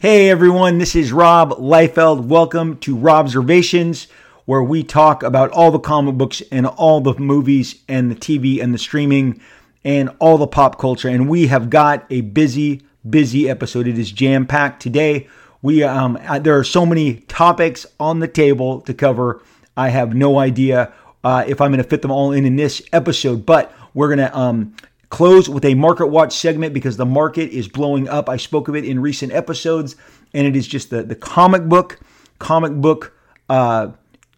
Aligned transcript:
Hey 0.00 0.30
everyone, 0.30 0.78
this 0.78 0.96
is 0.96 1.12
Rob 1.12 1.50
Liefeld. 1.58 2.24
Welcome 2.24 2.78
to 2.78 2.96
Robservations, 2.96 4.06
where 4.46 4.62
we 4.62 4.82
talk 4.82 5.22
about 5.22 5.50
all 5.50 5.70
the 5.70 5.78
comic 5.78 6.14
books 6.14 6.40
and 6.50 6.66
all 6.66 7.02
the 7.02 7.12
movies 7.18 7.82
and 7.86 8.10
the 8.10 8.14
TV 8.14 8.62
and 8.62 8.72
the 8.72 8.78
streaming 8.78 9.42
and 9.84 10.08
all 10.18 10.38
the 10.38 10.46
pop 10.46 10.78
culture. 10.78 11.10
And 11.10 11.28
we 11.28 11.48
have 11.48 11.68
got 11.68 12.06
a 12.08 12.22
busy, 12.22 12.80
busy 13.10 13.50
episode. 13.50 13.86
It 13.86 13.98
is 13.98 14.10
jam 14.10 14.46
packed 14.46 14.80
today. 14.80 15.28
We 15.60 15.82
um, 15.82 16.18
uh, 16.26 16.38
there 16.38 16.58
are 16.58 16.64
so 16.64 16.86
many 16.86 17.16
topics 17.28 17.84
on 18.00 18.20
the 18.20 18.28
table 18.28 18.80
to 18.80 18.94
cover. 18.94 19.42
I 19.76 19.90
have 19.90 20.14
no 20.14 20.38
idea 20.38 20.94
uh, 21.22 21.44
if 21.46 21.60
I'm 21.60 21.72
going 21.72 21.84
to 21.84 21.86
fit 21.90 22.00
them 22.00 22.10
all 22.10 22.32
in 22.32 22.46
in 22.46 22.56
this 22.56 22.80
episode, 22.94 23.44
but 23.44 23.70
we're 23.92 24.08
going 24.08 24.30
to 24.30 24.34
um, 24.34 24.74
close 25.10 25.48
with 25.48 25.64
a 25.64 25.74
market 25.74 26.06
watch 26.06 26.32
segment 26.32 26.72
because 26.72 26.96
the 26.96 27.04
market 27.04 27.50
is 27.50 27.68
blowing 27.68 28.08
up. 28.08 28.28
I 28.28 28.36
spoke 28.36 28.68
of 28.68 28.76
it 28.76 28.84
in 28.84 29.00
recent 29.00 29.32
episodes, 29.32 29.96
and 30.32 30.46
it 30.46 30.56
is 30.56 30.66
just 30.66 30.90
the, 30.90 31.02
the 31.02 31.16
comic 31.16 31.64
book, 31.64 32.00
comic 32.38 32.72
book 32.72 33.12
uh, 33.48 33.88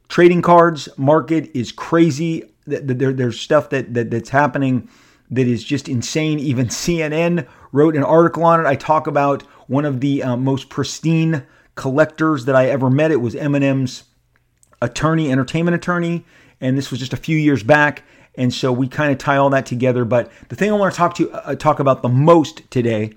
trading 0.08 0.42
cards 0.42 0.88
market 0.96 1.50
is 1.54 1.70
crazy. 1.70 2.44
There, 2.66 3.12
there's 3.12 3.38
stuff 3.38 3.70
that, 3.70 3.92
that 3.94 4.10
that's 4.10 4.30
happening 4.30 4.88
that 5.30 5.46
is 5.46 5.62
just 5.62 5.88
insane. 5.88 6.38
Even 6.40 6.66
CNN 6.66 7.46
wrote 7.70 7.94
an 7.94 8.02
article 8.02 8.44
on 8.44 8.60
it. 8.60 8.66
I 8.66 8.74
talk 8.74 9.06
about 9.06 9.42
one 9.68 9.84
of 9.84 10.00
the 10.00 10.22
uh, 10.22 10.36
most 10.36 10.68
pristine 10.68 11.44
collectors 11.74 12.46
that 12.46 12.56
I 12.56 12.66
ever 12.66 12.90
met. 12.90 13.10
It 13.10 13.20
was 13.20 13.34
Eminem's 13.34 14.04
attorney, 14.80 15.30
entertainment 15.30 15.74
attorney, 15.74 16.24
and 16.60 16.76
this 16.76 16.90
was 16.90 17.00
just 17.00 17.12
a 17.12 17.18
few 17.18 17.36
years 17.36 17.62
back. 17.62 18.04
And 18.34 18.52
so 18.52 18.72
we 18.72 18.88
kind 18.88 19.12
of 19.12 19.18
tie 19.18 19.36
all 19.36 19.50
that 19.50 19.66
together. 19.66 20.04
But 20.04 20.30
the 20.48 20.56
thing 20.56 20.70
I 20.70 20.74
want 20.74 20.92
to 20.92 20.96
talk 20.96 21.14
to 21.16 21.30
uh, 21.30 21.54
talk 21.54 21.80
about 21.80 22.02
the 22.02 22.08
most 22.08 22.70
today 22.70 23.12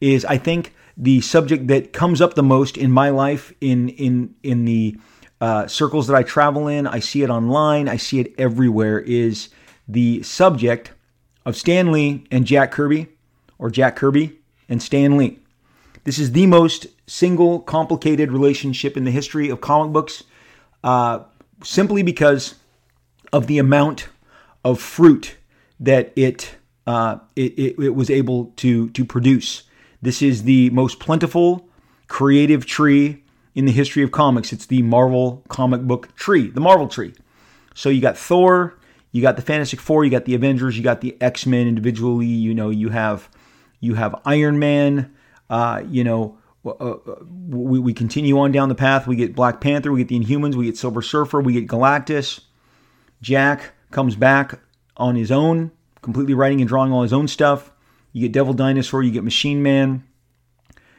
is 0.00 0.24
I 0.24 0.38
think 0.38 0.74
the 0.96 1.20
subject 1.20 1.66
that 1.68 1.92
comes 1.92 2.20
up 2.20 2.34
the 2.34 2.42
most 2.42 2.76
in 2.76 2.90
my 2.90 3.10
life 3.10 3.52
in 3.60 3.90
in 3.90 4.34
in 4.42 4.64
the 4.64 4.96
uh, 5.40 5.66
circles 5.66 6.06
that 6.06 6.16
I 6.16 6.22
travel 6.22 6.68
in. 6.68 6.86
I 6.86 7.00
see 7.00 7.22
it 7.22 7.30
online. 7.30 7.88
I 7.88 7.96
see 7.96 8.20
it 8.20 8.32
everywhere. 8.38 9.00
Is 9.00 9.50
the 9.86 10.22
subject 10.22 10.92
of 11.44 11.56
Stan 11.56 11.92
Lee 11.92 12.24
and 12.30 12.46
Jack 12.46 12.72
Kirby, 12.72 13.08
or 13.58 13.70
Jack 13.70 13.96
Kirby 13.96 14.38
and 14.68 14.82
Stan 14.82 15.16
Lee. 15.16 15.38
This 16.04 16.18
is 16.18 16.32
the 16.32 16.46
most 16.46 16.86
single 17.06 17.60
complicated 17.60 18.32
relationship 18.32 18.96
in 18.96 19.04
the 19.04 19.10
history 19.10 19.48
of 19.48 19.60
comic 19.60 19.92
books, 19.92 20.24
uh, 20.82 21.20
simply 21.62 22.02
because 22.02 22.54
of 23.32 23.46
the 23.46 23.58
amount 23.58 24.08
of 24.64 24.80
fruit 24.80 25.36
that 25.80 26.12
it, 26.16 26.56
uh, 26.86 27.18
it, 27.36 27.52
it, 27.58 27.78
it 27.78 27.94
was 27.94 28.10
able 28.10 28.52
to, 28.56 28.88
to 28.90 29.04
produce. 29.04 29.64
This 30.02 30.22
is 30.22 30.44
the 30.44 30.70
most 30.70 31.00
plentiful 31.00 31.68
creative 32.08 32.66
tree 32.66 33.22
in 33.54 33.64
the 33.64 33.72
history 33.72 34.02
of 34.02 34.12
comics. 34.12 34.52
It's 34.52 34.66
the 34.66 34.82
Marvel 34.82 35.42
comic 35.48 35.82
book 35.82 36.14
tree, 36.16 36.50
the 36.50 36.60
Marvel 36.60 36.88
tree. 36.88 37.14
So 37.74 37.88
you 37.88 38.00
got 38.00 38.16
Thor, 38.16 38.78
you 39.12 39.22
got 39.22 39.36
the 39.36 39.42
Fantastic 39.42 39.80
Four, 39.80 40.04
you 40.04 40.10
got 40.10 40.24
the 40.24 40.34
Avengers, 40.34 40.76
you 40.76 40.82
got 40.82 41.00
the 41.00 41.16
X 41.20 41.46
Men 41.46 41.66
individually. 41.66 42.26
You 42.26 42.54
know, 42.54 42.70
you 42.70 42.88
have 42.90 43.28
you 43.80 43.94
have 43.94 44.20
Iron 44.24 44.58
Man. 44.58 45.14
Uh, 45.50 45.82
you 45.88 46.04
know, 46.04 46.38
uh, 46.64 46.70
uh, 46.70 46.98
we, 47.48 47.78
we 47.78 47.92
continue 47.92 48.38
on 48.38 48.50
down 48.50 48.68
the 48.68 48.74
path. 48.74 49.06
We 49.06 49.16
get 49.16 49.34
Black 49.34 49.60
Panther, 49.60 49.92
we 49.92 50.04
get 50.04 50.08
the 50.08 50.18
Inhumans, 50.18 50.54
we 50.54 50.64
get 50.64 50.76
Silver 50.76 51.02
Surfer, 51.02 51.40
we 51.40 51.52
get 51.52 51.68
Galactus. 51.68 52.40
Jack 53.20 53.72
comes 53.94 54.16
back 54.16 54.60
on 54.96 55.16
his 55.16 55.30
own, 55.30 55.70
completely 56.02 56.34
writing 56.34 56.60
and 56.60 56.68
drawing 56.68 56.92
all 56.92 57.02
his 57.02 57.12
own 57.12 57.28
stuff. 57.28 57.70
You 58.12 58.20
get 58.20 58.32
Devil 58.32 58.52
Dinosaur, 58.52 59.02
you 59.02 59.10
get 59.10 59.24
Machine 59.24 59.62
Man. 59.62 60.04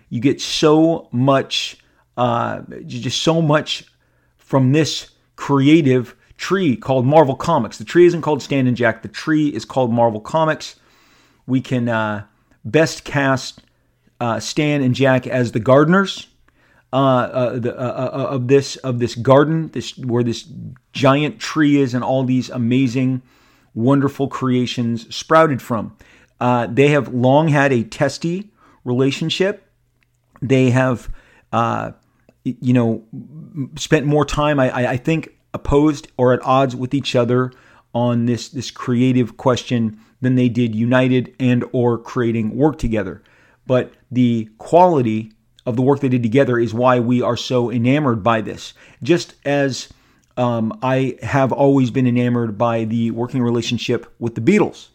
You 0.10 0.20
get 0.20 0.42
so 0.42 1.08
much, 1.12 1.78
uh, 2.18 2.62
just 2.86 3.22
so 3.22 3.42
much 3.42 3.86
from 4.38 4.72
this 4.72 5.12
creative 5.36 6.16
tree 6.38 6.75
called 6.75 7.06
Marvel 7.06 7.36
Comics. 7.36 7.78
The 7.78 7.86
tree 7.86 8.06
isn't 8.06 8.22
called 8.22 8.42
Stan 8.42 8.68
and 8.68 8.78
Jack, 8.78 9.02
the 9.02 9.08
tree 9.08 9.50
is 9.50 9.66
called 9.66 9.94
Marvel 9.94 10.22
Comics. 10.22 10.75
We 11.48 11.62
can 11.62 11.88
uh, 11.88 12.25
best 12.64 13.03
cast 13.03 13.62
uh, 14.19 14.40
Stan 14.40 14.81
and 14.81 14.96
Jack 14.96 15.28
as 15.28 15.52
the 15.52 15.59
gardeners. 15.59 16.28
Uh, 16.95 16.97
uh, 16.97 17.59
the, 17.59 17.78
uh, 17.78 17.81
uh, 17.83 18.28
of 18.29 18.47
this 18.47 18.78
of 18.78 19.00
this 19.00 19.16
garden, 19.16 19.67
this 19.73 19.97
where 19.97 20.23
this 20.23 20.47
giant 20.94 21.41
tree 21.41 21.75
is, 21.75 21.94
and 21.94 22.06
all 22.06 22.23
these 22.23 22.50
amazing, 22.50 23.22
wonderful 23.73 24.29
creations 24.29 25.13
sprouted 25.13 25.61
from. 25.61 25.94
They 26.39 26.88
have 26.88 27.13
long 27.13 27.50
had 27.50 27.73
a 27.73 27.83
testy 27.83 28.50
relationship. 28.85 29.69
They 30.41 30.69
have, 30.69 31.11
you 32.45 32.73
know, 32.73 33.03
spent 33.75 34.06
more 34.06 34.23
time. 34.23 34.57
I, 34.57 34.91
I 34.91 34.95
think 34.95 35.38
opposed 35.53 36.07
or 36.16 36.31
at 36.31 36.39
odds 36.45 36.77
with 36.77 36.94
each 36.94 37.13
other 37.13 37.51
on 37.94 38.25
this 38.25 38.47
this 38.47 38.72
creative 38.72 39.35
question 39.35 40.00
than 40.22 40.35
they 40.35 40.47
did 40.47 40.73
united 40.73 41.35
and 41.41 41.66
or 41.73 41.97
creating 41.97 42.56
work 42.56 42.77
together. 42.77 43.22
But 43.67 43.91
the 44.09 44.50
quality 44.59 45.33
of 45.66 45.76
the 45.76 45.81
work 45.81 46.00
they 46.00 46.09
did 46.09 46.24
together 46.24 46.59
is 46.59 46.74
why 46.74 47.00
we 47.00 47.22
are 47.22 47.38
so 47.38 47.72
enamored 47.72 48.24
by 48.24 48.42
this. 48.42 48.74
Just 49.02 49.36
as 49.46 49.90
um, 50.38 50.78
I 50.81 51.18
have 51.22 51.52
always 51.52 51.92
been 51.92 52.08
enamored 52.08 52.58
by 52.58 52.84
the 52.84 53.12
working 53.12 53.42
relationship 53.42 54.14
with 54.20 54.36
the 54.36 54.42
Beatles. 54.42 54.90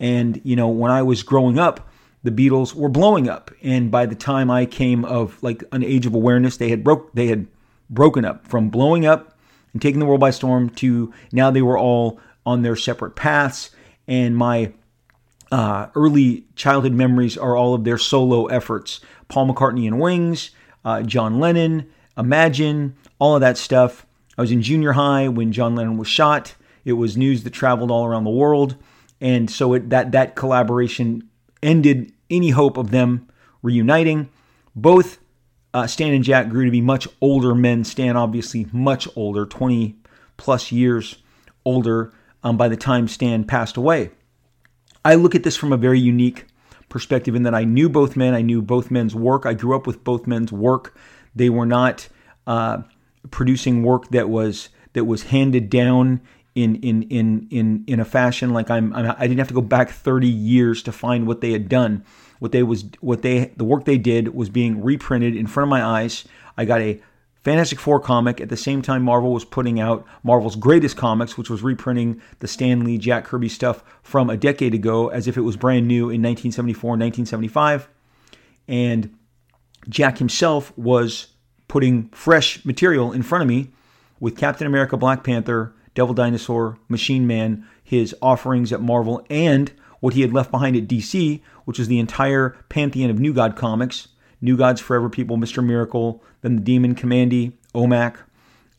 And, 0.00 0.40
you 0.44 0.56
know, 0.56 0.68
when 0.68 0.90
I 0.90 1.02
was 1.02 1.22
growing 1.22 1.58
up, 1.58 1.88
the 2.22 2.30
Beatles 2.30 2.74
were 2.74 2.88
blowing 2.88 3.28
up. 3.28 3.50
And 3.62 3.90
by 3.90 4.06
the 4.06 4.14
time 4.14 4.50
I 4.50 4.66
came 4.66 5.04
of 5.04 5.40
like 5.42 5.62
an 5.72 5.84
age 5.84 6.06
of 6.06 6.14
awareness, 6.14 6.56
they 6.56 6.70
had 6.70 6.82
broke 6.82 7.12
they 7.12 7.28
had 7.28 7.46
broken 7.90 8.24
up 8.24 8.46
from 8.46 8.70
blowing 8.70 9.04
up 9.04 9.36
and 9.72 9.82
taking 9.82 10.00
the 10.00 10.06
world 10.06 10.20
by 10.20 10.30
storm 10.30 10.70
to 10.70 11.12
now 11.32 11.50
they 11.50 11.62
were 11.62 11.78
all 11.78 12.18
on 12.46 12.62
their 12.62 12.76
separate 12.76 13.14
paths. 13.14 13.70
And 14.08 14.36
my 14.36 14.72
uh, 15.52 15.88
early 15.94 16.44
childhood 16.56 16.92
memories 16.92 17.36
are 17.36 17.56
all 17.56 17.74
of 17.74 17.84
their 17.84 17.98
solo 17.98 18.46
efforts 18.46 19.00
Paul 19.28 19.48
McCartney 19.52 19.86
and 19.86 20.00
Wings, 20.00 20.50
uh, 20.84 21.02
John 21.02 21.40
Lennon, 21.40 21.90
Imagine, 22.16 22.94
all 23.18 23.34
of 23.34 23.40
that 23.40 23.58
stuff. 23.58 24.06
I 24.38 24.42
was 24.42 24.50
in 24.50 24.62
junior 24.62 24.92
high 24.92 25.28
when 25.28 25.52
John 25.52 25.74
Lennon 25.74 25.96
was 25.96 26.08
shot. 26.08 26.54
It 26.84 26.92
was 26.94 27.16
news 27.16 27.42
that 27.44 27.50
traveled 27.50 27.90
all 27.90 28.04
around 28.04 28.24
the 28.24 28.30
world. 28.30 28.76
And 29.20 29.50
so 29.50 29.74
it, 29.74 29.90
that, 29.90 30.12
that 30.12 30.36
collaboration 30.36 31.28
ended 31.62 32.12
any 32.30 32.50
hope 32.50 32.76
of 32.76 32.90
them 32.90 33.28
reuniting. 33.62 34.28
Both 34.76 35.18
uh, 35.72 35.86
Stan 35.86 36.12
and 36.12 36.24
Jack 36.24 36.48
grew 36.48 36.64
to 36.64 36.70
be 36.70 36.80
much 36.80 37.08
older 37.20 37.54
men. 37.54 37.84
Stan, 37.84 38.16
obviously, 38.16 38.66
much 38.72 39.08
older, 39.16 39.46
20 39.46 39.96
plus 40.36 40.70
years 40.70 41.16
older 41.64 42.12
um, 42.42 42.56
by 42.56 42.68
the 42.68 42.76
time 42.76 43.08
Stan 43.08 43.44
passed 43.44 43.76
away. 43.76 44.10
I 45.04 45.14
look 45.16 45.34
at 45.34 45.42
this 45.42 45.56
from 45.56 45.72
a 45.72 45.76
very 45.76 46.00
unique 46.00 46.46
perspective 46.88 47.34
in 47.34 47.42
that 47.42 47.54
I 47.54 47.64
knew 47.64 47.88
both 47.88 48.16
men. 48.16 48.34
I 48.34 48.42
knew 48.42 48.62
both 48.62 48.90
men's 48.90 49.14
work. 49.14 49.46
I 49.46 49.54
grew 49.54 49.76
up 49.76 49.86
with 49.86 50.04
both 50.04 50.26
men's 50.26 50.52
work. 50.52 50.96
They 51.34 51.50
were 51.50 51.66
not 51.66 52.08
uh, 52.46 52.82
producing 53.30 53.82
work 53.82 54.08
that 54.10 54.28
was 54.28 54.68
that 54.92 55.04
was 55.04 55.24
handed 55.24 55.70
down 55.70 56.20
in 56.54 56.76
in 56.76 57.02
in 57.04 57.48
in 57.50 57.84
in 57.86 58.00
a 58.00 58.04
fashion 58.04 58.50
like 58.50 58.70
I'm, 58.70 58.92
I'm 58.94 59.14
I 59.18 59.26
didn't 59.26 59.38
have 59.38 59.48
to 59.48 59.54
go 59.54 59.60
back 59.60 59.90
30 59.90 60.28
years 60.28 60.82
to 60.84 60.92
find 60.92 61.26
what 61.26 61.40
they 61.40 61.50
had 61.50 61.68
done 61.68 62.04
what 62.38 62.52
they 62.52 62.62
was 62.62 62.84
what 63.00 63.22
they 63.22 63.52
the 63.56 63.64
work 63.64 63.86
they 63.86 63.98
did 63.98 64.34
was 64.34 64.50
being 64.50 64.82
reprinted 64.82 65.34
in 65.34 65.46
front 65.46 65.64
of 65.64 65.70
my 65.70 65.82
eyes. 65.82 66.24
I 66.56 66.64
got 66.64 66.80
a 66.80 67.00
Fantastic 67.44 67.78
Four 67.78 68.00
comic 68.00 68.40
at 68.40 68.48
the 68.48 68.56
same 68.56 68.80
time 68.80 69.02
Marvel 69.02 69.30
was 69.32 69.44
putting 69.44 69.78
out 69.78 70.06
Marvel's 70.22 70.56
greatest 70.56 70.96
comics, 70.96 71.36
which 71.36 71.50
was 71.50 71.62
reprinting 71.62 72.20
the 72.38 72.48
Stan 72.48 72.84
Lee, 72.84 72.96
Jack 72.96 73.26
Kirby 73.26 73.50
stuff 73.50 73.84
from 74.02 74.30
a 74.30 74.36
decade 74.36 74.72
ago 74.72 75.08
as 75.08 75.28
if 75.28 75.36
it 75.36 75.42
was 75.42 75.56
brand 75.56 75.86
new 75.86 76.04
in 76.04 76.22
1974 76.22 76.94
and 76.94 77.02
1975. 77.02 77.88
And 78.66 79.14
Jack 79.90 80.16
himself 80.16 80.76
was 80.78 81.28
putting 81.68 82.08
fresh 82.08 82.64
material 82.64 83.12
in 83.12 83.22
front 83.22 83.42
of 83.42 83.48
me 83.48 83.72
with 84.20 84.38
Captain 84.38 84.66
America, 84.66 84.96
Black 84.96 85.22
Panther, 85.22 85.74
Devil 85.94 86.14
Dinosaur, 86.14 86.78
Machine 86.88 87.26
Man, 87.26 87.66
his 87.82 88.16
offerings 88.22 88.72
at 88.72 88.80
Marvel, 88.80 89.24
and 89.28 89.70
what 90.00 90.14
he 90.14 90.22
had 90.22 90.32
left 90.32 90.50
behind 90.50 90.76
at 90.76 90.88
DC, 90.88 91.42
which 91.66 91.78
is 91.78 91.88
the 91.88 91.98
entire 91.98 92.56
pantheon 92.70 93.10
of 93.10 93.20
New 93.20 93.34
God 93.34 93.54
comics. 93.54 94.08
New 94.44 94.58
Gods 94.58 94.80
Forever 94.80 95.08
People, 95.08 95.38
Mr. 95.38 95.64
Miracle, 95.64 96.22
then 96.42 96.56
the 96.56 96.62
Demon 96.62 96.94
Kamandi, 96.94 97.52
OMAC, 97.74 98.16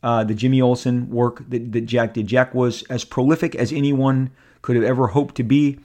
uh, 0.02 0.22
the 0.22 0.32
Jimmy 0.34 0.62
Olsen 0.62 1.10
work 1.10 1.42
that, 1.50 1.72
that 1.72 1.80
Jack 1.82 2.14
did. 2.14 2.28
Jack 2.28 2.54
was 2.54 2.84
as 2.84 3.04
prolific 3.04 3.56
as 3.56 3.72
anyone 3.72 4.30
could 4.62 4.76
have 4.76 4.84
ever 4.84 5.08
hoped 5.08 5.34
to 5.34 5.42
be. 5.42 5.80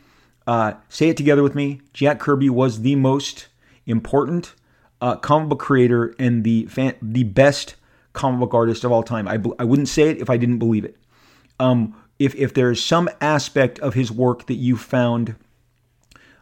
Uh, 0.45 0.73
say 0.87 1.09
it 1.09 1.17
together 1.17 1.41
with 1.41 1.55
me. 1.55 1.81
Jack 1.93 2.19
Kirby 2.19 2.47
was 2.47 2.81
the 2.81 2.95
most 2.95 3.47
important 3.87 4.53
uh, 5.01 5.15
comic 5.15 5.49
book 5.49 5.59
creator 5.59 6.13
and 6.19 6.43
the 6.43 6.67
fan, 6.67 6.93
the 7.01 7.23
best 7.23 7.75
comic 8.13 8.39
book 8.39 8.53
artist 8.53 8.83
of 8.83 8.91
all 8.91 9.01
time. 9.01 9.27
I, 9.27 9.39
I 9.57 9.63
wouldn't 9.63 9.89
say 9.89 10.03
it 10.03 10.21
if 10.21 10.29
I 10.29 10.37
didn't 10.37 10.59
believe 10.59 10.85
it. 10.85 10.95
Um, 11.59 11.95
if 12.19 12.35
if 12.35 12.53
there 12.53 12.69
is 12.69 12.83
some 12.83 13.09
aspect 13.19 13.79
of 13.79 13.95
his 13.95 14.11
work 14.11 14.45
that 14.45 14.55
you 14.55 14.77
found 14.77 15.35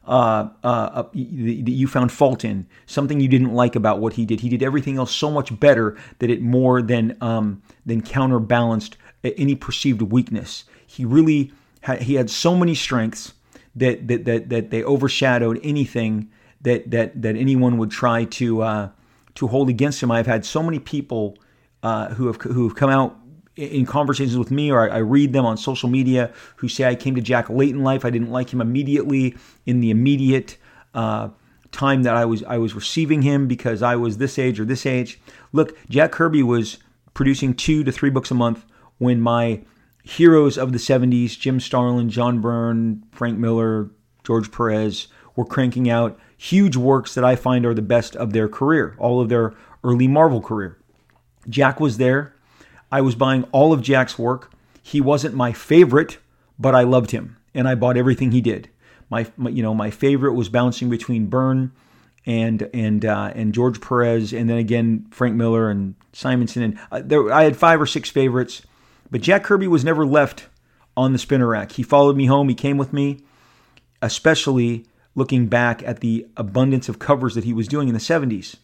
uh, 0.10 0.50
uh, 0.64 1.04
that 1.04 1.14
you 1.14 1.88
found 1.88 2.12
fault 2.12 2.44
in, 2.44 2.66
something 2.88 3.20
you 3.20 3.28
didn't 3.28 3.54
like 3.54 3.76
about 3.76 4.00
what 4.00 4.14
he 4.14 4.26
did. 4.26 4.40
He 4.40 4.50
did 4.50 4.64
everything 4.64 4.98
else 4.98 5.14
so 5.14 5.30
much 5.30 5.58
better 5.60 5.96
that 6.18 6.30
it 6.32 6.42
more 6.42 6.82
than 6.82 7.16
um, 7.22 7.62
than 7.86 8.02
counterbalanced 8.02 8.98
any 9.24 9.56
perceived 9.56 10.02
weakness. 10.02 10.64
He 10.88 11.06
really 11.06 11.52
had, 11.82 12.02
he 12.02 12.16
had 12.16 12.30
so 12.30 12.56
many 12.56 12.74
strengths 12.74 13.34
that 13.76 14.08
that 14.08 14.26
that, 14.26 14.50
that 14.50 14.72
they 14.72 14.84
overshadowed 14.84 15.60
anything 15.64 16.30
that 16.62 16.90
that 16.90 17.22
that 17.22 17.36
anyone 17.36 17.78
would 17.78 17.92
try 17.92 18.26
to 18.26 18.62
uh, 18.64 18.90
to 19.36 19.48
hold 19.48 19.70
against 19.70 20.02
him. 20.02 20.10
I've 20.10 20.28
had 20.28 20.44
so 20.44 20.64
many 20.64 20.80
people 20.80 21.38
uh, 21.84 22.10
who 22.16 22.26
have 22.28 22.38
who 22.42 22.68
have 22.68 22.76
come 22.76 22.90
out 22.90 23.19
in 23.60 23.86
conversations 23.86 24.38
with 24.38 24.52
me 24.52 24.72
or 24.72 24.90
I, 24.90 24.98
read 24.98 25.34
them 25.34 25.46
on 25.46 25.58
social 25.58 25.90
media 25.90 26.32
who 26.58 26.68
say 26.68 26.86
I 26.86 26.96
came 26.96 27.16
to 27.16 27.22
Jack 27.22 27.50
late 27.50 27.72
in 27.72 27.84
life. 27.84 28.06
I 28.06 28.10
didn't 28.10 28.32
like 28.32 28.52
him 28.52 28.62
immediately 28.62 29.36
in 29.66 29.82
the 29.82 29.92
immediate 29.92 30.58
uh, 30.94 31.30
time 31.72 32.04
that 32.04 32.16
I 32.16 32.26
was 32.26 32.44
I 32.44 32.58
was 32.58 32.74
receiving 32.74 33.22
him 33.22 33.48
because 33.48 33.82
I 33.82 33.96
was 33.96 34.18
this 34.18 34.40
age 34.40 34.60
or 34.60 34.66
this 34.66 34.86
age. 34.86 35.20
Look, 35.52 35.78
Jack 35.90 36.12
Kirby 36.12 36.44
was 36.44 36.78
producing 37.14 37.54
two 37.54 37.84
to 37.84 37.92
three 37.92 38.10
books 38.10 38.32
a 38.32 38.36
month 38.36 38.66
when 38.98 39.22
my 39.22 39.62
heroes 40.04 40.58
of 40.58 40.72
the 40.72 40.78
70s, 40.78 41.38
Jim 41.38 41.60
Starlin, 41.60 42.10
John 42.10 42.42
Byrne, 42.42 43.04
Frank 43.12 43.38
Miller, 43.38 43.92
George 44.24 44.52
Perez, 44.52 45.08
were 45.36 45.46
cranking 45.46 45.90
out 45.90 46.18
huge 46.38 46.76
works 46.76 47.14
that 47.16 47.24
I 47.24 47.36
find 47.36 47.66
are 47.66 47.74
the 47.74 47.82
best 47.82 48.16
of 48.16 48.34
their 48.34 48.48
career, 48.48 48.96
all 48.98 49.22
of 49.22 49.30
their 49.30 49.54
early 49.84 50.08
Marvel 50.08 50.42
career. 50.42 50.78
Jack 51.48 51.80
was 51.80 51.98
there 51.98 52.34
I 52.92 53.02
was 53.02 53.16
buying 53.16 53.44
all 53.52 53.74
of 53.74 53.82
Jack's 53.82 54.18
work. 54.18 54.52
He 54.82 55.02
wasn't 55.02 55.36
my 55.36 55.52
favorite, 55.52 56.18
but 56.58 56.76
I 56.76 56.84
loved 56.84 57.12
him 57.12 57.38
and 57.54 57.68
I 57.68 57.76
bought 57.76 57.98
everything 57.98 58.32
he 58.32 58.42
did. 58.42 58.70
My, 59.10 59.26
my 59.38 59.50
you 59.50 59.64
know, 59.64 59.74
my 59.74 59.90
favorite 59.90 60.34
was 60.34 60.50
bouncing 60.50 60.90
between 60.90 61.28
Byrne 61.28 61.72
and 62.26 62.70
and 62.74 63.06
uh, 63.06 63.32
and 63.34 63.54
George 63.54 63.82
Perez, 63.82 64.34
and 64.34 64.50
then 64.50 64.58
again 64.58 65.08
Frank 65.10 65.36
Miller 65.36 65.70
and 65.70 65.96
Simonson. 66.14 66.64
And 66.64 66.80
uh, 66.92 67.02
there, 67.04 67.32
I 67.32 67.44
had 67.44 67.58
five 67.58 67.82
or 67.82 67.86
six 67.86 68.10
favorites, 68.10 68.62
but 69.10 69.22
Jack 69.22 69.44
Kirby 69.44 69.68
was 69.68 69.84
never 69.84 70.06
left 70.06 70.48
on 70.96 71.14
the 71.14 71.20
spinner 71.20 71.48
rack. 71.48 71.74
He 71.74 71.84
followed 71.84 72.18
me 72.18 72.26
home. 72.26 72.50
He 72.50 72.56
came 72.56 72.78
with 72.78 72.94
me, 72.94 73.22
especially 74.02 74.86
looking 75.16 75.48
back 75.48 75.82
at 75.84 76.02
the 76.02 76.28
abundance 76.38 76.88
of 76.88 77.00
covers 77.00 77.36
that 77.36 77.46
he 77.46 77.54
was 77.54 77.68
doing 77.68 77.88
in 77.88 77.94
the 77.94 78.00
70s. 78.00 78.58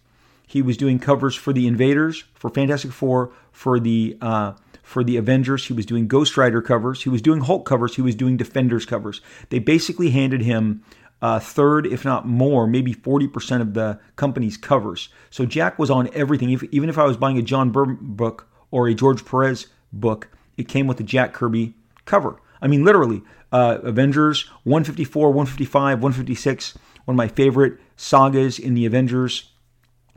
He 0.48 0.62
was 0.62 0.78
doing 0.78 1.00
covers 1.00 1.36
for 1.36 1.54
the 1.54 1.68
Invaders, 1.68 2.24
for 2.34 2.50
Fantastic 2.50 2.92
Four, 2.92 3.32
for 3.52 3.80
the 3.80 4.18
uh, 4.22 4.54
for 4.84 5.04
the 5.04 5.18
Avengers. 5.18 5.66
He 5.66 5.74
was 5.74 5.86
doing 5.86 6.08
Ghost 6.08 6.38
Rider 6.38 6.62
covers. 6.62 7.04
He 7.04 7.10
was 7.10 7.22
doing 7.22 7.42
Hulk 7.42 7.66
covers. 7.66 7.96
He 7.96 8.02
was 8.02 8.16
doing 8.16 8.38
Defenders 8.38 8.86
covers. 8.86 9.22
They 9.50 9.60
basically 9.60 10.12
handed 10.12 10.42
him 10.42 10.84
a 11.22 11.40
third, 11.40 11.88
if 11.88 12.06
not 12.06 12.28
more, 12.28 12.68
maybe 12.68 12.94
40% 12.94 13.62
of 13.62 13.74
the 13.74 14.00
company's 14.16 14.58
covers. 14.58 15.10
So 15.30 15.46
Jack 15.46 15.80
was 15.80 15.90
on 15.90 16.10
everything. 16.14 16.52
If, 16.52 16.64
even 16.66 16.90
if 16.90 16.98
I 16.98 17.06
was 17.06 17.18
buying 17.18 17.38
a 17.38 17.42
John 17.42 17.72
Byrne 17.72 17.98
book 18.00 18.48
or 18.70 18.88
a 18.88 18.94
George 18.94 19.26
Perez 19.26 19.68
book, 19.92 20.30
it 20.58 20.68
came 20.68 20.88
with 20.88 21.00
a 21.00 21.04
Jack 21.04 21.34
Kirby 21.34 21.74
cover. 22.06 22.40
I 22.62 22.68
mean, 22.68 22.84
literally, 22.84 23.24
uh, 23.52 23.80
Avengers 23.84 24.48
154, 24.64 25.30
155, 25.30 26.00
156, 26.00 26.78
one 27.06 27.16
of 27.16 27.18
my 27.18 27.28
favorite 27.28 27.80
sagas 27.96 28.60
in 28.60 28.74
the 28.74 28.86
Avengers 28.86 29.52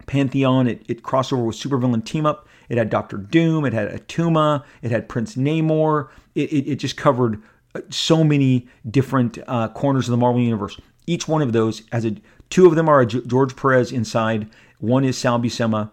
pantheon. 0.09 0.67
It, 0.67 0.83
it 0.89 1.03
crossed 1.03 1.33
over 1.33 1.45
with 1.45 1.57
supervillain 1.57 2.05
team 2.05 2.27
up. 2.27 2.49
It 2.69 2.79
had 2.79 2.91
Doctor 2.91 3.17
Doom. 3.17 3.65
It 3.65 3.73
had 3.73 3.89
Attuma. 3.89 4.65
It 4.83 4.91
had 4.91 5.09
Prince 5.09 5.37
Namor. 5.37 6.09
It, 6.35 6.53
it, 6.53 6.73
it 6.73 6.77
just 6.77 6.97
covered 6.97 7.41
uh, 7.75 7.83
so 7.91 8.25
many 8.25 8.67
different 8.91 9.39
uh, 9.47 9.69
corners 9.69 10.09
of 10.09 10.11
the 10.11 10.17
Marvel 10.17 10.41
universe. 10.41 10.81
Each 11.07 11.29
one 11.29 11.43
of 11.43 11.53
those 11.53 11.83
has 11.93 12.05
a 12.05 12.17
two 12.51 12.67
of 12.67 12.75
them 12.75 12.89
are 12.89 13.05
George 13.05 13.55
Perez 13.55 13.93
inside. 13.93 14.49
One 14.81 15.05
is 15.05 15.17
Sal 15.17 15.39
Buscema. 15.39 15.91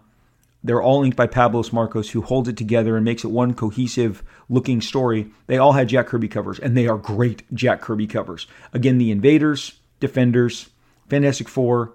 They're 0.64 0.82
all 0.82 1.04
inked 1.04 1.16
by 1.16 1.28
Pablos 1.28 1.72
Marcos, 1.72 2.10
who 2.10 2.22
holds 2.22 2.48
it 2.48 2.56
together 2.56 2.96
and 2.96 3.04
makes 3.04 3.22
it 3.22 3.30
one 3.30 3.54
cohesive 3.54 4.24
looking 4.48 4.80
story. 4.80 5.30
They 5.46 5.58
all 5.58 5.72
had 5.72 5.88
Jack 5.88 6.08
Kirby 6.08 6.26
covers, 6.28 6.58
and 6.58 6.76
they 6.76 6.88
are 6.88 6.98
great 6.98 7.42
Jack 7.54 7.80
Kirby 7.80 8.08
covers. 8.08 8.48
Again, 8.72 8.98
the 8.98 9.12
Invaders, 9.12 9.78
Defenders, 10.00 10.70
Fantastic 11.08 11.48
Four, 11.48 11.92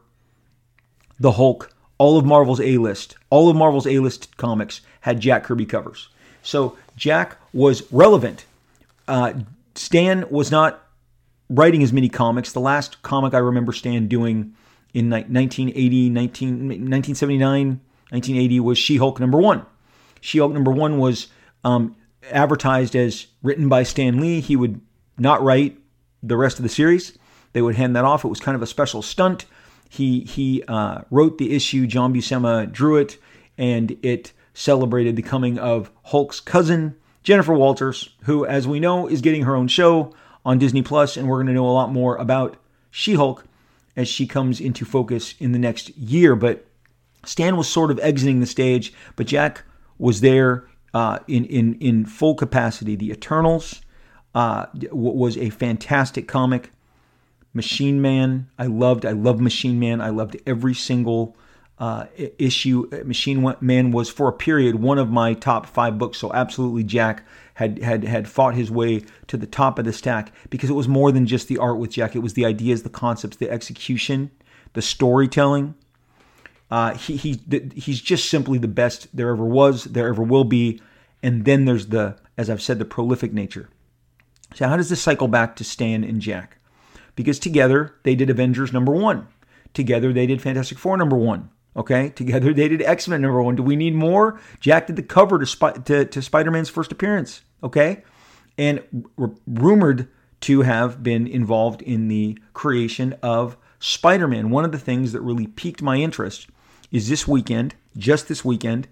the 1.20 1.34
Hulk, 1.34 1.74
all 2.02 2.18
of 2.18 2.26
Marvel's 2.26 2.60
A 2.60 2.80
list, 2.80 3.16
all 3.30 3.48
of 3.48 3.56
Marvel's 3.56 3.86
A 3.86 4.00
list 4.00 4.36
comics 4.36 4.82
had 5.02 5.20
Jack 5.20 5.44
Kirby 5.44 5.68
covers. 5.68 6.10
So 6.42 6.76
Jack 6.96 7.38
was 7.54 7.84
relevant. 7.94 8.46
Uh, 9.08 9.34
Stan 9.76 10.28
was 10.32 10.50
not 10.50 10.84
writing 11.48 11.84
as 11.84 11.94
many 11.94 12.10
comics. 12.10 12.54
The 12.54 12.60
last 12.60 13.04
comic 13.04 13.36
I 13.36 13.38
remember 13.38 13.72
Stan 13.72 14.08
doing 14.08 14.56
in 14.96 15.12
1980, 15.12 16.10
19, 16.10 16.50
1979, 16.50 17.68
1980 18.10 18.60
was 18.62 18.80
She 18.80 18.98
Hulk 18.98 19.20
number 19.20 19.38
one. 19.38 19.64
She 20.22 20.40
Hulk 20.40 20.54
number 20.54 20.72
one 20.72 20.98
was 20.98 21.28
um, 21.64 21.96
advertised 22.32 22.96
as 22.96 23.28
written 23.44 23.70
by 23.70 23.84
Stan 23.84 24.20
Lee. 24.20 24.42
He 24.42 24.56
would 24.56 24.82
not 25.20 25.44
write 25.44 25.78
the 26.24 26.36
rest 26.36 26.58
of 26.58 26.64
the 26.64 26.70
series. 26.70 27.16
They 27.54 27.62
would 27.62 27.76
hand 27.76 27.96
that 27.96 28.06
off. 28.06 28.26
It 28.26 28.30
was 28.30 28.40
kind 28.40 28.56
of 28.56 28.64
a 28.64 28.68
special 28.68 29.04
stunt. 29.04 29.46
He 29.92 30.22
he 30.22 30.64
uh, 30.70 31.02
wrote 31.12 31.38
the 31.38 31.54
issue. 31.54 31.86
John 31.86 32.14
Buscema 32.14 32.72
drew 32.72 32.96
it, 32.96 33.18
and 33.58 33.98
it 34.02 34.32
celebrated 34.54 35.18
the 35.18 35.22
coming 35.22 35.60
of 35.60 35.92
Hulk's 36.04 36.40
cousin 36.40 36.96
Jennifer 37.24 37.54
Walters, 37.54 38.16
who, 38.22 38.46
as 38.46 38.66
we 38.66 38.80
know, 38.80 39.06
is 39.06 39.20
getting 39.20 39.44
her 39.44 39.54
own 39.54 39.68
show 39.68 40.14
on 40.46 40.58
Disney 40.60 40.82
Plus, 40.82 41.18
and 41.18 41.28
we're 41.28 41.36
going 41.38 41.48
to 41.48 41.54
know 41.54 41.68
a 41.68 41.72
lot 41.72 41.92
more 41.92 42.16
about 42.16 42.56
She-Hulk 42.90 43.44
as 43.98 44.08
she 44.08 44.26
comes 44.26 44.62
into 44.62 44.86
focus 44.86 45.36
in 45.40 45.52
the 45.52 45.60
next 45.60 45.90
year. 45.98 46.38
But 46.38 46.66
Stan 47.26 47.58
was 47.58 47.68
sort 47.68 47.92
of 47.92 48.00
exiting 48.00 48.40
the 48.40 48.46
stage, 48.46 48.94
but 49.18 49.28
Jack 49.28 49.64
was 49.98 50.22
there 50.22 50.70
uh, 50.94 51.20
in 51.28 51.44
in 51.44 51.74
in 51.82 52.06
full 52.06 52.36
capacity. 52.36 52.96
The 52.96 53.12
Eternals 53.12 53.82
uh, 54.34 54.68
was 54.94 55.38
a 55.38 55.50
fantastic 55.50 56.30
comic. 56.30 56.72
Machine 57.54 58.02
Man, 58.02 58.50
I 58.58 58.68
loved. 58.68 59.06
I 59.06 59.12
loved 59.12 59.42
Machine 59.42 59.80
Man. 59.80 60.02
I 60.02 60.10
loved 60.10 60.38
every 60.46 60.74
single 60.74 61.36
uh, 61.80 62.06
issue. 62.38 62.88
Machine 63.06 63.56
Man 63.60 63.92
was 63.92 64.10
for 64.10 64.28
a 64.28 64.34
period 64.34 64.76
one 64.76 64.98
of 64.98 65.10
my 65.10 65.34
top 65.34 65.66
five 65.66 65.98
books. 65.98 66.18
So 66.18 66.32
absolutely, 66.34 66.84
Jack 66.84 67.26
had 67.56 67.82
had 67.84 68.04
had 68.04 68.28
fought 68.28 68.56
his 68.56 68.72
way 68.72 69.04
to 69.28 69.38
the 69.38 69.48
top 69.48 69.80
of 69.80 69.86
the 69.86 69.94
stack 69.94 70.32
because 70.50 70.70
it 70.70 70.74
was 70.74 70.88
more 70.88 71.12
than 71.12 71.26
just 71.26 71.48
the 71.48 71.58
art 71.58 71.78
with 71.78 71.92
Jack. 71.92 72.16
It 72.16 72.20
was 72.20 72.34
the 72.34 72.46
ideas, 72.46 72.84
the 72.84 72.90
concepts, 72.90 73.38
the 73.38 73.50
execution, 73.50 74.32
the 74.74 74.82
storytelling. 74.82 75.76
Uh, 76.70 76.94
he 76.96 77.18
he 77.18 77.42
he's 77.76 78.00
just 78.00 78.30
simply 78.30 78.58
the 78.58 78.68
best 78.68 79.08
there 79.16 79.30
ever 79.30 79.46
was, 79.46 79.86
there 79.86 80.08
ever 80.08 80.24
will 80.24 80.46
be. 80.46 80.82
And 81.24 81.46
then 81.46 81.66
there's 81.66 81.88
the, 81.88 82.18
as 82.38 82.50
I've 82.50 82.62
said, 82.62 82.80
the 82.80 82.86
prolific 82.86 83.34
nature. 83.34 83.70
So 84.56 84.68
how 84.68 84.76
does 84.76 84.90
this 84.90 85.02
cycle 85.02 85.28
back 85.28 85.56
to 85.58 85.64
Stan 85.64 86.04
and 86.04 86.20
Jack? 86.20 86.58
Because 87.16 87.40
together 87.40 87.96
they 88.04 88.16
did 88.16 88.30
Avengers 88.30 88.74
number 88.74 88.92
one. 88.92 89.28
Together 89.74 90.12
they 90.12 90.28
did 90.28 90.42
Fantastic 90.42 90.78
Four 90.78 90.98
number 90.98 91.16
one. 91.18 91.50
Okay, 91.76 92.10
together 92.16 92.54
they 92.54 92.68
did 92.68 92.82
X 92.82 93.08
Men 93.08 93.22
number 93.22 93.42
one. 93.42 93.56
Do 93.56 93.64
we 93.64 93.76
need 93.76 93.96
more? 93.96 94.40
Jack 94.60 94.88
did 94.88 94.96
the 94.96 95.04
cover 95.04 95.40
to, 95.40 95.46
Sp- 95.48 95.84
to, 95.86 96.06
to 96.06 96.22
Spider 96.22 96.52
Man's 96.52 96.70
first 96.70 96.92
appearance. 96.92 97.42
Okay, 97.64 98.04
and 98.58 98.84
r- 99.18 99.32
rumored 99.48 100.08
to 100.42 100.62
have 100.62 101.04
been 101.04 101.28
involved 101.28 101.82
in 101.84 102.08
the 102.08 102.38
creation 102.54 103.16
of 103.22 103.58
Spider 103.80 104.28
Man. 104.28 104.50
One 104.50 104.66
of 104.66 104.72
the 104.72 104.80
things 104.80 105.12
that 105.14 105.22
really 105.22 105.48
piqued 105.48 105.82
my 105.82 105.98
interest 105.98 106.48
is 106.92 107.10
this 107.10 107.28
weekend, 107.28 107.76
just 107.98 108.28
this 108.28 108.44
weekend. 108.44 108.88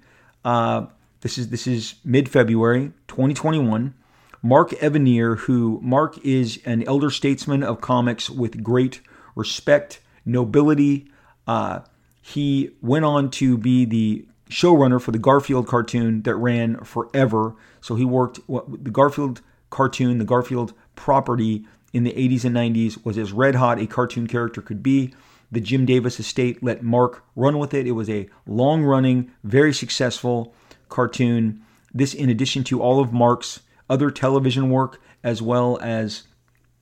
Uh, 0.45 0.85
this 1.21 1.37
is 1.37 1.49
this 1.49 1.67
is 1.67 1.95
mid 2.05 2.29
February 2.29 2.93
2021. 3.07 3.93
Mark 4.41 4.71
Evanier, 4.71 5.37
who 5.37 5.79
Mark 5.81 6.17
is 6.25 6.59
an 6.65 6.83
elder 6.83 7.09
statesman 7.09 7.63
of 7.63 7.81
comics 7.81 8.29
with 8.29 8.63
great 8.63 9.01
respect, 9.35 9.99
nobility. 10.25 11.11
Uh, 11.45 11.81
he 12.21 12.71
went 12.81 13.05
on 13.05 13.29
to 13.31 13.57
be 13.57 13.85
the 13.85 14.25
showrunner 14.49 15.01
for 15.01 15.11
the 15.11 15.19
Garfield 15.19 15.67
cartoon 15.67 16.21
that 16.23 16.35
ran 16.35 16.83
forever. 16.83 17.55
So 17.81 17.95
he 17.95 18.05
worked 18.05 18.39
the 18.47 18.91
Garfield 18.91 19.41
cartoon, 19.69 20.17
the 20.17 20.25
Garfield 20.25 20.73
property 20.95 21.65
in 21.93 22.03
the 22.03 22.13
80s 22.13 22.45
and 22.45 22.55
90s 22.55 23.03
was 23.03 23.17
as 23.17 23.31
red 23.31 23.55
hot 23.55 23.79
a 23.79 23.87
cartoon 23.87 24.27
character 24.27 24.61
could 24.61 24.83
be. 24.83 25.13
The 25.51 25.59
Jim 25.59 25.85
Davis 25.85 26.19
estate 26.19 26.61
let 26.61 26.83
Mark 26.83 27.23
run 27.35 27.57
with 27.57 27.73
it. 27.73 27.87
It 27.87 27.93
was 27.93 28.09
a 28.09 28.29
long 28.45 28.83
running, 28.83 29.31
very 29.43 29.73
successful 29.73 30.53
cartoon. 30.89 31.61
This, 31.91 32.13
in 32.13 32.29
addition 32.29 32.63
to 32.65 32.81
all 32.81 32.99
of 32.99 33.11
Mark's 33.11 33.61
other 33.89 34.11
television 34.11 34.69
work, 34.69 35.01
as 35.23 35.41
well 35.41 35.77
as 35.81 36.23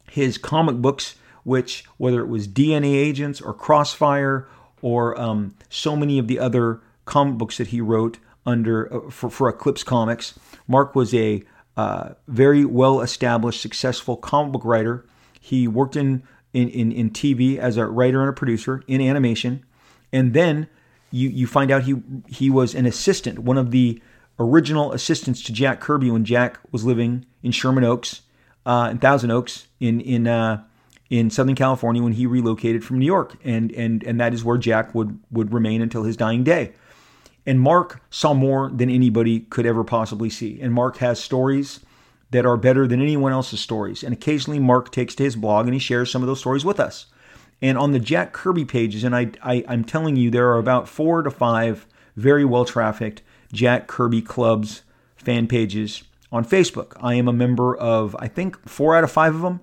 his 0.09 0.37
comic 0.37 0.77
books, 0.77 1.15
which, 1.43 1.85
whether 1.97 2.21
it 2.21 2.27
was 2.27 2.47
DNA 2.47 2.95
Agents 2.95 3.41
or 3.41 3.53
Crossfire 3.53 4.47
or 4.81 5.19
um, 5.19 5.55
so 5.69 5.95
many 5.95 6.19
of 6.19 6.27
the 6.27 6.39
other 6.39 6.81
comic 7.05 7.37
books 7.37 7.57
that 7.57 7.67
he 7.67 7.81
wrote 7.81 8.19
under 8.45 8.93
uh, 8.93 9.09
for, 9.09 9.29
for 9.29 9.49
Eclipse 9.49 9.83
Comics, 9.83 10.37
Mark 10.67 10.95
was 10.95 11.13
a 11.13 11.43
uh, 11.75 12.13
very 12.27 12.65
well 12.65 13.01
established, 13.01 13.61
successful 13.61 14.17
comic 14.17 14.51
book 14.51 14.65
writer. 14.65 15.05
He 15.39 15.67
worked 15.67 15.95
in 15.95 16.23
in, 16.53 16.69
in, 16.69 16.91
in 16.91 17.11
TV 17.11 17.57
as 17.57 17.77
a 17.77 17.85
writer 17.85 18.21
and 18.21 18.29
a 18.29 18.33
producer 18.33 18.83
in 18.87 19.01
animation. 19.01 19.63
And 20.11 20.33
then 20.33 20.67
you, 21.11 21.29
you 21.29 21.45
find 21.45 21.69
out 21.71 21.83
he, 21.83 21.95
he 22.27 22.49
was 22.49 22.73
an 22.73 22.85
assistant, 22.85 23.39
one 23.39 23.57
of 23.57 23.71
the 23.71 24.01
original 24.39 24.91
assistants 24.91 25.41
to 25.43 25.53
Jack 25.53 25.79
Kirby 25.79 26.11
when 26.11 26.25
Jack 26.25 26.59
was 26.71 26.83
living 26.85 27.25
in 27.43 27.51
Sherman 27.51 27.83
Oaks, 27.83 28.21
uh, 28.65 28.89
in 28.91 28.99
Thousand 28.99 29.31
Oaks, 29.31 29.67
in, 29.79 30.01
in, 30.01 30.27
uh, 30.27 30.63
in 31.09 31.29
Southern 31.29 31.55
California 31.55 32.03
when 32.03 32.13
he 32.13 32.25
relocated 32.25 32.83
from 32.83 32.99
New 32.99 33.05
York. 33.05 33.37
And, 33.43 33.71
and, 33.71 34.03
and 34.03 34.19
that 34.19 34.33
is 34.33 34.43
where 34.43 34.57
Jack 34.57 34.93
would, 34.93 35.19
would 35.31 35.53
remain 35.53 35.81
until 35.81 36.03
his 36.03 36.17
dying 36.17 36.43
day. 36.43 36.73
And 37.45 37.61
Mark 37.61 38.01
saw 38.09 38.33
more 38.33 38.69
than 38.69 38.89
anybody 38.89 39.39
could 39.39 39.65
ever 39.65 39.83
possibly 39.83 40.29
see. 40.29 40.59
And 40.61 40.73
Mark 40.73 40.97
has 40.97 41.19
stories 41.19 41.79
that 42.31 42.45
are 42.45 42.57
better 42.57 42.85
than 42.87 43.01
anyone 43.01 43.31
else's 43.31 43.61
stories. 43.61 44.03
And 44.03 44.13
occasionally 44.13 44.59
Mark 44.59 44.91
takes 44.91 45.15
to 45.15 45.23
his 45.23 45.37
blog 45.37 45.65
and 45.65 45.73
he 45.73 45.79
shares 45.79 46.11
some 46.11 46.21
of 46.21 46.27
those 46.27 46.41
stories 46.41 46.65
with 46.65 46.79
us. 46.79 47.05
And 47.61 47.77
on 47.77 47.91
the 47.91 47.99
Jack 47.99 48.33
Kirby 48.33 48.65
pages, 48.65 49.03
and 49.03 49.15
I, 49.15 49.31
I 49.41 49.63
I'm 49.67 49.83
telling 49.83 50.15
you, 50.15 50.29
there 50.29 50.49
are 50.49 50.59
about 50.59 50.87
four 50.87 51.23
to 51.23 51.31
five 51.31 51.87
very 52.15 52.45
well 52.45 52.65
trafficked 52.65 53.21
Jack 53.51 53.87
Kirby 53.87 54.21
clubs 54.21 54.83
fan 55.15 55.47
pages 55.47 56.03
on 56.31 56.45
Facebook. 56.45 56.93
I 57.01 57.15
am 57.15 57.27
a 57.27 57.33
member 57.33 57.75
of 57.75 58.15
I 58.19 58.27
think 58.27 58.67
four 58.67 58.95
out 58.95 59.03
of 59.03 59.11
five 59.11 59.35
of 59.35 59.41
them, 59.41 59.61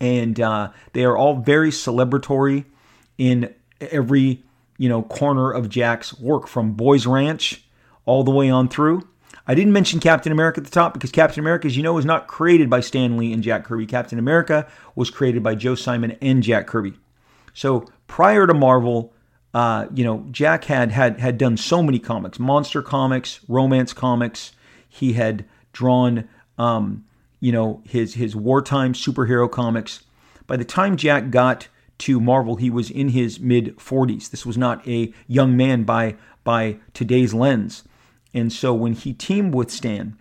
and 0.00 0.40
uh, 0.40 0.70
they 0.92 1.04
are 1.04 1.16
all 1.16 1.36
very 1.36 1.70
celebratory 1.70 2.64
in 3.18 3.54
every 3.80 4.42
you 4.76 4.88
know, 4.88 5.02
corner 5.02 5.50
of 5.50 5.68
Jack's 5.68 6.18
work 6.18 6.46
from 6.46 6.72
Boys 6.72 7.06
Ranch 7.06 7.64
all 8.04 8.24
the 8.24 8.30
way 8.30 8.50
on 8.50 8.68
through. 8.68 9.08
I 9.46 9.54
didn't 9.54 9.72
mention 9.72 10.00
Captain 10.00 10.32
America 10.32 10.60
at 10.60 10.64
the 10.64 10.70
top 10.70 10.94
because 10.94 11.10
Captain 11.12 11.40
America, 11.40 11.66
as 11.66 11.76
you 11.76 11.82
know, 11.82 11.94
was 11.94 12.04
not 12.04 12.26
created 12.26 12.70
by 12.70 12.80
Stan 12.80 13.16
Lee 13.16 13.32
and 13.32 13.42
Jack 13.42 13.64
Kirby. 13.64 13.86
Captain 13.86 14.18
America 14.18 14.66
was 14.94 15.10
created 15.10 15.42
by 15.42 15.54
Joe 15.54 15.74
Simon 15.74 16.16
and 16.22 16.42
Jack 16.42 16.66
Kirby. 16.66 16.94
So 17.52 17.86
prior 18.06 18.46
to 18.46 18.54
Marvel, 18.54 19.13
uh, 19.54 19.86
you 19.94 20.02
know, 20.02 20.26
Jack 20.32 20.64
had 20.64 20.90
had 20.90 21.20
had 21.20 21.38
done 21.38 21.56
so 21.56 21.82
many 21.82 22.00
comics, 22.00 22.40
monster 22.40 22.82
comics, 22.82 23.40
romance 23.46 23.92
comics. 23.92 24.52
He 24.88 25.12
had 25.12 25.44
drawn, 25.72 26.28
um, 26.58 27.04
you 27.38 27.52
know, 27.52 27.80
his 27.88 28.14
his 28.14 28.34
wartime 28.34 28.94
superhero 28.94 29.50
comics. 29.50 30.02
By 30.48 30.56
the 30.56 30.64
time 30.64 30.96
Jack 30.96 31.30
got 31.30 31.68
to 31.98 32.20
Marvel, 32.20 32.56
he 32.56 32.68
was 32.68 32.90
in 32.90 33.10
his 33.10 33.38
mid 33.38 33.76
40s. 33.76 34.30
This 34.30 34.44
was 34.44 34.58
not 34.58 34.86
a 34.88 35.14
young 35.28 35.56
man 35.56 35.84
by 35.84 36.16
by 36.42 36.78
today's 36.92 37.32
lens. 37.32 37.84
And 38.34 38.52
so 38.52 38.74
when 38.74 38.94
he 38.94 39.12
teamed 39.12 39.54
with 39.54 39.70
Stan 39.70 40.18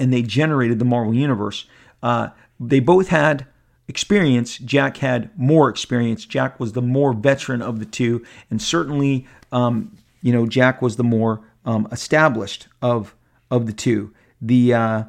and 0.00 0.12
they 0.12 0.22
generated 0.22 0.80
the 0.80 0.84
Marvel 0.84 1.14
Universe, 1.14 1.66
uh, 2.02 2.30
they 2.58 2.80
both 2.80 3.08
had 3.08 3.46
experience. 3.88 4.58
Jack 4.58 4.98
had 4.98 5.30
more 5.38 5.68
experience. 5.68 6.24
Jack 6.24 6.58
was 6.58 6.72
the 6.72 6.82
more 6.82 7.12
veteran 7.12 7.62
of 7.62 7.78
the 7.78 7.86
two, 7.86 8.24
and 8.50 8.60
certainly, 8.60 9.26
um, 9.52 9.96
you 10.22 10.32
know, 10.32 10.46
Jack 10.46 10.82
was 10.82 10.96
the 10.96 11.04
more 11.04 11.40
um, 11.64 11.88
established 11.92 12.68
of 12.82 13.14
of 13.50 13.66
the 13.66 13.72
two. 13.72 14.12
The 14.40 14.74
uh, 14.74 15.04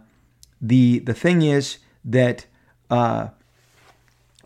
the 0.61 0.99
the 0.99 1.13
thing 1.13 1.41
is 1.41 1.79
that 2.05 2.45
uh, 2.89 3.29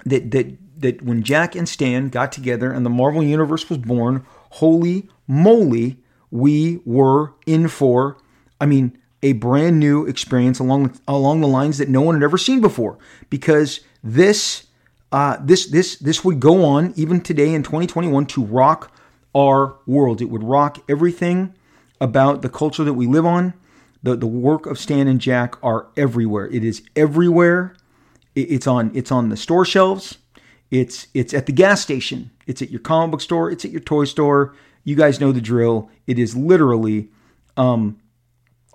that 0.05 0.31
that 0.31 0.57
that 0.81 1.01
when 1.01 1.23
Jack 1.23 1.55
and 1.55 1.67
Stan 1.67 2.09
got 2.09 2.31
together 2.31 2.71
and 2.71 2.85
the 2.85 2.89
Marvel 2.89 3.23
Universe 3.23 3.69
was 3.69 3.79
born, 3.79 4.25
holy 4.51 5.09
moly, 5.27 5.97
we 6.29 6.81
were 6.85 7.33
in 7.45 7.67
for, 7.67 8.17
I 8.59 8.65
mean, 8.65 8.97
a 9.23 9.33
brand 9.33 9.79
new 9.79 10.05
experience 10.05 10.59
along 10.59 10.99
along 11.07 11.41
the 11.41 11.47
lines 11.47 11.77
that 11.77 11.89
no 11.89 12.01
one 12.01 12.15
had 12.15 12.23
ever 12.23 12.37
seen 12.37 12.61
before. 12.61 12.97
Because 13.29 13.81
this 14.03 14.67
uh, 15.11 15.37
this 15.41 15.67
this 15.67 15.97
this 15.97 16.23
would 16.23 16.39
go 16.39 16.63
on 16.63 16.93
even 16.95 17.21
today 17.21 17.53
in 17.53 17.63
2021 17.63 18.25
to 18.27 18.43
rock 18.43 18.91
our 19.35 19.77
world. 19.85 20.21
It 20.21 20.29
would 20.29 20.43
rock 20.43 20.79
everything 20.89 21.53
about 21.99 22.41
the 22.41 22.49
culture 22.49 22.83
that 22.83 22.93
we 22.93 23.07
live 23.07 23.25
on. 23.25 23.53
The, 24.03 24.15
the 24.15 24.27
work 24.27 24.65
of 24.65 24.79
Stan 24.79 25.07
and 25.07 25.21
Jack 25.21 25.63
are 25.63 25.87
everywhere. 25.95 26.47
It 26.47 26.63
is 26.63 26.81
everywhere. 26.95 27.75
It's 28.33 28.65
on 28.65 28.91
it's 28.95 29.11
on 29.11 29.29
the 29.29 29.37
store 29.37 29.65
shelves. 29.65 30.17
It's 30.71 31.07
it's 31.13 31.33
at 31.33 31.45
the 31.45 31.51
gas 31.51 31.81
station. 31.81 32.31
It's 32.47 32.61
at 32.61 32.71
your 32.71 32.79
comic 32.79 33.11
book 33.11 33.21
store. 33.21 33.51
It's 33.51 33.65
at 33.65 33.71
your 33.71 33.81
toy 33.81 34.05
store. 34.05 34.55
You 34.83 34.95
guys 34.95 35.19
know 35.19 35.31
the 35.31 35.41
drill. 35.41 35.89
It 36.07 36.17
is 36.17 36.35
literally, 36.35 37.09
um, 37.57 37.99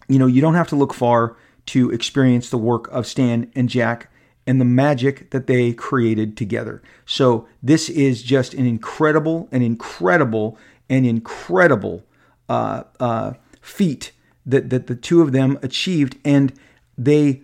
you 0.07 0.19
know, 0.19 0.27
you 0.27 0.41
don't 0.41 0.55
have 0.55 0.69
to 0.69 0.77
look 0.77 0.95
far 0.95 1.37
to 1.67 1.91
experience 1.91 2.51
the 2.51 2.59
work 2.59 2.87
of 2.89 3.07
Stan 3.07 3.51
and 3.57 3.69
Jack 3.69 4.09
and 4.47 4.61
the 4.61 4.65
magic 4.65 5.31
that 5.31 5.47
they 5.47 5.73
created 5.73 6.37
together. 6.37 6.83
So 7.05 7.49
this 7.63 7.89
is 7.89 8.23
just 8.23 8.55
an 8.55 8.67
incredible, 8.67 9.49
an 9.51 9.63
incredible, 9.63 10.57
an 10.89 11.05
incredible 11.05 12.05
uh, 12.49 12.85
uh, 13.01 13.33
feat 13.61 14.13
that 14.45 14.71
that 14.71 14.87
the 14.87 14.95
two 14.95 15.23
of 15.23 15.33
them 15.33 15.59
achieved, 15.63 16.17
and 16.25 16.53
they, 16.97 17.43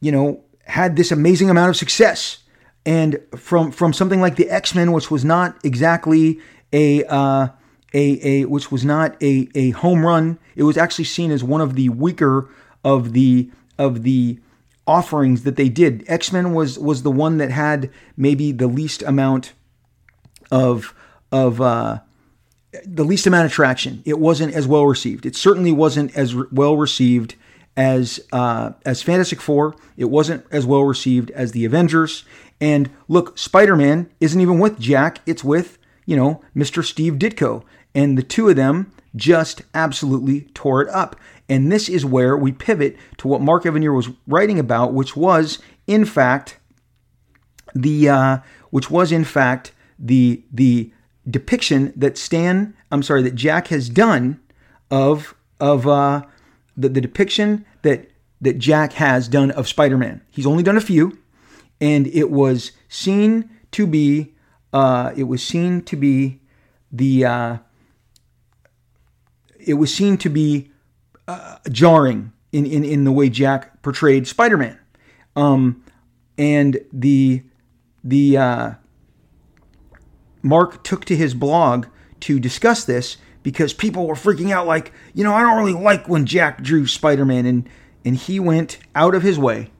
you 0.00 0.10
know, 0.10 0.40
had 0.66 0.96
this 0.96 1.12
amazing 1.12 1.50
amount 1.50 1.70
of 1.70 1.76
success 1.76 2.38
and 2.86 3.20
from 3.36 3.70
from 3.70 3.92
something 3.92 4.20
like 4.20 4.36
the 4.36 4.50
X 4.50 4.74
Men, 4.74 4.92
which 4.92 5.10
was 5.10 5.24
not 5.24 5.56
exactly 5.64 6.38
a 6.72 7.04
uh, 7.04 7.48
a 7.92 8.42
a 8.42 8.44
which 8.46 8.70
was 8.70 8.84
not 8.84 9.22
a 9.22 9.48
a 9.54 9.70
home 9.70 10.04
run. 10.04 10.38
It 10.56 10.64
was 10.64 10.76
actually 10.76 11.04
seen 11.04 11.30
as 11.30 11.42
one 11.42 11.60
of 11.60 11.74
the 11.74 11.88
weaker 11.90 12.48
of 12.82 13.12
the 13.12 13.50
of 13.78 14.02
the 14.02 14.38
offerings 14.86 15.42
that 15.42 15.56
they 15.56 15.68
did. 15.68 16.04
X 16.06 16.32
Men 16.32 16.52
was 16.54 16.78
was 16.78 17.02
the 17.02 17.10
one 17.10 17.38
that 17.38 17.50
had 17.50 17.90
maybe 18.16 18.52
the 18.52 18.66
least 18.66 19.02
amount 19.02 19.52
of 20.50 20.94
of 21.32 21.60
uh, 21.60 22.00
the 22.84 23.04
least 23.04 23.26
amount 23.26 23.46
of 23.46 23.52
traction. 23.52 24.02
It 24.04 24.18
wasn't 24.18 24.54
as 24.54 24.66
well 24.66 24.86
received. 24.86 25.26
It 25.26 25.36
certainly 25.36 25.72
wasn't 25.72 26.16
as 26.16 26.34
re- 26.34 26.46
well 26.52 26.76
received 26.76 27.34
as 27.76 28.20
uh, 28.32 28.72
as 28.84 29.02
Fantastic 29.02 29.40
Four. 29.40 29.74
It 29.96 30.06
wasn't 30.06 30.44
as 30.50 30.66
well 30.66 30.84
received 30.84 31.30
as 31.32 31.52
the 31.52 31.64
Avengers. 31.64 32.24
And 32.60 32.90
look, 33.08 33.36
Spider 33.36 33.76
Man 33.76 34.10
isn't 34.20 34.40
even 34.40 34.58
with 34.58 34.78
Jack, 34.78 35.20
it's 35.26 35.44
with, 35.44 35.78
you 36.06 36.16
know, 36.16 36.40
Mr. 36.56 36.84
Steve 36.84 37.14
Ditko. 37.14 37.64
And 37.94 38.16
the 38.16 38.22
two 38.22 38.48
of 38.48 38.56
them 38.56 38.92
just 39.14 39.62
absolutely 39.74 40.42
tore 40.54 40.82
it 40.82 40.88
up. 40.88 41.16
And 41.48 41.70
this 41.70 41.88
is 41.88 42.04
where 42.04 42.36
we 42.36 42.52
pivot 42.52 42.96
to 43.18 43.28
what 43.28 43.40
Mark 43.40 43.64
Evanier 43.64 43.94
was 43.94 44.08
writing 44.26 44.58
about, 44.58 44.94
which 44.94 45.14
was, 45.14 45.58
in 45.86 46.04
fact, 46.04 46.58
the 47.74 48.08
uh, 48.08 48.38
which 48.70 48.90
was 48.90 49.12
in 49.12 49.24
fact 49.24 49.72
the 49.98 50.42
the 50.52 50.92
depiction 51.28 51.92
that 51.96 52.16
Stan, 52.16 52.74
I'm 52.90 53.02
sorry, 53.02 53.22
that 53.22 53.34
Jack 53.34 53.68
has 53.68 53.88
done 53.88 54.40
of 54.90 55.34
of 55.60 55.86
uh, 55.86 56.22
the, 56.76 56.88
the 56.88 57.00
depiction 57.00 57.64
that 57.82 58.10
that 58.40 58.58
Jack 58.58 58.94
has 58.94 59.28
done 59.28 59.50
of 59.52 59.68
Spider-Man. 59.68 60.20
He's 60.30 60.46
only 60.46 60.62
done 60.62 60.76
a 60.76 60.82
few, 60.82 61.18
and 61.80 62.06
it 62.08 62.30
was 62.30 62.72
seen 62.88 63.50
to 63.72 63.86
be 63.86 64.34
uh, 64.72 65.12
it 65.16 65.24
was 65.24 65.42
seen 65.42 65.82
to 65.82 65.96
be 65.96 66.40
the 66.92 67.24
uh, 67.24 67.58
it 69.58 69.74
was 69.74 69.92
seen 69.92 70.16
to 70.18 70.28
be 70.28 70.70
uh, 71.28 71.58
jarring 71.70 72.32
in, 72.52 72.66
in 72.66 72.84
in 72.84 73.04
the 73.04 73.12
way 73.12 73.28
Jack 73.28 73.82
portrayed 73.82 74.26
Spider-Man, 74.26 74.78
um, 75.36 75.82
and 76.38 76.78
the 76.92 77.42
the 78.02 78.36
uh, 78.36 78.70
Mark 80.42 80.84
took 80.84 81.04
to 81.06 81.16
his 81.16 81.34
blog 81.34 81.86
to 82.20 82.38
discuss 82.38 82.84
this 82.84 83.16
because 83.42 83.72
people 83.72 84.06
were 84.06 84.14
freaking 84.14 84.50
out 84.50 84.66
like 84.66 84.92
you 85.14 85.24
know 85.24 85.34
I 85.34 85.42
don't 85.42 85.56
really 85.56 85.78
like 85.78 86.08
when 86.08 86.26
Jack 86.26 86.62
drew 86.62 86.86
Spider-Man 86.86 87.46
and 87.46 87.68
and 88.04 88.16
he 88.16 88.38
went 88.38 88.78
out 88.94 89.14
of 89.14 89.22
his 89.22 89.38
way 89.38 89.70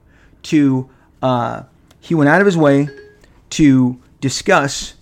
to 0.43 0.89
uh, 1.21 1.63
he 1.99 2.13
went 2.13 2.29
out 2.29 2.41
of 2.41 2.45
his 2.45 2.57
way 2.57 2.89
to 3.51 3.99
discuss 4.21 4.95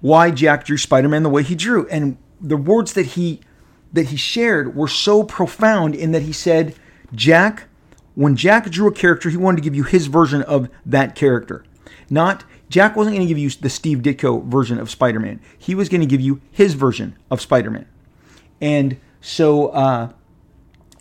why 0.00 0.30
Jack 0.30 0.64
drew 0.64 0.76
Spider-Man 0.76 1.22
the 1.22 1.28
way 1.28 1.42
he 1.42 1.54
drew. 1.54 1.88
And 1.88 2.16
the 2.40 2.56
words 2.56 2.92
that 2.92 3.06
he 3.06 3.40
that 3.92 4.06
he 4.06 4.16
shared 4.16 4.74
were 4.76 4.88
so 4.88 5.22
profound 5.22 5.94
in 5.94 6.12
that 6.12 6.22
he 6.22 6.32
said, 6.32 6.74
Jack, 7.14 7.64
when 8.14 8.36
Jack 8.36 8.70
drew 8.70 8.88
a 8.88 8.92
character, 8.92 9.30
he 9.30 9.36
wanted 9.36 9.56
to 9.58 9.62
give 9.62 9.74
you 9.74 9.84
his 9.84 10.06
version 10.06 10.42
of 10.42 10.68
that 10.84 11.14
character. 11.14 11.64
Not 12.08 12.44
Jack 12.68 12.96
wasn't 12.96 13.16
going 13.16 13.26
to 13.26 13.32
give 13.32 13.38
you 13.38 13.50
the 13.50 13.70
Steve 13.70 13.98
Ditko 13.98 14.44
version 14.44 14.78
of 14.78 14.90
Spider-Man. 14.90 15.40
He 15.56 15.74
was 15.74 15.88
going 15.88 16.00
to 16.00 16.06
give 16.06 16.20
you 16.20 16.40
his 16.50 16.74
version 16.74 17.16
of 17.30 17.40
Spider-Man. 17.40 17.86
And 18.60 18.98
so 19.20 19.68
uh, 19.68 20.12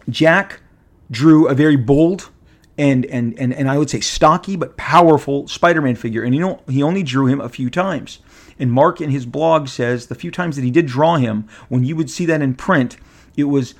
Jack 0.09 0.61
drew 1.09 1.47
a 1.47 1.53
very 1.53 1.75
bold 1.75 2.29
and 2.77 3.05
and 3.05 3.37
and 3.39 3.53
and 3.53 3.69
I 3.69 3.77
would 3.77 3.89
say 3.89 4.01
stocky 4.01 4.55
but 4.57 4.75
powerful 4.75 5.47
Spider-Man 5.47 5.95
figure. 5.95 6.23
And 6.23 6.35
you 6.35 6.41
know, 6.41 6.61
he 6.67 6.83
only 6.83 7.03
drew 7.03 7.25
him 7.25 7.39
a 7.39 7.49
few 7.49 7.69
times. 7.69 8.19
And 8.57 8.71
Mark 8.71 9.01
in 9.01 9.09
his 9.09 9.25
blog 9.25 9.67
says 9.67 10.07
the 10.07 10.15
few 10.15 10.31
times 10.31 10.55
that 10.55 10.63
he 10.63 10.71
did 10.71 10.85
draw 10.85 11.17
him, 11.17 11.47
when 11.69 11.83
you 11.83 11.95
would 11.95 12.09
see 12.09 12.25
that 12.25 12.41
in 12.41 12.55
print, 12.55 12.97
it 13.35 13.45
was 13.45 13.75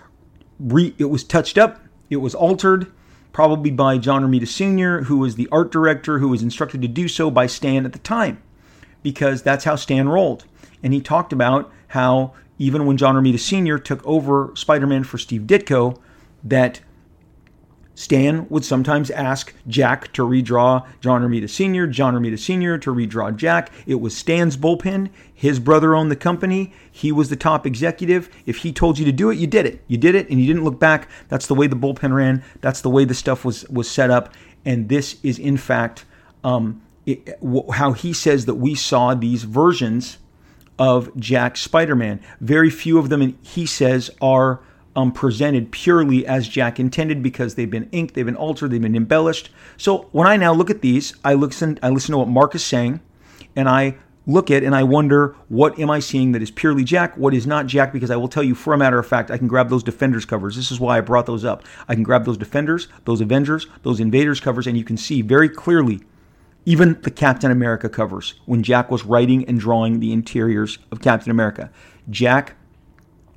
re, 0.59 0.93
it 0.97 1.05
was 1.05 1.23
touched 1.23 1.57
up, 1.57 1.79
it 2.09 2.17
was 2.17 2.35
altered, 2.35 2.91
probably 3.31 3.71
by 3.71 3.97
John 3.97 4.23
Romita 4.23 4.47
Sr., 4.47 5.03
who 5.03 5.17
was 5.17 5.35
the 5.35 5.49
art 5.51 5.71
director, 5.71 6.19
who 6.19 6.29
was 6.29 6.41
instructed 6.41 6.81
to 6.81 6.87
do 6.87 7.07
so 7.07 7.29
by 7.29 7.47
Stan 7.47 7.85
at 7.85 7.93
the 7.93 7.99
time, 7.99 8.41
because 9.03 9.41
that's 9.41 9.65
how 9.65 9.75
Stan 9.75 10.09
rolled. 10.09 10.45
And 10.83 10.93
he 10.93 11.01
talked 11.01 11.33
about 11.33 11.71
how 11.89 12.33
even 12.57 12.85
when 12.85 12.97
John 12.97 13.15
Romita 13.15 13.39
Sr. 13.39 13.77
took 13.77 14.05
over 14.05 14.51
Spider 14.55 14.87
Man 14.87 15.03
for 15.03 15.17
Steve 15.17 15.41
Ditko, 15.41 15.99
that 16.43 16.79
Stan 17.95 18.47
would 18.49 18.65
sometimes 18.65 19.09
ask 19.09 19.53
Jack 19.67 20.11
to 20.13 20.21
redraw 20.23 20.85
John 20.99 21.21
Romita 21.21 21.49
Sr., 21.49 21.87
John 21.87 22.13
Romita 22.13 22.37
Sr. 22.37 22.77
to 22.77 22.93
redraw 22.93 23.35
Jack. 23.35 23.71
It 23.87 23.95
was 23.95 24.15
Stan's 24.15 24.57
bullpen. 24.57 25.09
His 25.33 25.59
brother 25.59 25.95
owned 25.95 26.11
the 26.11 26.15
company. 26.17 26.73
He 26.91 27.11
was 27.11 27.29
the 27.29 27.35
top 27.37 27.65
executive. 27.65 28.29
If 28.45 28.57
he 28.57 28.73
told 28.73 28.99
you 28.99 29.05
to 29.05 29.11
do 29.13 29.29
it, 29.29 29.37
you 29.37 29.47
did 29.47 29.65
it. 29.65 29.81
You 29.87 29.97
did 29.97 30.13
it 30.13 30.29
and 30.29 30.39
you 30.39 30.45
didn't 30.45 30.65
look 30.65 30.79
back. 30.79 31.09
That's 31.29 31.47
the 31.47 31.55
way 31.55 31.67
the 31.67 31.75
bullpen 31.75 32.13
ran. 32.13 32.43
That's 32.61 32.81
the 32.81 32.89
way 32.89 33.05
the 33.05 33.13
stuff 33.13 33.45
was, 33.45 33.67
was 33.69 33.89
set 33.89 34.11
up. 34.11 34.33
And 34.65 34.89
this 34.89 35.17
is, 35.23 35.39
in 35.39 35.57
fact, 35.57 36.05
um, 36.43 36.81
it, 37.05 37.37
how 37.73 37.93
he 37.93 38.11
says 38.13 38.45
that 38.45 38.55
we 38.55 38.75
saw 38.75 39.13
these 39.13 39.43
versions 39.43 40.17
of 40.77 41.15
Jack 41.17 41.55
Spider 41.55 41.95
Man. 41.95 42.19
Very 42.41 42.69
few 42.69 42.97
of 42.97 43.09
them, 43.09 43.21
and 43.21 43.37
he 43.41 43.65
says, 43.65 44.09
are 44.21 44.59
um, 44.95 45.11
presented 45.11 45.71
purely 45.71 46.25
as 46.25 46.47
Jack 46.47 46.79
intended 46.79 47.21
because 47.21 47.55
they've 47.55 47.69
been 47.69 47.89
inked, 47.91 48.13
they've 48.13 48.25
been 48.25 48.35
altered, 48.35 48.71
they've 48.71 48.81
been 48.81 48.95
embellished. 48.95 49.49
So 49.77 50.09
when 50.11 50.27
I 50.27 50.37
now 50.37 50.53
look 50.53 50.69
at 50.69 50.81
these, 50.81 51.13
I 51.23 51.33
listen, 51.33 51.79
I 51.83 51.89
listen 51.89 52.13
to 52.13 52.19
what 52.19 52.27
Mark 52.27 52.55
is 52.55 52.63
saying, 52.63 53.01
and 53.55 53.67
I 53.67 53.95
look 54.27 54.49
at 54.49 54.63
and 54.63 54.75
I 54.75 54.83
wonder 54.83 55.35
what 55.49 55.77
am 55.79 55.89
I 55.89 55.99
seeing 55.99 56.31
that 56.31 56.41
is 56.41 56.49
purely 56.49 56.83
Jack, 56.83 57.15
what 57.17 57.33
is 57.33 57.45
not 57.45 57.67
Jack, 57.67 57.93
because 57.93 58.09
I 58.09 58.15
will 58.15 58.27
tell 58.27 58.43
you 58.43 58.55
for 58.55 58.73
a 58.73 58.77
matter 58.77 58.97
of 58.97 59.07
fact, 59.07 59.29
I 59.29 59.37
can 59.37 59.47
grab 59.47 59.69
those 59.69 59.83
Defenders 59.83 60.25
covers. 60.25 60.55
This 60.55 60.71
is 60.71 60.79
why 60.79 60.97
I 60.97 61.01
brought 61.01 61.25
those 61.25 61.45
up. 61.45 61.63
I 61.87 61.93
can 61.93 62.03
grab 62.03 62.25
those 62.25 62.37
Defenders, 62.37 62.87
those 63.05 63.21
Avengers, 63.21 63.67
those 63.83 63.99
Invaders 63.99 64.39
covers, 64.39 64.67
and 64.67 64.77
you 64.77 64.83
can 64.83 64.97
see 64.97 65.21
very 65.21 65.49
clearly 65.49 66.01
even 66.65 66.99
the 67.03 67.11
Captain 67.11 67.51
America 67.51 67.87
covers 67.87 68.33
when 68.45 68.63
Jack 68.63 68.89
was 68.89 69.05
writing 69.05 69.45
and 69.45 69.59
drawing 69.59 69.99
the 69.99 70.11
interiors 70.11 70.79
of 70.91 70.99
Captain 70.99 71.29
America. 71.29 71.69
Jack 72.09 72.55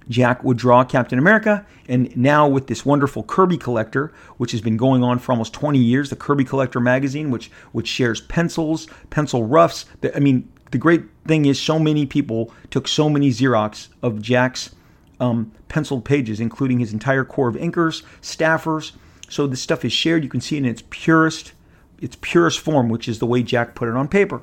Jack 0.09 0.43
would 0.43 0.57
draw 0.57 0.85
Captain 0.85 1.19
America, 1.19 1.67
and 1.89 2.15
now 2.17 2.49
with 2.49 2.67
this 2.67 2.85
wonderful 2.85 3.23
Kirby 3.23 3.59
collector, 3.59 4.13
which 4.37 4.53
has 4.53 4.61
been 4.61 4.77
going 4.77 5.05
on 5.05 5.19
for 5.19 5.33
almost 5.33 5.53
20 5.53 5.79
years, 5.79 6.11
the 6.11 6.17
Kirby 6.17 6.45
Collector 6.45 6.81
magazine, 6.81 7.31
which 7.31 7.51
which 7.73 7.89
shares 7.89 8.21
pencils, 8.23 8.87
pencil 9.11 9.45
roughs. 9.45 9.85
I 10.15 10.21
mean, 10.21 10.51
the 10.71 10.79
great 10.79 11.03
thing 11.27 11.45
is, 11.45 11.61
so 11.61 11.79
many 11.79 12.07
people 12.07 12.53
took 12.71 12.89
so 12.89 13.09
many 13.09 13.31
Xerox 13.31 13.89
of 14.03 14.21
Jack's 14.21 14.75
um, 15.21 15.53
penciled 15.69 16.05
pages, 16.05 16.41
including 16.41 16.79
his 16.79 16.93
entire 16.93 17.25
corps 17.25 17.49
of 17.49 17.57
inkers, 17.57 18.03
staffers. 18.23 18.93
So 19.29 19.47
this 19.47 19.61
stuff 19.61 19.85
is 19.85 19.93
shared. 19.93 20.23
You 20.23 20.31
can 20.31 20.41
see 20.41 20.57
it 20.57 20.61
in 20.61 20.65
its 20.67 20.83
purest, 20.91 21.53
its 22.01 22.17
purest 22.21 22.61
form, 22.61 22.89
which 22.89 23.09
is 23.09 23.19
the 23.19 23.27
way 23.27 23.43
Jack 23.43 23.75
put 23.75 23.89
it 23.89 23.95
on 23.95 24.09
paper. 24.09 24.43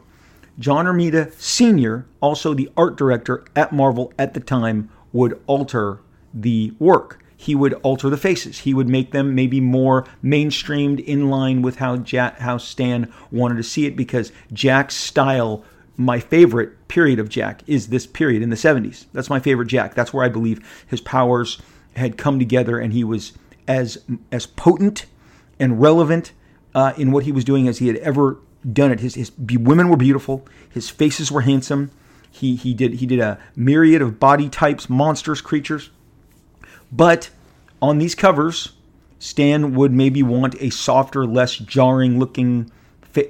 John 0.58 0.86
Romita 0.86 1.34
Sr., 1.34 2.06
also 2.22 2.54
the 2.54 2.70
art 2.78 2.96
director 2.96 3.44
at 3.56 3.74
Marvel 3.74 4.14
at 4.18 4.34
the 4.34 4.40
time, 4.40 4.90
would 5.16 5.42
alter 5.48 6.00
the 6.34 6.74
work. 6.78 7.24
He 7.38 7.56
would 7.56 7.74
alter 7.76 8.10
the 8.10 8.18
faces. 8.18 8.60
He 8.60 8.74
would 8.74 8.90
make 8.90 9.12
them 9.12 9.34
maybe 9.34 9.62
more 9.62 10.06
mainstreamed 10.24 11.04
in 11.04 11.30
line 11.30 11.62
with 11.62 11.78
how 11.78 11.98
Jack, 11.98 12.40
how 12.40 12.58
Stan 12.58 13.12
wanted 13.32 13.56
to 13.56 13.64
see 13.64 13.86
it 13.86 13.96
because 13.96 14.32
Jack's 14.52 14.96
style 14.96 15.64
my 15.98 16.20
favorite 16.20 16.90
period 16.90 17.20
of 17.20 17.30
Jack 17.30 17.62
is 17.68 17.88
this 17.88 18.06
period 18.06 18.42
in 18.42 18.50
the 18.50 18.58
70s. 18.58 19.06
That's 19.14 19.30
my 19.30 19.40
favorite 19.40 19.70
Jack. 19.70 19.96
That's 19.96 20.14
where 20.14 20.26
I 20.26 20.30
believe 20.30 20.60
his 20.86 21.00
powers 21.00 21.62
had 21.96 22.18
come 22.18 22.38
together 22.38 22.78
and 22.80 22.92
he 22.92 23.06
was 23.06 23.32
as 23.66 24.04
as 24.30 24.46
potent 24.46 25.06
and 25.58 25.82
relevant 25.82 26.34
uh, 26.74 26.92
in 26.98 27.14
what 27.14 27.24
he 27.24 27.32
was 27.32 27.46
doing 27.46 27.70
as 27.70 27.78
he 27.78 27.88
had 27.88 27.96
ever 27.98 28.38
done 28.70 28.92
it. 28.92 29.00
His, 29.00 29.16
his 29.16 29.32
women 29.38 29.88
were 29.88 29.96
beautiful. 29.96 30.46
His 30.70 30.90
faces 30.90 31.32
were 31.32 31.42
handsome. 31.42 31.92
He 32.36 32.56
he 32.56 32.74
did 32.74 32.96
he 32.96 33.06
did 33.06 33.20
a 33.20 33.40
myriad 33.56 34.02
of 34.02 34.20
body 34.20 34.50
types, 34.50 34.90
monsters, 34.90 35.40
creatures. 35.42 35.90
But 36.92 37.30
on 37.82 37.98
these 37.98 38.14
covers, 38.14 38.74
Stan 39.20 39.74
would 39.76 39.94
maybe 39.94 40.22
want 40.22 40.56
a 40.62 40.70
softer, 40.70 41.26
less 41.26 41.56
jarring 41.56 42.20
looking 42.20 42.72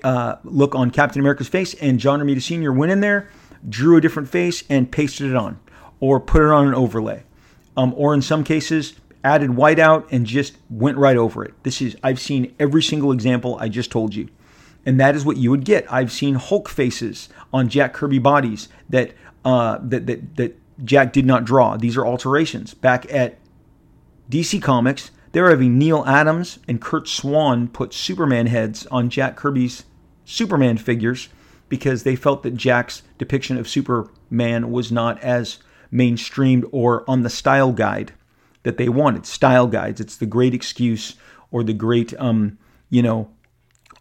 uh, 0.03 0.37
look 0.43 0.73
on 0.73 0.89
Captain 0.89 1.19
America's 1.19 1.47
face, 1.47 1.75
and 1.75 1.99
John 1.99 2.19
Romita 2.19 2.41
Sr. 2.41 2.73
went 2.73 2.91
in 2.91 3.01
there, 3.01 3.29
drew 3.69 3.95
a 3.95 4.01
different 4.01 4.27
face, 4.27 4.63
and 4.69 4.91
pasted 4.91 5.29
it 5.29 5.35
on, 5.35 5.59
or 5.99 6.19
put 6.19 6.41
it 6.41 6.49
on 6.49 6.67
an 6.67 6.73
overlay, 6.73 7.23
um, 7.77 7.93
or 7.95 8.13
in 8.15 8.23
some 8.23 8.43
cases 8.43 8.95
added 9.23 9.51
whiteout 9.51 10.05
and 10.11 10.25
just 10.25 10.57
went 10.69 10.97
right 10.97 11.17
over 11.17 11.43
it. 11.43 11.53
This 11.63 11.81
is 11.81 11.95
I've 12.03 12.19
seen 12.19 12.55
every 12.59 12.81
single 12.81 13.11
example 13.11 13.57
I 13.59 13.69
just 13.69 13.91
told 13.91 14.15
you 14.15 14.29
and 14.85 14.99
that 14.99 15.15
is 15.15 15.25
what 15.25 15.37
you 15.37 15.49
would 15.51 15.65
get. 15.65 15.91
I've 15.91 16.11
seen 16.11 16.35
Hulk 16.35 16.69
faces 16.69 17.29
on 17.51 17.69
Jack 17.69 17.93
Kirby 17.93 18.19
bodies 18.19 18.69
that 18.89 19.13
uh, 19.43 19.79
that, 19.81 20.07
that 20.07 20.35
that 20.37 20.59
Jack 20.83 21.13
did 21.13 21.25
not 21.25 21.45
draw. 21.45 21.77
These 21.77 21.97
are 21.97 22.05
alterations. 22.05 22.73
Back 22.73 23.11
at 23.13 23.37
DC 24.29 24.61
Comics, 24.61 25.11
they're 25.31 25.49
having 25.49 25.77
Neal 25.77 26.03
Adams 26.05 26.59
and 26.67 26.81
Curt 26.81 27.07
Swan 27.07 27.67
put 27.67 27.93
Superman 27.93 28.47
heads 28.47 28.85
on 28.87 29.09
Jack 29.09 29.35
Kirby's 29.35 29.85
Superman 30.25 30.77
figures 30.77 31.29
because 31.69 32.03
they 32.03 32.15
felt 32.15 32.43
that 32.43 32.55
Jack's 32.55 33.03
depiction 33.17 33.57
of 33.57 33.67
Superman 33.67 34.71
was 34.71 34.91
not 34.91 35.21
as 35.21 35.59
mainstreamed 35.91 36.67
or 36.71 37.09
on 37.09 37.23
the 37.23 37.29
style 37.29 37.71
guide 37.71 38.13
that 38.63 38.77
they 38.77 38.89
wanted. 38.89 39.25
Style 39.25 39.67
guides. 39.67 40.01
It's 40.01 40.17
the 40.17 40.25
great 40.25 40.53
excuse 40.53 41.15
or 41.51 41.63
the 41.63 41.73
great, 41.73 42.13
um, 42.19 42.57
you 42.89 43.01
know, 43.01 43.29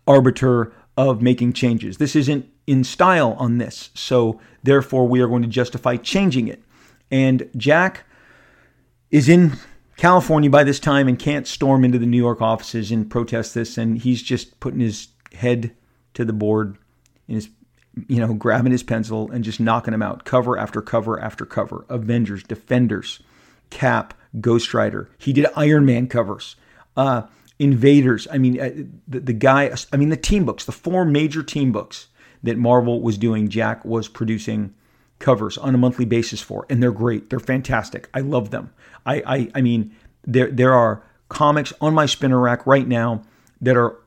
arbiter 0.07 0.73
of 0.97 1.23
making 1.23 1.53
changes. 1.53 1.99
This 1.99 2.15
isn't 2.17 2.49
in 2.67 2.85
style 2.85 3.37
on 3.39 3.59
this, 3.59 3.91
so 3.95 4.41
therefore 4.63 5.07
we 5.07 5.21
are 5.21 5.29
going 5.29 5.43
to 5.43 5.49
justify 5.49 5.97
changing 5.97 6.49
it. 6.49 6.63
And 7.11 7.49
Jack 7.57 8.05
is 9.11 9.29
in 9.29 9.53
California 9.97 10.51
by 10.51 10.65
this 10.65 10.81
time 10.81 11.09
and 11.09 11.19
can't 11.19 11.47
storm 11.47 11.85
into 11.85 11.99
the 11.99 12.07
New 12.07 12.19
York 12.19 12.41
offices 12.41 12.91
and 12.91 13.11
protest 13.11 13.55
this, 13.55 13.79
and 13.79 13.99
he's 13.99 14.23
just 14.23 14.59
putting 14.61 14.81
his 14.81 15.09
head 15.33 15.75
to 16.15 16.25
the 16.25 16.33
board 16.33 16.79
and 17.29 17.37
is, 17.37 17.49
you 18.09 18.19
know, 18.19 18.35
grabbing 18.35 18.73
his 18.73 18.83
pencil 18.83 19.31
and 19.31 19.45
just 19.45 19.61
knocking 19.61 19.93
them 19.93 20.03
out, 20.03 20.25
cover 20.25 20.59
after 20.59 20.81
cover 20.81 21.21
after 21.21 21.45
cover. 21.45 21.85
Avengers, 21.89 22.43
Defenders, 22.43 23.21
Cap, 23.71 24.15
Ghost 24.41 24.75
Rider. 24.75 25.11
He 25.19 25.33
did 25.33 25.47
Iron 25.57 25.85
Man 25.85 26.09
covers. 26.09 26.57
Uh, 26.97 27.23
Invaders. 27.59 28.27
I 28.31 28.39
mean, 28.39 28.61
uh, 28.61 28.71
the, 29.07 29.21
the 29.21 29.33
guy, 29.33 29.75
I 29.93 29.97
mean, 29.97 30.09
the 30.09 30.17
team 30.17 30.45
books, 30.45 30.65
the 30.65 30.73
four 30.73 31.05
major 31.05 31.43
team 31.43 31.73
books 31.73 32.09
that 32.43 32.59
Marvel 32.59 33.01
was 33.01 33.17
doing, 33.17 33.49
Jack 33.49 33.85
was 33.85 34.09
producing 34.09 34.75
covers 35.19 35.57
on 35.57 35.75
a 35.75 35.79
monthly 35.79 36.05
basis 36.05 36.41
for, 36.41 36.67
and 36.69 36.83
they're 36.83 36.93
great. 36.93 37.31
They're 37.31 37.39
fantastic. 37.41 38.09
I 38.13 38.21
love 38.21 38.51
them. 38.51 38.73
I, 39.07 39.23
I, 39.27 39.51
I 39.55 39.61
mean, 39.63 39.95
there, 40.27 40.51
there 40.51 40.75
are 40.75 41.03
comics 41.29 41.73
on 41.81 41.95
my 41.95 42.07
spinner 42.07 42.41
rack 42.41 42.67
right 42.67 42.87
now 42.87 43.23
that 43.61 43.77
are, 43.77 43.99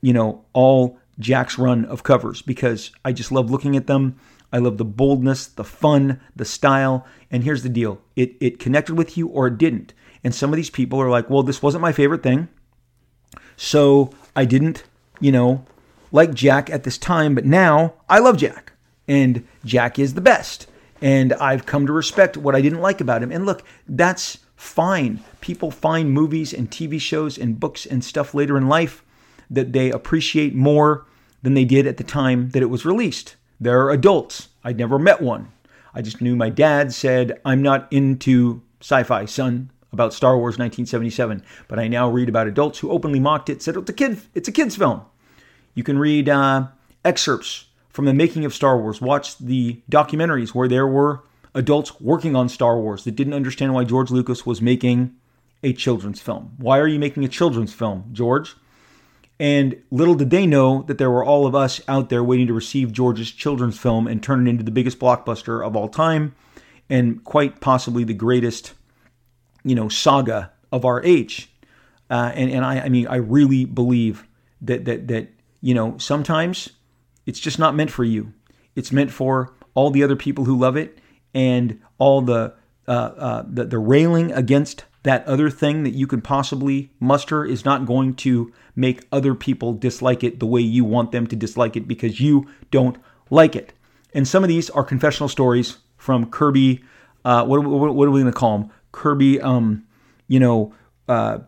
you 0.00 0.12
know, 0.12 0.44
all 0.52 0.98
Jack's 1.18 1.58
run 1.58 1.84
of 1.84 2.02
covers 2.02 2.42
because 2.42 2.90
I 3.04 3.12
just 3.12 3.32
love 3.32 3.50
looking 3.50 3.76
at 3.76 3.86
them. 3.86 4.18
I 4.52 4.58
love 4.58 4.78
the 4.78 4.84
boldness, 4.84 5.46
the 5.46 5.64
fun, 5.64 6.20
the 6.36 6.44
style. 6.44 7.06
And 7.30 7.44
here's 7.44 7.62
the 7.62 7.68
deal 7.68 8.00
it, 8.16 8.34
it 8.40 8.58
connected 8.58 8.94
with 8.94 9.16
you 9.16 9.28
or 9.28 9.48
it 9.48 9.58
didn't. 9.58 9.94
And 10.24 10.34
some 10.34 10.50
of 10.52 10.56
these 10.56 10.70
people 10.70 11.00
are 11.00 11.10
like, 11.10 11.28
well, 11.28 11.42
this 11.42 11.62
wasn't 11.62 11.82
my 11.82 11.92
favorite 11.92 12.22
thing. 12.22 12.48
So 13.62 14.10
I 14.34 14.44
didn't, 14.44 14.82
you 15.20 15.30
know, 15.30 15.64
like 16.10 16.34
Jack 16.34 16.68
at 16.68 16.82
this 16.82 16.98
time, 16.98 17.36
but 17.36 17.44
now 17.44 17.94
I 18.08 18.18
love 18.18 18.36
Jack. 18.36 18.72
And 19.06 19.46
Jack 19.64 20.00
is 20.00 20.14
the 20.14 20.20
best. 20.20 20.66
And 21.00 21.32
I've 21.34 21.64
come 21.64 21.86
to 21.86 21.92
respect 21.92 22.36
what 22.36 22.56
I 22.56 22.60
didn't 22.60 22.80
like 22.80 23.00
about 23.00 23.22
him. 23.22 23.30
And 23.30 23.46
look, 23.46 23.62
that's 23.86 24.38
fine. 24.56 25.22
People 25.40 25.70
find 25.70 26.10
movies 26.10 26.52
and 26.52 26.72
TV 26.72 27.00
shows 27.00 27.38
and 27.38 27.60
books 27.60 27.86
and 27.86 28.04
stuff 28.04 28.34
later 28.34 28.56
in 28.56 28.68
life 28.68 29.04
that 29.48 29.72
they 29.72 29.92
appreciate 29.92 30.56
more 30.56 31.06
than 31.42 31.54
they 31.54 31.64
did 31.64 31.86
at 31.86 31.98
the 31.98 32.04
time 32.04 32.50
that 32.50 32.62
it 32.62 32.70
was 32.70 32.84
released. 32.84 33.36
They're 33.60 33.90
adults. 33.90 34.48
I'd 34.64 34.76
never 34.76 34.98
met 34.98 35.22
one. 35.22 35.52
I 35.94 36.02
just 36.02 36.20
knew 36.20 36.34
my 36.34 36.50
dad 36.50 36.92
said, 36.92 37.40
I'm 37.44 37.62
not 37.62 37.86
into 37.92 38.62
sci 38.80 39.04
fi, 39.04 39.24
son 39.24 39.70
about 39.92 40.14
Star 40.14 40.36
Wars 40.36 40.58
1977, 40.58 41.42
but 41.68 41.78
I 41.78 41.88
now 41.88 42.08
read 42.08 42.28
about 42.28 42.46
adults 42.46 42.78
who 42.78 42.90
openly 42.90 43.20
mocked 43.20 43.50
it, 43.50 43.62
said 43.62 43.76
it's 43.76 43.90
a 43.90 43.92
kid, 43.92 44.20
it's 44.34 44.48
a 44.48 44.52
kids 44.52 44.76
film. 44.76 45.02
You 45.74 45.82
can 45.82 45.98
read 45.98 46.28
uh, 46.28 46.68
excerpts 47.04 47.66
from 47.90 48.06
the 48.06 48.14
making 48.14 48.44
of 48.44 48.54
Star 48.54 48.78
Wars. 48.78 49.00
Watch 49.00 49.38
the 49.38 49.80
documentaries 49.90 50.54
where 50.54 50.68
there 50.68 50.86
were 50.86 51.22
adults 51.54 52.00
working 52.00 52.34
on 52.34 52.48
Star 52.48 52.78
Wars 52.78 53.04
that 53.04 53.16
didn't 53.16 53.34
understand 53.34 53.74
why 53.74 53.84
George 53.84 54.10
Lucas 54.10 54.46
was 54.46 54.62
making 54.62 55.14
a 55.62 55.72
children's 55.72 56.20
film. 56.20 56.54
Why 56.56 56.78
are 56.78 56.88
you 56.88 56.98
making 56.98 57.24
a 57.24 57.28
children's 57.28 57.72
film, 57.72 58.04
George? 58.12 58.56
And 59.38 59.82
little 59.90 60.14
did 60.14 60.30
they 60.30 60.46
know 60.46 60.82
that 60.82 60.98
there 60.98 61.10
were 61.10 61.24
all 61.24 61.46
of 61.46 61.54
us 61.54 61.80
out 61.88 62.08
there 62.08 62.22
waiting 62.22 62.46
to 62.46 62.52
receive 62.52 62.92
George's 62.92 63.30
children's 63.30 63.78
film 63.78 64.06
and 64.06 64.22
turn 64.22 64.46
it 64.46 64.50
into 64.50 64.62
the 64.62 64.70
biggest 64.70 64.98
blockbuster 64.98 65.66
of 65.66 65.76
all 65.76 65.88
time 65.88 66.34
and 66.88 67.24
quite 67.24 67.60
possibly 67.60 68.04
the 68.04 68.14
greatest 68.14 68.74
you 69.64 69.74
know, 69.74 69.88
saga 69.88 70.52
of 70.70 70.84
our 70.84 71.02
age. 71.04 71.50
Uh, 72.10 72.32
and 72.34 72.50
and 72.50 72.64
I, 72.64 72.80
I 72.80 72.88
mean, 72.88 73.06
I 73.06 73.16
really 73.16 73.64
believe 73.64 74.26
that 74.60 74.84
that 74.84 75.08
that 75.08 75.28
you 75.60 75.74
know 75.74 75.96
sometimes 75.98 76.70
it's 77.26 77.40
just 77.40 77.58
not 77.58 77.74
meant 77.74 77.90
for 77.90 78.04
you. 78.04 78.32
It's 78.74 78.92
meant 78.92 79.10
for 79.10 79.54
all 79.74 79.90
the 79.90 80.02
other 80.02 80.16
people 80.16 80.44
who 80.44 80.58
love 80.58 80.76
it 80.76 80.98
and 81.34 81.80
all 81.98 82.20
the 82.20 82.54
uh, 82.88 82.90
uh, 82.90 83.44
the, 83.48 83.64
the 83.64 83.78
railing 83.78 84.32
against 84.32 84.84
that 85.04 85.26
other 85.26 85.50
thing 85.50 85.82
that 85.82 85.94
you 85.94 86.06
could 86.06 86.22
possibly 86.22 86.90
muster 87.00 87.44
is 87.44 87.64
not 87.64 87.86
going 87.86 88.14
to 88.14 88.52
make 88.76 89.06
other 89.10 89.34
people 89.34 89.72
dislike 89.72 90.22
it 90.22 90.40
the 90.40 90.46
way 90.46 90.60
you 90.60 90.84
want 90.84 91.12
them 91.12 91.26
to 91.26 91.36
dislike 91.36 91.76
it 91.76 91.88
because 91.88 92.20
you 92.20 92.46
don't 92.70 92.96
like 93.30 93.56
it. 93.56 93.72
And 94.14 94.26
some 94.26 94.44
of 94.44 94.48
these 94.48 94.70
are 94.70 94.84
confessional 94.84 95.28
stories 95.28 95.78
from 95.96 96.30
Kirby. 96.30 96.82
Uh, 97.24 97.44
what, 97.44 97.64
what, 97.64 97.94
what, 97.94 98.08
are 98.08 98.10
we 98.10 98.20
going 98.20 98.32
to 98.32 98.38
call 98.38 98.58
them? 98.58 98.70
Kirby, 98.92 99.40
um, 99.40 99.84
you 100.28 100.40
know, 100.40 100.74
uh, 101.08 101.38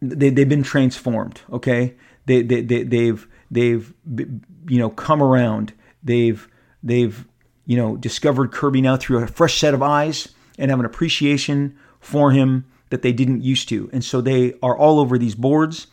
they, 0.00 0.30
they've 0.30 0.48
been 0.48 0.62
transformed. 0.62 1.40
Okay, 1.52 1.94
they, 2.26 2.42
they, 2.42 2.62
they 2.62 2.82
they've 2.82 3.26
they've 3.50 3.92
you 4.16 4.78
know 4.78 4.90
come 4.90 5.22
around. 5.22 5.72
They've 6.02 6.46
they've 6.82 7.26
you 7.66 7.76
know 7.76 7.96
discovered 7.96 8.52
Kirby 8.52 8.80
now 8.80 8.96
through 8.96 9.18
a 9.18 9.26
fresh 9.26 9.58
set 9.58 9.74
of 9.74 9.82
eyes 9.82 10.28
and 10.58 10.70
have 10.70 10.80
an 10.80 10.86
appreciation 10.86 11.76
for 12.00 12.32
him 12.32 12.64
that 12.90 13.02
they 13.02 13.12
didn't 13.12 13.42
used 13.42 13.68
to. 13.68 13.88
And 13.92 14.04
so 14.04 14.20
they 14.20 14.54
are 14.62 14.76
all 14.76 14.98
over 14.98 15.16
these 15.18 15.34
boards 15.34 15.86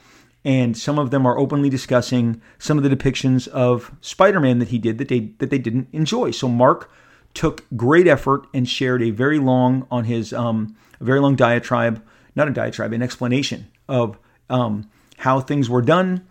and 0.48 0.78
some 0.78 0.98
of 0.98 1.12
them 1.12 1.26
are 1.26 1.38
openly 1.38 1.70
discussing 1.70 2.42
some 2.58 2.78
of 2.78 2.84
the 2.84 2.90
depictions 2.90 3.50
of 3.50 3.92
Spider-Man 4.00 4.60
that 4.60 4.70
he 4.70 4.80
did 4.80 4.98
that 4.98 5.10
they 5.10 5.32
that 5.40 5.50
they 5.50 5.58
didn't 5.58 5.90
enjoy. 5.92 6.32
So 6.32 6.48
Mark 6.48 6.90
took 7.38 7.66
great 7.76 8.08
effort 8.08 8.48
and 8.52 8.68
shared 8.68 9.04
a 9.04 9.12
very 9.12 9.38
long 9.38 9.86
on 9.92 10.06
his 10.06 10.34
um, 10.34 10.76
a 11.00 11.04
very 11.04 11.20
long 11.20 11.36
diatribe, 11.36 12.04
not 12.36 12.48
a 12.48 12.52
diatribe, 12.52 12.94
an 12.94 13.04
explanation 13.04 13.68
of 13.88 14.18
um, 14.50 14.90
how 15.18 15.40
things 15.40 15.70
were 15.70 15.84
done, 15.84 16.26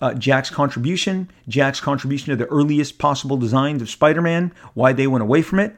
uh, 0.00 0.14
Jack's 0.14 0.50
contribution, 0.50 1.28
Jack's 1.48 1.80
contribution 1.80 2.30
to 2.30 2.36
the 2.36 2.46
earliest 2.46 3.00
possible 3.00 3.36
designs 3.36 3.82
of 3.82 3.90
Spider-Man, 3.90 4.52
why 4.74 4.92
they 4.92 5.08
went 5.08 5.22
away 5.22 5.42
from 5.42 5.58
it, 5.58 5.74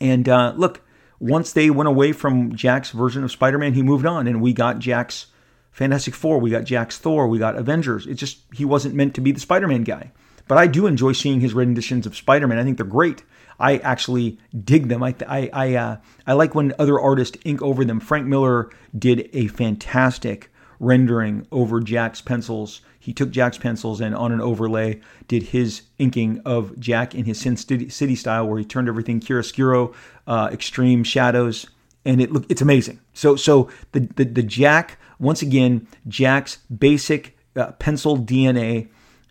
and 0.00 0.26
uh, 0.30 0.54
look, 0.56 0.80
once 1.18 1.52
they 1.52 1.68
went 1.68 1.86
away 1.86 2.12
from 2.12 2.56
Jack's 2.56 2.92
version 2.92 3.22
of 3.22 3.30
Spider-Man, 3.30 3.74
he 3.74 3.82
moved 3.82 4.06
on, 4.06 4.26
and 4.26 4.40
we 4.40 4.54
got 4.54 4.78
Jack's 4.78 5.26
Fantastic 5.72 6.14
Four, 6.14 6.38
we 6.38 6.48
got 6.48 6.64
Jack's 6.64 6.96
Thor, 6.96 7.28
we 7.28 7.38
got 7.38 7.54
Avengers. 7.54 8.06
It's 8.06 8.18
just 8.18 8.38
he 8.54 8.64
wasn't 8.64 8.94
meant 8.94 9.14
to 9.16 9.20
be 9.20 9.30
the 9.30 9.40
Spider-Man 9.40 9.84
guy. 9.84 10.10
But 10.48 10.56
I 10.56 10.66
do 10.66 10.86
enjoy 10.86 11.12
seeing 11.12 11.40
his 11.40 11.52
renditions 11.52 12.06
of 12.06 12.16
Spider-Man. 12.16 12.58
I 12.58 12.64
think 12.64 12.78
they're 12.78 12.86
great. 12.86 13.24
I 13.60 13.76
actually 13.78 14.38
dig 14.64 14.88
them. 14.88 15.02
I 15.02 15.14
I 15.28 15.50
I, 15.52 15.74
uh, 15.74 15.96
I 16.26 16.32
like 16.32 16.54
when 16.54 16.74
other 16.78 16.98
artists 16.98 17.38
ink 17.44 17.62
over 17.62 17.84
them. 17.84 18.00
Frank 18.00 18.26
Miller 18.26 18.70
did 18.98 19.28
a 19.32 19.46
fantastic 19.48 20.50
rendering 20.78 21.46
over 21.52 21.80
Jack's 21.80 22.20
pencils. 22.20 22.80
He 22.98 23.12
took 23.12 23.30
Jack's 23.30 23.58
pencils 23.58 24.00
and 24.00 24.14
on 24.14 24.32
an 24.32 24.40
overlay 24.40 25.00
did 25.28 25.44
his 25.44 25.82
inking 25.98 26.40
of 26.44 26.78
Jack 26.78 27.14
in 27.14 27.24
his 27.24 27.40
Sin 27.40 27.56
City 27.56 28.16
style, 28.16 28.46
where 28.48 28.58
he 28.58 28.64
turned 28.64 28.88
everything 28.88 29.20
chiaroscuro, 29.20 29.94
uh, 30.26 30.50
extreme 30.52 31.04
shadows, 31.04 31.66
and 32.04 32.20
it 32.20 32.32
look 32.32 32.46
it's 32.48 32.62
amazing. 32.62 33.00
So 33.12 33.36
so 33.36 33.70
the 33.92 34.00
the, 34.16 34.24
the 34.24 34.42
Jack 34.42 34.98
once 35.20 35.42
again, 35.42 35.86
Jack's 36.08 36.56
basic 36.66 37.36
uh, 37.54 37.72
pencil 37.72 38.18
DNA. 38.18 38.88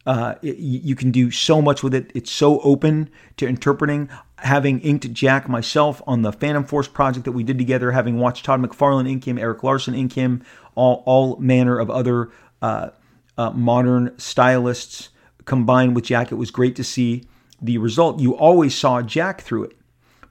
Uh, 0.10 0.34
it, 0.42 0.58
you 0.58 0.96
can 0.96 1.12
do 1.12 1.30
so 1.30 1.62
much 1.62 1.84
with 1.84 1.94
it. 1.94 2.12
It's 2.16 2.32
so 2.32 2.60
open 2.62 3.12
to 3.38 3.48
interpreting. 3.48 4.10
Having 4.40 4.80
inked 4.80 5.14
Jack 5.14 5.48
myself 5.48 6.02
on 6.08 6.24
the 6.24 6.32
Phantom 6.32 6.64
Force 6.64 6.88
project 6.88 7.26
that 7.26 7.34
we 7.34 7.44
did 7.44 7.60
together, 7.60 7.92
having 7.92 8.18
watched 8.18 8.44
Todd 8.44 8.60
McFarlane 8.60 9.08
ink 9.08 9.28
him, 9.28 9.38
Erik 9.38 9.62
Larsen 9.62 9.94
ink 9.94 10.14
him, 10.14 10.42
all, 10.74 11.04
all 11.06 11.36
manner 11.38 11.78
of 11.78 11.92
other 11.92 12.32
uh, 12.60 12.90
uh, 13.38 13.52
modern 13.52 14.18
stylists 14.18 15.10
combined 15.46 15.94
with 15.94 16.06
Jack, 16.06 16.32
it 16.32 16.36
was 16.36 16.50
great 16.50 16.76
to 16.78 16.84
see 16.84 17.26
the 17.62 17.78
result. 17.78 18.20
You 18.20 18.36
always 18.36 18.74
saw 18.74 19.04
Jack 19.04 19.42
through 19.42 19.66
it. 19.66 19.78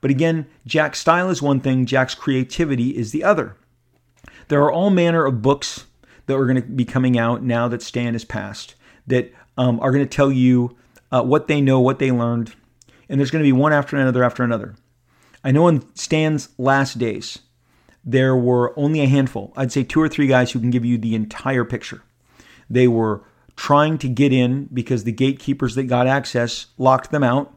But 0.01 0.11
again, 0.11 0.49
Jack's 0.67 0.99
style 0.99 1.31
is 1.31 1.41
one 1.41 1.61
thing, 1.61 1.87
Jack's 1.87 2.17
creativity 2.17 2.97
is 2.97 3.12
the 3.12 3.23
other. 3.23 3.57
There 4.49 4.61
are 4.61 4.73
all 4.73 4.91
manner 4.91 5.25
of 5.25 5.41
books 5.41 5.87
that 6.27 6.35
are 6.35 6.47
going 6.47 6.61
to 6.61 6.69
be 6.69 6.85
coming 6.85 7.17
out 7.17 7.45
now 7.45 7.69
that 7.69 7.81
Stan 7.81 8.14
has 8.14 8.25
passed 8.25 8.75
that 9.09 9.33
um, 9.57 9.81
are 9.81 9.90
going 9.90 10.05
to 10.05 10.16
tell 10.16 10.31
you 10.31 10.77
uh, 11.11 11.23
what 11.23 11.49
they 11.49 11.61
know, 11.61 11.81
what 11.81 11.99
they 11.99 12.11
learned, 12.11 12.55
and 13.09 13.18
there's 13.18 13.31
going 13.31 13.42
to 13.42 13.49
be 13.49 13.53
one 13.53 13.73
after 13.73 13.97
another 13.97 14.25
after 14.25 14.42
another. 14.42 14.77
I 15.42 15.51
know 15.51 15.68
in 15.68 15.85
Stan's 15.94 16.49
last 16.59 16.99
days, 16.99 17.40
there 18.05 18.37
were 18.37 18.79
only 18.79 19.01
a 19.01 19.07
handful, 19.07 19.53
I'd 19.57 19.73
say 19.73 19.83
two 19.83 20.01
or 20.01 20.09
three 20.09 20.27
guys 20.27 20.53
who 20.53 20.61
can 20.61 20.71
give 20.71 20.85
you 20.85 20.97
the 20.97 21.14
entire 21.14 21.64
picture. 21.64 22.03
They 22.71 22.88
were 22.88 23.23
trying 23.57 23.99
to 23.99 24.09
get 24.09 24.33
in 24.33 24.68
because 24.73 25.05
the 25.05 25.12
gatekeepers 25.12 25.75
that 25.75 25.85
got 25.85 26.07
access 26.07 26.66
locked 26.79 27.11
them 27.11 27.25
out, 27.25 27.55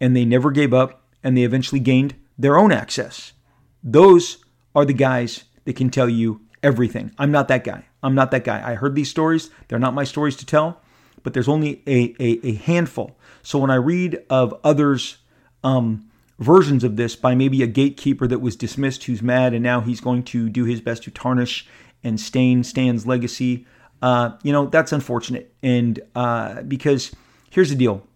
and 0.00 0.14
they 0.14 0.24
never 0.24 0.50
gave 0.50 0.74
up, 0.74 1.02
and 1.24 1.36
they 1.36 1.42
eventually 1.42 1.80
gained 1.80 2.14
their 2.38 2.56
own 2.56 2.70
access. 2.70 3.32
Those 3.82 4.44
are 4.74 4.84
the 4.84 4.92
guys 4.92 5.44
that 5.64 5.76
can 5.76 5.90
tell 5.90 6.08
you 6.08 6.40
everything. 6.62 7.12
I'm 7.18 7.32
not 7.32 7.48
that 7.48 7.64
guy. 7.64 7.86
I'm 8.02 8.14
not 8.14 8.30
that 8.30 8.44
guy. 8.44 8.62
I 8.68 8.74
heard 8.74 8.94
these 8.94 9.10
stories. 9.10 9.50
They're 9.66 9.78
not 9.78 9.94
my 9.94 10.04
stories 10.04 10.36
to 10.36 10.46
tell, 10.46 10.80
but 11.22 11.34
there's 11.34 11.48
only 11.48 11.82
a, 11.86 12.14
a, 12.20 12.46
a 12.46 12.54
handful. 12.54 13.16
So 13.42 13.58
when 13.58 13.70
I 13.70 13.76
read 13.76 14.22
of 14.28 14.58
others' 14.64 15.18
um, 15.64 16.08
versions 16.38 16.84
of 16.84 16.96
this 16.96 17.16
by 17.16 17.34
maybe 17.34 17.62
a 17.62 17.66
gatekeeper 17.66 18.26
that 18.26 18.40
was 18.40 18.56
dismissed 18.56 19.04
who's 19.04 19.22
mad 19.22 19.54
and 19.54 19.62
now 19.62 19.80
he's 19.80 20.00
going 20.00 20.22
to 20.24 20.48
do 20.48 20.64
his 20.64 20.80
best 20.80 21.02
to 21.04 21.10
tarnish 21.10 21.66
and 22.04 22.20
stain 22.20 22.62
Stan's 22.62 23.06
legacy, 23.06 23.66
uh, 24.02 24.30
you 24.42 24.52
know, 24.52 24.66
that's 24.66 24.92
unfortunate. 24.92 25.52
And 25.62 26.00
uh, 26.14 26.62
because 26.62 27.14
here's 27.50 27.70
the 27.70 27.76
deal 27.76 28.06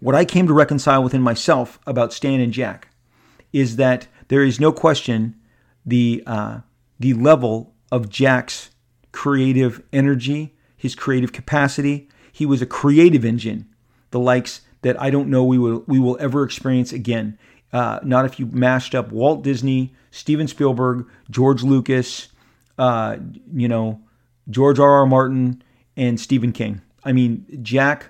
what 0.00 0.14
I 0.14 0.24
came 0.24 0.46
to 0.46 0.54
reconcile 0.54 1.02
within 1.02 1.20
myself 1.20 1.78
about 1.86 2.12
Stan 2.12 2.40
and 2.40 2.52
Jack 2.52 2.88
is 3.52 3.76
that 3.76 4.06
there 4.28 4.42
is 4.42 4.58
no 4.58 4.72
question 4.72 5.36
the 5.84 6.22
uh, 6.26 6.60
the 6.98 7.14
level 7.14 7.74
of 7.92 8.08
Jack's 8.08 8.70
creative 9.12 9.82
energy, 9.92 10.54
his 10.76 10.94
creative 10.94 11.32
capacity. 11.32 12.08
He 12.40 12.46
was 12.46 12.62
a 12.62 12.66
creative 12.66 13.22
engine, 13.22 13.68
the 14.12 14.18
likes 14.18 14.62
that 14.80 14.98
I 14.98 15.10
don't 15.10 15.28
know 15.28 15.44
we 15.44 15.58
will 15.58 15.84
we 15.86 15.98
will 15.98 16.16
ever 16.18 16.42
experience 16.42 16.90
again. 16.90 17.38
Uh, 17.70 18.00
not 18.02 18.24
if 18.24 18.40
you 18.40 18.46
mashed 18.46 18.94
up 18.94 19.12
Walt 19.12 19.42
Disney, 19.42 19.92
Steven 20.10 20.48
Spielberg, 20.48 21.06
George 21.28 21.62
Lucas, 21.62 22.28
uh, 22.78 23.18
you 23.52 23.68
know, 23.68 24.00
George 24.48 24.78
R. 24.78 24.90
R. 24.90 25.04
Martin, 25.04 25.62
and 25.98 26.18
Stephen 26.18 26.50
King. 26.50 26.80
I 27.04 27.12
mean, 27.12 27.44
Jack 27.60 28.06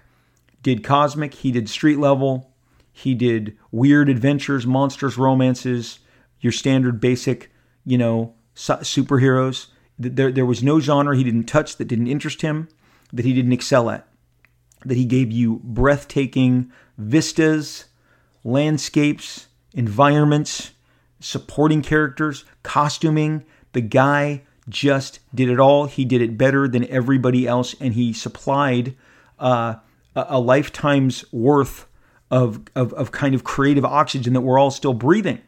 did 0.63 0.85
cosmic, 0.85 1.35
he 1.35 1.51
did 1.51 1.69
street 1.69 1.99
level, 1.99 2.53
he 2.93 3.15
did 3.17 3.59
weird 3.73 4.09
adventures, 4.09 4.65
monsters, 4.65 5.19
romances, 5.19 5.99
your 6.39 6.53
standard 6.53 7.01
basic, 7.01 7.51
you 7.85 7.99
know, 7.99 8.35
superheroes. 8.55 9.67
There, 9.99 10.31
there 10.31 10.47
was 10.47 10.63
no 10.63 10.79
genre 10.79 11.17
he 11.17 11.25
didn't 11.25 11.47
touch 11.47 11.79
that 11.79 11.89
didn't 11.89 12.07
interest 12.07 12.43
him, 12.43 12.69
that 13.13 13.25
he 13.25 13.33
didn't 13.33 13.55
excel 13.55 13.91
at. 13.91 14.07
That 14.85 14.97
he 14.97 15.05
gave 15.05 15.31
you 15.31 15.61
breathtaking 15.63 16.73
vistas, 16.97 17.87
landscapes, 18.45 19.49
environments, 19.75 20.73
supporting 21.21 21.83
characters, 21.83 22.45
costuming. 22.63 23.45
The 23.73 23.83
guy 23.83 24.43
just 24.69 25.21
did 25.35 25.49
it 25.49 25.61
all. 25.61 25.87
He 25.87 26.05
did 26.05 26.23
it 26.23 26.39
better 26.39 26.67
than 26.67 26.87
everybody 26.89 27.47
else, 27.47 27.75
and 27.81 27.95
he 27.95 28.13
supplied 28.13 28.97
uh, 29.39 29.77
a, 30.15 30.39
lifetime's 30.39 31.31
worth 31.33 31.87
of, 32.31 32.63
of, 32.75 32.93
of 32.95 33.13
kind 33.13 33.35
of 33.35 33.45
creative 33.45 33.85
oxygen 33.85 34.33
that 34.33 34.41
we're 34.41 34.59
all 34.59 34.71
still 34.71 34.95
breathing. 34.95 35.41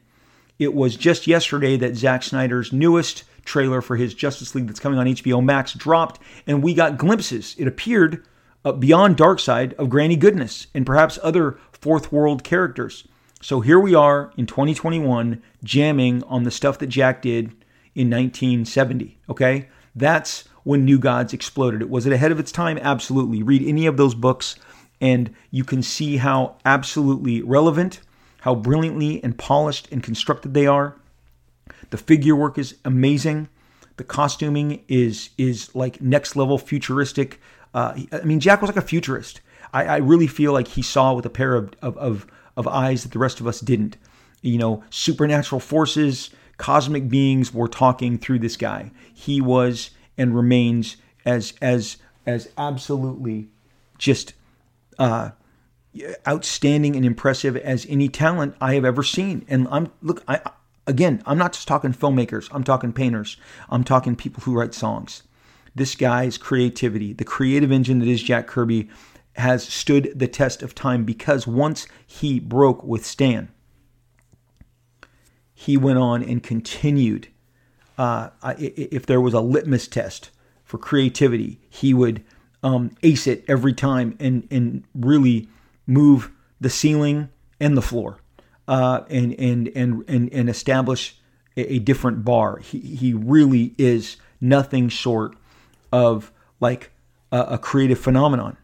It 0.58 0.74
was 0.74 0.96
just 0.96 1.26
yesterday 1.26 1.76
that 1.78 1.96
Zack 1.96 2.22
Snyder's 2.22 2.72
newest 2.72 3.24
trailer 3.44 3.80
for 3.80 3.96
his 3.96 4.14
Justice 4.14 4.54
League 4.54 4.66
that's 4.66 4.80
coming 4.80 4.98
on 4.98 5.06
HBO 5.06 5.42
Max 5.42 5.72
dropped, 5.74 6.20
and 6.46 6.62
we 6.62 6.74
got 6.74 6.98
glimpses. 6.98 7.54
It 7.58 7.66
appeared 7.66 8.24
uh, 8.64 8.72
beyond 8.72 9.16
Darkseid 9.16 9.74
of 9.74 9.90
Granny 9.90 10.16
Goodness 10.16 10.66
and 10.74 10.86
perhaps 10.86 11.18
other 11.22 11.58
fourth 11.72 12.12
world 12.12 12.44
characters. 12.44 13.06
So 13.40 13.60
here 13.60 13.80
we 13.80 13.94
are 13.94 14.32
in 14.36 14.46
2021 14.46 15.42
jamming 15.64 16.22
on 16.24 16.44
the 16.44 16.50
stuff 16.50 16.78
that 16.78 16.86
Jack 16.86 17.22
did 17.22 17.46
in 17.94 18.08
1970. 18.08 19.18
Okay? 19.28 19.68
That's 19.94 20.44
when 20.62 20.84
New 20.84 20.98
Gods 20.98 21.32
exploded. 21.32 21.90
Was 21.90 22.06
it 22.06 22.12
ahead 22.12 22.30
of 22.32 22.38
its 22.38 22.52
time? 22.52 22.78
Absolutely. 22.78 23.42
Read 23.42 23.62
any 23.66 23.86
of 23.86 23.96
those 23.96 24.14
books 24.14 24.56
and 25.00 25.34
you 25.50 25.64
can 25.64 25.82
see 25.82 26.18
how 26.18 26.56
absolutely 26.64 27.42
relevant 27.42 28.00
how 28.42 28.56
brilliantly 28.56 29.22
and 29.22 29.38
polished 29.38 29.86
and 29.92 30.02
constructed 30.02 30.52
they 30.52 30.66
are. 30.66 30.96
The 31.90 31.96
figure 31.96 32.34
work 32.34 32.58
is 32.58 32.74
amazing. 32.84 33.48
The 33.98 34.04
costuming 34.04 34.82
is 34.88 35.30
is 35.38 35.72
like 35.76 36.00
next 36.00 36.34
level 36.34 36.58
futuristic. 36.58 37.40
Uh, 37.74 37.94
I 38.12 38.24
mean, 38.24 38.40
Jack 38.40 38.60
was 38.60 38.68
like 38.68 38.76
a 38.76 38.86
futurist. 38.86 39.40
I, 39.72 39.84
I 39.86 39.96
really 39.98 40.26
feel 40.26 40.52
like 40.52 40.68
he 40.68 40.82
saw 40.82 41.14
with 41.14 41.26
a 41.26 41.30
pair 41.30 41.54
of, 41.54 41.72
of, 41.80 41.96
of, 41.96 42.26
of 42.56 42.68
eyes 42.68 43.02
that 43.02 43.12
the 43.12 43.18
rest 43.18 43.40
of 43.40 43.46
us 43.46 43.60
didn't. 43.60 43.96
You 44.42 44.58
know, 44.58 44.84
supernatural 44.90 45.60
forces, 45.60 46.30
cosmic 46.58 47.08
beings 47.08 47.54
were 47.54 47.68
talking 47.68 48.18
through 48.18 48.40
this 48.40 48.56
guy. 48.56 48.90
He 49.14 49.40
was 49.40 49.90
and 50.18 50.34
remains 50.34 50.96
as 51.24 51.54
as 51.62 51.96
as 52.26 52.48
absolutely 52.58 53.48
just 53.98 54.34
uh, 54.98 55.30
outstanding 56.26 56.96
and 56.96 57.04
impressive 57.04 57.56
as 57.56 57.86
any 57.88 58.08
talent 58.08 58.56
I 58.60 58.74
have 58.74 58.84
ever 58.84 59.02
seen. 59.02 59.44
And 59.48 59.68
I'm 59.70 59.92
look, 60.02 60.22
I 60.26 60.40
again, 60.86 61.22
I'm 61.26 61.38
not 61.38 61.52
just 61.52 61.68
talking 61.68 61.92
filmmakers. 61.92 62.48
I'm 62.52 62.64
talking 62.64 62.92
painters. 62.92 63.36
I'm 63.68 63.84
talking 63.84 64.16
people 64.16 64.42
who 64.42 64.54
write 64.54 64.74
songs. 64.74 65.22
This 65.74 65.94
guy's 65.94 66.38
creativity, 66.38 67.12
the 67.12 67.24
creative 67.24 67.72
engine 67.72 67.98
that 68.00 68.08
is 68.08 68.22
Jack 68.22 68.46
Kirby, 68.46 68.90
has 69.36 69.64
stood 69.64 70.12
the 70.14 70.28
test 70.28 70.62
of 70.62 70.74
time 70.74 71.04
because 71.04 71.46
once 71.46 71.86
he 72.06 72.38
broke 72.38 72.84
with 72.84 73.06
Stan, 73.06 73.48
he 75.54 75.76
went 75.76 75.98
on 75.98 76.22
and 76.22 76.42
continued. 76.42 77.28
Uh, 77.96 78.30
if 78.58 79.06
there 79.06 79.20
was 79.20 79.32
a 79.32 79.40
litmus 79.40 79.86
test 79.88 80.30
for 80.64 80.76
creativity, 80.78 81.60
he 81.70 81.94
would 81.94 82.22
um, 82.62 82.90
ace 83.02 83.26
it 83.26 83.44
every 83.48 83.72
time 83.72 84.16
and 84.18 84.46
and 84.50 84.84
really 84.94 85.48
move 85.86 86.30
the 86.60 86.70
ceiling 86.70 87.28
and 87.60 87.76
the 87.76 87.82
floor, 87.82 88.18
uh, 88.68 89.02
and 89.08 89.34
and 89.38 89.68
and 89.74 90.04
and 90.08 90.32
and 90.32 90.48
establish 90.48 91.16
a, 91.56 91.74
a 91.74 91.78
different 91.78 92.24
bar. 92.24 92.58
He 92.58 92.78
he 92.80 93.12
really 93.12 93.74
is 93.78 94.16
nothing 94.40 94.88
short 94.88 95.36
of 95.92 96.32
like 96.60 96.90
a, 97.30 97.40
a 97.40 97.58
creative 97.58 97.98
phenomenon. 97.98 98.56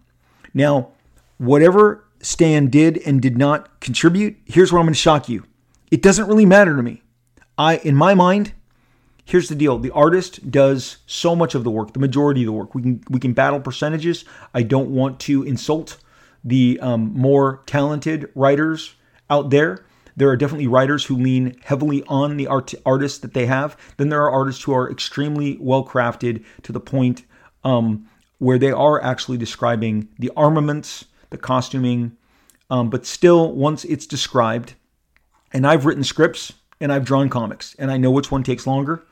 Now, 0.55 0.89
whatever 1.39 2.05
Stan 2.21 2.69
did 2.69 2.99
and 3.07 3.21
did 3.21 3.39
not 3.39 3.81
contribute, 3.81 4.37
here's 4.45 4.73
where 4.73 4.81
I'm 4.81 4.87
going 4.87 4.95
to 4.95 4.99
shock 4.99 5.29
you. 5.29 5.45
It 5.91 6.03
doesn't 6.03 6.27
really 6.27 6.47
matter 6.47 6.77
to 6.77 6.83
me. 6.83 7.03
I, 7.57 7.79
in 7.79 7.95
my 7.97 8.15
mind, 8.15 8.53
here's 9.25 9.49
the 9.49 9.55
deal: 9.55 9.79
the 9.79 9.91
artist 9.91 10.51
does 10.51 10.99
so 11.07 11.35
much 11.37 11.55
of 11.55 11.65
the 11.65 11.71
work, 11.71 11.93
the 11.93 12.01
majority 12.01 12.43
of 12.43 12.47
the 12.47 12.53
work. 12.53 12.75
We 12.75 12.83
can 12.83 13.03
we 13.09 13.21
can 13.21 13.33
battle 13.33 13.61
percentages. 13.61 14.25
I 14.55 14.63
don't 14.63 14.91
want 14.91 15.21
to 15.21 15.43
insult 15.43 15.99
the 16.45 16.79
um, 16.81 17.13
more 17.15 17.63
talented 17.67 18.31
writers 18.35 18.95
out 19.29 19.51
there. 19.51 19.85
There 20.19 20.29
are 20.29 20.37
definitely 20.37 20.67
writers 20.67 21.05
who 21.05 21.17
lean 21.17 21.57
heavily 21.63 22.03
on 22.09 22.37
the 22.37 22.49
art 22.49 22.75
artists 22.85 23.19
that 23.21 23.35
they 23.35 23.47
have. 23.47 23.77
Then 23.99 24.09
there 24.09 24.23
are 24.23 24.31
artists 24.31 24.65
who 24.65 24.73
are 24.73 24.91
extremely 24.91 25.57
well 25.61 25.85
crafted 25.85 26.45
to 26.65 26.73
the 26.73 26.81
point 26.81 27.23
um, 27.63 28.09
where 28.39 28.59
they 28.59 28.73
are 28.73 29.01
actually 29.01 29.39
describing 29.39 30.09
the 30.19 30.33
armaments, 30.37 31.05
the 31.31 31.39
costuming, 31.39 32.17
um, 32.69 32.91
but 32.91 33.07
still, 33.07 33.53
once 33.53 33.85
it's 33.85 34.07
described, 34.07 34.75
and 35.53 35.65
I've 35.65 35.87
written 35.87 36.03
scripts 36.03 36.53
and 36.81 36.93
I've 36.93 37.05
drawn 37.05 37.29
comics, 37.29 37.77
and 37.79 37.91
I 37.91 37.97
know 37.97 38.11
which 38.11 38.33
one 38.33 38.43
takes 38.43 38.67
longer. 38.67 39.05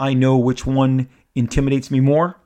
I 0.00 0.14
know 0.14 0.38
which 0.38 0.66
one 0.66 1.10
intimidates 1.34 1.90
me 1.90 2.00
more. 2.00 2.36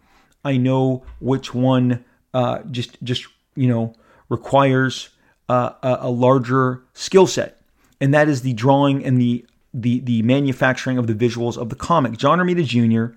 I 0.44 0.56
know 0.56 1.04
which 1.20 1.54
one 1.54 2.04
uh, 2.34 2.62
just 2.70 3.00
just 3.04 3.26
you 3.54 3.68
know 3.68 3.94
requires 4.28 5.10
uh, 5.48 5.70
a, 5.82 5.98
a 6.02 6.10
larger 6.10 6.82
skill 6.94 7.28
set, 7.28 7.57
and 8.00 8.14
that 8.14 8.28
is 8.28 8.42
the 8.42 8.52
drawing 8.52 9.04
and 9.04 9.20
the 9.20 9.44
the 9.74 10.00
the 10.00 10.22
manufacturing 10.22 10.98
of 10.98 11.06
the 11.06 11.14
visuals 11.14 11.56
of 11.56 11.68
the 11.68 11.76
comic. 11.76 12.16
John 12.16 12.38
Romita 12.38 12.64
Jr. 12.64 13.16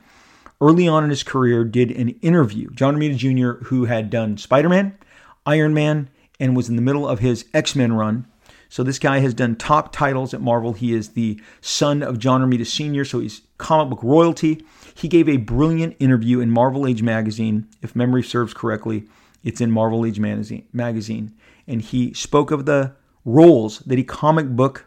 early 0.59 0.87
on 0.87 1.03
in 1.03 1.09
his 1.09 1.23
career 1.23 1.63
did 1.63 1.91
an 1.91 2.09
interview. 2.21 2.69
John 2.71 2.97
Romita 2.97 3.17
Jr., 3.17 3.65
who 3.65 3.85
had 3.85 4.09
done 4.09 4.37
Spider 4.37 4.69
Man, 4.69 4.97
Iron 5.45 5.73
Man, 5.73 6.09
and 6.39 6.55
was 6.55 6.69
in 6.69 6.75
the 6.75 6.81
middle 6.81 7.07
of 7.07 7.19
his 7.19 7.45
X 7.53 7.75
Men 7.75 7.93
run. 7.93 8.25
So 8.69 8.83
this 8.83 8.99
guy 8.99 9.19
has 9.19 9.33
done 9.33 9.57
top 9.57 9.91
titles 9.91 10.33
at 10.33 10.39
Marvel. 10.39 10.71
He 10.71 10.93
is 10.93 11.09
the 11.09 11.41
son 11.59 12.01
of 12.01 12.19
John 12.19 12.41
Romita 12.41 12.65
Sr., 12.65 13.03
so 13.03 13.19
he's 13.19 13.41
comic 13.57 13.89
book 13.89 14.03
royalty. 14.03 14.65
He 14.95 15.09
gave 15.09 15.27
a 15.27 15.37
brilliant 15.37 15.97
interview 15.99 16.39
in 16.39 16.49
Marvel 16.49 16.87
Age 16.87 17.01
magazine, 17.01 17.67
if 17.81 17.97
memory 17.97 18.23
serves 18.23 18.53
correctly, 18.53 19.03
it's 19.43 19.59
in 19.59 19.71
Marvel 19.71 20.05
Age 20.05 20.19
magazine. 20.19 21.33
And 21.67 21.81
he 21.81 22.13
spoke 22.13 22.51
of 22.51 22.65
the 22.65 22.93
roles 23.25 23.79
that 23.79 23.99
a 23.99 24.03
comic 24.03 24.47
book 24.47 24.85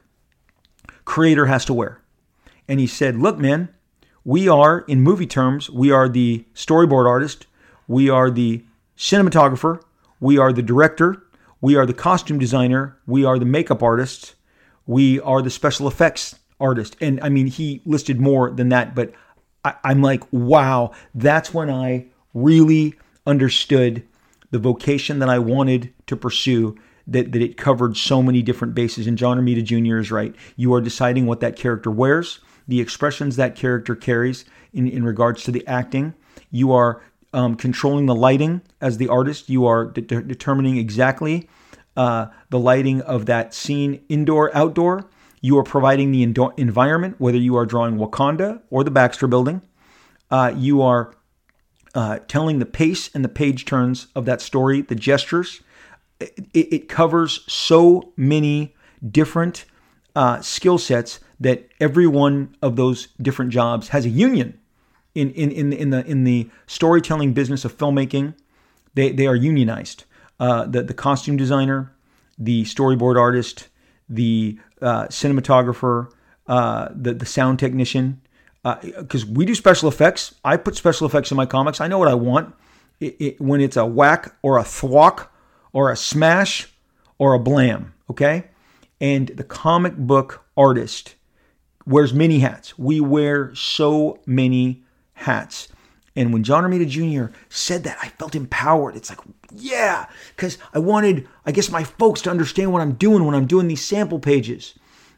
creator 1.04 1.46
has 1.46 1.64
to 1.66 1.74
wear. 1.74 2.00
And 2.68 2.80
he 2.80 2.86
said, 2.86 3.16
Look, 3.16 3.38
man, 3.38 3.68
we 4.24 4.48
are, 4.48 4.80
in 4.88 5.02
movie 5.02 5.26
terms, 5.26 5.68
we 5.68 5.90
are 5.90 6.08
the 6.08 6.44
storyboard 6.54 7.06
artist, 7.06 7.46
we 7.86 8.08
are 8.08 8.30
the 8.30 8.64
cinematographer, 8.96 9.82
we 10.20 10.38
are 10.38 10.52
the 10.52 10.62
director, 10.62 11.22
we 11.60 11.76
are 11.76 11.86
the 11.86 11.94
costume 11.94 12.38
designer, 12.38 12.96
we 13.06 13.24
are 13.24 13.38
the 13.38 13.44
makeup 13.44 13.82
artist, 13.82 14.34
we 14.86 15.20
are 15.20 15.42
the 15.42 15.50
special 15.50 15.86
effects 15.86 16.36
artist. 16.60 16.96
And 17.00 17.20
I 17.20 17.28
mean, 17.28 17.46
he 17.46 17.82
listed 17.84 18.20
more 18.20 18.50
than 18.50 18.70
that, 18.70 18.94
but 18.94 19.12
I, 19.64 19.74
I'm 19.84 20.02
like, 20.02 20.22
wow, 20.30 20.92
that's 21.14 21.52
when 21.52 21.70
I 21.70 22.06
really 22.32 22.94
understood 23.26 24.06
the 24.50 24.58
vocation 24.58 25.18
that 25.18 25.28
I 25.28 25.38
wanted 25.38 25.92
to 26.06 26.16
pursue, 26.16 26.76
that, 27.06 27.32
that 27.32 27.42
it 27.42 27.56
covered 27.56 27.96
so 27.96 28.22
many 28.22 28.42
different 28.42 28.74
bases. 28.74 29.06
And 29.06 29.18
John 29.18 29.38
Romita 29.38 29.62
Jr. 29.62 29.98
is 29.98 30.10
right. 30.10 30.34
You 30.56 30.72
are 30.74 30.80
deciding 30.80 31.26
what 31.26 31.40
that 31.40 31.56
character 31.56 31.90
wears, 31.90 32.40
the 32.66 32.80
expressions 32.80 33.36
that 33.36 33.56
character 33.56 33.94
carries 33.94 34.44
in, 34.72 34.88
in 34.88 35.04
regards 35.04 35.44
to 35.44 35.50
the 35.50 35.66
acting. 35.66 36.14
You 36.50 36.72
are 36.72 37.02
um, 37.32 37.56
controlling 37.56 38.06
the 38.06 38.14
lighting 38.14 38.62
as 38.80 38.96
the 38.96 39.08
artist. 39.08 39.50
You 39.50 39.66
are 39.66 39.86
de- 39.86 40.22
determining 40.22 40.76
exactly 40.76 41.48
uh, 41.96 42.26
the 42.50 42.58
lighting 42.58 43.02
of 43.02 43.26
that 43.26 43.54
scene, 43.54 44.02
indoor, 44.08 44.56
outdoor. 44.56 45.08
You 45.40 45.58
are 45.58 45.62
providing 45.62 46.10
the 46.10 46.22
indo- 46.22 46.54
environment, 46.56 47.16
whether 47.18 47.38
you 47.38 47.56
are 47.56 47.66
drawing 47.66 47.96
Wakanda 47.96 48.62
or 48.70 48.82
the 48.82 48.90
Baxter 48.90 49.26
Building. 49.26 49.62
Uh, 50.30 50.52
you 50.56 50.80
are 50.80 51.14
uh, 51.94 52.18
telling 52.26 52.58
the 52.58 52.66
pace 52.66 53.10
and 53.14 53.24
the 53.24 53.28
page 53.28 53.64
turns 53.64 54.06
of 54.14 54.24
that 54.24 54.40
story, 54.40 54.80
the 54.80 54.94
gestures. 54.94 55.60
It, 56.20 56.48
it 56.52 56.88
covers 56.88 57.44
so 57.52 58.12
many 58.16 58.74
different 59.10 59.64
uh, 60.14 60.40
skill 60.40 60.78
sets 60.78 61.20
that 61.40 61.68
every 61.80 62.06
one 62.06 62.56
of 62.62 62.76
those 62.76 63.08
different 63.20 63.50
jobs 63.50 63.88
has 63.88 64.06
a 64.06 64.08
union 64.08 64.58
in, 65.14 65.30
in, 65.32 65.50
in, 65.50 65.72
in 65.72 65.90
the 65.90 66.06
in 66.06 66.24
the 66.24 66.48
storytelling 66.66 67.32
business 67.32 67.64
of 67.64 67.76
filmmaking. 67.76 68.34
They, 68.94 69.10
they 69.10 69.26
are 69.26 69.34
unionized. 69.34 70.04
Uh, 70.38 70.66
the, 70.66 70.82
the 70.82 70.94
costume 70.94 71.36
designer, 71.36 71.92
the 72.38 72.64
storyboard 72.64 73.18
artist, 73.18 73.68
the 74.08 74.58
uh, 74.80 75.06
cinematographer, 75.06 76.10
uh, 76.46 76.88
the, 76.94 77.14
the 77.14 77.26
sound 77.26 77.58
technician, 77.58 78.20
because 78.62 79.24
uh, 79.24 79.32
we 79.32 79.44
do 79.44 79.54
special 79.54 79.88
effects. 79.88 80.34
I 80.44 80.56
put 80.56 80.76
special 80.76 81.06
effects 81.06 81.30
in 81.30 81.36
my 81.36 81.46
comics. 81.46 81.80
I 81.80 81.88
know 81.88 81.98
what 81.98 82.08
I 82.08 82.14
want. 82.14 82.54
It, 83.00 83.16
it, 83.18 83.40
when 83.40 83.60
it's 83.60 83.76
a 83.76 83.84
whack 83.84 84.36
or 84.42 84.58
a 84.58 84.64
thwack 84.64 85.30
or 85.74 85.90
a 85.90 85.96
smash 85.96 86.72
or 87.18 87.34
a 87.34 87.38
blam, 87.38 87.92
okay? 88.08 88.44
And 89.00 89.28
the 89.28 89.44
comic 89.44 89.96
book 89.96 90.46
artist 90.56 91.16
wears 91.84 92.14
many 92.14 92.38
hats. 92.38 92.78
We 92.78 93.00
wear 93.00 93.54
so 93.54 94.18
many 94.24 94.82
hats. 95.12 95.68
And 96.16 96.32
when 96.32 96.44
John 96.44 96.64
Romita 96.64 96.88
Jr. 96.88 97.34
said 97.50 97.84
that, 97.84 97.98
I 98.00 98.08
felt 98.08 98.34
empowered. 98.34 98.96
It's 98.96 99.10
like, 99.10 99.18
yeah, 99.54 100.06
because 100.34 100.56
I 100.72 100.78
wanted, 100.78 101.28
I 101.44 101.52
guess, 101.52 101.70
my 101.70 101.84
folks 101.84 102.22
to 102.22 102.30
understand 102.30 102.72
what 102.72 102.80
I'm 102.80 102.94
doing 102.94 103.26
when 103.26 103.34
I'm 103.34 103.46
doing 103.46 103.68
these 103.68 103.84
sample 103.84 104.20
pages 104.20 104.74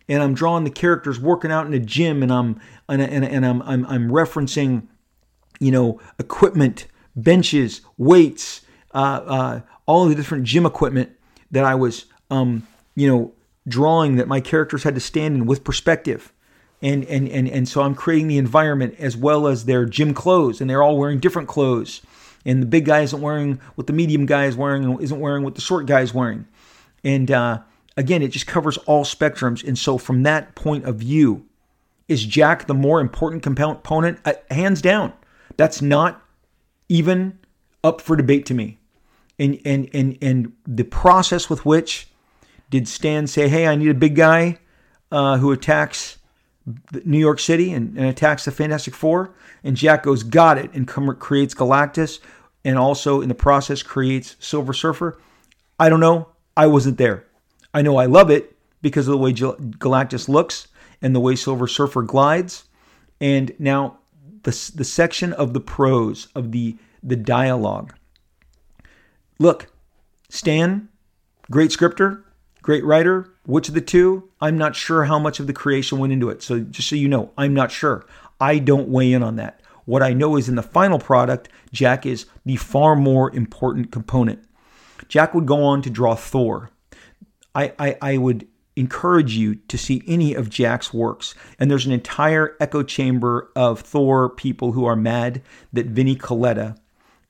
and 0.08 0.22
I'm 0.22 0.34
drawing 0.34 0.64
the 0.64 0.70
characters 0.70 1.20
working 1.20 1.50
out 1.50 1.66
in 1.66 1.74
a 1.74 1.78
gym, 1.78 2.22
and 2.22 2.32
I'm 2.32 2.60
and, 2.88 3.02
and, 3.02 3.24
and 3.24 3.44
I'm, 3.44 3.62
I'm 3.62 3.84
I'm 3.86 4.08
referencing, 4.08 4.86
you 5.58 5.72
know, 5.72 6.00
equipment, 6.18 6.86
benches, 7.16 7.80
weights, 7.98 8.62
uh, 8.94 9.20
uh, 9.26 9.60
all 9.86 10.06
the 10.06 10.14
different 10.14 10.44
gym 10.44 10.66
equipment 10.66 11.10
that 11.50 11.64
I 11.64 11.74
was, 11.74 12.06
um, 12.30 12.66
you 12.94 13.08
know, 13.08 13.32
drawing 13.68 14.16
that 14.16 14.28
my 14.28 14.40
characters 14.40 14.82
had 14.82 14.94
to 14.94 15.00
stand 15.00 15.36
in 15.36 15.46
with 15.46 15.64
perspective. 15.64 16.32
And, 16.82 17.04
and, 17.06 17.28
and, 17.28 17.48
and 17.48 17.68
so 17.68 17.82
I'm 17.82 17.94
creating 17.94 18.28
the 18.28 18.38
environment 18.38 18.96
as 18.98 19.16
well 19.16 19.46
as 19.46 19.64
their 19.64 19.86
gym 19.86 20.12
clothes, 20.12 20.60
and 20.60 20.68
they're 20.68 20.82
all 20.82 20.98
wearing 20.98 21.18
different 21.18 21.48
clothes. 21.48 22.02
And 22.44 22.62
the 22.62 22.66
big 22.66 22.84
guy 22.84 23.00
isn't 23.00 23.20
wearing 23.20 23.60
what 23.74 23.86
the 23.86 23.92
medium 23.92 24.26
guy 24.26 24.44
is 24.44 24.56
wearing, 24.56 24.84
and 24.84 25.00
isn't 25.00 25.18
wearing 25.18 25.42
what 25.42 25.54
the 25.54 25.60
short 25.60 25.86
guy 25.86 26.02
is 26.02 26.12
wearing. 26.12 26.46
And 27.02 27.30
uh, 27.30 27.60
again, 27.96 28.22
it 28.22 28.28
just 28.28 28.46
covers 28.46 28.76
all 28.78 29.04
spectrums. 29.04 29.66
And 29.66 29.78
so, 29.78 29.98
from 29.98 30.22
that 30.24 30.54
point 30.54 30.84
of 30.84 30.96
view, 30.96 31.46
is 32.08 32.24
Jack 32.24 32.66
the 32.66 32.74
more 32.74 33.00
important 33.00 33.42
component? 33.42 34.20
Uh, 34.24 34.34
hands 34.50 34.80
down. 34.80 35.12
That's 35.56 35.82
not 35.82 36.22
even 36.88 37.38
up 37.82 38.00
for 38.00 38.16
debate 38.16 38.46
to 38.46 38.54
me. 38.54 38.78
And, 39.38 39.60
and, 39.64 39.90
and, 39.92 40.18
and 40.22 40.52
the 40.66 40.84
process 40.84 41.50
with 41.50 41.66
which 41.66 42.08
did 42.70 42.88
Stan 42.88 43.26
say, 43.26 43.48
hey, 43.48 43.66
I 43.66 43.74
need 43.74 43.90
a 43.90 43.94
big 43.94 44.16
guy 44.16 44.58
uh, 45.12 45.38
who 45.38 45.52
attacks 45.52 46.18
New 47.04 47.18
York 47.18 47.38
City 47.38 47.72
and, 47.72 47.96
and, 47.96 48.06
attacks 48.06 48.44
the 48.44 48.50
Fantastic 48.50 48.94
Four? 48.94 49.34
And 49.62 49.76
Jack 49.76 50.02
goes, 50.02 50.22
got 50.22 50.58
it, 50.58 50.72
and 50.72 50.88
creates 50.88 51.54
Galactus 51.54 52.18
and 52.66 52.76
also 52.76 53.20
in 53.20 53.28
the 53.28 53.34
process 53.34 53.82
creates 53.84 54.34
Silver 54.40 54.72
Surfer. 54.72 55.20
I 55.78 55.88
don't 55.88 56.00
know. 56.00 56.28
I 56.56 56.66
wasn't 56.66 56.98
there. 56.98 57.24
I 57.72 57.82
know 57.82 57.96
I 57.96 58.06
love 58.06 58.28
it 58.28 58.56
because 58.82 59.06
of 59.06 59.12
the 59.12 59.18
way 59.18 59.32
Galactus 59.32 60.28
looks 60.28 60.66
and 61.00 61.14
the 61.14 61.20
way 61.20 61.36
Silver 61.36 61.68
Surfer 61.68 62.02
glides. 62.02 62.64
And 63.20 63.52
now 63.60 63.98
the, 64.42 64.50
the 64.74 64.84
section 64.84 65.32
of 65.32 65.52
the 65.52 65.60
prose, 65.60 66.26
of 66.34 66.50
the, 66.50 66.76
the 67.04 67.14
dialogue. 67.14 67.94
Look, 69.38 69.66
Stan, 70.28 70.88
great 71.50 71.72
scripter, 71.72 72.24
great 72.62 72.84
writer. 72.84 73.32
Which 73.44 73.68
of 73.68 73.74
the 73.74 73.80
two? 73.80 74.30
I'm 74.40 74.58
not 74.58 74.74
sure 74.74 75.04
how 75.04 75.18
much 75.18 75.38
of 75.38 75.46
the 75.46 75.52
creation 75.52 75.98
went 75.98 76.12
into 76.12 76.30
it. 76.30 76.42
So 76.42 76.60
just 76.60 76.88
so 76.88 76.96
you 76.96 77.08
know, 77.08 77.32
I'm 77.38 77.54
not 77.54 77.70
sure. 77.70 78.06
I 78.40 78.58
don't 78.58 78.88
weigh 78.88 79.12
in 79.12 79.22
on 79.22 79.36
that. 79.36 79.60
What 79.84 80.02
I 80.02 80.12
know 80.14 80.36
is 80.36 80.48
in 80.48 80.56
the 80.56 80.62
final 80.62 80.98
product, 80.98 81.48
Jack 81.72 82.06
is 82.06 82.26
the 82.44 82.56
far 82.56 82.96
more 82.96 83.34
important 83.34 83.92
component. 83.92 84.42
Jack 85.08 85.32
would 85.32 85.46
go 85.46 85.62
on 85.62 85.82
to 85.82 85.90
draw 85.90 86.16
Thor. 86.16 86.70
I, 87.54 87.72
I, 87.78 87.96
I 88.02 88.16
would 88.16 88.48
encourage 88.74 89.34
you 89.34 89.54
to 89.54 89.78
see 89.78 90.02
any 90.06 90.34
of 90.34 90.50
Jack's 90.50 90.92
works. 90.92 91.34
And 91.58 91.70
there's 91.70 91.86
an 91.86 91.92
entire 91.92 92.56
echo 92.60 92.82
chamber 92.82 93.50
of 93.54 93.80
Thor 93.80 94.28
people 94.28 94.72
who 94.72 94.84
are 94.84 94.96
mad 94.96 95.42
that 95.72 95.86
Vinnie 95.86 96.16
Colletta 96.16 96.76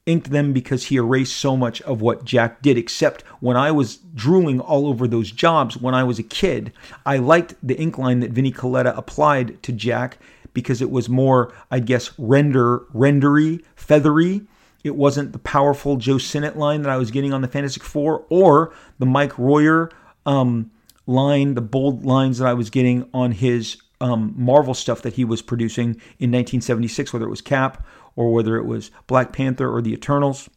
inked 0.07 0.31
them 0.31 0.53
because 0.53 0.85
he 0.85 0.97
erased 0.97 1.37
so 1.37 1.57
much 1.57 1.83
of 1.83 2.01
what 2.01 2.25
Jack 2.25 2.63
did. 2.63 2.79
Except 2.79 3.23
when 3.41 3.57
I 3.57 3.73
was 3.73 3.97
drooling 4.15 4.61
all 4.61 4.87
over 4.87 5.07
those 5.07 5.31
jobs 5.31 5.77
when 5.77 5.95
I 5.95 6.05
was 6.05 6.19
a 6.19 6.23
kid, 6.23 6.73
I 7.05 7.19
liked 7.19 7.55
the 7.63 7.77
ink 7.77 7.99
line 7.99 8.21
that 8.21 8.31
Vinnie 8.31 8.53
Colletta 8.53 8.97
applied 8.97 9.63
to 9.65 9.73
Jack 9.73 10.19
because 10.55 10.81
it 10.81 10.91
was 10.91 11.09
more, 11.09 11.53
I 11.71 11.81
guess, 11.81 12.13
render, 12.19 12.81
rendery, 12.95 13.63
feathery. 13.75 14.43
It 14.85 14.95
wasn't 14.95 15.33
the 15.33 15.39
powerful 15.41 15.97
Joe 15.97 16.19
Sinnott 16.19 16.57
line 16.57 16.83
that 16.83 16.91
I 16.91 16.97
was 16.97 17.11
getting 17.11 17.35
on 17.35 17.43
the 17.43 17.49
Fantastic 17.49 17.83
Four 17.83 18.25
or 18.31 18.73
the 18.99 19.07
Mike 19.07 19.37
Royer 19.37 19.91
um, 20.25 20.71
line, 21.07 21.55
the 21.55 21.61
bold 21.61 22.05
lines 22.05 22.39
that 22.39 22.47
I 22.47 22.55
was 22.55 22.71
getting 22.71 23.09
on 23.13 23.33
his 23.33 23.77
um, 24.01 24.35
Marvel 24.37 24.75
stuff 24.75 25.03
that 25.03 25.15
he 25.15 25.25
was 25.25 25.43
producing 25.43 25.89
in 26.19 26.31
1976, 26.31 27.13
whether 27.13 27.27
it 27.27 27.31
was 27.31 27.41
Cap 27.41 27.85
or 28.17 28.33
whether 28.33 28.57
it 28.57 28.67
was 28.67 28.91
Black 29.07 29.33
Panther 29.33 29.73
or 29.73 29.81
the 29.81 29.93
Eternals. 29.93 30.51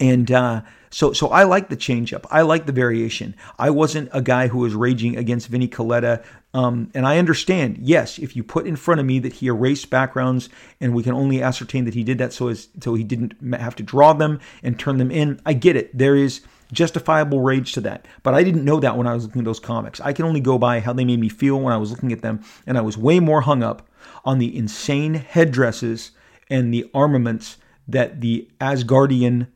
And 0.00 0.30
uh, 0.30 0.62
so, 0.88 1.12
so 1.12 1.28
I 1.28 1.44
like 1.44 1.68
the 1.68 1.76
change 1.76 2.12
up. 2.14 2.26
I 2.30 2.40
like 2.40 2.64
the 2.64 2.72
variation. 2.72 3.36
I 3.58 3.70
wasn't 3.70 4.08
a 4.12 4.22
guy 4.22 4.48
who 4.48 4.58
was 4.58 4.74
raging 4.74 5.16
against 5.16 5.48
Vinnie 5.48 5.68
Colletta, 5.68 6.24
Um, 6.52 6.90
and 6.94 7.06
I 7.06 7.18
understand, 7.18 7.78
yes, 7.78 8.18
if 8.18 8.34
you 8.34 8.42
put 8.42 8.66
in 8.66 8.76
front 8.76 9.00
of 9.00 9.06
me 9.06 9.20
that 9.20 9.34
he 9.34 9.46
erased 9.46 9.90
backgrounds 9.90 10.48
and 10.80 10.94
we 10.94 11.02
can 11.02 11.14
only 11.14 11.42
ascertain 11.42 11.84
that 11.84 11.94
he 11.94 12.02
did 12.02 12.18
that 12.18 12.32
so 12.32 12.48
as 12.48 12.68
so 12.80 12.94
he 12.94 13.04
didn't 13.04 13.34
have 13.54 13.76
to 13.76 13.82
draw 13.82 14.12
them 14.12 14.40
and 14.62 14.78
turn 14.78 14.98
them 14.98 15.10
in, 15.10 15.40
I 15.46 15.52
get 15.52 15.76
it. 15.76 15.96
There 15.96 16.16
is 16.16 16.40
justifiable 16.72 17.40
rage 17.40 17.72
to 17.74 17.80
that. 17.82 18.06
But 18.22 18.34
I 18.34 18.42
didn't 18.42 18.64
know 18.64 18.80
that 18.80 18.96
when 18.96 19.06
I 19.06 19.14
was 19.14 19.24
looking 19.24 19.42
at 19.42 19.44
those 19.44 19.60
comics. 19.60 20.00
I 20.00 20.12
can 20.12 20.24
only 20.24 20.40
go 20.40 20.58
by 20.58 20.80
how 20.80 20.92
they 20.92 21.04
made 21.04 21.20
me 21.20 21.28
feel 21.28 21.60
when 21.60 21.72
I 21.72 21.78
was 21.78 21.90
looking 21.90 22.12
at 22.12 22.22
them, 22.22 22.42
and 22.66 22.78
I 22.78 22.80
was 22.80 22.96
way 22.96 23.20
more 23.20 23.42
hung 23.42 23.62
up 23.62 23.88
on 24.24 24.38
the 24.38 24.56
insane 24.56 25.14
headdresses 25.14 26.12
and 26.50 26.74
the 26.74 26.90
armaments 26.92 27.56
that 27.88 28.20
the 28.20 28.48
Asgardian 28.60 29.46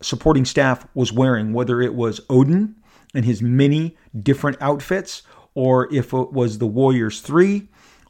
supporting 0.00 0.44
staff 0.44 0.86
was 0.94 1.12
wearing, 1.12 1.52
whether 1.52 1.80
it 1.80 1.94
was 1.94 2.20
Odin 2.30 2.76
and 3.14 3.24
his 3.24 3.42
many 3.42 3.96
different 4.22 4.56
outfits, 4.60 5.22
or 5.54 5.92
if 5.92 6.12
it 6.12 6.32
was 6.32 6.58
the 6.58 6.66
Warriors 6.66 7.20
3, 7.20 7.66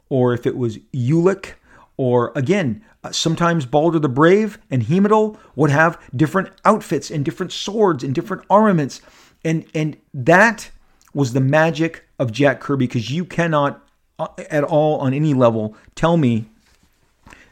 or 0.09 0.33
if 0.33 0.45
it 0.45 0.55
was 0.55 0.77
Ulik, 0.93 1.53
or 1.97 2.31
again, 2.35 2.83
uh, 3.03 3.11
sometimes 3.11 3.65
Balder 3.65 3.99
the 3.99 4.09
Brave 4.09 4.59
and 4.69 4.83
Heimdall 4.83 5.37
would 5.55 5.71
have 5.71 5.99
different 6.15 6.49
outfits 6.65 7.09
and 7.09 7.25
different 7.25 7.51
swords 7.51 8.03
and 8.03 8.13
different 8.13 8.43
armaments. 8.49 9.01
And, 9.43 9.65
and 9.73 9.97
that 10.13 10.69
was 11.13 11.33
the 11.33 11.39
magic 11.39 12.05
of 12.19 12.31
Jack 12.31 12.59
Kirby 12.59 12.85
because 12.85 13.09
you 13.09 13.25
cannot 13.25 13.83
uh, 14.19 14.27
at 14.49 14.63
all 14.63 14.99
on 14.99 15.13
any 15.13 15.33
level 15.33 15.75
tell 15.95 16.17
me 16.17 16.49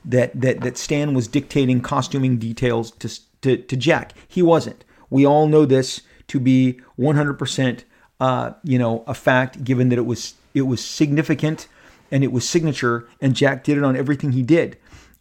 that, 0.05 0.39
that, 0.39 0.61
that 0.61 0.77
Stan 0.77 1.13
was 1.13 1.27
dictating 1.27 1.81
costuming 1.81 2.37
details 2.37 2.91
to, 2.91 3.09
to, 3.41 3.57
to 3.57 3.75
Jack. 3.75 4.13
He 4.27 4.41
wasn't. 4.41 4.83
We 5.09 5.25
all 5.25 5.47
know 5.47 5.65
this 5.65 6.01
to 6.27 6.39
be 6.39 6.79
100%, 6.99 7.83
uh, 8.19 8.51
you 8.63 8.79
know, 8.79 9.03
a 9.07 9.13
fact, 9.13 9.63
given 9.63 9.89
that 9.89 9.97
it 9.97 10.05
was 10.05 10.35
it 10.53 10.61
was 10.61 10.83
significant 10.83 11.67
and 12.11 12.23
it 12.23 12.31
was 12.31 12.47
signature, 12.47 13.07
and 13.19 13.35
Jack 13.35 13.63
did 13.63 13.77
it 13.77 13.83
on 13.83 13.95
everything 13.95 14.31
he 14.31 14.41
did. 14.41 14.77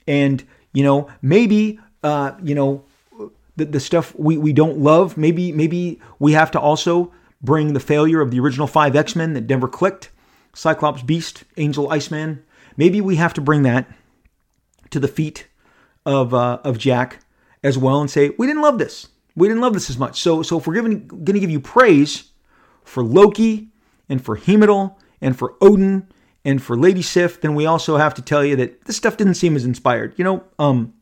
And 0.07 0.45
you 0.73 0.85
know, 0.85 1.09
maybe 1.23 1.81
uh, 2.03 2.33
you 2.43 2.55
know 2.55 2.85
the, 3.57 3.65
the 3.65 3.81
stuff 3.81 4.15
we, 4.17 4.37
we 4.37 4.53
don't 4.53 4.79
love. 4.79 5.17
Maybe 5.17 5.53
maybe 5.53 6.01
we 6.19 6.33
have 6.33 6.51
to 6.53 6.61
also 6.61 7.13
bring 7.43 7.73
the 7.73 7.81
failure 7.81 8.21
of 8.21 8.31
the 8.31 8.41
original 8.41 8.67
five 8.67 8.97
X 8.97 9.17
Men 9.17 9.33
that 9.35 9.49
never 9.49 9.69
clicked, 9.69 10.11
Cyclops, 10.55 11.03
Beast, 11.03 11.45
Angel, 11.57 11.91
Iceman. 11.91 12.45
Maybe 12.77 13.01
we 13.01 13.17
have 13.17 13.35
to 13.35 13.41
bring 13.41 13.63
that 13.63 13.87
to 14.95 15.01
the 15.01 15.09
feet 15.09 15.49
of 16.07 16.33
uh, 16.33 16.59
of 16.65 16.79
Jack 16.79 17.19
as 17.63 17.77
well 17.77 18.01
and 18.01 18.11
say 18.11 18.31
we 18.39 18.47
didn't 18.47 18.63
love 18.63 18.79
this. 18.79 19.09
We 19.37 19.49
didn't 19.49 19.61
love 19.63 19.75
this 19.75 19.91
as 19.91 19.99
much. 19.99 20.21
So 20.21 20.43
so 20.43 20.59
if 20.59 20.67
we're 20.67 20.81
going 20.81 21.09
to 21.09 21.41
give 21.41 21.51
you 21.51 21.61
praise 21.61 22.31
for 22.85 23.03
Loki 23.03 23.69
and 24.09 24.25
for 24.25 24.37
Heimdall 24.37 24.99
and 25.21 25.37
for 25.37 25.55
Odin 25.61 26.09
and 26.45 26.63
for 26.63 26.79
Lady 26.79 27.03
Sif, 27.03 27.41
then 27.41 27.55
we 27.55 27.67
also 27.67 27.97
have 27.97 28.15
to 28.15 28.23
tell 28.23 28.45
you 28.45 28.55
that 28.57 28.85
this 28.85 28.97
stuff 28.97 29.17
didn't 29.17 29.35
seem 29.35 29.57
as 29.57 29.65
inspired. 29.65 30.15
You 30.17 30.25
know, 30.25 30.45
um, 30.59 30.95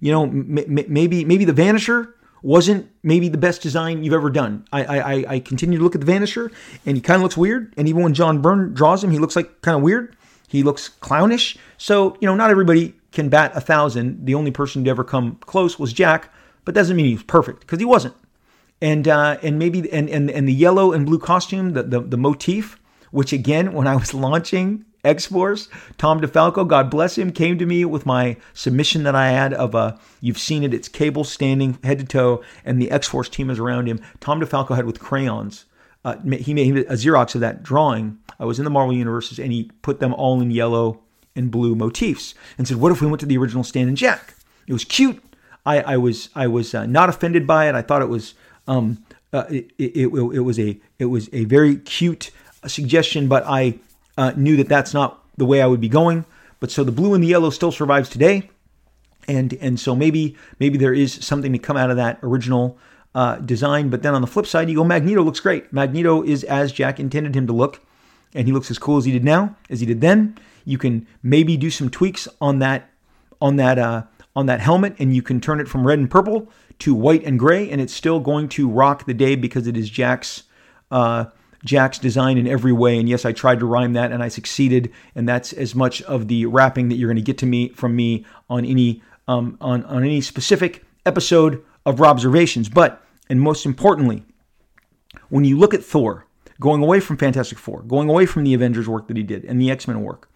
you 0.00 0.12
know, 0.12 0.24
m- 0.24 0.58
m- 0.58 0.86
maybe 0.88 1.24
maybe 1.24 1.44
the 1.44 1.52
Vanisher 1.52 2.12
wasn't 2.42 2.90
maybe 3.02 3.30
the 3.30 3.38
best 3.38 3.62
design 3.62 4.04
you've 4.04 4.12
ever 4.12 4.28
done. 4.28 4.66
I 4.70 4.84
I, 4.84 5.24
I 5.34 5.38
continue 5.40 5.78
to 5.78 5.84
look 5.84 5.94
at 5.94 6.02
the 6.02 6.12
Vanisher, 6.12 6.52
and 6.84 6.96
he 6.96 7.00
kind 7.00 7.16
of 7.16 7.22
looks 7.22 7.38
weird. 7.38 7.72
And 7.78 7.88
even 7.88 8.02
when 8.02 8.12
John 8.12 8.42
Byrne 8.42 8.74
draws 8.74 9.02
him, 9.02 9.10
he 9.10 9.18
looks 9.18 9.36
like 9.36 9.62
kind 9.62 9.76
of 9.76 9.82
weird. 9.82 10.13
He 10.54 10.62
looks 10.62 10.88
clownish. 10.88 11.56
So 11.78 12.16
you 12.20 12.28
know, 12.28 12.36
not 12.36 12.50
everybody 12.50 12.94
can 13.10 13.28
bat 13.28 13.50
a 13.56 13.60
thousand. 13.60 14.24
The 14.24 14.36
only 14.36 14.52
person 14.52 14.84
to 14.84 14.90
ever 14.90 15.02
come 15.02 15.34
close 15.40 15.80
was 15.80 15.92
Jack, 15.92 16.32
but 16.64 16.76
doesn't 16.76 16.96
mean 16.96 17.06
he 17.06 17.14
was 17.14 17.24
perfect 17.24 17.60
because 17.60 17.80
he 17.80 17.84
wasn't. 17.84 18.14
And 18.80 19.08
uh, 19.08 19.38
and 19.42 19.58
maybe 19.58 19.90
and, 19.92 20.08
and 20.08 20.30
and 20.30 20.46
the 20.46 20.52
yellow 20.52 20.92
and 20.92 21.04
blue 21.06 21.18
costume, 21.18 21.72
the 21.72 21.82
the, 21.82 22.00
the 22.00 22.16
motif, 22.16 22.78
which 23.10 23.32
again, 23.32 23.72
when 23.72 23.88
I 23.88 23.96
was 23.96 24.14
launching 24.26 24.84
X 25.04 25.26
Force, 25.26 25.68
Tom 25.98 26.20
DeFalco, 26.20 26.68
God 26.68 26.88
bless 26.88 27.18
him, 27.18 27.32
came 27.32 27.58
to 27.58 27.66
me 27.66 27.84
with 27.84 28.06
my 28.06 28.36
submission 28.52 29.02
that 29.02 29.16
I 29.16 29.30
had 29.30 29.52
of 29.54 29.74
a. 29.74 29.98
You've 30.20 30.38
seen 30.38 30.62
it. 30.62 30.72
It's 30.72 30.86
Cable 30.86 31.24
standing 31.24 31.78
head 31.82 31.98
to 31.98 32.04
toe, 32.04 32.44
and 32.64 32.80
the 32.80 32.92
X 32.92 33.08
Force 33.08 33.28
team 33.28 33.50
is 33.50 33.58
around 33.58 33.88
him. 33.88 34.00
Tom 34.20 34.40
DeFalco 34.40 34.76
had 34.76 34.86
with 34.86 35.00
crayons. 35.00 35.64
Uh, 36.04 36.16
he 36.18 36.52
made 36.52 36.76
a 36.76 36.94
Xerox 36.94 37.34
of 37.34 37.40
that 37.40 37.62
drawing. 37.62 38.18
I 38.38 38.44
was 38.44 38.58
in 38.58 38.64
the 38.64 38.70
Marvel 38.70 38.94
universes, 38.94 39.38
and 39.38 39.52
he 39.52 39.70
put 39.82 40.00
them 40.00 40.12
all 40.12 40.40
in 40.40 40.50
yellow 40.50 41.00
and 41.34 41.50
blue 41.50 41.74
motifs 41.74 42.34
and 42.58 42.68
said, 42.68 42.76
"What 42.78 42.92
if 42.92 43.00
we 43.00 43.06
went 43.06 43.20
to 43.20 43.26
the 43.26 43.38
original 43.38 43.64
Stan 43.64 43.88
and 43.88 43.96
Jack?" 43.96 44.34
It 44.66 44.72
was 44.72 44.84
cute. 44.84 45.22
I, 45.66 45.80
I 45.80 45.96
was 45.96 46.28
I 46.34 46.46
was 46.46 46.74
uh, 46.74 46.86
not 46.86 47.08
offended 47.08 47.46
by 47.46 47.68
it. 47.68 47.74
I 47.74 47.82
thought 47.82 48.02
it 48.02 48.08
was 48.08 48.34
um, 48.66 49.04
uh, 49.32 49.44
it, 49.48 49.70
it, 49.78 49.96
it, 49.96 50.06
it, 50.08 50.40
was 50.40 50.58
a 50.58 50.78
it 50.98 51.06
was 51.06 51.28
a 51.32 51.44
very 51.44 51.76
cute 51.76 52.30
suggestion, 52.66 53.28
but 53.28 53.44
I 53.46 53.78
uh, 54.16 54.32
knew 54.36 54.56
that 54.56 54.68
that's 54.68 54.94
not 54.94 55.22
the 55.36 55.44
way 55.44 55.60
I 55.60 55.66
would 55.66 55.80
be 55.80 55.88
going. 55.88 56.24
But 56.60 56.70
so 56.70 56.84
the 56.84 56.92
blue 56.92 57.14
and 57.14 57.22
the 57.22 57.28
yellow 57.28 57.50
still 57.50 57.72
survives 57.72 58.08
today, 58.08 58.50
and 59.26 59.54
and 59.54 59.78
so 59.80 59.94
maybe 59.94 60.36
maybe 60.60 60.78
there 60.78 60.94
is 60.94 61.14
something 61.14 61.52
to 61.52 61.58
come 61.58 61.76
out 61.76 61.90
of 61.90 61.96
that 61.96 62.18
original 62.22 62.78
uh, 63.14 63.36
design. 63.36 63.90
But 63.90 64.02
then 64.02 64.14
on 64.14 64.20
the 64.20 64.26
flip 64.26 64.46
side, 64.46 64.68
you 64.68 64.76
go 64.76 64.84
Magneto 64.84 65.22
looks 65.22 65.40
great. 65.40 65.72
Magneto 65.72 66.22
is 66.22 66.44
as 66.44 66.72
Jack 66.72 66.98
intended 66.98 67.34
him 67.34 67.46
to 67.46 67.52
look, 67.52 67.80
and 68.34 68.46
he 68.46 68.52
looks 68.52 68.70
as 68.70 68.78
cool 68.78 68.98
as 68.98 69.04
he 69.04 69.12
did 69.12 69.24
now 69.24 69.56
as 69.70 69.80
he 69.80 69.86
did 69.86 70.00
then. 70.00 70.36
You 70.64 70.78
can 70.78 71.06
maybe 71.22 71.56
do 71.56 71.70
some 71.70 71.90
tweaks 71.90 72.26
on 72.40 72.58
that 72.60 72.90
on 73.40 73.56
that 73.56 73.78
uh, 73.78 74.04
on 74.36 74.46
that 74.46 74.60
helmet, 74.60 74.96
and 74.98 75.14
you 75.14 75.22
can 75.22 75.40
turn 75.40 75.60
it 75.60 75.68
from 75.68 75.86
red 75.86 75.98
and 75.98 76.10
purple 76.10 76.50
to 76.80 76.94
white 76.94 77.24
and 77.24 77.38
gray, 77.38 77.70
and 77.70 77.80
it's 77.80 77.94
still 77.94 78.20
going 78.20 78.48
to 78.48 78.68
rock 78.68 79.06
the 79.06 79.14
day 79.14 79.36
because 79.36 79.66
it 79.66 79.76
is 79.76 79.88
Jack's 79.88 80.44
uh, 80.90 81.26
Jack's 81.64 81.98
design 81.98 82.36
in 82.36 82.46
every 82.46 82.72
way. 82.72 82.98
And 82.98 83.08
yes, 83.08 83.24
I 83.24 83.32
tried 83.32 83.60
to 83.60 83.66
rhyme 83.66 83.94
that, 83.94 84.12
and 84.12 84.22
I 84.22 84.28
succeeded. 84.28 84.92
And 85.14 85.28
that's 85.28 85.52
as 85.52 85.74
much 85.74 86.02
of 86.02 86.28
the 86.28 86.46
rapping 86.46 86.88
that 86.88 86.96
you're 86.96 87.08
going 87.08 87.16
to 87.16 87.22
get 87.22 87.38
to 87.38 87.46
me 87.46 87.70
from 87.70 87.96
me 87.96 88.24
on 88.50 88.64
any 88.64 89.02
um, 89.28 89.56
on 89.60 89.84
on 89.84 90.04
any 90.04 90.20
specific 90.20 90.84
episode 91.06 91.64
of 91.86 91.96
Robservations. 91.96 92.68
But 92.72 93.03
and 93.28 93.40
most 93.40 93.66
importantly, 93.66 94.24
when 95.28 95.44
you 95.44 95.58
look 95.58 95.74
at 95.74 95.84
Thor, 95.84 96.26
going 96.60 96.82
away 96.82 97.00
from 97.00 97.16
Fantastic 97.16 97.58
Four, 97.58 97.82
going 97.82 98.08
away 98.08 98.26
from 98.26 98.44
the 98.44 98.54
Avengers 98.54 98.88
work 98.88 99.08
that 99.08 99.16
he 99.16 99.22
did 99.22 99.44
and 99.44 99.60
the 99.60 99.70
X 99.70 99.88
Men 99.88 100.02
work, 100.02 100.30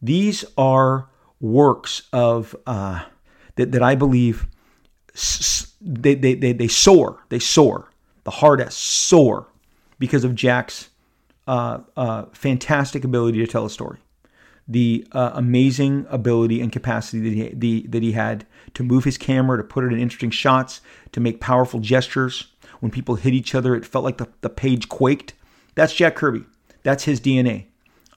these 0.00 0.44
are 0.56 1.08
works 1.40 2.08
of 2.12 2.56
uh, 2.66 3.04
that, 3.56 3.72
that 3.72 3.82
I 3.82 3.94
believe 3.94 4.46
they, 5.80 6.14
they, 6.14 6.34
they, 6.34 6.52
they 6.52 6.68
soar. 6.68 7.24
They 7.28 7.38
soar. 7.38 7.90
The 8.24 8.30
hardest 8.30 8.78
soar 8.78 9.48
because 9.98 10.24
of 10.24 10.34
Jack's 10.34 10.90
uh, 11.46 11.80
uh, 11.96 12.24
fantastic 12.32 13.04
ability 13.04 13.38
to 13.38 13.46
tell 13.46 13.66
a 13.66 13.70
story, 13.70 13.98
the 14.66 15.06
uh, 15.12 15.32
amazing 15.34 16.06
ability 16.08 16.60
and 16.60 16.72
capacity 16.72 17.20
that 17.20 17.34
he, 17.34 17.54
the, 17.54 17.86
that 17.88 18.02
he 18.02 18.12
had 18.12 18.46
to 18.74 18.82
move 18.82 19.04
his 19.04 19.18
camera, 19.18 19.58
to 19.58 19.64
put 19.64 19.84
it 19.84 19.92
in 19.92 19.98
interesting 19.98 20.30
shots, 20.30 20.80
to 21.12 21.20
make 21.20 21.40
powerful 21.40 21.80
gestures. 21.80 22.48
When 22.80 22.90
people 22.90 23.14
hit 23.16 23.34
each 23.34 23.54
other, 23.54 23.74
it 23.74 23.86
felt 23.86 24.04
like 24.04 24.18
the, 24.18 24.28
the 24.40 24.50
page 24.50 24.88
quaked. 24.88 25.34
That's 25.74 25.94
Jack 25.94 26.16
Kirby. 26.16 26.44
That's 26.82 27.04
his 27.04 27.20
DNA. 27.20 27.66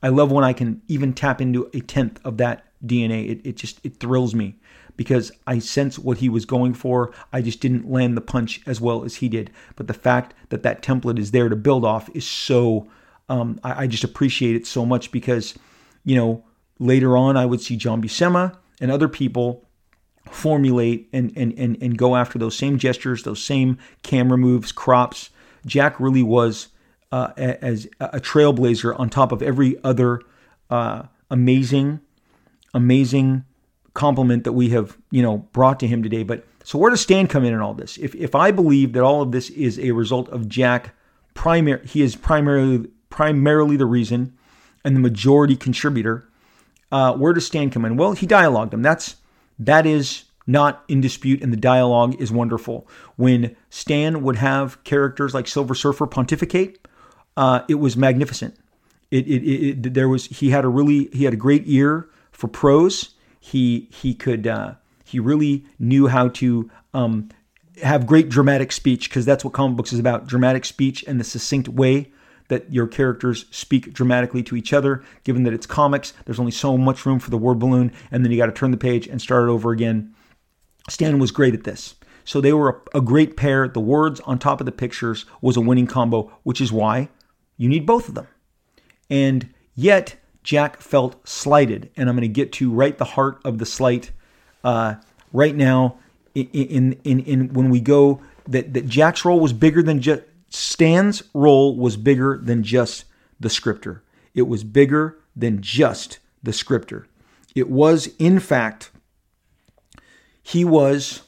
I 0.02 0.10
love 0.10 0.32
when 0.32 0.43
I 0.43 0.54
can 0.54 0.82
even 0.88 1.14
tap 1.14 1.41
into 1.41 1.70
a 1.74 1.80
tenth 1.80 2.20
of 2.24 2.38
that 2.38 2.66
DNA. 2.86 3.30
It, 3.30 3.41
it 3.45 3.56
just 3.56 3.80
it 3.84 4.00
thrills 4.00 4.36
me 4.36 4.56
because 4.95 5.32
I 5.45 5.60
sense 5.60 5.98
what 5.98 6.18
he 6.18 6.28
was 6.28 6.45
going 6.45 6.74
for. 6.74 7.14
I 7.32 7.41
just 7.41 7.62
didn't 7.62 7.89
land 7.89 8.18
the 8.18 8.22
punch 8.22 8.62
as 8.66 8.82
well 8.82 9.04
as 9.04 9.16
he 9.16 9.30
did. 9.30 9.52
But 9.76 9.88
the 9.88 9.93
fact 9.93 10.34
that 10.50 10.64
that 10.64 10.82
template 10.82 11.20
is 11.20 11.32
there 11.32 11.50
to 11.50 11.56
build 11.56 11.86
off 11.86 12.10
is 12.16 12.28
so. 12.28 12.88
Um, 13.30 13.60
I, 13.62 13.84
I, 13.84 13.88
just 13.88 14.06
appreciate 14.06 14.56
it 14.56 14.66
so 14.66 14.86
much 14.86 15.12
because, 15.12 15.54
you 16.08 16.16
know, 16.16 16.41
later 16.80 17.18
on 17.18 17.36
I 17.36 17.45
would 17.45 17.60
see 17.60 17.76
John 17.76 18.01
Buscema 18.01 18.55
and 18.80 18.89
other 18.89 19.10
people 19.10 19.68
formulate 20.32 21.10
and 21.12 21.34
and 21.36 21.53
and 21.60 21.78
and 21.82 21.97
go 21.97 22.16
after 22.16 22.39
those 22.39 22.58
same 22.58 22.78
gestures, 22.78 23.24
those 23.24 23.43
same 23.43 23.78
camera 24.03 24.38
moves, 24.38 24.72
crops. 24.72 25.32
Jack 25.66 25.99
really 25.99 26.24
was 26.24 26.70
uh, 27.12 27.34
as 27.36 27.89
a 27.99 28.22
trailblazer 28.22 28.97
on 28.97 29.10
top 29.10 29.34
of 29.34 29.41
every 29.41 29.76
other 29.84 30.22
uh, 30.70 31.03
amazing, 31.30 31.99
amazing 32.74 33.43
compliment 33.93 34.45
that 34.45 34.53
we 34.53 34.70
have, 34.70 34.97
you 35.12 35.22
know, 35.22 35.39
brought 35.51 35.78
to 35.82 35.88
him 35.88 36.03
today. 36.03 36.24
But 36.24 36.45
so 36.64 36.78
where 36.78 36.89
does 36.89 37.01
Stan 37.01 37.28
come 37.28 37.43
in 37.43 37.53
in 37.53 37.60
all 37.60 37.74
this? 37.74 37.97
If 37.97 38.16
if 38.16 38.34
I 38.34 38.51
believe 38.51 38.93
that 38.93 39.03
all 39.03 39.22
of 39.22 39.34
this 39.34 39.49
is 39.49 39.78
a 39.78 39.91
result 39.91 40.30
of 40.30 40.47
Jack, 40.47 40.95
primary, 41.34 41.86
he 41.86 42.01
is 42.01 42.16
primarily 42.16 42.88
primarily 43.10 43.76
the 43.76 43.86
reason 43.86 44.37
and 44.88 44.96
the 44.96 45.02
majority 45.02 45.58
contributor. 45.58 46.30
Uh, 46.94 47.14
where 47.14 47.34
does 47.34 47.46
Stan 47.46 47.70
come 47.70 47.84
in? 47.84 47.98
Well, 47.98 48.14
he 48.14 48.26
dialogued 48.26 48.72
them. 48.72 48.82
That's 48.82 49.18
that 49.60 49.86
is 49.86 50.24
not 50.48 50.86
in 50.88 51.02
dispute, 51.02 51.44
and 51.44 51.52
the 51.52 51.58
dialogue 51.58 52.16
is 52.22 52.32
wonderful. 52.32 52.88
When 53.18 53.58
Stan 53.70 54.24
would 54.24 54.38
have 54.38 54.82
characters 54.86 55.34
like 55.34 55.46
Silver 55.46 55.76
Surfer 55.76 56.08
pontificate, 56.08 56.88
uh, 57.36 57.64
it 57.68 57.76
was 57.76 57.98
magnificent. 57.98 58.56
It, 59.12 59.28
it, 59.28 59.44
it, 59.44 59.94
there 59.94 60.08
was 60.08 60.28
he 60.28 60.52
had 60.52 60.64
a 60.64 60.70
really 60.70 61.10
he 61.12 61.26
had 61.26 61.34
a 61.34 61.38
great 61.38 61.64
ear 61.66 62.10
for 62.32 62.48
prose. 62.48 63.10
He 63.42 63.90
he 63.92 64.14
could 64.14 64.48
uh, 64.48 64.76
he 65.04 65.20
really 65.20 65.66
knew 65.80 66.08
how 66.08 66.30
to 66.30 66.72
um, 66.94 67.28
have 67.84 68.08
great 68.08 68.30
dramatic 68.30 68.72
speech 68.72 69.10
because 69.10 69.26
that's 69.26 69.44
what 69.44 69.54
comic 69.54 69.76
books 69.76 69.92
is 69.92 70.00
about: 70.00 70.28
dramatic 70.28 70.64
speech 70.64 71.04
and 71.06 71.20
the 71.20 71.26
succinct 71.26 71.68
way 71.68 72.10
that 72.48 72.72
your 72.72 72.88
characters 72.88 73.45
speak 73.52 73.93
dramatically 73.93 74.43
to 74.43 74.56
each 74.56 74.74
other. 74.74 75.04
Given 75.24 75.43
that 75.43 75.54
it's 75.54 75.66
comics, 75.66 76.14
there's 76.26 76.39
only 76.39 76.52
so 76.52 76.78
much 76.78 77.06
room 77.06 77.20
for 77.20 77.30
the 77.30 77.38
word 77.38 77.60
balloon, 77.60 77.91
and 78.12 78.24
then 78.24 78.32
you 78.32 78.38
got 78.38 78.48
to 78.48 78.52
turn 78.52 78.72
the 78.72 78.78
page 78.78 79.08
and 79.08 79.22
start 79.22 79.48
it 79.48 79.52
over 79.52 79.72
again. 79.72 80.14
Stan 80.89 81.20
was 81.20 81.32
great 81.32 81.54
at 81.54 81.64
this. 81.64 81.95
So 82.24 82.41
they 82.41 82.54
were 82.54 82.82
a, 82.93 82.98
a 82.98 83.02
great 83.02 83.38
pair. 83.38 83.68
The 83.68 83.80
words 83.80 84.20
on 84.22 84.38
top 84.38 84.60
of 84.60 84.66
the 84.66 84.72
pictures 84.72 85.26
was 85.41 85.56
a 85.56 85.62
winning 85.62 85.88
combo, 85.88 86.32
which 86.43 86.62
is 86.62 86.72
why 86.72 87.10
you 87.58 87.70
need 87.70 87.86
both 87.86 88.10
of 88.10 88.16
them. 88.16 88.28
And 89.10 89.50
yet, 89.76 90.16
Jack 90.43 90.82
felt 90.82 91.28
slighted. 91.28 91.89
And 91.95 92.10
I'm 92.10 92.16
going 92.16 92.22
to 92.22 92.28
get 92.28 92.52
to 92.54 92.72
right 92.72 92.98
the 92.98 93.06
heart 93.06 93.39
of 93.45 93.58
the 93.58 93.66
slight 93.66 94.12
uh, 94.64 94.95
right 95.32 95.56
now. 95.56 96.00
In, 96.36 96.48
in, 96.48 97.00
in, 97.04 97.20
in 97.22 97.54
when 97.54 97.70
we 97.70 97.80
go, 97.80 98.22
that, 98.48 98.74
that 98.74 98.88
Jack's 98.88 99.26
role 99.26 99.39
was 99.39 99.54
bigger 99.54 99.82
than 99.82 100.02
just 100.02 100.22
Stan's 100.50 101.24
role 101.34 101.76
was 101.76 101.98
bigger 101.98 102.39
than 102.41 102.64
just 102.64 103.06
the 103.39 103.50
scripter. 103.50 104.04
It 104.34 104.43
was 104.43 104.64
bigger 104.64 105.20
than 105.36 105.62
just 105.62 106.20
the 106.41 106.54
scripter. 106.54 107.08
It 107.56 107.70
was, 107.70 108.08
in 108.20 108.39
fact, 108.39 108.91
he 110.41 110.64
was, 110.64 111.24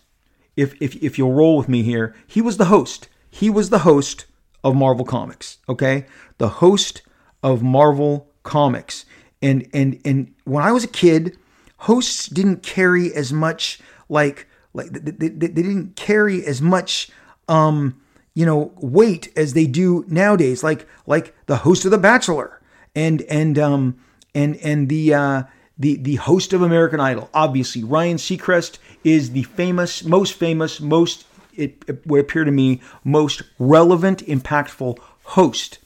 if, 0.56 0.80
if, 0.82 0.96
if 0.98 1.18
you'll 1.18 1.34
roll 1.34 1.58
with 1.58 1.68
me 1.70 1.84
here, 1.84 2.16
he 2.28 2.42
was 2.42 2.58
the 2.58 2.66
host. 2.66 3.10
He 3.30 3.50
was 3.50 3.70
the 3.70 3.80
host 3.80 4.26
of 4.64 4.76
Marvel 4.76 5.06
Comics, 5.06 5.58
okay? 5.68 6.06
The 6.38 6.50
host 6.50 7.02
of 7.44 7.62
Marvel 7.62 8.30
Comics. 8.44 9.06
And 9.42 9.68
and 9.74 10.02
and 10.04 10.34
when 10.44 10.64
I 10.64 10.72
was 10.72 10.84
a 10.84 10.88
kid, 10.88 11.38
hosts 11.78 12.28
didn't 12.28 12.62
carry 12.62 13.14
as 13.14 13.32
much 13.32 13.80
like 14.10 14.48
like 14.74 14.92
they, 14.92 15.12
they, 15.12 15.30
they 15.30 15.48
didn't 15.48 15.96
carry 15.96 16.46
as 16.46 16.62
much 16.62 17.10
um 17.48 18.02
you 18.40 18.46
know 18.46 18.72
weight 18.78 19.34
as 19.36 19.52
they 19.52 19.68
do 19.68 20.06
nowadays 20.08 20.64
like 20.64 20.88
like 21.06 21.36
the 21.48 21.58
host 21.58 21.84
of 21.84 21.92
the 21.92 21.98
bachelor 21.98 22.62
and 22.96 23.22
and 23.24 23.60
um 23.60 24.00
and 24.34 24.56
and 24.58 24.88
the 24.88 25.14
uh 25.14 25.44
the 25.78 25.98
the 25.98 26.16
host 26.16 26.54
of 26.54 26.62
American 26.62 27.02
Idol 27.02 27.30
obviously 27.34 27.84
Ryan 27.84 28.16
Seacrest 28.16 28.78
is 29.04 29.32
the 29.32 29.44
famous 29.44 30.06
most 30.06 30.36
famous 30.36 30.80
most 30.80 31.26
it, 31.54 31.84
it 31.86 32.08
would 32.08 32.22
appear 32.22 32.46
to 32.46 32.52
me 32.52 32.80
most 33.04 33.42
relevant, 33.60 34.26
impactful 34.26 34.98
host. 35.24 35.80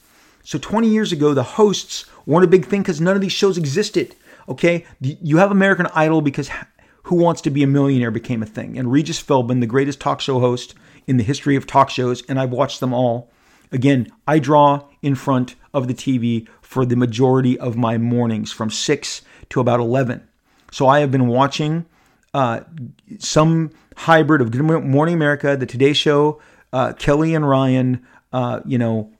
So 0.44 0.56
20 0.56 0.88
years 0.88 1.10
ago, 1.10 1.34
the 1.34 1.42
hosts 1.42 2.04
weren't 2.26 2.44
a 2.44 2.48
big 2.48 2.66
thing 2.66 2.82
because 2.82 3.00
none 3.00 3.16
of 3.16 3.22
these 3.22 3.32
shows 3.32 3.58
existed. 3.58 4.14
Okay, 4.48 4.84
you 5.00 5.38
have 5.38 5.50
American 5.50 5.88
Idol 5.92 6.20
because 6.20 6.48
Who 7.04 7.16
Wants 7.16 7.40
to 7.42 7.50
Be 7.50 7.64
a 7.64 7.66
Millionaire 7.66 8.12
became 8.12 8.42
a 8.42 8.46
thing, 8.46 8.78
and 8.78 8.92
Regis 8.92 9.20
Philbin, 9.20 9.58
the 9.58 9.66
greatest 9.66 10.00
talk 10.00 10.20
show 10.20 10.38
host 10.38 10.74
in 11.06 11.16
the 11.16 11.24
history 11.24 11.56
of 11.56 11.66
talk 11.66 11.90
shows, 11.90 12.22
and 12.28 12.38
I've 12.38 12.50
watched 12.50 12.80
them 12.80 12.92
all. 12.92 13.30
Again, 13.72 14.12
I 14.26 14.38
draw 14.38 14.84
in 15.02 15.14
front 15.14 15.54
of 15.72 15.88
the 15.88 15.94
TV 15.94 16.48
for 16.62 16.84
the 16.84 16.96
majority 16.96 17.58
of 17.58 17.76
my 17.76 17.98
mornings 17.98 18.52
from 18.52 18.70
6 18.70 19.22
to 19.50 19.60
about 19.60 19.80
11. 19.80 20.26
So 20.70 20.86
I 20.86 21.00
have 21.00 21.10
been 21.10 21.28
watching 21.28 21.86
uh, 22.32 22.60
some 23.18 23.70
hybrid 23.96 24.40
of 24.40 24.50
Good 24.50 24.62
Morning 24.62 25.14
America, 25.14 25.56
The 25.56 25.66
Today 25.66 25.92
Show, 25.92 26.40
uh, 26.72 26.92
Kelly 26.94 27.34
and 27.34 27.48
Ryan, 27.48 28.04
uh, 28.32 28.60
you 28.64 28.78
know, 28.78 29.12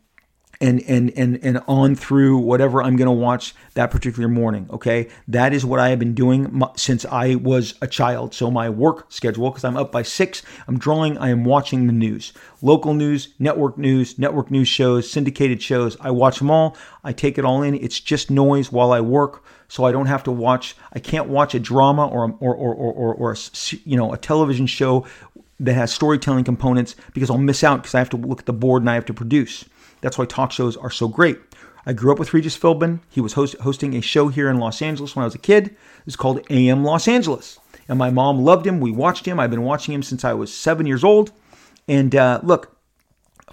and 0.64 0.82
and 0.88 1.12
and 1.16 1.38
and 1.44 1.62
on 1.68 1.94
through 1.94 2.38
whatever 2.38 2.82
I'm 2.82 2.96
going 2.96 3.06
to 3.06 3.12
watch 3.12 3.54
that 3.74 3.90
particular 3.90 4.28
morning. 4.28 4.66
Okay, 4.72 5.08
that 5.28 5.52
is 5.52 5.64
what 5.64 5.78
I 5.78 5.90
have 5.90 5.98
been 5.98 6.14
doing 6.14 6.62
since 6.76 7.04
I 7.04 7.34
was 7.34 7.74
a 7.82 7.86
child. 7.86 8.34
So 8.34 8.50
my 8.50 8.70
work 8.70 9.12
schedule, 9.12 9.50
because 9.50 9.64
I'm 9.64 9.76
up 9.76 9.92
by 9.92 10.02
six, 10.02 10.42
I'm 10.66 10.78
drawing, 10.78 11.18
I 11.18 11.28
am 11.28 11.44
watching 11.44 11.86
the 11.86 11.92
news, 11.92 12.32
local 12.62 12.94
news, 12.94 13.28
network 13.38 13.76
news, 13.76 14.18
network 14.18 14.50
news 14.50 14.68
shows, 14.68 15.10
syndicated 15.10 15.62
shows. 15.62 15.98
I 16.00 16.10
watch 16.10 16.38
them 16.38 16.50
all. 16.50 16.76
I 17.04 17.12
take 17.12 17.36
it 17.36 17.44
all 17.44 17.62
in. 17.62 17.74
It's 17.74 18.00
just 18.00 18.30
noise 18.30 18.72
while 18.72 18.92
I 18.92 19.00
work 19.00 19.44
so 19.68 19.84
I 19.84 19.92
don't 19.92 20.06
have 20.06 20.22
to 20.24 20.30
watch. 20.30 20.76
I 20.92 20.98
can't 20.98 21.28
watch 21.28 21.54
a 21.54 21.60
drama 21.60 22.06
or 22.06 22.36
or 22.40 22.54
or 22.54 22.74
or, 22.74 22.92
or, 22.92 23.14
or 23.14 23.32
a, 23.32 23.36
you 23.84 23.96
know 23.96 24.12
a 24.12 24.16
television 24.16 24.66
show 24.66 25.06
that 25.60 25.74
has 25.74 25.92
storytelling 25.92 26.44
components 26.44 26.96
because 27.12 27.30
I'll 27.30 27.38
miss 27.38 27.62
out 27.62 27.82
because 27.82 27.94
I 27.94 27.98
have 27.98 28.10
to 28.10 28.16
look 28.16 28.40
at 28.40 28.46
the 28.46 28.52
board 28.52 28.82
and 28.82 28.90
I 28.90 28.94
have 28.94 29.06
to 29.06 29.14
produce. 29.14 29.64
That's 30.04 30.18
why 30.18 30.26
talk 30.26 30.52
shows 30.52 30.76
are 30.76 30.90
so 30.90 31.08
great. 31.08 31.40
I 31.86 31.94
grew 31.94 32.12
up 32.12 32.18
with 32.18 32.34
Regis 32.34 32.58
Philbin. 32.58 33.00
He 33.08 33.22
was 33.22 33.32
host, 33.32 33.56
hosting 33.60 33.94
a 33.94 34.02
show 34.02 34.28
here 34.28 34.50
in 34.50 34.58
Los 34.58 34.82
Angeles 34.82 35.16
when 35.16 35.22
I 35.22 35.26
was 35.26 35.34
a 35.34 35.38
kid. 35.38 35.68
It 35.68 35.76
was 36.04 36.14
called 36.14 36.44
AM 36.50 36.84
Los 36.84 37.08
Angeles. 37.08 37.58
And 37.88 37.98
my 37.98 38.10
mom 38.10 38.42
loved 38.42 38.66
him. 38.66 38.80
We 38.80 38.90
watched 38.90 39.26
him. 39.26 39.40
I've 39.40 39.50
been 39.50 39.62
watching 39.62 39.94
him 39.94 40.02
since 40.02 40.22
I 40.22 40.34
was 40.34 40.52
seven 40.52 40.84
years 40.84 41.04
old. 41.04 41.32
And 41.88 42.14
uh, 42.14 42.40
look, 42.42 42.76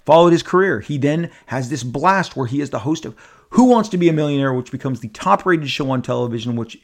followed 0.05 0.33
his 0.33 0.43
career. 0.43 0.81
He 0.81 0.97
then 0.97 1.31
has 1.45 1.69
this 1.69 1.83
blast 1.83 2.35
where 2.35 2.47
he 2.47 2.59
is 2.59 2.69
the 2.69 2.79
host 2.79 3.05
of 3.05 3.15
who 3.51 3.65
Wants 3.65 3.87
to 3.89 3.97
Be 3.97 4.09
a 4.09 4.13
Millionaire, 4.13 4.53
which 4.53 4.73
becomes 4.73 4.99
the 4.99 5.09
top 5.09 5.45
rated 5.45 5.69
show 5.69 5.89
on 5.89 6.01
television, 6.01 6.57
which 6.57 6.77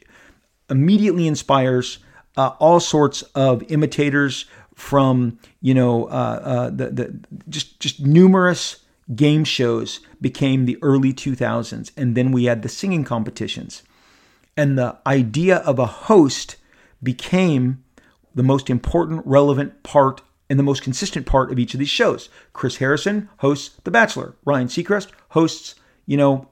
immediately 0.70 1.26
inspires 1.26 1.98
uh, 2.38 2.52
all 2.58 2.80
sorts 2.80 3.20
of 3.34 3.62
imitators 3.70 4.46
from, 4.74 5.38
you 5.60 5.74
know, 5.74 6.06
uh, 6.06 6.40
uh, 6.42 6.70
the, 6.70 6.90
the, 6.90 7.20
just, 7.50 7.80
just 7.80 8.00
numerous 8.00 8.84
game 9.14 9.44
shows 9.44 10.00
became 10.20 10.64
the 10.64 10.78
early 10.82 11.12
2000s. 11.12 11.90
And 11.96 12.14
then 12.14 12.32
we 12.32 12.44
had 12.44 12.62
the 12.62 12.68
singing 12.68 13.04
competitions. 13.04 13.82
And 14.56 14.76
the 14.76 14.98
idea 15.06 15.58
of 15.58 15.78
a 15.78 15.86
host 15.86 16.56
became 17.02 17.84
the 18.34 18.42
most 18.42 18.68
important, 18.70 19.26
relevant 19.26 19.82
part 19.82 20.22
and 20.50 20.58
the 20.58 20.64
most 20.64 20.82
consistent 20.82 21.26
part 21.26 21.52
of 21.52 21.58
each 21.58 21.74
of 21.74 21.80
these 21.80 21.88
shows. 21.88 22.28
Chris 22.52 22.76
Harrison 22.76 23.28
hosts 23.38 23.76
The 23.84 23.90
Bachelor. 23.90 24.34
Ryan 24.44 24.68
Seacrest 24.68 25.08
hosts, 25.30 25.74
you 26.06 26.16
know, 26.16 26.48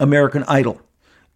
American 0.00 0.44
Idol, 0.48 0.80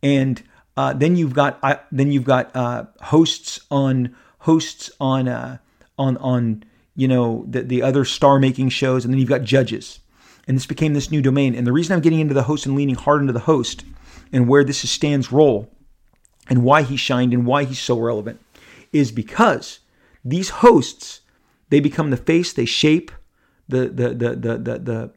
and 0.02 0.42
uh, 0.76 0.92
then 0.92 1.16
you've 1.16 1.34
got 1.34 1.58
uh, 1.62 1.76
then 1.92 2.10
you've 2.10 2.24
got 2.24 2.54
uh, 2.54 2.84
hosts 3.02 3.60
on 3.70 4.14
hosts 4.40 4.90
on 5.00 5.28
uh, 5.28 5.58
on 5.98 6.16
on 6.18 6.64
you 6.96 7.06
know 7.06 7.44
the 7.48 7.62
the 7.62 7.82
other 7.82 8.04
star 8.04 8.38
making 8.38 8.70
shows, 8.70 9.04
and 9.04 9.14
then 9.14 9.20
you've 9.20 9.28
got 9.28 9.42
judges, 9.42 10.00
and 10.46 10.56
this 10.56 10.66
became 10.66 10.94
this 10.94 11.10
new 11.10 11.22
domain. 11.22 11.54
And 11.54 11.66
the 11.66 11.72
reason 11.72 11.94
I'm 11.94 12.02
getting 12.02 12.20
into 12.20 12.34
the 12.34 12.44
host 12.44 12.66
and 12.66 12.76
leaning 12.76 12.94
hard 12.94 13.20
into 13.20 13.32
the 13.32 13.40
host, 13.40 13.84
and 14.32 14.48
where 14.48 14.64
this 14.64 14.84
is 14.84 14.90
Stan's 14.90 15.32
role, 15.32 15.70
and 16.48 16.62
why 16.62 16.82
he 16.82 16.96
shined 16.96 17.32
and 17.32 17.46
why 17.46 17.64
he's 17.64 17.80
so 17.80 17.98
relevant, 17.98 18.40
is 18.92 19.12
because 19.12 19.80
these 20.24 20.50
hosts 20.50 21.20
they 21.68 21.80
become 21.80 22.10
the 22.10 22.16
face, 22.16 22.52
they 22.52 22.64
shape 22.64 23.10
the 23.68 23.88
the 23.88 24.08
the 24.10 24.36
the 24.36 24.58
the 24.58 24.78
the, 24.78 25.12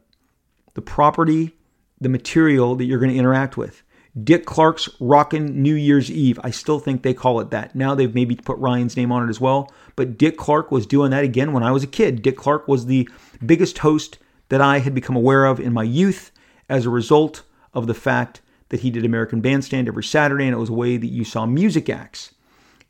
the 0.74 0.82
property 0.82 1.56
the 2.00 2.08
material 2.08 2.74
that 2.76 2.84
you're 2.84 2.98
going 2.98 3.12
to 3.12 3.18
interact 3.18 3.56
with. 3.56 3.82
Dick 4.24 4.44
Clark's 4.44 4.88
Rockin' 4.98 5.62
New 5.62 5.74
Year's 5.74 6.10
Eve. 6.10 6.40
I 6.42 6.50
still 6.50 6.80
think 6.80 7.02
they 7.02 7.14
call 7.14 7.40
it 7.40 7.50
that. 7.50 7.76
Now 7.76 7.94
they've 7.94 8.14
maybe 8.14 8.34
put 8.34 8.58
Ryan's 8.58 8.96
name 8.96 9.12
on 9.12 9.24
it 9.24 9.30
as 9.30 9.40
well. 9.40 9.70
But 9.94 10.18
Dick 10.18 10.36
Clark 10.36 10.72
was 10.72 10.86
doing 10.86 11.10
that 11.12 11.22
again 11.22 11.52
when 11.52 11.62
I 11.62 11.70
was 11.70 11.84
a 11.84 11.88
kid. 11.88 12.22
Dick 12.22 12.36
Clark 12.36 12.66
was 12.66 12.86
the 12.86 13.08
biggest 13.44 13.78
host 13.78 14.18
that 14.50 14.60
I 14.60 14.78
had 14.80 14.94
become 14.94 15.16
aware 15.16 15.46
of 15.46 15.58
in 15.58 15.72
my 15.72 15.82
youth 15.82 16.30
as 16.68 16.84
a 16.84 16.90
result 16.90 17.42
of 17.72 17.86
the 17.86 17.94
fact 17.94 18.40
that 18.68 18.80
he 18.80 18.90
did 18.90 19.04
American 19.04 19.40
Bandstand 19.40 19.88
every 19.88 20.04
Saturday, 20.04 20.44
and 20.44 20.54
it 20.54 20.58
was 20.58 20.68
a 20.68 20.74
way 20.74 20.96
that 20.96 21.06
you 21.06 21.24
saw 21.24 21.46
music 21.46 21.88
acts. 21.88 22.34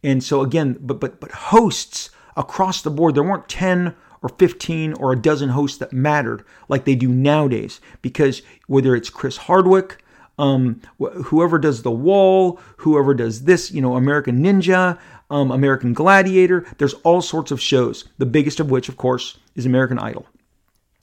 And 0.03 0.23
so 0.23 0.43
again, 0.43 0.77
but 0.81 1.01
but 1.01 1.21
but 1.21 1.31
hosts 1.31 2.11
across 2.37 2.83
the 2.83 2.91
board, 2.91 3.15
there 3.15 3.23
weren't 3.23 3.49
10 3.49 3.95
or 4.23 4.29
15 4.29 4.95
or 4.95 5.13
a 5.13 5.17
dozen 5.17 5.51
hosts 5.51 5.79
that 5.79 5.93
mattered 5.93 6.45
like 6.69 6.85
they 6.85 6.95
do 6.95 7.09
nowadays. 7.09 7.81
Because 8.03 8.43
whether 8.67 8.95
it's 8.95 9.11
Chris 9.11 9.37
Hardwick, 9.37 10.03
um, 10.39 10.81
whoever 10.99 11.59
does 11.59 11.83
The 11.83 11.91
Wall, 11.91 12.59
whoever 12.79 13.15
does 13.15 13.45
this, 13.45 13.71
you 13.71 13.83
know, 13.83 13.97
American 13.97 14.43
Ninja, 14.43 14.99
um, 15.31 15.51
American 15.51 15.93
Gladiator, 15.93 16.67
there's 16.79 16.95
all 16.95 17.21
sorts 17.23 17.51
of 17.51 17.61
shows. 17.61 18.05
The 18.19 18.27
biggest 18.27 18.61
of 18.61 18.71
which, 18.71 18.89
of 18.89 18.97
course, 18.97 19.39
is 19.55 19.67
American 19.67 19.99
Idol. 19.99 20.27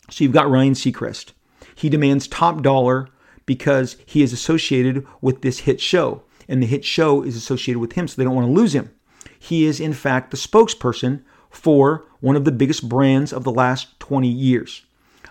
So 0.09 0.23
you've 0.23 0.33
got 0.33 0.49
Ryan 0.49 0.73
Seacrest. 0.73 1.31
He 1.75 1.89
demands 1.89 2.27
top 2.27 2.61
dollar 2.61 3.09
because 3.45 3.97
he 4.05 4.21
is 4.21 4.33
associated 4.33 5.05
with 5.21 5.41
this 5.41 5.59
hit 5.59 5.79
show, 5.81 6.23
and 6.47 6.61
the 6.61 6.67
hit 6.67 6.85
show 6.85 7.23
is 7.23 7.35
associated 7.35 7.79
with 7.79 7.93
him, 7.93 8.07
so 8.07 8.15
they 8.15 8.23
don't 8.23 8.35
want 8.35 8.47
to 8.47 8.53
lose 8.53 8.73
him. 8.73 8.91
He 9.39 9.65
is, 9.65 9.79
in 9.79 9.93
fact, 9.93 10.31
the 10.31 10.37
spokesperson 10.37 11.21
for 11.49 12.05
one 12.19 12.35
of 12.35 12.45
the 12.45 12.51
biggest 12.51 12.87
brands 12.89 13.31
of 13.31 13.43
the 13.43 13.51
last 13.51 13.99
20 13.99 14.27
years. 14.27 14.83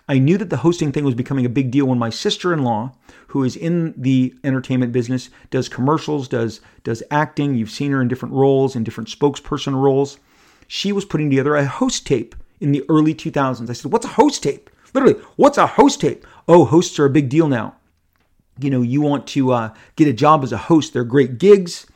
I 0.09 0.19
knew 0.19 0.39
that 0.39 0.51
the 0.51 0.59
hosting 0.59 0.93
thing 0.93 1.05
was 1.05 1.17
becoming 1.17 1.45
a 1.45 1.51
big 1.51 1.71
deal 1.71 1.87
when 1.87 1.99
my 1.99 2.11
sister-in-law, 2.11 2.93
who 3.29 3.43
is 3.43 3.57
in 3.57 3.93
the 3.97 4.35
entertainment 4.45 4.93
business, 4.93 5.31
does 5.51 5.69
commercials, 5.69 6.29
does 6.29 6.61
does 6.85 7.03
acting. 7.11 7.57
You've 7.57 7.71
seen 7.71 7.91
her 7.91 8.01
in 8.01 8.07
different 8.07 8.35
roles, 8.35 8.77
in 8.77 8.85
different 8.85 9.09
spokesperson 9.09 9.75
roles. 9.75 10.19
She 10.69 10.93
was 10.93 11.05
putting 11.05 11.29
together 11.29 11.57
a 11.57 11.67
host 11.67 12.07
tape 12.07 12.37
in 12.61 12.73
the 12.73 12.85
early 12.89 13.15
2000s. 13.15 13.69
I 13.69 13.73
said, 13.73 13.93
"What's 13.93 14.07
a 14.07 14.11
host 14.11 14.43
tape?" 14.43 14.71
Literally, 14.95 15.21
what's 15.37 15.59
a 15.59 15.67
host 15.67 16.01
tape? 16.01 16.27
Oh, 16.49 16.65
hosts 16.65 16.99
are 16.99 17.05
a 17.05 17.11
big 17.11 17.29
deal 17.29 17.49
now. 17.49 17.77
You 18.59 18.71
know, 18.71 18.83
you 18.83 19.03
want 19.03 19.27
to 19.29 19.53
uh, 19.53 19.75
get 19.97 20.09
a 20.09 20.13
job 20.13 20.43
as 20.43 20.53
a 20.53 20.57
host. 20.57 20.93
They're 20.93 21.05
great 21.05 21.39
gigs, 21.39 21.87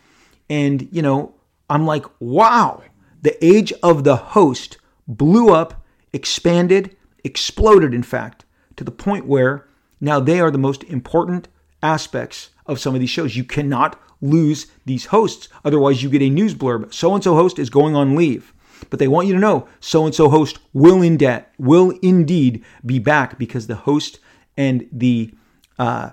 and 0.49 0.89
you 0.93 1.03
know, 1.03 1.35
I'm 1.71 1.87
like, 1.87 2.05
wow, 2.21 2.83
the 3.23 3.43
age 3.45 3.73
of 3.83 4.05
the 4.05 4.17
host 4.17 4.79
blew 5.07 5.55
up, 5.55 5.85
expanded, 6.13 6.97
exploded, 7.25 7.95
in 7.95 8.03
fact, 8.03 8.45
to 8.77 8.85
the 8.85 8.91
point 8.91 9.27
where 9.27 9.67
now 10.01 10.21
they 10.21 10.41
are 10.41 10.51
the 10.51 10.59
most 10.59 10.85
important 10.85 11.49
aspects 11.83 12.51
of 12.67 12.79
some 12.79 12.95
of 12.95 13.01
these 13.01 13.11
shows. 13.11 13.37
You 13.37 13.45
cannot 13.45 14.01
lose 14.21 14.67
these 14.85 15.07
hosts. 15.07 15.49
Otherwise, 15.65 16.03
you 16.03 16.11
get 16.11 16.23
a 16.23 16.31
news 16.31 16.55
blurb. 16.55 16.93
So 16.93 17.15
and 17.15 17.25
so 17.25 17.35
host 17.35 17.59
is 17.59 17.71
going 17.71 17.97
on 17.97 18.17
leave. 18.17 18.53
But 18.89 18.99
they 18.99 19.09
want 19.09 19.27
you 19.27 19.35
to 19.35 19.41
know 19.41 19.69
so 19.81 20.07
and 20.07 20.15
so 20.15 20.29
host 20.29 20.59
will 20.73 21.03
in 21.03 21.17
debt, 21.17 21.53
will 21.59 21.91
indeed 22.03 22.65
be 22.85 22.99
back 22.99 23.39
because 23.39 23.67
the 23.67 23.75
host 23.75 24.19
and 24.57 24.89
the 24.91 25.35
uh, 25.79 26.11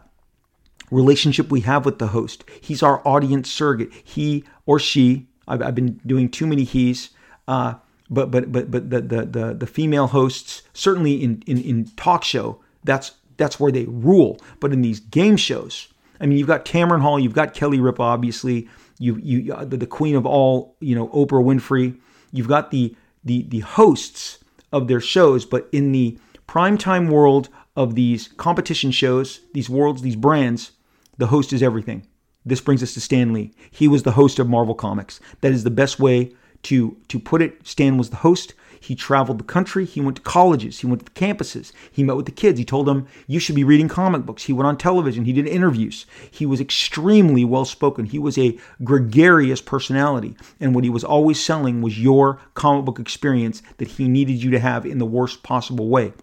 relationship 0.91 1.49
we 1.49 1.61
have 1.61 1.85
with 1.85 1.99
the 1.99 2.07
host, 2.07 2.43
he's 2.61 2.83
our 2.83 3.05
audience 3.07 3.49
surrogate. 3.49 3.91
He 4.03 4.43
or 4.65 4.79
she 4.79 5.27
I've, 5.47 5.61
I've 5.61 5.75
been 5.75 5.99
doing 6.05 6.29
too 6.29 6.45
many 6.45 6.63
he's. 6.63 7.11
Uh, 7.47 7.75
but 8.09 8.31
but 8.31 8.51
but 8.51 8.71
but 8.71 8.89
the, 8.89 9.01
the 9.01 9.25
the 9.25 9.53
the 9.53 9.67
female 9.67 10.07
hosts 10.07 10.61
certainly 10.73 11.21
in, 11.21 11.43
in 11.45 11.57
in 11.61 11.85
talk 11.97 12.23
show 12.23 12.61
that's 12.83 13.13
that's 13.37 13.59
where 13.59 13.71
they 13.71 13.85
rule. 13.85 14.39
But 14.59 14.73
in 14.73 14.81
these 14.81 14.99
game 14.99 15.37
shows, 15.37 15.89
I 16.19 16.25
mean, 16.25 16.37
you've 16.37 16.47
got 16.47 16.65
Cameron 16.65 17.01
Hall, 17.01 17.19
you've 17.19 17.33
got 17.33 17.53
Kelly 17.53 17.79
Ripa, 17.79 18.01
obviously, 18.01 18.67
you 18.97 19.17
you 19.17 19.53
uh, 19.53 19.65
the, 19.65 19.77
the 19.77 19.85
queen 19.85 20.15
of 20.15 20.25
all, 20.25 20.75
you 20.79 20.95
know, 20.95 21.07
Oprah 21.09 21.43
Winfrey. 21.43 21.97
You've 22.31 22.47
got 22.47 22.71
the 22.71 22.95
the 23.23 23.43
the 23.43 23.59
hosts 23.59 24.39
of 24.71 24.87
their 24.87 25.01
shows, 25.01 25.45
but 25.45 25.67
in 25.71 25.91
the 25.91 26.17
primetime 26.47 27.09
world 27.09 27.49
of 27.75 27.95
these 27.95 28.29
competition 28.29 28.91
shows, 28.91 29.41
these 29.53 29.69
worlds, 29.69 30.01
these 30.01 30.15
brands, 30.15 30.71
the 31.17 31.27
host 31.27 31.53
is 31.53 31.61
everything. 31.61 32.07
This 32.45 32.61
brings 32.61 32.81
us 32.81 32.93
to 32.93 33.01
Stan 33.01 33.33
Lee. 33.33 33.53
He 33.71 33.87
was 33.87 34.03
the 34.03 34.13
host 34.13 34.39
of 34.39 34.47
Marvel 34.47 34.73
Comics. 34.73 35.19
That 35.41 35.51
is 35.51 35.63
the 35.63 35.69
best 35.69 35.99
way 35.99 36.33
to, 36.63 36.97
to 37.09 37.19
put 37.19 37.41
it. 37.41 37.67
Stan 37.67 37.97
was 37.97 38.09
the 38.09 38.17
host. 38.17 38.53
He 38.87 38.95
traveled 38.95 39.37
the 39.37 39.43
country. 39.43 39.83
He 39.83 39.99
went 39.99 40.15
to 40.15 40.21
colleges. 40.21 40.79
He 40.79 40.87
went 40.87 41.05
to 41.05 41.13
the 41.13 41.19
campuses. 41.19 41.73
He 41.91 42.03
met 42.03 42.15
with 42.15 42.25
the 42.25 42.31
kids. 42.31 42.57
He 42.57 42.63
told 42.63 42.85
them, 42.85 43.05
You 43.27 43.37
should 43.37 43.53
be 43.53 43.65
reading 43.65 43.89
comic 43.89 44.25
books. 44.25 44.43
He 44.43 44.53
went 44.53 44.65
on 44.65 44.77
television. 44.77 45.25
He 45.25 45.33
did 45.33 45.45
interviews. 45.45 46.05
He 46.31 46.45
was 46.45 46.61
extremely 46.61 47.43
well 47.43 47.65
spoken. 47.65 48.05
He 48.05 48.17
was 48.17 48.37
a 48.37 48.57
gregarious 48.85 49.59
personality. 49.59 50.37
And 50.61 50.73
what 50.73 50.85
he 50.85 50.89
was 50.89 51.03
always 51.03 51.37
selling 51.37 51.81
was 51.81 52.01
your 52.01 52.39
comic 52.53 52.85
book 52.85 52.97
experience 52.97 53.61
that 53.75 53.89
he 53.89 54.07
needed 54.07 54.41
you 54.41 54.51
to 54.51 54.59
have 54.59 54.85
in 54.85 54.99
the 54.99 55.05
worst 55.05 55.43
possible 55.43 55.89
way. 55.89 56.13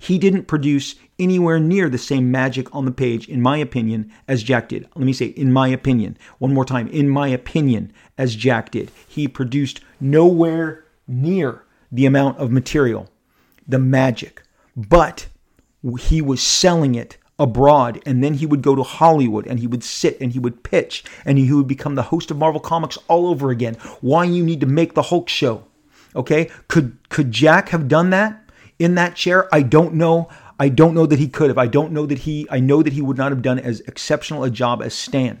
He 0.00 0.18
didn't 0.18 0.48
produce 0.48 0.96
anywhere 1.16 1.60
near 1.60 1.88
the 1.88 1.96
same 1.96 2.32
magic 2.32 2.74
on 2.74 2.86
the 2.86 2.90
page, 2.90 3.28
in 3.28 3.40
my 3.40 3.56
opinion, 3.56 4.10
as 4.26 4.42
Jack 4.42 4.68
did. 4.68 4.88
Let 4.96 5.04
me 5.06 5.12
say, 5.12 5.26
in 5.26 5.52
my 5.52 5.68
opinion, 5.68 6.18
one 6.38 6.52
more 6.52 6.64
time, 6.64 6.88
in 6.88 7.08
my 7.08 7.28
opinion, 7.28 7.92
as 8.16 8.34
Jack 8.34 8.72
did. 8.72 8.90
He 9.06 9.28
produced 9.28 9.80
nowhere 10.00 10.82
near 11.06 11.62
the 11.90 12.06
amount 12.06 12.38
of 12.38 12.50
material, 12.50 13.08
the 13.66 13.78
magic, 13.78 14.42
but 14.76 15.26
he 16.00 16.20
was 16.20 16.42
selling 16.42 16.94
it 16.94 17.16
abroad 17.38 18.02
and 18.04 18.22
then 18.22 18.34
he 18.34 18.46
would 18.46 18.62
go 18.62 18.74
to 18.74 18.82
Hollywood 18.82 19.46
and 19.46 19.60
he 19.60 19.66
would 19.66 19.84
sit 19.84 20.20
and 20.20 20.32
he 20.32 20.38
would 20.38 20.64
pitch 20.64 21.04
and 21.24 21.38
he 21.38 21.52
would 21.52 21.68
become 21.68 21.94
the 21.94 22.02
host 22.02 22.30
of 22.30 22.36
Marvel 22.36 22.60
Comics 22.60 22.98
all 23.06 23.28
over 23.28 23.50
again. 23.50 23.74
Why 24.00 24.24
you 24.24 24.42
need 24.42 24.60
to 24.60 24.66
make 24.66 24.94
the 24.94 25.02
Hulk 25.02 25.28
show. 25.28 25.64
Okay? 26.16 26.50
Could 26.66 26.96
could 27.08 27.30
Jack 27.30 27.68
have 27.68 27.86
done 27.86 28.10
that 28.10 28.50
in 28.78 28.96
that 28.96 29.14
chair? 29.14 29.52
I 29.54 29.62
don't 29.62 29.94
know. 29.94 30.28
I 30.58 30.68
don't 30.68 30.94
know 30.94 31.06
that 31.06 31.20
he 31.20 31.28
could 31.28 31.50
have. 31.50 31.58
I 31.58 31.68
don't 31.68 31.92
know 31.92 32.06
that 32.06 32.20
he, 32.20 32.46
I 32.50 32.58
know 32.58 32.82
that 32.82 32.92
he 32.92 33.02
would 33.02 33.16
not 33.16 33.30
have 33.30 33.42
done 33.42 33.60
as 33.60 33.80
exceptional 33.80 34.42
a 34.42 34.50
job 34.50 34.82
as 34.82 34.92
Stan. 34.92 35.40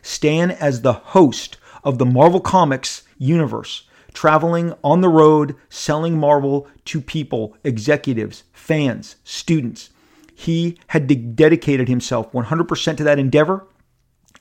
Stan, 0.00 0.50
as 0.50 0.80
the 0.80 0.94
host 0.94 1.58
of 1.82 1.98
the 1.98 2.06
Marvel 2.06 2.40
Comics 2.40 3.02
universe, 3.18 3.86
traveling 4.14 4.72
on 4.82 5.02
the 5.02 5.08
road, 5.08 5.54
selling 5.68 6.18
Marvel 6.18 6.66
to 6.86 7.00
people, 7.00 7.56
executives, 7.64 8.44
fans, 8.52 9.16
students. 9.24 9.90
He 10.34 10.78
had 10.88 11.06
de- 11.06 11.16
dedicated 11.16 11.88
himself 11.88 12.32
100% 12.32 12.96
to 12.96 13.04
that 13.04 13.18
endeavor, 13.18 13.66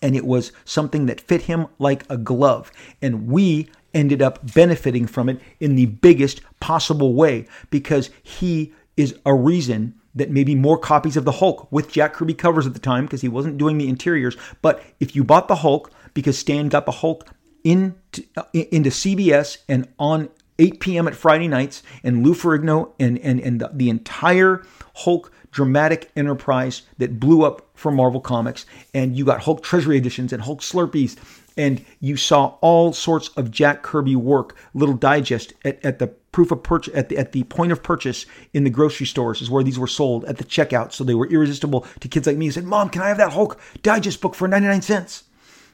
and 0.01 0.15
it 0.15 0.25
was 0.25 0.51
something 0.63 1.07
that 1.07 1.21
fit 1.21 1.43
him 1.43 1.67
like 1.79 2.05
a 2.09 2.17
glove. 2.17 2.71
And 3.01 3.27
we 3.27 3.69
ended 3.93 4.21
up 4.21 4.53
benefiting 4.53 5.07
from 5.07 5.29
it 5.29 5.39
in 5.59 5.75
the 5.75 5.85
biggest 5.85 6.41
possible 6.59 7.13
way 7.13 7.47
because 7.69 8.09
he 8.21 8.73
is 8.97 9.17
a 9.25 9.33
reason 9.33 9.95
that 10.15 10.29
maybe 10.29 10.55
more 10.55 10.77
copies 10.77 11.17
of 11.17 11.25
the 11.25 11.31
Hulk 11.31 11.71
with 11.71 11.91
Jack 11.91 12.13
Kirby 12.13 12.33
covers 12.33 12.67
at 12.67 12.73
the 12.73 12.79
time 12.79 13.05
because 13.05 13.21
he 13.21 13.27
wasn't 13.27 13.57
doing 13.57 13.77
the 13.77 13.89
interiors. 13.89 14.37
But 14.61 14.83
if 14.99 15.15
you 15.15 15.23
bought 15.23 15.47
the 15.47 15.55
Hulk 15.55 15.91
because 16.13 16.37
Stan 16.37 16.69
got 16.69 16.85
the 16.85 16.91
Hulk 16.91 17.27
into, 17.63 18.23
uh, 18.37 18.43
into 18.53 18.89
CBS 18.89 19.57
and 19.67 19.87
on 19.97 20.29
8 20.59 20.79
p.m. 20.79 21.07
at 21.07 21.15
Friday 21.15 21.47
nights, 21.47 21.81
and 22.03 22.23
Lou 22.23 22.33
Ferrigno 22.33 22.91
and, 22.99 23.17
and, 23.19 23.39
and 23.39 23.59
the, 23.59 23.71
the 23.73 23.89
entire 23.89 24.63
Hulk 24.97 25.31
dramatic 25.51 26.11
enterprise 26.15 26.83
that 26.97 27.19
blew 27.19 27.43
up 27.43 27.67
for 27.73 27.91
Marvel 27.91 28.21
Comics, 28.21 28.65
and 28.93 29.15
you 29.15 29.25
got 29.25 29.41
Hulk 29.41 29.63
Treasury 29.63 29.97
editions 29.97 30.31
and 30.31 30.43
Hulk 30.43 30.61
Slurpees 30.61 31.17
and 31.57 31.83
you 31.99 32.17
saw 32.17 32.55
all 32.61 32.93
sorts 32.93 33.29
of 33.29 33.51
Jack 33.51 33.83
Kirby 33.83 34.15
work, 34.15 34.55
little 34.73 34.95
digest 34.95 35.53
at, 35.63 35.83
at 35.85 35.99
the 35.99 36.07
proof 36.07 36.51
of 36.51 36.63
purchase 36.63 36.93
at 36.95 37.09
the 37.09 37.17
at 37.17 37.31
the 37.31 37.43
point 37.43 37.71
of 37.71 37.83
purchase 37.83 38.25
in 38.53 38.63
the 38.63 38.69
grocery 38.69 39.05
stores 39.05 39.41
is 39.41 39.51
where 39.51 39.63
these 39.63 39.77
were 39.77 39.87
sold 39.87 40.25
at 40.25 40.37
the 40.37 40.43
checkout, 40.43 40.91
so 40.91 41.03
they 41.03 41.13
were 41.13 41.27
irresistible 41.27 41.85
to 41.99 42.07
kids 42.07 42.27
like 42.27 42.37
me 42.37 42.45
who 42.45 42.51
said, 42.51 42.63
"Mom, 42.63 42.89
can 42.89 43.01
I 43.01 43.07
have 43.07 43.17
that 43.17 43.33
Hulk 43.33 43.59
digest 43.81 44.21
book 44.21 44.35
for 44.35 44.47
99 44.47 44.81
cents?" 44.81 45.23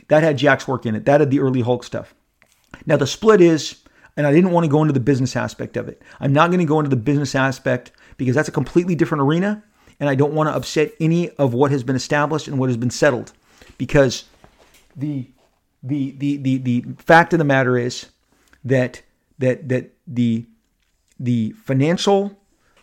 That 0.10 0.24
had 0.24 0.38
Jack's 0.38 0.68
work 0.68 0.86
in 0.86 0.96
it. 0.96 1.06
That 1.06 1.22
had 1.22 1.32
the 1.32 1.40
early 1.40 1.62
Hulk 1.62 1.84
stuff. 1.84 2.14
Now 2.86 2.98
the 2.98 3.08
split 3.08 3.42
is, 3.42 3.78
and 4.18 4.28
I 4.28 4.34
didn't 4.34 4.52
want 4.52 4.66
to 4.66 4.70
go 4.70 4.82
into 4.82 4.94
the 4.94 5.00
business 5.00 5.36
aspect 5.36 5.78
of 5.78 5.88
it. 5.88 6.02
I'm 6.20 6.34
not 6.34 6.50
going 6.50 6.60
to 6.60 6.66
go 6.66 6.80
into 6.80 6.90
the 6.90 6.96
business 6.96 7.36
aspect 7.36 7.92
because 8.18 8.36
that's 8.36 8.50
a 8.50 8.52
completely 8.52 8.96
different 8.96 9.24
arena, 9.24 9.64
and 10.00 10.10
I 10.10 10.16
don't 10.16 10.34
want 10.34 10.50
to 10.50 10.56
upset 10.56 10.92
any 11.00 11.30
of 11.32 11.54
what 11.54 11.72
has 11.72 11.84
been 11.84 11.96
established 11.96 12.48
and 12.48 12.60
what 12.60 12.70
has 12.70 12.78
been 12.78 12.90
settled 12.92 13.34
because 13.78 14.26
the 14.96 15.32
the 15.82 16.12
the 16.12 16.38
the 16.38 16.58
the 16.58 16.86
fact 16.98 17.34
of 17.34 17.40
the 17.40 17.46
matter 17.46 17.78
is 17.78 18.08
that 18.64 19.02
that 19.40 19.70
that 19.70 19.94
the 20.06 20.46
the 21.20 21.52
financial 21.64 22.38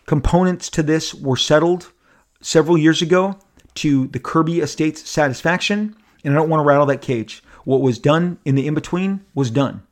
components 0.07 0.71
to 0.71 0.83
this 0.83 1.15
were 1.15 1.37
settled 1.37 1.93
several 2.41 2.79
years 2.79 3.03
ago 3.03 3.39
to 3.75 4.07
the 4.09 4.19
Kirby 4.19 4.61
estate's 4.61 5.09
satisfaction, 5.09 5.95
and 6.27 6.35
I 6.35 6.39
don't 6.39 6.51
want 6.51 6.61
to 6.61 6.65
rattle 6.65 6.87
that 6.87 7.01
cage. 7.01 7.43
What 7.65 7.81
was 7.81 7.99
done 7.99 8.39
in 8.45 8.57
the 8.57 8.67
in 8.67 8.75
between 8.75 9.25
was 9.35 9.51
done. 9.51 9.83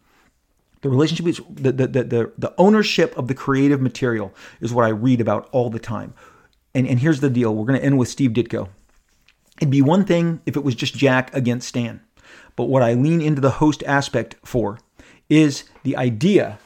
The 0.83 0.91
relationship 0.91 1.47
the, 1.49 1.73
the, 1.73 1.87
the, 1.87 2.33
the 2.37 2.55
ownership 2.59 3.17
of 3.17 3.29
the 3.29 3.35
creative 3.35 3.81
material 3.81 4.35
is 4.61 4.73
what 4.73 4.85
I 4.85 4.89
read 4.89 5.21
about 5.21 5.49
all 5.53 5.71
the 5.71 5.79
time. 5.79 6.13
And, 6.75 6.87
and 6.87 6.99
here's 6.99 7.21
the 7.21 7.31
deal 7.31 7.55
we're 7.55 7.67
going 7.67 7.79
to 7.79 7.85
end 7.85 7.99
with 7.99 8.09
Steve 8.09 8.33
Ditko. 8.33 8.69
It'd 9.59 9.71
be 9.71 9.81
one 9.81 10.05
thing 10.05 10.41
if 10.45 10.57
it 10.57 10.65
was 10.65 10.75
just 10.75 10.95
Jack 10.95 11.33
against 11.35 11.69
Stan. 11.69 12.01
But 12.57 12.65
what 12.65 12.83
I 12.83 12.95
lean 12.95 13.21
into 13.21 13.41
the 13.41 13.53
host 13.53 13.83
aspect 13.87 14.35
for 14.45 14.81
is 15.29 15.65
the 15.85 15.97
idea 15.97 16.59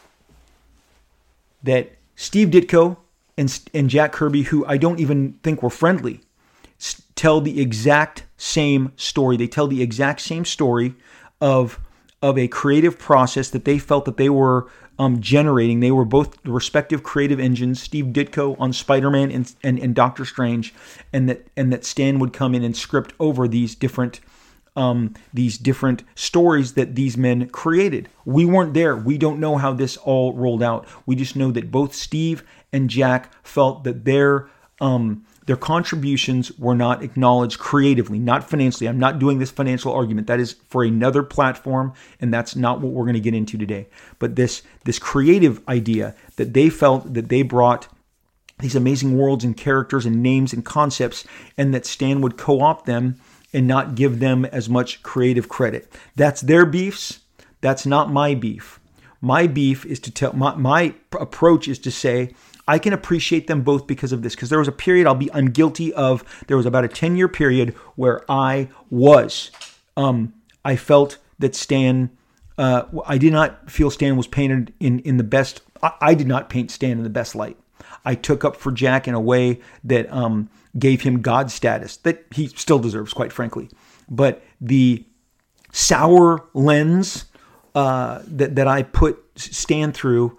that 1.62 1.92
Steve 2.16 2.48
Ditko 2.48 2.96
and, 3.36 3.60
and 3.74 3.90
Jack 3.90 4.12
Kirby, 4.12 4.42
who 4.42 4.64
I 4.66 4.78
don't 4.78 4.98
even 4.98 5.34
think 5.42 5.62
were 5.62 5.70
friendly, 5.70 6.22
tell 7.14 7.40
the 7.40 7.60
exact 7.60 8.24
same 8.36 8.92
story. 8.96 9.36
They 9.36 9.48
tell 9.48 9.66
the 9.66 9.82
exact 9.82 10.20
same 10.20 10.44
story 10.44 10.94
of 11.40 11.80
of 12.20 12.36
a 12.36 12.48
creative 12.48 12.98
process 12.98 13.50
that 13.50 13.64
they 13.64 13.78
felt 13.78 14.04
that 14.04 14.16
they 14.16 14.28
were 14.28 14.68
um, 14.98 15.20
generating. 15.20 15.80
They 15.80 15.92
were 15.92 16.04
both 16.04 16.36
respective 16.44 17.02
creative 17.04 17.38
engines. 17.38 17.80
Steve 17.80 18.06
Ditko 18.06 18.60
on 18.60 18.72
Spider-Man 18.72 19.30
and, 19.30 19.54
and, 19.62 19.78
and 19.78 19.94
Doctor 19.94 20.24
Strange, 20.24 20.74
and 21.12 21.28
that 21.28 21.46
and 21.56 21.72
that 21.72 21.84
Stan 21.84 22.18
would 22.18 22.32
come 22.32 22.54
in 22.54 22.64
and 22.64 22.76
script 22.76 23.12
over 23.20 23.46
these 23.46 23.74
different 23.74 24.20
um, 24.76 25.14
these 25.34 25.58
different 25.58 26.04
stories 26.14 26.74
that 26.74 26.94
these 26.94 27.16
men 27.16 27.48
created. 27.48 28.08
We 28.24 28.44
weren't 28.44 28.74
there. 28.74 28.96
We 28.96 29.18
don't 29.18 29.40
know 29.40 29.56
how 29.56 29.72
this 29.72 29.96
all 29.96 30.34
rolled 30.34 30.62
out. 30.62 30.86
We 31.06 31.16
just 31.16 31.34
know 31.36 31.50
that 31.52 31.70
both 31.70 31.94
Steve 31.94 32.44
and 32.72 32.88
Jack 32.88 33.32
felt 33.44 33.84
that 33.84 34.04
their 34.04 34.48
um, 34.80 35.24
their 35.48 35.56
contributions 35.56 36.52
were 36.58 36.74
not 36.74 37.02
acknowledged 37.02 37.58
creatively, 37.58 38.18
not 38.18 38.50
financially. 38.50 38.86
I'm 38.86 38.98
not 38.98 39.18
doing 39.18 39.38
this 39.38 39.50
financial 39.50 39.94
argument. 39.94 40.26
That 40.26 40.40
is 40.40 40.56
for 40.68 40.84
another 40.84 41.22
platform, 41.22 41.94
and 42.20 42.32
that's 42.34 42.54
not 42.54 42.82
what 42.82 42.92
we're 42.92 43.06
going 43.06 43.14
to 43.14 43.20
get 43.20 43.32
into 43.32 43.56
today. 43.56 43.88
But 44.18 44.36
this 44.36 44.60
this 44.84 44.98
creative 44.98 45.66
idea 45.66 46.14
that 46.36 46.52
they 46.52 46.68
felt 46.68 47.14
that 47.14 47.30
they 47.30 47.40
brought 47.40 47.88
these 48.58 48.76
amazing 48.76 49.16
worlds 49.16 49.42
and 49.42 49.56
characters 49.56 50.04
and 50.04 50.22
names 50.22 50.52
and 50.52 50.66
concepts, 50.66 51.24
and 51.56 51.72
that 51.72 51.86
Stan 51.86 52.20
would 52.20 52.36
co-opt 52.36 52.84
them 52.84 53.18
and 53.54 53.66
not 53.66 53.94
give 53.94 54.18
them 54.18 54.44
as 54.44 54.68
much 54.68 55.02
creative 55.02 55.48
credit. 55.48 55.90
That's 56.14 56.42
their 56.42 56.66
beefs. 56.66 57.20
That's 57.62 57.86
not 57.86 58.12
my 58.12 58.34
beef. 58.34 58.80
My 59.22 59.46
beef 59.46 59.86
is 59.86 59.98
to 60.00 60.10
tell 60.10 60.34
my, 60.34 60.54
my 60.56 60.94
approach 61.18 61.68
is 61.68 61.78
to 61.78 61.90
say 61.90 62.34
I 62.68 62.78
can 62.78 62.92
appreciate 62.92 63.46
them 63.46 63.62
both 63.62 63.86
because 63.86 64.12
of 64.12 64.22
this. 64.22 64.34
Because 64.34 64.50
there 64.50 64.58
was 64.58 64.68
a 64.68 64.72
period 64.72 65.06
I'll 65.06 65.14
be 65.14 65.32
I'm 65.32 65.50
guilty 65.50 65.92
of. 65.94 66.22
There 66.46 66.56
was 66.56 66.66
about 66.66 66.84
a 66.84 66.88
10 66.88 67.16
year 67.16 67.26
period 67.26 67.70
where 67.96 68.30
I 68.30 68.68
was. 68.90 69.50
Um, 69.96 70.34
I 70.64 70.76
felt 70.76 71.18
that 71.38 71.56
Stan. 71.56 72.10
Uh, 72.58 72.84
I 73.06 73.18
did 73.18 73.32
not 73.32 73.70
feel 73.70 73.90
Stan 73.90 74.16
was 74.16 74.26
painted 74.26 74.74
in 74.78 75.00
in 75.00 75.16
the 75.16 75.24
best. 75.24 75.62
I, 75.82 75.92
I, 76.00 76.14
did 76.14 76.26
not 76.26 76.50
paint 76.50 76.70
Stan 76.70 76.92
in 76.92 77.04
the 77.04 77.10
best 77.10 77.34
light. 77.34 77.56
I 78.04 78.14
took 78.14 78.44
up 78.44 78.56
for 78.56 78.72
Jack 78.72 79.08
in 79.08 79.14
a 79.14 79.20
way 79.20 79.60
that 79.84 80.12
um, 80.12 80.50
gave 80.78 81.02
him 81.02 81.22
God 81.22 81.50
status 81.50 81.96
that 81.98 82.26
he 82.32 82.48
still 82.48 82.78
deserves, 82.78 83.12
quite 83.12 83.32
frankly. 83.32 83.70
But 84.10 84.42
the 84.60 85.06
sour 85.72 86.44
lens 86.52 87.26
uh, 87.74 88.22
that 88.26 88.56
that 88.56 88.66
I 88.68 88.82
put 88.82 89.24
Stan 89.36 89.92
through 89.92 90.36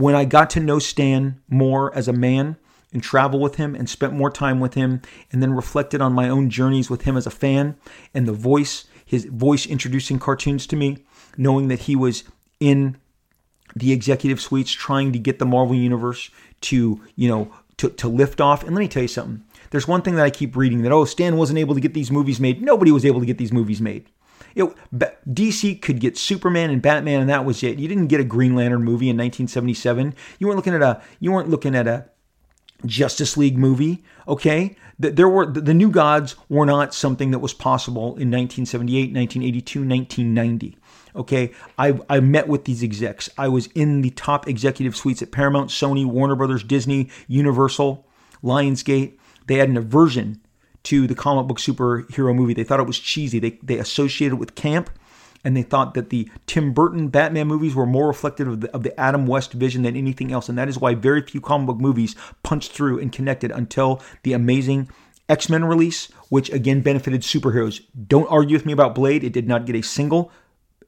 when 0.00 0.14
I 0.14 0.24
got 0.24 0.50
to 0.50 0.60
know 0.60 0.78
Stan 0.78 1.40
more 1.48 1.94
as 1.94 2.08
a 2.08 2.12
man 2.12 2.56
and 2.92 3.02
travel 3.02 3.40
with 3.40 3.56
him 3.56 3.74
and 3.74 3.88
spent 3.88 4.12
more 4.12 4.30
time 4.30 4.60
with 4.60 4.74
him 4.74 5.02
and 5.30 5.42
then 5.42 5.52
reflected 5.52 6.00
on 6.00 6.12
my 6.12 6.28
own 6.28 6.48
journeys 6.48 6.88
with 6.88 7.02
him 7.02 7.16
as 7.16 7.26
a 7.26 7.30
fan 7.30 7.76
and 8.14 8.26
the 8.26 8.32
voice 8.32 8.86
his 9.04 9.24
voice 9.24 9.66
introducing 9.66 10.18
cartoons 10.18 10.66
to 10.66 10.76
me 10.76 10.98
knowing 11.36 11.68
that 11.68 11.80
he 11.80 11.96
was 11.96 12.24
in 12.60 12.96
the 13.74 13.92
executive 13.92 14.40
suites 14.40 14.70
trying 14.70 15.12
to 15.12 15.18
get 15.18 15.38
the 15.38 15.46
Marvel 15.46 15.74
universe 15.74 16.30
to 16.60 17.00
you 17.16 17.28
know 17.28 17.52
to, 17.78 17.88
to 17.90 18.08
lift 18.08 18.40
off. 18.40 18.64
And 18.64 18.74
let 18.74 18.80
me 18.80 18.88
tell 18.88 19.02
you 19.02 19.08
something. 19.08 19.44
There's 19.70 19.86
one 19.86 20.02
thing 20.02 20.16
that 20.16 20.24
I 20.24 20.30
keep 20.30 20.56
reading 20.56 20.82
that 20.82 20.92
oh 20.92 21.04
Stan 21.04 21.36
wasn't 21.36 21.58
able 21.58 21.74
to 21.74 21.80
get 21.80 21.94
these 21.94 22.10
movies 22.10 22.40
made. 22.40 22.62
Nobody 22.62 22.90
was 22.90 23.04
able 23.04 23.20
to 23.20 23.26
get 23.26 23.38
these 23.38 23.52
movies 23.52 23.80
made 23.80 24.08
DC 24.56 25.80
could 25.82 26.00
get 26.00 26.16
Superman 26.16 26.70
and 26.70 26.82
Batman, 26.82 27.20
and 27.20 27.30
that 27.30 27.44
was 27.44 27.62
it. 27.62 27.78
You 27.78 27.88
didn't 27.88 28.08
get 28.08 28.20
a 28.20 28.24
Green 28.24 28.54
Lantern 28.54 28.82
movie 28.82 29.08
in 29.08 29.16
1977. 29.16 30.14
You 30.38 30.46
weren't 30.46 30.56
looking 30.56 30.74
at 30.74 30.82
a 30.82 31.02
you 31.20 31.32
weren't 31.32 31.50
looking 31.50 31.74
at 31.74 31.86
a 31.86 32.06
Justice 32.86 33.36
League 33.36 33.58
movie. 33.58 34.04
Okay, 34.26 34.76
there 34.98 35.28
were 35.28 35.46
the 35.46 35.74
New 35.74 35.90
Gods 35.90 36.36
were 36.48 36.66
not 36.66 36.94
something 36.94 37.30
that 37.30 37.38
was 37.38 37.54
possible 37.54 38.16
in 38.16 38.30
1978, 38.30 39.14
1982, 39.14 39.80
1990. 39.80 40.78
Okay, 41.16 41.52
I, 41.78 41.98
I 42.08 42.20
met 42.20 42.48
with 42.48 42.64
these 42.64 42.82
execs. 42.82 43.28
I 43.36 43.48
was 43.48 43.66
in 43.68 44.02
the 44.02 44.10
top 44.10 44.46
executive 44.46 44.94
suites 44.94 45.22
at 45.22 45.32
Paramount, 45.32 45.70
Sony, 45.70 46.06
Warner 46.06 46.36
Brothers, 46.36 46.62
Disney, 46.62 47.10
Universal, 47.26 48.06
Lionsgate. 48.42 49.18
They 49.46 49.56
had 49.56 49.68
an 49.68 49.76
aversion 49.76 50.40
to 50.84 51.06
the 51.06 51.14
comic 51.14 51.46
book 51.46 51.58
superhero 51.58 52.34
movie. 52.34 52.54
They 52.54 52.64
thought 52.64 52.80
it 52.80 52.86
was 52.86 52.98
cheesy. 52.98 53.38
They, 53.38 53.58
they 53.62 53.78
associated 53.78 54.34
it 54.34 54.38
with 54.38 54.54
camp, 54.54 54.90
and 55.44 55.56
they 55.56 55.62
thought 55.62 55.94
that 55.94 56.10
the 56.10 56.30
Tim 56.46 56.72
Burton 56.72 57.08
Batman 57.08 57.46
movies 57.46 57.74
were 57.74 57.86
more 57.86 58.08
reflective 58.08 58.48
of 58.48 58.60
the, 58.60 58.70
of 58.74 58.82
the 58.82 58.98
Adam 58.98 59.26
West 59.26 59.52
vision 59.52 59.82
than 59.82 59.96
anything 59.96 60.32
else. 60.32 60.48
And 60.48 60.58
that 60.58 60.68
is 60.68 60.78
why 60.78 60.94
very 60.94 61.22
few 61.22 61.40
comic 61.40 61.66
book 61.66 61.78
movies 61.78 62.16
punched 62.42 62.72
through 62.72 62.98
and 63.00 63.12
connected 63.12 63.50
until 63.50 64.02
the 64.22 64.32
amazing 64.32 64.88
X 65.28 65.48
Men 65.48 65.64
release, 65.64 66.06
which 66.30 66.50
again 66.50 66.80
benefited 66.80 67.22
superheroes. 67.22 67.82
Don't 68.06 68.26
argue 68.28 68.56
with 68.56 68.66
me 68.66 68.72
about 68.72 68.94
Blade. 68.94 69.24
It 69.24 69.32
did 69.32 69.46
not 69.46 69.66
get 69.66 69.76
a 69.76 69.82
single 69.82 70.32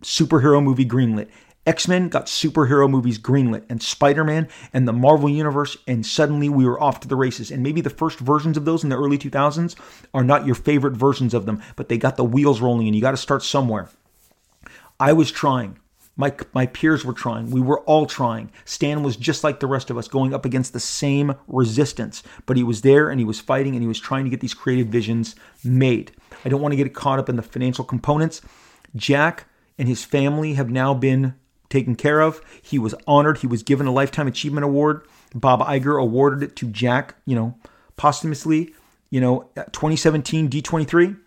superhero 0.02 0.62
movie 0.62 0.86
greenlit. 0.86 1.28
X 1.66 1.86
Men 1.86 2.08
got 2.08 2.26
superhero 2.26 2.88
movies 2.88 3.18
greenlit, 3.18 3.64
and 3.68 3.82
Spider 3.82 4.24
Man 4.24 4.48
and 4.72 4.88
the 4.88 4.92
Marvel 4.92 5.28
Universe, 5.28 5.76
and 5.86 6.04
suddenly 6.06 6.48
we 6.48 6.64
were 6.64 6.82
off 6.82 7.00
to 7.00 7.08
the 7.08 7.16
races. 7.16 7.50
And 7.50 7.62
maybe 7.62 7.80
the 7.80 7.90
first 7.90 8.18
versions 8.18 8.56
of 8.56 8.64
those 8.64 8.82
in 8.82 8.88
the 8.88 8.96
early 8.96 9.18
2000s 9.18 9.76
are 10.14 10.24
not 10.24 10.46
your 10.46 10.54
favorite 10.54 10.96
versions 10.96 11.34
of 11.34 11.44
them, 11.44 11.62
but 11.76 11.88
they 11.88 11.98
got 11.98 12.16
the 12.16 12.24
wheels 12.24 12.60
rolling, 12.60 12.86
and 12.86 12.96
you 12.96 13.02
got 13.02 13.10
to 13.10 13.16
start 13.16 13.42
somewhere. 13.42 13.90
I 14.98 15.12
was 15.12 15.30
trying. 15.30 15.78
My, 16.16 16.34
my 16.52 16.66
peers 16.66 17.04
were 17.04 17.12
trying. 17.12 17.50
We 17.50 17.60
were 17.60 17.80
all 17.80 18.04
trying. 18.04 18.50
Stan 18.64 19.02
was 19.02 19.16
just 19.16 19.44
like 19.44 19.60
the 19.60 19.66
rest 19.66 19.90
of 19.90 19.96
us, 19.96 20.08
going 20.08 20.34
up 20.34 20.44
against 20.44 20.72
the 20.72 20.80
same 20.80 21.34
resistance. 21.46 22.22
But 22.44 22.58
he 22.58 22.62
was 22.62 22.82
there 22.82 23.08
and 23.08 23.18
he 23.18 23.24
was 23.24 23.40
fighting 23.40 23.74
and 23.74 23.82
he 23.82 23.88
was 23.88 24.00
trying 24.00 24.24
to 24.24 24.30
get 24.30 24.40
these 24.40 24.52
creative 24.52 24.88
visions 24.88 25.34
made. 25.64 26.12
I 26.44 26.50
don't 26.50 26.60
want 26.60 26.72
to 26.72 26.76
get 26.76 26.94
caught 26.94 27.18
up 27.18 27.30
in 27.30 27.36
the 27.36 27.42
financial 27.42 27.84
components. 27.84 28.42
Jack 28.94 29.46
and 29.78 29.88
his 29.88 30.04
family 30.04 30.54
have 30.54 30.68
now 30.68 30.92
been 30.92 31.34
taken 31.70 31.94
care 31.94 32.20
of. 32.20 32.42
He 32.60 32.78
was 32.78 32.94
honored. 33.06 33.38
He 33.38 33.46
was 33.46 33.62
given 33.62 33.86
a 33.86 33.92
Lifetime 33.92 34.26
Achievement 34.26 34.64
Award. 34.64 35.06
Bob 35.34 35.60
Iger 35.60 36.00
awarded 36.00 36.42
it 36.42 36.56
to 36.56 36.66
Jack, 36.66 37.14
you 37.24 37.34
know, 37.34 37.56
posthumously. 37.96 38.74
You 39.08 39.20
know, 39.20 39.48
2017 39.56 40.50
D23, 40.50 41.18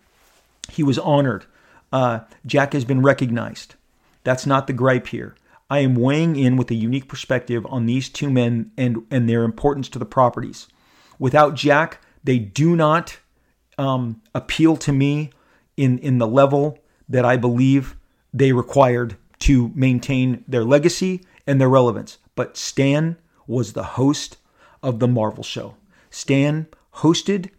he 0.70 0.82
was 0.82 0.98
honored. 0.98 1.44
Uh, 1.92 2.20
Jack 2.46 2.72
has 2.72 2.84
been 2.84 3.02
recognized. 3.02 3.74
That's 4.22 4.46
not 4.46 4.66
the 4.66 4.72
gripe 4.72 5.08
here. 5.08 5.34
I 5.68 5.80
am 5.80 5.94
weighing 5.94 6.36
in 6.36 6.56
with 6.56 6.70
a 6.70 6.74
unique 6.74 7.08
perspective 7.08 7.66
on 7.68 7.86
these 7.86 8.08
two 8.08 8.30
men 8.30 8.70
and, 8.76 9.06
and 9.10 9.28
their 9.28 9.44
importance 9.44 9.88
to 9.90 9.98
the 9.98 10.06
properties. 10.06 10.66
Without 11.18 11.54
Jack, 11.54 12.00
they 12.22 12.38
do 12.38 12.74
not 12.74 13.18
um, 13.76 14.22
appeal 14.34 14.76
to 14.78 14.92
me 14.92 15.30
in, 15.76 15.98
in 15.98 16.18
the 16.18 16.26
level 16.26 16.78
that 17.08 17.24
I 17.24 17.36
believe 17.36 17.96
they 18.32 18.52
required 18.52 19.16
to 19.44 19.70
maintain 19.74 20.42
their 20.48 20.64
legacy 20.64 21.22
and 21.46 21.60
their 21.60 21.68
relevance. 21.68 22.16
But 22.34 22.56
Stan 22.56 23.16
was 23.46 23.74
the 23.74 23.82
host 23.82 24.38
of 24.82 25.00
the 25.00 25.08
Marvel 25.08 25.44
show. 25.44 25.74
Stan 26.08 26.66
hosted, 26.94 27.50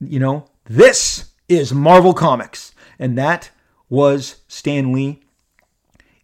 you 0.00 0.18
know, 0.18 0.46
this 0.64 1.32
is 1.46 1.74
Marvel 1.74 2.14
Comics. 2.14 2.72
And 2.98 3.18
that 3.18 3.50
was 3.90 4.36
Stan 4.48 4.94
Lee. 4.94 5.20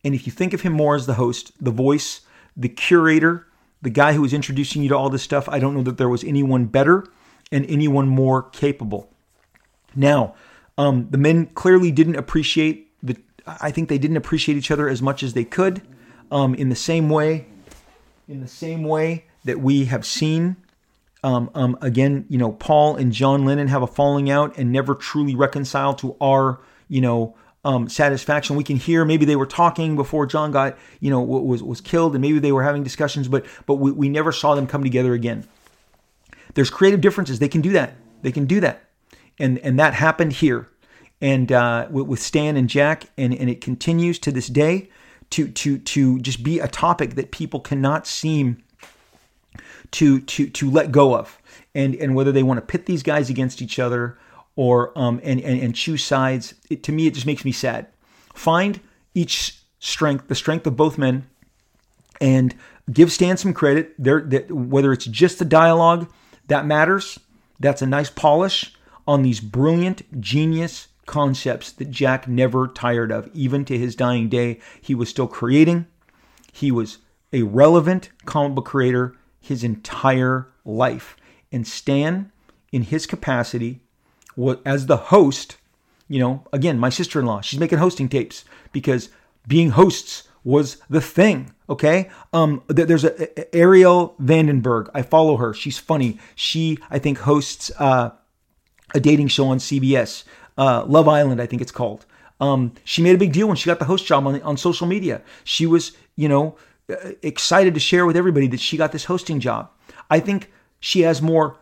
And 0.03 0.15
if 0.15 0.27
you 0.27 0.33
think 0.33 0.55
of 0.55 0.63
him 0.63 0.73
more 0.73 0.97
as 0.97 1.05
the 1.05 1.15
host, 1.15 1.53
the 1.63 1.71
voice, 1.71 2.23
the 2.57 2.71
curator, 2.71 3.47
the 3.83 3.91
guy 3.91 4.15
who 4.15 4.23
was 4.23 4.33
introducing 4.33 4.83
you 4.83 4.89
to 4.89 4.97
all 4.97 5.11
this 5.11 5.23
stuff, 5.23 5.47
I 5.47 5.59
don't 5.59 5.75
know 5.75 5.83
that 5.83 5.99
there 5.99 6.09
was 6.09 6.25
anyone 6.25 6.65
better 6.65 7.07
and 7.51 7.67
anyone 7.67 8.09
more 8.09 8.45
capable. 8.45 9.13
Now, 9.95 10.37
um, 10.79 11.09
the 11.11 11.19
men 11.19 11.47
clearly 11.47 11.93
didn't 11.93 12.17
appreciate 12.17 12.92
I 13.47 13.71
think 13.71 13.89
they 13.89 13.99
didn't 13.99 14.17
appreciate 14.17 14.57
each 14.57 14.71
other 14.71 14.89
as 14.89 15.03
much 15.03 15.23
as 15.23 15.35
they 15.35 15.45
could. 15.45 15.83
Um, 16.31 16.55
in 16.55 16.69
the 16.69 16.77
same 16.77 17.11
way, 17.11 17.47
in 18.29 18.41
the 18.41 18.49
same 18.49 18.85
way 18.85 19.25
that 19.45 19.61
we 19.61 19.87
have 19.87 20.07
seen, 20.07 20.57
um, 21.25 21.51
um, 21.55 21.77
again, 21.81 22.25
you 22.29 22.39
know, 22.39 22.53
Paul 22.53 22.97
and 22.97 23.13
John 23.13 23.45
Lennon 23.45 23.69
have 23.69 23.83
a 23.83 23.87
falling 23.87 24.31
out 24.31 24.57
and 24.57 24.73
never 24.73 24.95
truly 24.95 25.35
reconcile 25.35 25.95
to 25.95 26.17
our, 26.21 26.61
you 26.89 27.01
know, 27.01 27.37
um, 27.65 27.89
satisfaction. 27.89 28.57
We 28.57 28.65
can 28.65 28.77
hear 28.77 29.05
maybe 29.05 29.25
they 29.25 29.37
were 29.37 29.47
talking 29.47 29.95
before 29.95 30.27
John 30.27 30.51
got, 30.51 30.77
you 31.01 31.11
know, 31.11 31.21
was 31.21 31.63
was 31.63 31.81
killed, 31.81 32.15
and 32.15 32.23
maybe 32.23 32.39
they 32.41 32.51
were 32.51 32.65
having 32.65 32.83
discussions, 32.83 33.29
but 33.29 33.47
but 33.67 33.75
we, 33.77 33.93
we 33.93 34.09
never 34.09 34.33
saw 34.33 34.55
them 34.55 34.67
come 34.67 34.83
together 34.83 35.15
again. 35.15 35.47
There's 36.55 36.71
creative 36.71 37.01
differences. 37.01 37.39
They 37.39 37.49
can 37.49 37.61
do 37.61 37.71
that. 37.71 37.95
They 38.23 38.33
can 38.33 38.47
do 38.47 38.59
that, 38.61 38.83
and 39.39 39.59
and 39.59 39.79
that 39.79 39.95
happened 39.95 40.33
here 40.33 40.69
and 41.23 41.53
uh, 41.53 41.87
with 41.89 42.21
Stan 42.21 42.57
and 42.57 42.69
Jack, 42.69 43.05
and, 43.17 43.33
and 43.33 43.49
it 43.49 43.61
continues 43.61 44.19
to 44.19 44.33
this 44.33 44.49
day 44.49 44.91
to 45.31 45.49
to 45.49 45.79
to 45.79 46.19
just 46.19 46.43
be 46.43 46.59
a 46.59 46.69
topic 46.69 47.15
that 47.15 47.31
people 47.31 47.61
cannot 47.61 48.07
seem 48.07 48.63
to 49.93 50.21
to 50.21 50.51
to 50.51 50.69
let 50.69 50.91
go 50.91 51.17
of, 51.17 51.41
and 51.75 51.95
and 51.95 52.17
whether 52.17 52.33
they 52.33 52.43
want 52.43 52.59
to 52.59 52.67
pit 52.67 52.87
these 52.87 53.05
guys 53.05 53.31
against 53.31 53.63
each 53.63 53.79
other 53.79 54.19
or 54.57 54.97
um 54.99 55.21
and 55.23 55.41
and, 55.41 55.61
and 55.63 55.77
choose 55.77 56.05
sides, 56.05 56.55
it, 56.69 56.83
to 56.83 56.93
me 56.93 57.07
it 57.07 57.15
just 57.15 57.25
makes 57.25 57.45
me 57.45 57.53
sad. 57.53 57.87
Find 58.35 58.81
each 59.15 59.61
strength, 59.79 60.27
the 60.27 60.35
strength 60.35 60.67
of 60.67 60.77
both 60.77 60.99
men, 60.99 61.25
and 62.21 62.53
give 62.93 63.13
Stan 63.13 63.37
some 63.37 63.55
credit. 63.55 63.95
There, 63.97 64.23
that 64.23 64.51
whether 64.51 64.93
it's 64.93 65.05
just 65.05 65.39
the 65.39 65.45
dialogue 65.45 66.11
that 66.49 66.67
matters, 66.67 67.21
that's 67.61 67.81
a 67.81 67.87
nice 67.87 68.11
polish 68.11 68.75
on 69.07 69.23
these 69.23 69.39
brilliant, 69.39 70.21
genius 70.21 70.89
concepts 71.07 71.73
that 71.73 71.91
Jack 71.91 72.29
never 72.29 72.69
tired 72.69 73.11
of. 73.11 73.29
Even 73.35 73.65
to 73.65 73.79
his 73.79 73.97
dying 73.97 74.29
day, 74.29 74.61
he 74.81 74.95
was 74.95 75.09
still 75.09 75.27
creating. 75.27 75.87
He 76.53 76.71
was 76.71 76.99
a 77.33 77.43
relevant 77.43 78.11
comic 78.25 78.55
book 78.55 78.67
creator 78.67 79.17
his 79.41 79.65
entire 79.65 80.49
life. 80.65 81.17
And 81.51 81.67
Stan, 81.67 82.31
in 82.71 82.83
his 82.83 83.07
capacity, 83.07 83.81
as 84.65 84.87
the 84.87 84.97
host, 84.97 85.57
you 86.09 86.21
know, 86.21 86.45
again, 86.53 86.79
my 86.79 86.89
sister 86.89 87.21
in 87.21 87.27
law, 87.27 87.41
she's 87.41 87.61
making 87.61 87.79
hosting 87.79 88.09
tapes 88.09 88.45
because 88.73 89.11
being 89.47 89.71
hosts 89.71 90.29
was 90.45 90.79
the 90.89 91.01
thing. 91.01 91.55
Okay. 91.69 92.11
Um, 92.33 92.63
there's 92.69 93.05
a, 93.05 93.11
Arielle 93.53 94.19
Vandenberg. 94.21 94.91
I 94.95 95.03
follow 95.03 95.37
her. 95.37 95.55
She's 95.55 95.79
funny. 95.79 96.19
She, 96.35 96.79
I 96.91 96.99
think, 96.99 97.19
hosts 97.19 97.71
uh, 97.79 98.11
a 98.95 99.01
dating 99.01 99.29
show 99.29 99.49
on 99.49 99.59
CBS, 99.59 100.25
uh, 100.59 100.85
Love 100.87 101.09
Island, 101.09 101.41
I 101.41 101.47
think 101.47 101.63
it's 101.63 101.73
called. 101.73 102.07
Um, 102.41 102.73
she 102.85 103.03
made 103.03 103.15
a 103.15 103.19
big 103.19 103.33
deal 103.33 103.47
when 103.47 103.57
she 103.57 103.67
got 103.67 103.79
the 103.79 103.85
host 103.85 104.05
job 104.05 104.27
on, 104.27 104.43
on 104.43 104.57
social 104.57 104.87
media. 104.87 105.23
She 105.45 105.67
was, 105.67 105.93
you 106.17 106.29
know, 106.29 106.57
uh, 106.91 107.13
excited 107.23 107.75
to 107.75 107.81
share 107.81 108.05
with 108.05 108.17
everybody 108.17 108.49
that 108.49 108.61
she 108.61 108.77
got 108.77 108.93
this 108.93 109.05
hosting 109.05 109.39
job. 109.39 109.71
I 110.11 110.19
think 110.21 110.51
she 110.81 111.03
has 111.03 111.23
more 111.23 111.57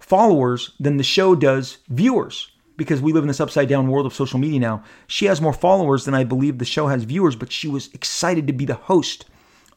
followers 0.00 0.72
than 0.80 0.96
the 0.96 1.04
show 1.04 1.34
does 1.34 1.78
viewers 1.88 2.50
because 2.76 3.00
we 3.00 3.12
live 3.12 3.22
in 3.22 3.28
this 3.28 3.40
upside 3.40 3.68
down 3.68 3.88
world 3.88 4.06
of 4.06 4.14
social 4.14 4.38
media 4.38 4.58
now. 4.58 4.82
She 5.06 5.26
has 5.26 5.40
more 5.40 5.52
followers 5.52 6.04
than 6.04 6.14
I 6.14 6.24
believe 6.24 6.58
the 6.58 6.64
show 6.64 6.88
has 6.88 7.04
viewers, 7.04 7.36
but 7.36 7.52
she 7.52 7.68
was 7.68 7.92
excited 7.94 8.46
to 8.46 8.52
be 8.52 8.64
the 8.64 8.74
host 8.74 9.26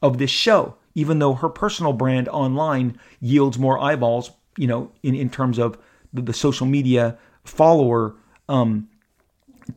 of 0.02 0.18
this 0.18 0.32
show, 0.32 0.76
even 0.96 1.20
though 1.20 1.34
her 1.34 1.50
personal 1.50 1.94
brand 1.94 2.28
online 2.30 3.00
yields 3.20 3.60
more 3.60 3.80
eyeballs, 3.80 4.32
you 4.58 4.68
know, 4.68 4.92
in, 5.04 5.16
in 5.16 5.30
terms 5.30 5.60
of 5.60 5.78
the, 6.14 6.22
the 6.22 6.34
social 6.34 6.66
media 6.66 7.18
follower 7.44 8.16
um, 8.48 8.90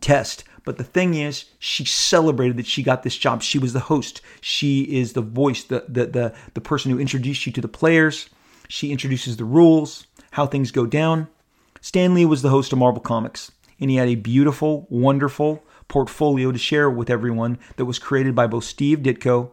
test. 0.00 0.44
But 0.64 0.76
the 0.76 0.84
thing 0.84 1.14
is, 1.14 1.46
she 1.58 1.84
celebrated 1.84 2.56
that 2.58 2.66
she 2.66 2.82
got 2.82 3.02
this 3.02 3.16
job. 3.16 3.42
She 3.42 3.58
was 3.58 3.72
the 3.72 3.80
host. 3.80 4.20
She 4.40 4.82
is 4.82 5.14
the 5.14 5.22
voice, 5.22 5.64
the 5.64 5.84
the 5.88 6.06
the, 6.06 6.34
the 6.54 6.60
person 6.60 6.90
who 6.90 6.98
introduced 6.98 7.46
you 7.46 7.52
to 7.52 7.60
the 7.60 7.68
players. 7.68 8.28
She 8.68 8.92
introduces 8.92 9.36
the 9.36 9.44
rules, 9.44 10.06
how 10.32 10.46
things 10.46 10.70
go 10.70 10.86
down. 10.86 11.28
Stan 11.80 12.14
Lee 12.14 12.26
was 12.26 12.42
the 12.42 12.50
host 12.50 12.72
of 12.72 12.78
Marvel 12.78 13.00
Comics, 13.00 13.50
and 13.80 13.90
he 13.90 13.96
had 13.96 14.08
a 14.08 14.14
beautiful, 14.14 14.86
wonderful 14.90 15.64
portfolio 15.88 16.52
to 16.52 16.58
share 16.58 16.88
with 16.88 17.10
everyone 17.10 17.58
that 17.76 17.86
was 17.86 17.98
created 17.98 18.34
by 18.34 18.46
both 18.46 18.64
Steve 18.64 19.00
Ditko 19.00 19.50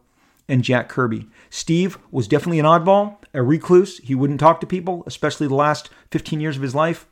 and 0.48 0.64
Jack 0.64 0.88
Kirby. 0.88 1.28
Steve 1.50 1.98
was 2.12 2.28
definitely 2.28 2.60
an 2.60 2.66
oddball, 2.66 3.18
a 3.34 3.42
recluse. 3.42 3.98
He 4.00 4.14
wouldn't 4.14 4.40
talk 4.40 4.62
to 4.62 4.68
people, 4.68 5.04
especially 5.08 5.48
the 5.48 5.56
last 5.56 5.90
15 6.12 6.40
years 6.40 6.58
of 6.58 6.62
his 6.62 6.76
life. 6.76 7.08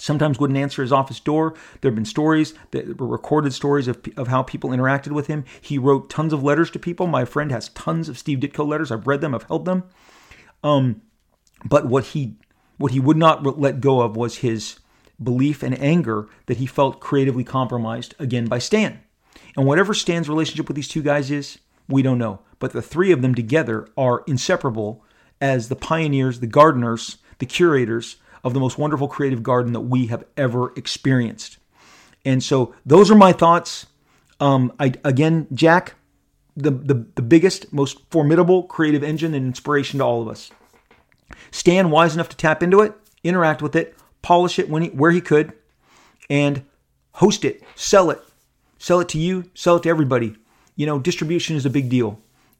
Sometimes 0.00 0.38
wouldn't 0.40 0.58
answer 0.58 0.80
his 0.80 0.92
office 0.92 1.20
door. 1.20 1.54
There 1.80 1.90
have 1.90 1.94
been 1.94 2.06
stories 2.06 2.54
that 2.70 2.98
were 2.98 3.06
recorded 3.06 3.52
stories 3.52 3.86
of, 3.86 4.00
of 4.16 4.28
how 4.28 4.42
people 4.42 4.70
interacted 4.70 5.12
with 5.12 5.26
him. 5.26 5.44
He 5.60 5.76
wrote 5.76 6.08
tons 6.08 6.32
of 6.32 6.42
letters 6.42 6.70
to 6.70 6.78
people. 6.78 7.06
My 7.06 7.26
friend 7.26 7.52
has 7.52 7.68
tons 7.70 8.08
of 8.08 8.18
Steve 8.18 8.38
Ditko 8.38 8.66
letters. 8.66 8.90
I've 8.90 9.06
read 9.06 9.20
them. 9.20 9.34
I've 9.34 9.42
held 9.42 9.66
them. 9.66 9.84
Um, 10.64 11.02
but 11.66 11.86
what 11.86 12.06
he 12.06 12.36
what 12.78 12.92
he 12.92 13.00
would 13.00 13.18
not 13.18 13.60
let 13.60 13.82
go 13.82 14.00
of 14.00 14.16
was 14.16 14.38
his 14.38 14.80
belief 15.22 15.62
and 15.62 15.78
anger 15.78 16.28
that 16.46 16.56
he 16.56 16.64
felt 16.64 16.98
creatively 16.98 17.44
compromised 17.44 18.14
again 18.18 18.46
by 18.46 18.58
Stan. 18.58 19.00
And 19.54 19.66
whatever 19.66 19.92
Stan's 19.92 20.30
relationship 20.30 20.66
with 20.66 20.76
these 20.76 20.88
two 20.88 21.02
guys 21.02 21.30
is, 21.30 21.58
we 21.90 22.00
don't 22.00 22.16
know. 22.16 22.40
But 22.58 22.72
the 22.72 22.80
three 22.80 23.12
of 23.12 23.20
them 23.20 23.34
together 23.34 23.86
are 23.98 24.24
inseparable 24.26 25.04
as 25.42 25.68
the 25.68 25.76
pioneers, 25.76 26.40
the 26.40 26.46
gardeners, 26.46 27.18
the 27.38 27.44
curators 27.44 28.16
of 28.44 28.54
the 28.54 28.60
most 28.60 28.78
wonderful 28.78 29.08
creative 29.08 29.42
garden 29.42 29.72
that 29.72 29.80
we 29.80 30.06
have 30.06 30.24
ever 30.36 30.72
experienced. 30.76 31.58
And 32.24 32.42
so 32.42 32.74
those 32.84 33.10
are 33.10 33.14
my 33.14 33.32
thoughts. 33.32 33.86
Um, 34.40 34.72
I 34.78 34.92
again, 35.04 35.46
Jack, 35.52 35.94
the, 36.56 36.70
the 36.70 37.06
the 37.14 37.22
biggest, 37.22 37.72
most 37.72 37.98
formidable 38.10 38.64
creative 38.64 39.02
engine 39.02 39.34
and 39.34 39.46
inspiration 39.46 39.98
to 39.98 40.04
all 40.04 40.22
of 40.22 40.28
us. 40.28 40.50
Stan 41.50 41.90
wise 41.90 42.14
enough 42.14 42.28
to 42.30 42.36
tap 42.36 42.62
into 42.62 42.80
it, 42.80 42.94
interact 43.24 43.62
with 43.62 43.76
it, 43.76 43.96
polish 44.22 44.58
it 44.58 44.68
when 44.68 44.82
he, 44.82 44.88
where 44.88 45.10
he 45.10 45.20
could, 45.20 45.52
and 46.28 46.64
host 47.14 47.44
it, 47.44 47.62
sell 47.74 48.10
it, 48.10 48.20
sell 48.78 49.00
it 49.00 49.08
to 49.08 49.18
you, 49.18 49.50
sell 49.54 49.76
it 49.76 49.82
to 49.84 49.88
everybody. 49.88 50.36
You 50.76 50.86
know, 50.86 50.98
distribution 50.98 51.56
is 51.56 51.66
a 51.66 51.70
big 51.70 51.88
deal, 51.88 52.18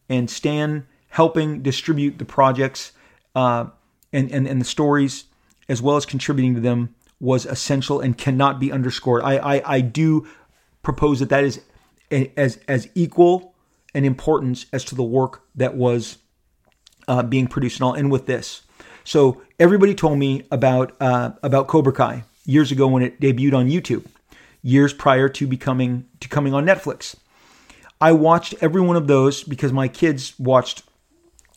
and 0.09 0.28
Stan 0.28 0.87
helping 1.09 1.62
distribute 1.62 2.18
the 2.18 2.24
projects 2.24 2.93
uh, 3.35 3.66
and, 4.12 4.31
and 4.31 4.47
and 4.47 4.61
the 4.61 4.64
stories 4.64 5.24
as 5.71 5.81
well 5.81 5.97
as 5.97 6.05
contributing 6.05 6.55
to 6.55 6.61
them 6.61 6.95
was 7.21 7.47
essential 7.47 8.01
and 8.01 8.18
cannot 8.18 8.61
be 8.61 8.71
underscored. 8.71 9.23
I 9.23 9.37
I, 9.37 9.77
I 9.77 9.81
do 9.81 10.27
propose 10.83 11.21
that 11.21 11.31
that 11.31 11.45
is 11.45 11.61
as 12.37 12.59
as 12.68 12.89
equal 12.95 13.55
an 13.95 14.05
importance 14.05 14.66
as 14.73 14.85
to 14.85 14.95
the 14.95 15.03
work 15.03 15.43
that 15.55 15.77
was 15.77 16.18
uh, 17.09 17.23
being 17.23 17.47
produced. 17.47 17.81
And 17.81 17.89
I'll 17.89 17.95
end 17.95 18.11
with 18.11 18.27
this. 18.27 18.62
So 19.05 19.43
everybody 19.59 19.95
told 19.95 20.18
me 20.18 20.45
about 20.51 20.97
uh, 21.01 21.33
about 21.43 21.68
Cobra 21.68 21.93
Kai 21.93 22.25
years 22.45 22.73
ago 22.73 22.87
when 22.89 23.03
it 23.03 23.21
debuted 23.21 23.55
on 23.55 23.68
YouTube, 23.68 24.07
years 24.62 24.93
prior 24.93 25.29
to 25.29 25.47
becoming 25.47 26.07
to 26.21 26.29
coming 26.29 26.53
on 26.53 26.66
Netflix. 26.66 27.16
I 28.01 28.12
watched 28.12 28.55
every 28.61 28.81
one 28.81 28.97
of 28.97 29.07
those 29.07 29.45
because 29.45 29.73
my 29.73 29.87
kids 29.87 30.39
watched 30.39 30.83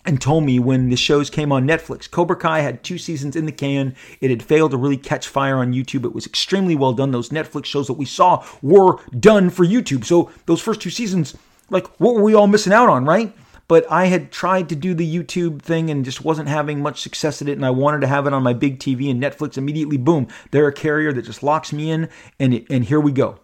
and 0.05 0.19
told 0.21 0.43
me 0.43 0.59
when 0.59 0.89
the 0.89 0.95
shows 0.95 1.29
came 1.29 1.51
on 1.51 1.67
Netflix. 1.67 2.09
Cobra 2.09 2.35
Kai 2.35 2.59
had 2.59 2.83
two 2.83 2.97
seasons 2.97 3.35
in 3.35 3.45
the 3.45 3.51
can. 3.51 3.95
It 4.19 4.29
had 4.29 4.43
failed 4.43 4.71
to 4.71 4.77
really 4.77 4.97
catch 4.97 5.27
fire 5.27 5.57
on 5.57 5.73
YouTube. 5.73 6.05
It 6.05 6.13
was 6.13 6.25
extremely 6.25 6.75
well 6.75 6.93
done. 6.93 7.11
Those 7.11 7.29
Netflix 7.29 7.65
shows 7.65 7.87
that 7.87 7.93
we 7.93 8.05
saw 8.05 8.45
were 8.61 8.97
done 9.19 9.49
for 9.49 9.65
YouTube. 9.65 10.05
So 10.05 10.31
those 10.45 10.61
first 10.61 10.81
two 10.81 10.89
seasons, 10.89 11.35
like, 11.69 11.87
what 11.99 12.15
were 12.15 12.23
we 12.23 12.33
all 12.33 12.47
missing 12.47 12.73
out 12.73 12.89
on, 12.89 13.05
right? 13.05 13.33
But 13.69 13.89
I 13.89 14.07
had 14.07 14.31
tried 14.31 14.67
to 14.69 14.75
do 14.75 14.93
the 14.93 15.07
YouTube 15.07 15.61
thing 15.61 15.89
and 15.89 16.03
just 16.03 16.23
wasn't 16.23 16.49
having 16.49 16.81
much 16.81 17.01
success 17.01 17.41
at 17.41 17.47
it. 17.47 17.53
And 17.53 17.65
I 17.65 17.69
wanted 17.69 18.01
to 18.01 18.07
have 18.07 18.27
it 18.27 18.33
on 18.33 18.43
my 18.43 18.53
big 18.53 18.79
TV 18.79 19.09
and 19.09 19.23
Netflix 19.23 19.57
immediately, 19.57 19.97
boom, 19.97 20.27
they're 20.51 20.67
a 20.67 20.73
carrier 20.73 21.13
that 21.13 21.23
just 21.23 21.43
locks 21.43 21.71
me 21.71 21.89
in. 21.89 22.09
And, 22.39 22.53
it, 22.53 22.65
and 22.69 22.83
here 22.83 22.99
we 22.99 23.13
go 23.13 23.39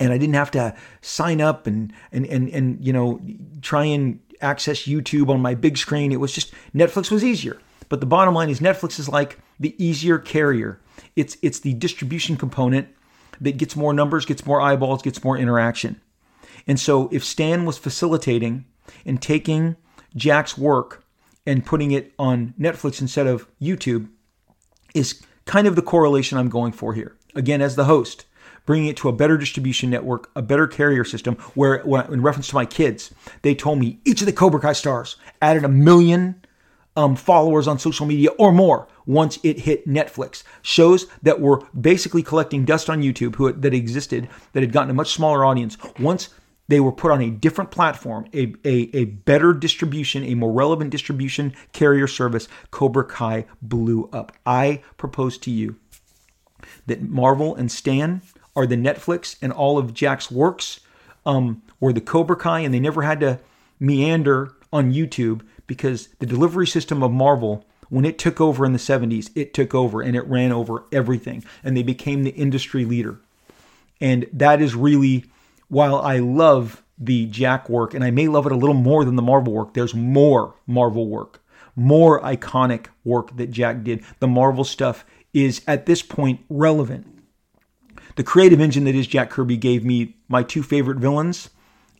and 0.00 0.12
I 0.12 0.18
didn't 0.18 0.34
have 0.34 0.50
to 0.52 0.74
sign 1.02 1.40
up 1.42 1.66
and 1.66 1.92
and 2.10 2.24
and 2.26 2.48
and 2.48 2.84
you 2.84 2.92
know 2.92 3.20
try 3.60 3.84
and 3.84 4.18
access 4.40 4.82
YouTube 4.82 5.28
on 5.28 5.40
my 5.40 5.54
big 5.54 5.78
screen. 5.78 6.12
It 6.12 6.20
was 6.20 6.32
just 6.32 6.52
Netflix 6.74 7.10
was 7.10 7.24
easier. 7.24 7.58
But 7.88 8.00
the 8.00 8.06
bottom 8.06 8.34
line 8.34 8.48
is 8.48 8.60
Netflix 8.60 8.98
is 8.98 9.08
like 9.08 9.38
the 9.58 9.74
easier 9.84 10.18
carrier. 10.18 10.80
It's 11.16 11.36
it's 11.42 11.60
the 11.60 11.74
distribution 11.74 12.36
component 12.36 12.88
that 13.40 13.56
gets 13.56 13.76
more 13.76 13.92
numbers, 13.92 14.24
gets 14.24 14.46
more 14.46 14.60
eyeballs, 14.60 15.02
gets 15.02 15.24
more 15.24 15.36
interaction. 15.36 16.00
And 16.66 16.78
so 16.78 17.08
if 17.10 17.24
Stan 17.24 17.64
was 17.64 17.78
facilitating 17.78 18.66
and 19.04 19.20
taking 19.20 19.76
Jack's 20.14 20.56
work 20.58 21.04
and 21.46 21.64
putting 21.64 21.90
it 21.90 22.12
on 22.18 22.54
Netflix 22.58 23.00
instead 23.00 23.26
of 23.26 23.48
YouTube 23.60 24.08
is 24.94 25.22
kind 25.46 25.66
of 25.66 25.74
the 25.74 25.82
correlation 25.82 26.38
I'm 26.38 26.48
going 26.48 26.72
for 26.72 26.94
here. 26.94 27.16
Again, 27.34 27.62
as 27.62 27.76
the 27.76 27.84
host, 27.84 28.26
bringing 28.70 28.88
it 28.88 28.96
to 28.96 29.08
a 29.08 29.12
better 29.12 29.36
distribution 29.36 29.90
network, 29.90 30.30
a 30.36 30.42
better 30.42 30.68
carrier 30.68 31.02
system. 31.02 31.34
Where, 31.56 31.78
in 32.12 32.22
reference 32.22 32.46
to 32.50 32.54
my 32.54 32.64
kids, 32.64 33.12
they 33.42 33.52
told 33.52 33.80
me 33.80 33.98
each 34.04 34.22
of 34.22 34.26
the 34.26 34.32
Cobra 34.32 34.60
Kai 34.60 34.74
stars 34.74 35.16
added 35.42 35.64
a 35.64 35.68
million 35.68 36.40
um, 36.94 37.16
followers 37.16 37.66
on 37.66 37.80
social 37.80 38.06
media 38.06 38.30
or 38.38 38.52
more 38.52 38.86
once 39.06 39.40
it 39.42 39.58
hit 39.58 39.88
Netflix. 39.88 40.44
Shows 40.62 41.08
that 41.20 41.40
were 41.40 41.66
basically 41.80 42.22
collecting 42.22 42.64
dust 42.64 42.88
on 42.88 43.02
YouTube 43.02 43.34
who, 43.34 43.52
that 43.52 43.74
existed, 43.74 44.28
that 44.52 44.62
had 44.62 44.70
gotten 44.70 44.90
a 44.90 44.94
much 44.94 45.10
smaller 45.10 45.44
audience. 45.44 45.76
Once 45.98 46.28
they 46.68 46.78
were 46.78 46.92
put 46.92 47.10
on 47.10 47.20
a 47.20 47.28
different 47.28 47.72
platform, 47.72 48.28
a, 48.32 48.54
a, 48.64 48.88
a 48.96 49.04
better 49.06 49.52
distribution, 49.52 50.22
a 50.22 50.36
more 50.36 50.52
relevant 50.52 50.90
distribution 50.90 51.54
carrier 51.72 52.06
service, 52.06 52.46
Cobra 52.70 53.02
Kai 53.02 53.46
blew 53.60 54.08
up. 54.12 54.30
I 54.46 54.84
propose 54.96 55.38
to 55.38 55.50
you 55.50 55.74
that 56.86 57.02
Marvel 57.02 57.56
and 57.56 57.72
Stan 57.72 58.22
are 58.56 58.66
the 58.66 58.76
Netflix 58.76 59.36
and 59.40 59.52
all 59.52 59.78
of 59.78 59.94
Jack's 59.94 60.30
works 60.30 60.80
um, 61.26 61.62
were 61.78 61.92
the 61.92 62.00
Cobra 62.00 62.36
Kai, 62.36 62.60
and 62.60 62.72
they 62.72 62.80
never 62.80 63.02
had 63.02 63.20
to 63.20 63.38
meander 63.78 64.54
on 64.72 64.92
YouTube 64.92 65.42
because 65.66 66.08
the 66.18 66.26
delivery 66.26 66.66
system 66.66 67.02
of 67.02 67.12
Marvel, 67.12 67.64
when 67.88 68.04
it 68.04 68.18
took 68.18 68.40
over 68.40 68.64
in 68.64 68.72
the 68.72 68.78
70s, 68.78 69.30
it 69.34 69.54
took 69.54 69.74
over 69.74 70.02
and 70.02 70.16
it 70.16 70.26
ran 70.26 70.52
over 70.52 70.84
everything, 70.92 71.44
and 71.62 71.76
they 71.76 71.82
became 71.82 72.24
the 72.24 72.30
industry 72.30 72.84
leader. 72.84 73.20
And 74.00 74.26
that 74.32 74.60
is 74.60 74.74
really, 74.74 75.26
while 75.68 75.96
I 75.96 76.18
love 76.18 76.82
the 76.98 77.26
Jack 77.26 77.68
work, 77.68 77.94
and 77.94 78.04
I 78.04 78.10
may 78.10 78.28
love 78.28 78.46
it 78.46 78.52
a 78.52 78.56
little 78.56 78.74
more 78.74 79.04
than 79.04 79.16
the 79.16 79.22
Marvel 79.22 79.52
work, 79.52 79.74
there's 79.74 79.94
more 79.94 80.54
Marvel 80.66 81.06
work, 81.06 81.42
more 81.76 82.20
iconic 82.20 82.86
work 83.04 83.36
that 83.36 83.50
Jack 83.50 83.84
did. 83.84 84.04
The 84.18 84.28
Marvel 84.28 84.64
stuff 84.64 85.04
is 85.32 85.62
at 85.66 85.86
this 85.86 86.02
point 86.02 86.40
relevant 86.48 87.19
the 88.16 88.24
creative 88.24 88.60
engine 88.60 88.84
that 88.84 88.94
is 88.94 89.06
Jack 89.06 89.30
Kirby 89.30 89.56
gave 89.56 89.84
me 89.84 90.16
my 90.28 90.42
two 90.42 90.62
favorite 90.62 90.98
villains 90.98 91.50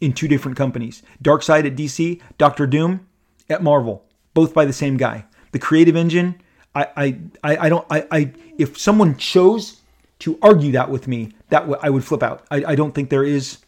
in 0.01 0.13
two 0.13 0.29
different 0.29 0.57
companies 0.57 1.03
Darkseid 1.23 1.67
at 1.67 1.77
DC, 1.77 2.21
Doctor 2.39 2.67
Doom 2.67 3.07
at 3.49 3.63
Marvel, 3.63 4.05
both 4.35 4.55
by 4.55 4.65
the 4.65 4.73
same 4.73 4.97
guy. 4.97 5.25
The 5.53 5.59
creative 5.59 5.97
engine 5.97 6.41
I 6.75 7.19
I 7.43 7.57
I 7.57 7.69
don't 7.69 7.87
I, 7.91 8.07
I 8.11 8.33
if 8.59 8.79
someone 8.79 9.17
chose 9.17 9.81
to 10.21 10.39
argue 10.43 10.73
that 10.73 10.91
with 10.91 11.09
me, 11.09 11.33
that 11.49 11.61
w- 11.61 11.79
I 11.83 11.91
would 11.91 12.05
flip 12.05 12.23
out. 12.23 12.47
I, 12.51 12.65
I 12.69 12.75
don't 12.75 12.95
think 12.95 13.11
there 13.11 13.25
is 13.25 13.59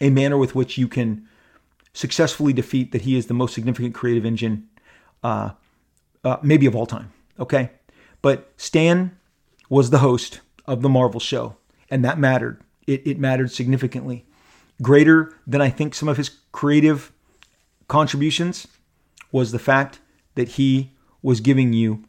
a 0.00 0.10
manner 0.10 0.38
with 0.38 0.54
which 0.54 0.78
you 0.78 0.86
can 0.86 1.26
successfully 1.92 2.52
defeat 2.52 2.92
that 2.92 3.02
he 3.02 3.16
is 3.16 3.26
the 3.26 3.34
most 3.34 3.54
significant 3.54 3.94
creative 3.94 4.24
engine, 4.24 4.68
uh, 5.24 5.50
uh, 6.22 6.36
maybe 6.42 6.66
of 6.66 6.76
all 6.76 6.86
time. 6.86 7.12
Okay, 7.40 7.70
but 8.22 8.52
Stan 8.56 9.16
was 9.68 9.90
the 9.90 9.98
host 9.98 10.40
of 10.68 10.82
the 10.82 10.88
Marvel 10.88 11.18
show, 11.18 11.56
and 11.90 12.04
that 12.04 12.18
mattered. 12.18 12.60
It, 12.86 13.04
it 13.06 13.18
mattered 13.18 13.50
significantly, 13.50 14.24
greater 14.80 15.34
than 15.46 15.60
I 15.60 15.70
think 15.70 15.94
some 15.94 16.08
of 16.08 16.16
his 16.16 16.30
creative 16.52 17.10
contributions 17.88 18.68
was 19.32 19.50
the 19.50 19.58
fact 19.58 19.98
that 20.36 20.50
he 20.50 20.92
was 21.22 21.40
giving 21.40 21.72
you 21.72 22.04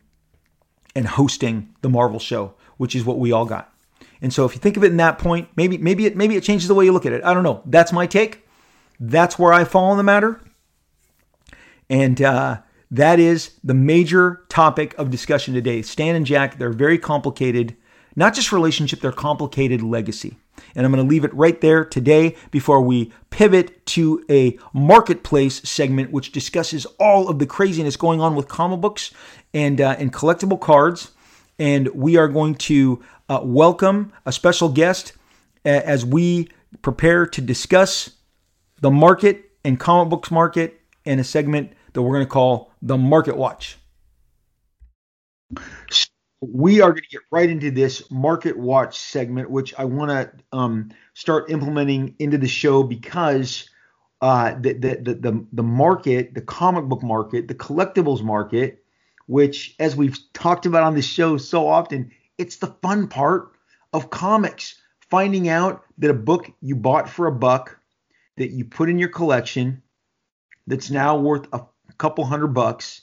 and 0.95 1.07
hosting 1.07 1.73
the 1.81 1.89
Marvel 1.89 2.19
show, 2.19 2.53
which 2.77 2.95
is 2.95 3.03
what 3.03 3.17
we 3.17 3.31
all 3.31 3.45
got. 3.45 3.73
And 4.21 4.33
so 4.33 4.45
if 4.45 4.53
you 4.53 4.59
think 4.59 4.77
of 4.77 4.83
it 4.83 4.91
in 4.91 4.97
that 4.97 5.17
point, 5.17 5.47
maybe 5.55 5.77
maybe 5.77 6.05
it 6.05 6.15
maybe 6.15 6.35
it 6.35 6.43
changes 6.43 6.67
the 6.67 6.75
way 6.75 6.85
you 6.85 6.91
look 6.91 7.05
at 7.05 7.13
it. 7.13 7.23
I 7.23 7.33
don't 7.33 7.43
know. 7.43 7.61
That's 7.65 7.93
my 7.93 8.05
take. 8.05 8.45
That's 8.99 9.39
where 9.39 9.53
I 9.53 9.63
fall 9.63 9.91
in 9.91 9.97
the 9.97 10.03
matter. 10.03 10.41
And 11.89 12.21
uh, 12.21 12.57
that 12.91 13.19
is 13.19 13.51
the 13.63 13.73
major 13.73 14.45
topic 14.49 14.97
of 14.97 15.09
discussion 15.09 15.53
today. 15.53 15.81
Stan 15.81 16.15
and 16.15 16.25
Jack, 16.25 16.57
they're 16.57 16.73
very 16.73 16.97
complicated, 16.97 17.75
not 18.19 18.33
just 18.33 18.51
relationship, 18.51 18.99
they're 18.99 19.13
complicated 19.13 19.81
legacy. 19.81 20.37
And 20.75 20.85
I'm 20.85 20.91
going 20.91 21.03
to 21.03 21.09
leave 21.09 21.23
it 21.23 21.33
right 21.33 21.59
there 21.61 21.85
today 21.85 22.35
before 22.51 22.81
we 22.81 23.13
pivot 23.29 23.85
to 23.87 24.25
a 24.29 24.59
marketplace 24.73 25.61
segment, 25.61 26.11
which 26.11 26.33
discusses 26.33 26.85
all 26.99 27.29
of 27.29 27.39
the 27.39 27.45
craziness 27.45 27.95
going 27.95 28.19
on 28.19 28.35
with 28.35 28.49
comic 28.49 28.81
books 28.81 29.11
and, 29.53 29.79
uh, 29.79 29.95
and 29.97 30.11
collectible 30.11 30.59
cards. 30.59 31.11
And 31.57 31.87
we 31.95 32.17
are 32.17 32.27
going 32.27 32.55
to 32.55 33.01
uh, 33.29 33.39
welcome 33.41 34.11
a 34.25 34.33
special 34.33 34.67
guest 34.67 35.13
as 35.63 36.05
we 36.05 36.49
prepare 36.81 37.25
to 37.25 37.39
discuss 37.39 38.11
the 38.81 38.91
market 38.91 39.49
and 39.63 39.79
comic 39.79 40.09
books 40.09 40.29
market 40.29 40.81
in 41.05 41.19
a 41.19 41.23
segment 41.23 41.71
that 41.93 42.01
we're 42.01 42.15
going 42.15 42.25
to 42.25 42.29
call 42.29 42.73
the 42.81 42.97
Market 42.97 43.37
Watch. 43.37 43.77
We 46.41 46.79
are 46.81 46.91
going 46.91 47.03
to 47.03 47.09
get 47.09 47.21
right 47.31 47.49
into 47.49 47.69
this 47.69 48.09
Market 48.09 48.57
Watch 48.57 48.97
segment, 48.97 49.51
which 49.51 49.73
I 49.77 49.83
want 49.83 50.11
to 50.11 50.31
um, 50.57 50.89
start 51.13 51.51
implementing 51.51 52.15
into 52.19 52.37
the 52.37 52.47
show 52.47 52.81
because 52.81 53.69
uh, 54.21 54.55
the, 54.59 54.73
the, 54.73 55.17
the, 55.19 55.45
the, 55.51 55.63
market, 55.63 56.33
the 56.33 56.41
comic 56.41 56.85
book 56.85 57.03
market, 57.03 57.47
the 57.47 57.55
collectibles 57.55 58.21
market, 58.21 58.83
which, 59.27 59.75
as 59.79 59.95
we've 59.95 60.17
talked 60.33 60.65
about 60.65 60.83
on 60.83 60.95
this 60.95 61.05
show 61.05 61.37
so 61.37 61.67
often, 61.67 62.11
it's 62.37 62.57
the 62.57 62.75
fun 62.81 63.07
part 63.07 63.51
of 63.93 64.09
comics. 64.09 64.81
Finding 65.09 65.49
out 65.49 65.83
that 65.97 66.11
a 66.11 66.13
book 66.13 66.51
you 66.61 66.75
bought 66.75 67.09
for 67.09 67.27
a 67.27 67.31
buck 67.31 67.79
that 68.37 68.51
you 68.51 68.63
put 68.63 68.89
in 68.89 68.99
your 68.99 69.09
collection 69.09 69.81
that's 70.67 70.91
now 70.91 71.17
worth 71.17 71.47
a 71.51 71.61
couple 71.97 72.23
hundred 72.23 72.49
bucks 72.53 73.01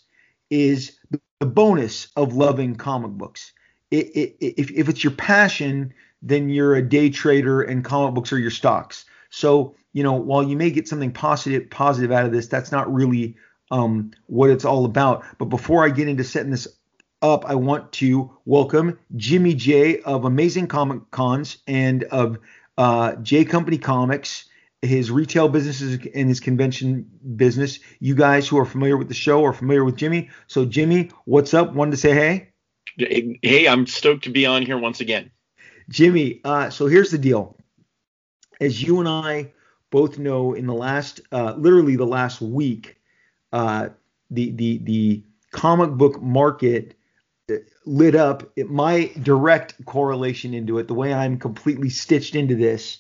is 0.51 0.96
the 1.41 1.47
bonus 1.47 2.09
of 2.17 2.35
loving 2.35 2.77
comic 2.77 3.13
books. 3.13 3.53
It, 3.91 4.07
it, 4.17 4.37
if, 4.41 4.71
if 4.71 4.89
it's 4.89 5.05
your 5.05 5.13
passion, 5.13 5.93
then 6.23 6.49
you're 6.49 6.75
a 6.75 6.83
day 6.83 7.11
trader 7.11 7.63
and 7.63 7.85
comic 7.85 8.15
books 8.15 8.33
are 8.33 8.39
your 8.39 8.51
stocks. 8.51 9.05
So, 9.31 9.75
you 9.93 10.03
know, 10.03 10.13
while 10.13 10.43
you 10.43 10.57
may 10.57 10.71
get 10.71 10.89
something 10.89 11.13
positive 11.13 11.69
positive 11.71 12.13
out 12.13 12.27
of 12.27 12.33
this, 12.33 12.49
that's 12.49 12.73
not 12.73 12.93
really 12.93 13.37
um, 13.71 14.13
what 14.27 14.51
it's 14.51 14.65
all 14.65 14.85
about. 14.85 15.25
But 15.39 15.47
before 15.47 15.85
I 15.85 15.91
get 15.91 16.09
into 16.09 16.25
setting 16.25 16.51
this 16.51 16.69
up, 17.23 17.45
I 17.45 17.55
want 17.55 17.93
to 17.93 18.31
welcome 18.45 18.99
Jimmy 19.17 19.55
Jay 19.55 20.01
of 20.03 20.25
Amazing 20.25 20.69
Comic 20.69 21.11
Cons 21.11 21.59
and 21.67 22.05
of 22.05 22.39
uh, 22.79 23.17
Jay 23.17 23.45
Company 23.45 23.79
Comics 23.79 24.47
his 24.83 25.11
retail 25.11 25.49
businesses 25.49 25.99
and 26.15 26.29
his 26.29 26.41
convention 26.41 27.09
business. 27.37 27.79
You 28.01 28.15
guys 28.15 28.47
who 28.49 28.59
are 28.59 28.65
familiar 28.65 28.97
with 28.97 29.09
the 29.09 29.15
show 29.15 29.45
are 29.45 29.53
familiar 29.53 29.85
with 29.85 29.97
Jimmy. 29.97 30.31
So, 30.47 30.65
Jimmy, 30.65 31.11
what's 31.25 31.55
up? 31.55 31.73
Wanted 31.73 31.93
to 31.93 31.97
say 31.97 32.13
hey. 32.13 32.49
Hey, 32.99 33.69
I'm 33.69 33.87
stoked 33.87 34.25
to 34.25 34.31
be 34.31 34.47
on 34.47 34.63
here 34.63 34.79
once 34.79 35.01
again. 35.01 35.31
Jimmy, 35.89 36.41
uh, 36.45 36.71
so 36.71 36.87
here's 36.87 37.11
the 37.11 37.19
deal. 37.19 37.57
As 38.61 38.83
you 38.83 39.01
and 39.01 39.09
I 39.09 39.53
both 39.91 40.19
know, 40.19 40.55
in 40.55 40.67
the 40.67 40.75
last, 40.75 41.21
uh, 41.31 41.55
literally 41.57 41.97
the 41.97 42.07
last 42.07 42.41
week, 42.41 42.99
uh, 43.53 43.91
the 44.31 44.51
the 44.53 44.79
the 44.79 45.25
comic 45.53 45.91
book 45.91 46.21
market 46.21 46.97
uh, 47.51 47.57
lit 47.85 48.15
up. 48.15 48.51
It, 48.57 48.71
my 48.71 49.13
direct 49.23 49.85
correlation 49.85 50.55
into 50.55 50.79
it, 50.79 50.89
the 50.89 50.95
way 50.95 51.13
I'm 51.13 51.39
completely 51.39 51.91
stitched 51.91 52.35
into 52.35 52.57
this, 52.57 52.99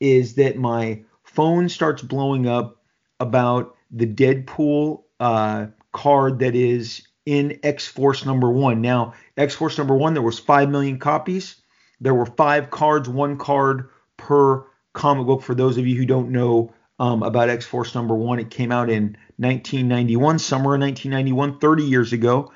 is 0.00 0.34
that 0.34 0.58
my 0.58 1.02
phone 1.36 1.68
starts 1.68 2.02
blowing 2.02 2.48
up 2.48 2.82
about 3.20 3.76
the 3.90 4.06
Deadpool 4.06 5.02
uh, 5.20 5.66
card 5.92 6.40
that 6.40 6.56
is 6.56 7.06
in 7.26 7.60
X 7.62 7.86
Force 7.86 8.24
number 8.24 8.50
one. 8.50 8.80
Now, 8.80 9.14
X 9.36 9.54
Force 9.54 9.78
number 9.78 9.94
one, 9.94 10.14
there 10.14 10.22
was 10.22 10.38
five 10.38 10.70
million 10.70 10.98
copies. 10.98 11.56
There 12.00 12.14
were 12.14 12.26
five 12.26 12.70
cards, 12.70 13.08
one 13.08 13.36
card 13.36 13.90
per 14.16 14.64
comic 14.92 15.26
book. 15.26 15.42
For 15.42 15.54
those 15.54 15.76
of 15.78 15.86
you 15.86 15.96
who 15.96 16.06
don't 16.06 16.30
know 16.30 16.72
um, 16.98 17.22
about 17.22 17.50
X 17.50 17.66
Force 17.66 17.94
number 17.94 18.14
one, 18.14 18.38
it 18.38 18.50
came 18.50 18.72
out 18.72 18.88
in 18.90 19.16
1991, 19.36 20.38
summer 20.38 20.74
of 20.74 20.80
1991, 20.80 21.58
30 21.58 21.84
years 21.84 22.12
ago. 22.12 22.50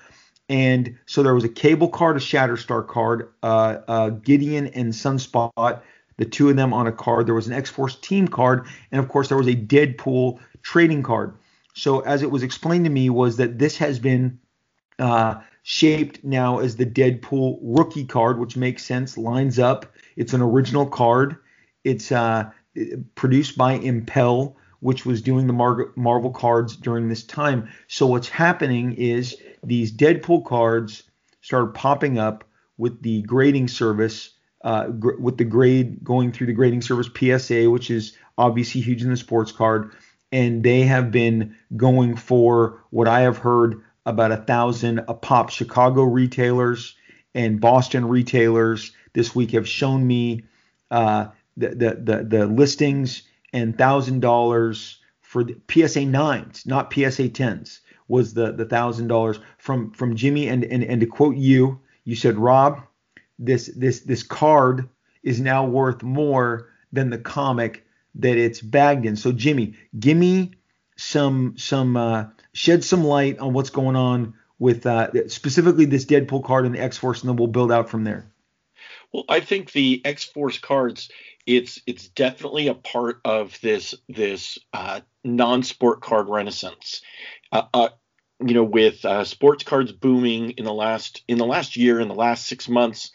And 0.49 0.99
so 1.07 1.23
there 1.23 1.35
was 1.35 1.45
a 1.45 1.49
cable 1.49 1.89
card, 1.89 2.17
a 2.17 2.21
Shatterstar 2.21 2.87
card, 2.89 3.33
uh, 3.43 3.77
uh, 3.87 4.09
Gideon 4.11 4.67
and 4.69 4.93
Sunspot, 4.93 5.83
the 6.21 6.27
two 6.27 6.51
of 6.51 6.57
them 6.57 6.75
on 6.75 6.87
a 6.87 6.93
card. 6.93 7.27
There 7.27 7.35
was 7.35 7.47
an 7.47 7.55
X 7.55 7.71
Force 7.71 7.97
team 7.97 8.29
card, 8.29 8.67
and 8.93 9.01
of 9.01 9.09
course 9.09 9.29
there 9.29 9.39
was 9.39 9.49
a 9.49 9.57
Deadpool 9.57 10.39
trading 10.63 11.03
card. 11.03 11.35
So 11.75 12.01
as 12.01 12.23
it 12.23 12.31
was 12.31 12.43
explained 12.43 12.85
to 12.85 12.91
me 12.91 13.09
was 13.09 13.39
that 13.39 13.59
this 13.59 13.79
has 13.79 13.99
been 13.99 14.39
uh, 14.99 15.37
shaped 15.63 16.23
now 16.23 16.59
as 16.59 16.77
the 16.77 16.85
Deadpool 16.85 17.59
rookie 17.63 18.05
card, 18.05 18.39
which 18.39 18.55
makes 18.55 18.85
sense. 18.85 19.17
Lines 19.17 19.59
up. 19.59 19.87
It's 20.15 20.35
an 20.35 20.43
original 20.43 20.87
card. 20.87 21.37
It's 21.85 22.13
uh, 22.13 22.51
produced 23.15 23.57
by 23.57 23.73
Impel, 23.73 24.59
which 24.81 25.07
was 25.07 25.23
doing 25.23 25.47
the 25.47 25.55
Mar- 25.55 25.93
Marvel 25.97 26.33
cards 26.33 26.77
during 26.77 27.09
this 27.09 27.25
time. 27.25 27.71
So 27.89 28.07
what's 28.07 28.29
happening 28.29 28.93
is 28.93 29.39
these 29.65 29.91
Deadpool 29.91 30.45
cards 30.45 31.03
started 31.41 31.73
popping 31.73 32.19
up 32.19 32.45
with 32.77 33.01
the 33.01 33.23
grading 33.23 33.69
service 33.69 34.35
uh, 34.63 34.89
gr- 34.89 35.19
with 35.19 35.39
the 35.39 35.45
grade 35.45 36.03
going 36.05 36.33
through 36.33 36.47
the 36.47 36.53
grading 36.53 36.83
service 36.83 37.09
PSA, 37.09 37.71
which 37.71 37.91
is 37.91 38.17
obviously 38.37 38.81
huge 38.81 39.03
in 39.03 39.11
the 39.11 39.17
sports 39.17 39.53
card, 39.53 39.93
and 40.33 40.63
they 40.63 40.83
have 40.83 41.11
been 41.11 41.57
going 41.77 42.17
for 42.17 42.83
what 42.91 43.09
I 43.09 43.21
have 43.21 43.39
heard 43.39 43.83
about 44.07 44.33
a 44.33 44.37
thousand 44.37 45.01
a 45.09 45.15
pop. 45.15 45.51
Chicago 45.51 46.03
retailers 46.03 46.97
and 47.35 47.61
Boston 47.61 48.07
retailers 48.07 48.93
this 49.13 49.35
week 49.35 49.53
have 49.53 49.69
shown 49.69 50.07
me 50.07 50.45
uh, 50.91 51.29
the, 51.57 51.69
the, 51.69 51.95
the 52.03 52.25
the 52.25 52.47
listings 52.47 53.23
and 53.53 53.77
thousand 53.77 54.21
dollars 54.21 54.99
for 55.21 55.45
the 55.45 55.57
PSA 55.71 56.07
nines, 56.07 56.67
not 56.67 56.93
PSA 56.93 57.29
tens, 57.29 57.81
was 58.09 58.35
the 58.35 58.53
the 58.53 58.65
thousand 58.65 59.09
dollars 59.09 59.39
from 59.59 59.93
from 59.93 60.17
Jimmy 60.17 60.49
and 60.49 60.65
and 60.65 60.83
and 60.83 61.01
to 61.01 61.07
quote 61.07 61.37
you, 61.37 61.81
you 62.05 62.17
said 62.17 62.37
Rob 62.37 62.83
this 63.41 63.71
this 63.75 64.01
this 64.01 64.23
card 64.23 64.89
is 65.23 65.41
now 65.41 65.67
worth 65.67 66.03
more 66.03 66.69
than 66.93 67.11
the 67.11 67.19
comic 67.19 67.85
that 68.17 68.37
it's 68.37 68.61
bagged 68.61 69.07
in. 69.07 69.17
So 69.17 69.33
Jimmy, 69.33 69.75
give 69.99 70.17
me 70.17 70.53
some 70.97 71.55
some 71.57 71.97
uh, 71.97 72.27
shed 72.53 72.85
some 72.85 73.05
light 73.05 73.39
on 73.39 73.53
what's 73.53 73.71
going 73.71 73.97
on 73.97 74.35
with 74.59 74.85
uh, 74.87 75.29
specifically 75.29 75.87
this 75.87 76.05
Deadpool 76.05 76.45
card 76.45 76.67
and 76.67 76.75
the 76.75 76.81
X 76.81 76.99
Force, 76.99 77.23
and 77.23 77.29
then 77.29 77.37
we'll 77.37 77.49
build 77.49 77.73
out 77.73 77.89
from 77.89 78.05
there. 78.05 78.31
Well, 79.13 79.25
I 79.29 79.41
think 79.41 79.73
the 79.73 80.03
X 80.05 80.25
Force 80.25 80.59
cards, 80.59 81.11
it's 81.47 81.81
it's 81.87 82.09
definitely 82.09 82.69
a 82.69 82.75
part 82.75 83.21
of 83.25 83.59
this 83.63 83.95
this 84.09 84.59
uh, 84.73 85.01
non-sport 85.25 86.03
card 86.03 86.29
renaissance. 86.29 87.01
Uh, 87.51 87.63
uh, 87.73 87.89
you 88.45 88.55
know, 88.55 88.65
with 88.65 89.05
uh, 89.05 89.25
sports 89.25 89.65
cards 89.65 89.93
booming 89.93 90.53
in 90.53 90.65
the 90.65 90.73
last 90.73 91.23
in 91.27 91.39
the 91.39 91.47
last 91.47 91.77
year, 91.77 92.01
in 92.01 92.09
the 92.09 92.15
last 92.15 92.47
six 92.47 92.69
months, 92.69 93.11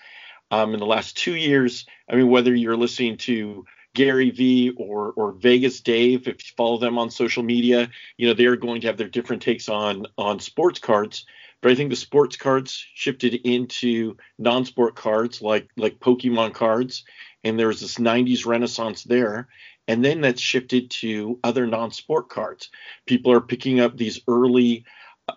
um, 0.52 0.74
in 0.74 0.80
the 0.80 0.86
last 0.86 1.18
two 1.18 1.36
years. 1.36 1.86
I 2.10 2.16
mean, 2.16 2.30
whether 2.30 2.54
you're 2.54 2.78
listening 2.78 3.18
to 3.18 3.66
Gary 3.94 4.30
Vee 4.30 4.72
or 4.78 5.14
or 5.16 5.32
Vegas 5.32 5.82
Dave, 5.82 6.28
if 6.28 6.46
you 6.46 6.54
follow 6.56 6.78
them 6.78 6.98
on 6.98 7.10
social 7.10 7.44
media, 7.44 7.90
you 8.18 8.28
know 8.28 8.34
they're 8.34 8.58
going 8.58 8.82
to 8.82 8.88
have 8.88 8.98
their 8.98 9.10
different 9.10 9.42
takes 9.42 9.70
on 9.70 10.06
on 10.18 10.40
sports 10.40 10.80
cards. 10.80 11.26
But 11.62 11.72
I 11.72 11.76
think 11.76 11.90
the 11.90 11.96
sports 11.96 12.36
cards 12.36 12.86
shifted 12.94 13.34
into 13.34 14.18
non-sport 14.38 14.96
cards 14.96 15.42
like 15.42 15.70
like 15.78 16.00
Pokemon 16.00 16.54
cards, 16.54 17.06
and 17.44 17.58
there 17.58 17.68
was 17.68 17.82
this 17.82 17.96
90s 17.96 18.46
renaissance 18.46 19.04
there. 19.04 19.48
And 19.88 20.04
then 20.04 20.22
that's 20.22 20.42
shifted 20.42 20.90
to 21.02 21.40
other 21.44 21.68
non-sport 21.68 22.28
cards. 22.28 22.70
People 23.06 23.32
are 23.32 23.42
picking 23.42 23.80
up 23.80 23.96
these 23.96 24.20
early 24.28 24.84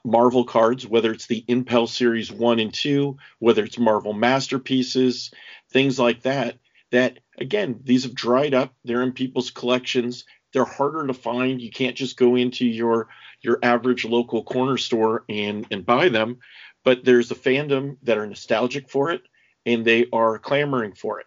Marvel 0.04 0.44
cards, 0.44 0.86
whether 0.86 1.12
it's 1.12 1.26
the 1.26 1.44
Impel 1.48 1.86
Series 1.86 2.30
1 2.30 2.58
and 2.58 2.72
2, 2.72 3.16
whether 3.38 3.64
it's 3.64 3.78
Marvel 3.78 4.12
Masterpieces, 4.12 5.30
things 5.70 5.98
like 5.98 6.22
that, 6.22 6.58
that 6.90 7.18
again, 7.38 7.80
these 7.84 8.04
have 8.04 8.14
dried 8.14 8.54
up. 8.54 8.74
They're 8.84 9.02
in 9.02 9.12
people's 9.12 9.50
collections. 9.50 10.24
They're 10.52 10.64
harder 10.64 11.06
to 11.06 11.14
find. 11.14 11.60
You 11.60 11.70
can't 11.70 11.96
just 11.96 12.16
go 12.16 12.36
into 12.36 12.66
your 12.66 13.08
your 13.40 13.58
average 13.62 14.04
local 14.04 14.42
corner 14.42 14.76
store 14.76 15.24
and 15.28 15.66
and 15.70 15.84
buy 15.84 16.08
them, 16.08 16.38
but 16.84 17.04
there's 17.04 17.30
a 17.30 17.36
fandom 17.36 17.96
that 18.02 18.18
are 18.18 18.26
nostalgic 18.26 18.88
for 18.88 19.10
it 19.10 19.22
and 19.66 19.84
they 19.84 20.06
are 20.12 20.38
clamoring 20.38 20.94
for 20.94 21.20
it. 21.20 21.26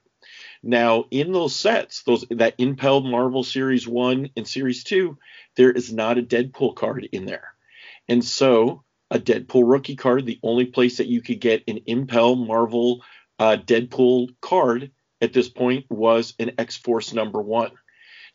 Now, 0.64 1.06
in 1.12 1.32
those 1.32 1.56
sets, 1.56 2.04
those 2.04 2.26
that 2.30 2.56
Impel 2.58 3.02
Marvel 3.02 3.44
Series 3.44 3.88
1 3.88 4.32
and 4.36 4.48
Series 4.48 4.84
2, 4.84 5.18
there 5.56 5.72
is 5.72 5.92
not 5.92 6.18
a 6.18 6.24
Deadpool 6.24 6.76
card 6.76 7.08
in 7.12 7.26
there. 7.26 7.54
And 8.08 8.24
so, 8.24 8.84
a 9.10 9.20
Deadpool 9.20 9.70
rookie 9.70 9.96
card, 9.96 10.26
the 10.26 10.40
only 10.44 10.66
place 10.66 10.98
that 10.98 11.08
you 11.08 11.22
could 11.22 11.40
get 11.40 11.64
an 11.68 11.80
Impel 11.86 12.36
Marvel 12.36 13.04
uh, 13.40 13.58
Deadpool 13.58 14.36
card 14.42 14.92
at 15.20 15.34
this 15.34 15.50
point 15.50 15.86
was 15.90 16.34
an 16.40 16.52
X 16.58 16.78
Force 16.78 17.14
number 17.14 17.42
one. 17.42 17.72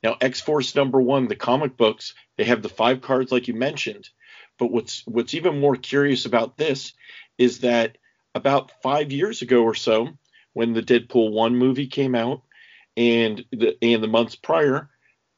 Now, 0.02 0.16
X 0.20 0.40
Force 0.40 0.74
number 0.74 1.00
one, 1.00 1.28
the 1.28 1.36
comic 1.36 1.76
books, 1.76 2.14
they 2.36 2.44
have 2.44 2.62
the 2.62 2.68
five 2.68 3.00
cards 3.00 3.32
like 3.32 3.48
you 3.48 3.54
mentioned. 3.54 4.08
But 4.58 4.70
what's 4.70 5.02
what's 5.06 5.34
even 5.34 5.60
more 5.60 5.76
curious 5.76 6.26
about 6.26 6.56
this 6.56 6.92
is 7.38 7.60
that 7.60 7.98
about 8.34 8.72
five 8.82 9.12
years 9.12 9.42
ago 9.42 9.62
or 9.62 9.74
so, 9.74 10.08
when 10.52 10.72
the 10.72 10.82
Deadpool 10.82 11.32
one 11.32 11.56
movie 11.56 11.86
came 11.86 12.14
out, 12.14 12.42
and 12.96 13.44
the 13.50 13.76
and 13.82 14.02
the 14.02 14.08
months 14.08 14.36
prior, 14.36 14.88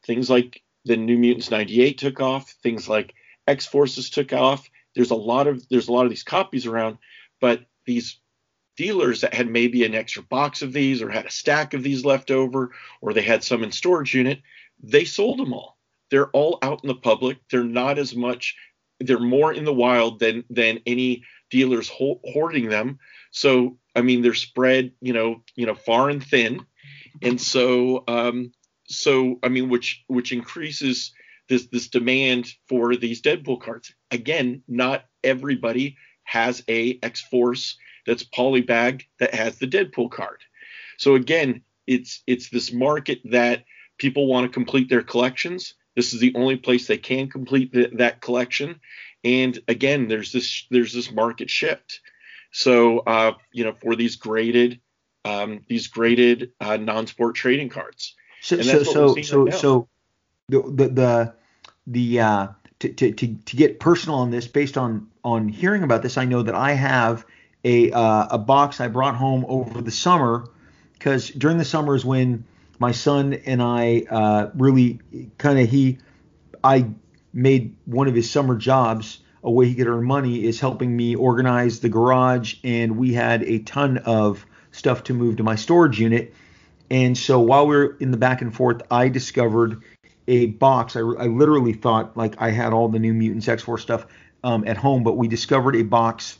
things 0.05 0.29
like 0.29 0.61
the 0.85 0.97
New 0.97 1.17
Mutants 1.17 1.51
'98 1.51 1.97
took 1.97 2.21
off, 2.21 2.49
things 2.63 2.87
like 2.87 3.13
X 3.49 3.65
Forces 3.65 4.09
took 4.09 4.31
off. 4.31 4.69
There's 4.95 5.11
a 5.11 5.15
lot 5.15 5.47
of 5.47 5.67
there's 5.69 5.87
a 5.87 5.91
lot 5.91 6.05
of 6.05 6.09
these 6.09 6.23
copies 6.23 6.65
around, 6.65 6.97
but 7.41 7.65
these 7.85 8.19
dealers 8.77 9.21
that 9.21 9.33
had 9.33 9.49
maybe 9.49 9.83
an 9.83 9.95
extra 9.95 10.23
box 10.23 10.61
of 10.61 10.71
these 10.71 11.01
or 11.01 11.09
had 11.09 11.25
a 11.25 11.31
stack 11.31 11.73
of 11.73 11.83
these 11.83 12.05
left 12.05 12.31
over 12.31 12.71
or 13.01 13.13
they 13.13 13.21
had 13.21 13.43
some 13.43 13.63
in 13.63 13.71
storage 13.71 14.13
unit, 14.13 14.39
they 14.81 15.03
sold 15.03 15.37
them 15.37 15.53
all. 15.53 15.77
They're 16.11 16.29
all 16.29 16.59
out 16.61 16.81
in 16.83 16.87
the 16.87 16.95
public. 16.95 17.37
They're 17.49 17.63
not 17.63 17.97
as 17.97 18.15
much 18.15 18.55
they're 18.99 19.19
more 19.19 19.53
in 19.53 19.65
the 19.65 19.73
wild 19.73 20.19
than 20.19 20.43
than 20.49 20.79
any 20.85 21.23
dealers 21.49 21.89
hoarding 21.89 22.69
them. 22.69 22.99
So 23.31 23.77
I 23.95 24.01
mean 24.01 24.21
they're 24.21 24.33
spread, 24.33 24.91
you 25.01 25.13
know, 25.13 25.43
you 25.55 25.65
know, 25.65 25.75
far 25.75 26.09
and 26.09 26.23
thin. 26.23 26.65
And 27.21 27.39
so 27.39 28.03
um 28.07 28.51
so 28.87 29.39
I 29.43 29.49
mean 29.49 29.69
which 29.69 30.03
which 30.07 30.31
increases 30.31 31.13
this 31.49 31.67
this 31.67 31.87
demand 31.87 32.53
for 32.67 32.95
these 32.95 33.21
Deadpool 33.21 33.61
cards. 33.61 33.93
Again, 34.11 34.63
not 34.67 35.05
everybody 35.23 35.97
has 36.23 36.63
a 36.69 36.99
X 37.03 37.21
Force 37.21 37.77
that's 38.05 38.23
polybagged 38.23 39.03
that 39.19 39.33
has 39.33 39.57
the 39.57 39.67
Deadpool 39.67 40.11
card. 40.11 40.41
So 40.97 41.15
again, 41.15 41.61
it's 41.87 42.21
it's 42.27 42.49
this 42.49 42.71
market 42.71 43.19
that 43.25 43.65
people 43.97 44.27
want 44.27 44.45
to 44.45 44.53
complete 44.53 44.89
their 44.89 45.01
collections. 45.01 45.73
This 45.95 46.13
is 46.13 46.19
the 46.19 46.33
only 46.35 46.55
place 46.55 46.87
they 46.87 46.97
can 46.97 47.29
complete 47.29 47.73
the, 47.73 47.89
that 47.93 48.21
collection. 48.21 48.79
And 49.23 49.59
again, 49.67 50.07
there's 50.07 50.31
this 50.31 50.65
there's 50.69 50.93
this 50.93 51.11
market 51.11 51.49
shift. 51.49 51.99
So 52.51 52.99
uh, 52.99 53.33
you 53.51 53.63
know, 53.63 53.73
for 53.73 53.95
these 53.95 54.15
graded 54.15 54.79
um, 55.25 55.61
these 55.67 55.87
graded 55.87 56.51
uh, 56.61 56.77
non-sport 56.77 57.35
trading 57.35 57.69
cards. 57.69 58.15
So 58.41 58.61
so 58.61 58.83
so 58.83 59.15
so, 59.21 59.49
so 59.49 59.89
the 60.47 60.61
the 60.61 60.87
the, 60.87 61.33
the 61.89 62.19
uh, 62.21 62.47
to, 62.79 62.93
to, 62.93 63.11
to, 63.11 63.35
to 63.35 63.55
get 63.57 63.79
personal 63.79 64.19
on 64.19 64.31
this, 64.31 64.47
based 64.47 64.77
on 64.77 65.07
on 65.23 65.49
hearing 65.49 65.83
about 65.83 66.01
this, 66.01 66.17
I 66.17 66.25
know 66.25 66.41
that 66.43 66.55
I 66.55 66.71
have 66.73 67.25
a 67.63 67.91
uh, 67.91 68.27
a 68.31 68.37
box 68.37 68.79
I 68.79 68.87
brought 68.87 69.15
home 69.15 69.45
over 69.47 69.81
the 69.81 69.91
summer 69.91 70.47
because 70.93 71.29
during 71.29 71.57
the 71.57 71.65
summer 71.65 71.95
is 71.95 72.05
when 72.05 72.45
my 72.79 72.91
son 72.91 73.33
and 73.33 73.61
I 73.61 74.05
uh, 74.09 74.49
really 74.55 74.99
kind 75.37 75.59
of 75.59 75.69
he 75.69 75.97
I 76.63 76.87
made 77.33 77.75
one 77.85 78.07
of 78.07 78.15
his 78.15 78.29
summer 78.29 78.55
jobs 78.55 79.19
a 79.43 79.51
way 79.51 79.67
he 79.67 79.75
could 79.75 79.87
earn 79.87 80.03
money 80.03 80.43
is 80.45 80.59
helping 80.59 80.95
me 80.95 81.15
organize 81.15 81.79
the 81.79 81.89
garage 81.89 82.55
and 82.63 82.97
we 82.97 83.13
had 83.13 83.43
a 83.43 83.59
ton 83.59 83.97
of 83.99 84.45
stuff 84.71 85.03
to 85.03 85.13
move 85.13 85.37
to 85.37 85.43
my 85.43 85.55
storage 85.55 85.99
unit. 85.99 86.33
And 86.91 87.17
so 87.17 87.39
while 87.39 87.67
we 87.67 87.75
are 87.75 87.97
in 87.97 88.11
the 88.11 88.17
back 88.17 88.41
and 88.41 88.53
forth 88.53 88.81
I 88.91 89.09
discovered 89.09 89.81
a 90.29 90.45
box 90.47 90.95
I, 90.95 91.01
I 91.01 91.27
literally 91.27 91.73
thought 91.73 92.15
like 92.15 92.35
I 92.39 92.51
had 92.51 92.71
all 92.71 92.87
the 92.87 92.99
new 92.99 93.13
Mutants 93.13 93.47
X-Force 93.47 93.81
stuff 93.81 94.05
um, 94.43 94.63
at 94.65 94.77
home 94.77 95.03
but 95.03 95.17
we 95.17 95.27
discovered 95.27 95.75
a 95.75 95.83
box 95.83 96.39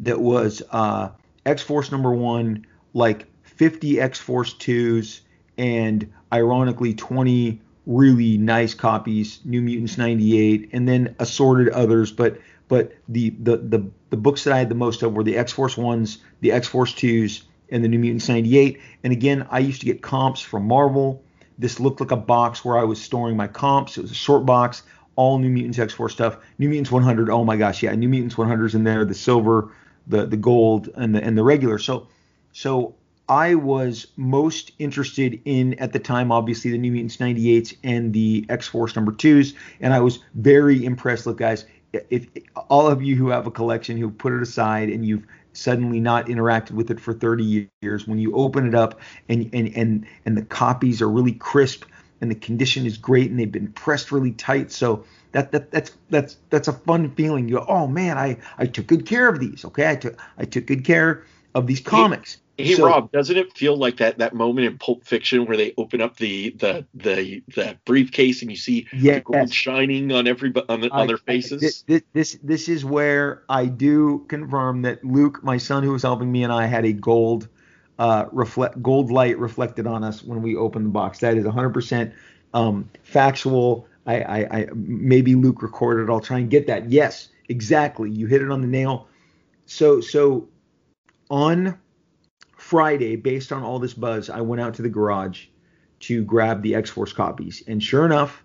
that 0.00 0.20
was 0.20 0.62
uh, 0.70 1.10
X 1.46 1.62
Force 1.62 1.90
number 1.90 2.12
one, 2.12 2.66
like 2.92 3.26
50 3.42 4.00
X 4.00 4.18
Force 4.18 4.52
twos, 4.52 5.22
and 5.56 6.12
ironically 6.32 6.94
20 6.94 7.60
really 7.86 8.38
nice 8.38 8.74
copies, 8.74 9.40
New 9.44 9.60
Mutants 9.60 9.98
98, 9.98 10.70
and 10.72 10.86
then 10.86 11.16
assorted 11.18 11.68
others. 11.70 12.12
But 12.12 12.38
but 12.68 12.92
the 13.08 13.30
the 13.30 13.56
the, 13.56 13.90
the 14.10 14.16
books 14.16 14.44
that 14.44 14.52
I 14.52 14.58
had 14.58 14.68
the 14.68 14.74
most 14.74 15.02
of 15.02 15.14
were 15.14 15.24
the 15.24 15.36
X 15.36 15.52
Force 15.52 15.76
ones, 15.76 16.18
the 16.40 16.52
X 16.52 16.68
Force 16.68 16.94
twos, 16.94 17.44
and 17.70 17.82
the 17.82 17.88
New 17.88 17.98
Mutants 17.98 18.28
98. 18.28 18.80
And 19.04 19.12
again, 19.12 19.46
I 19.50 19.60
used 19.60 19.80
to 19.80 19.86
get 19.86 20.02
comps 20.02 20.40
from 20.40 20.66
Marvel. 20.66 21.22
This 21.58 21.80
looked 21.80 22.00
like 22.00 22.10
a 22.10 22.16
box 22.16 22.64
where 22.64 22.78
I 22.78 22.84
was 22.84 23.00
storing 23.00 23.36
my 23.36 23.46
comps. 23.46 23.96
It 23.98 24.02
was 24.02 24.10
a 24.10 24.14
short 24.14 24.46
box, 24.46 24.82
all 25.16 25.38
New 25.38 25.50
Mutants 25.50 25.78
X 25.78 25.92
Force 25.92 26.12
stuff. 26.12 26.38
New 26.58 26.68
Mutants 26.68 26.90
100. 26.90 27.30
Oh 27.30 27.44
my 27.44 27.56
gosh, 27.56 27.82
yeah, 27.82 27.94
New 27.94 28.08
Mutants 28.08 28.34
100's 28.34 28.74
in 28.74 28.84
there. 28.84 29.04
The 29.04 29.14
silver 29.14 29.72
the 30.06 30.26
the 30.26 30.36
gold 30.36 30.88
and 30.96 31.14
the 31.14 31.22
and 31.22 31.36
the 31.36 31.42
regular. 31.42 31.78
So 31.78 32.08
so 32.52 32.94
I 33.28 33.54
was 33.54 34.08
most 34.16 34.72
interested 34.78 35.40
in 35.44 35.74
at 35.74 35.92
the 35.92 35.98
time, 35.98 36.32
obviously 36.32 36.70
the 36.70 36.78
New 36.78 36.92
Mutants 36.92 37.16
98s 37.16 37.76
and 37.84 38.12
the 38.12 38.44
X 38.48 38.66
Force 38.66 38.96
number 38.96 39.12
twos, 39.12 39.54
and 39.80 39.94
I 39.94 40.00
was 40.00 40.18
very 40.34 40.84
impressed. 40.84 41.26
Look, 41.26 41.38
guys, 41.38 41.64
if, 41.92 42.26
if 42.34 42.44
all 42.68 42.88
of 42.88 43.02
you 43.02 43.16
who 43.16 43.28
have 43.28 43.46
a 43.46 43.50
collection 43.50 43.96
who 43.96 44.10
put 44.10 44.32
it 44.32 44.42
aside 44.42 44.90
and 44.90 45.06
you've 45.06 45.24
suddenly 45.52 46.00
not 46.00 46.26
interacted 46.26 46.72
with 46.72 46.90
it 46.90 47.00
for 47.00 47.12
30 47.12 47.68
years, 47.82 48.06
when 48.06 48.18
you 48.18 48.34
open 48.34 48.66
it 48.66 48.74
up 48.74 49.00
and 49.28 49.50
and 49.52 49.74
and 49.76 50.06
and 50.24 50.36
the 50.36 50.42
copies 50.42 51.02
are 51.02 51.08
really 51.08 51.32
crisp 51.32 51.84
and 52.20 52.30
the 52.30 52.36
condition 52.36 52.86
is 52.86 52.96
great 52.96 53.30
and 53.30 53.38
they've 53.38 53.50
been 53.50 53.72
pressed 53.72 54.12
really 54.12 54.32
tight, 54.32 54.70
so 54.70 55.04
that, 55.32 55.50
that 55.52 55.70
that's 55.70 55.92
that's 56.10 56.36
that's 56.50 56.68
a 56.68 56.72
fun 56.72 57.10
feeling. 57.10 57.48
You 57.48 57.56
go, 57.56 57.66
oh 57.68 57.86
man, 57.86 58.16
I 58.18 58.38
I 58.58 58.66
took 58.66 58.86
good 58.86 59.06
care 59.06 59.28
of 59.28 59.40
these. 59.40 59.64
Okay, 59.64 59.88
I 59.88 59.96
took 59.96 60.20
I 60.38 60.44
took 60.44 60.66
good 60.66 60.84
care 60.84 61.24
of 61.54 61.66
these 61.66 61.80
comics. 61.80 62.38
Hey, 62.58 62.74
so, 62.74 62.86
Rob, 62.86 63.10
doesn't 63.12 63.36
it 63.36 63.56
feel 63.56 63.76
like 63.76 63.96
that 63.96 64.18
that 64.18 64.34
moment 64.34 64.66
in 64.66 64.76
Pulp 64.76 65.04
Fiction 65.04 65.46
where 65.46 65.56
they 65.56 65.72
open 65.78 66.00
up 66.00 66.18
the 66.18 66.50
the 66.50 66.86
the, 66.94 67.42
the 67.54 67.78
briefcase 67.84 68.42
and 68.42 68.50
you 68.50 68.56
see 68.56 68.86
yes. 68.92 69.16
the 69.16 69.20
gold 69.20 69.52
shining 69.52 70.12
on 70.12 70.26
every 70.26 70.52
on, 70.68 70.82
the, 70.82 70.90
on 70.90 71.06
their 71.06 71.16
faces? 71.16 71.82
this, 71.86 72.02
this 72.12 72.38
this 72.42 72.68
is 72.68 72.84
where 72.84 73.42
I 73.48 73.66
do 73.66 74.26
confirm 74.28 74.82
that 74.82 75.02
Luke, 75.02 75.42
my 75.42 75.56
son 75.56 75.82
who 75.82 75.92
was 75.92 76.02
helping 76.02 76.30
me, 76.30 76.44
and 76.44 76.52
I 76.52 76.66
had 76.66 76.84
a 76.84 76.92
gold 76.92 77.48
uh, 77.98 78.26
reflect 78.32 78.82
gold 78.82 79.10
light 79.10 79.38
reflected 79.38 79.86
on 79.86 80.04
us 80.04 80.22
when 80.22 80.42
we 80.42 80.54
opened 80.54 80.86
the 80.86 80.90
box. 80.90 81.20
That 81.20 81.36
is 81.36 81.44
100% 81.44 82.12
um, 82.52 82.90
factual. 83.02 83.86
I, 84.06 84.20
I, 84.20 84.38
I 84.58 84.68
maybe 84.74 85.34
Luke 85.36 85.62
recorded. 85.62 86.10
I'll 86.10 86.20
try 86.20 86.38
and 86.38 86.50
get 86.50 86.66
that. 86.66 86.90
Yes, 86.90 87.28
exactly. 87.48 88.10
You 88.10 88.26
hit 88.26 88.42
it 88.42 88.50
on 88.50 88.60
the 88.60 88.66
nail. 88.66 89.08
So 89.66 90.00
so 90.00 90.48
on 91.30 91.78
Friday, 92.72 93.16
based 93.16 93.52
on 93.52 93.62
all 93.62 93.78
this 93.78 93.92
buzz, 93.92 94.30
I 94.30 94.40
went 94.40 94.62
out 94.62 94.72
to 94.76 94.82
the 94.82 94.88
garage 94.88 95.44
to 96.00 96.24
grab 96.24 96.62
the 96.62 96.74
X 96.74 96.88
Force 96.88 97.12
copies, 97.12 97.62
and 97.66 97.82
sure 97.82 98.06
enough, 98.06 98.42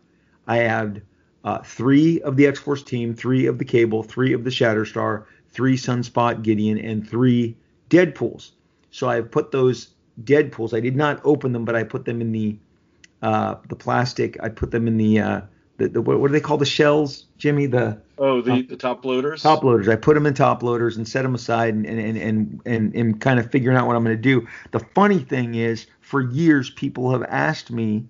I 0.48 0.58
had 0.58 1.02
uh, 1.46 1.60
three 1.60 2.20
of 2.24 2.36
the 2.36 2.46
X 2.46 2.60
Force 2.60 2.84
team, 2.84 3.14
three 3.14 3.46
of 3.46 3.58
the 3.58 3.64
Cable, 3.64 4.04
three 4.04 4.34
of 4.34 4.44
the 4.44 4.50
Shatterstar, 4.50 5.24
three 5.48 5.78
Sunspot 5.78 6.42
Gideon, 6.44 6.78
and 6.78 7.08
three 7.08 7.56
Deadpools. 7.90 8.52
So 8.92 9.08
I 9.08 9.16
have 9.16 9.32
put 9.32 9.52
those 9.52 9.94
Deadpools. 10.22 10.74
I 10.74 10.82
did 10.82 10.98
not 10.98 11.22
open 11.24 11.54
them, 11.54 11.64
but 11.64 11.78
I 11.78 11.84
put 11.84 12.04
them 12.04 12.20
in 12.20 12.34
the 12.34 12.58
uh, 13.22 13.56
the 13.70 13.78
plastic. 13.78 14.38
I 14.44 14.50
put 14.50 14.72
them 14.72 14.90
in 14.90 14.98
the, 14.98 15.20
uh, 15.22 15.42
the, 15.78 15.90
the 15.90 16.02
what, 16.02 16.28
do 16.28 16.34
they 16.34 16.40
call 16.40 16.58
the 16.58 16.66
shells, 16.66 17.26
Jimmy? 17.38 17.68
The 17.68 18.02
oh 18.18 18.42
the, 18.42 18.54
uh, 18.54 18.62
the 18.68 18.76
top 18.76 19.06
loaders. 19.06 19.44
Top 19.44 19.64
loaders. 19.64 19.88
I 19.88 19.96
put 19.96 20.16
them 20.16 20.26
in 20.26 20.34
top 20.34 20.64
loaders 20.64 20.98
and 20.98 21.08
set 21.08 21.22
them 21.22 21.36
aside 21.36 21.74
and 21.74 21.86
and 21.86 22.18
and 22.18 22.62
and, 22.66 22.96
and 22.96 23.22
kind 23.22 23.40
of 23.40 23.52
figuring 23.52 23.78
out 23.78 23.86
what 23.88 23.96
I'm 23.96 24.04
going 24.04 24.18
to 24.18 24.22
do. 24.22 24.48
The 24.72 24.80
funny 24.80 25.20
thing 25.20 25.56
is, 25.56 25.86
for 26.02 26.22
years 26.22 26.70
people 26.72 27.12
have 27.12 27.24
asked 27.24 27.72
me 27.72 28.06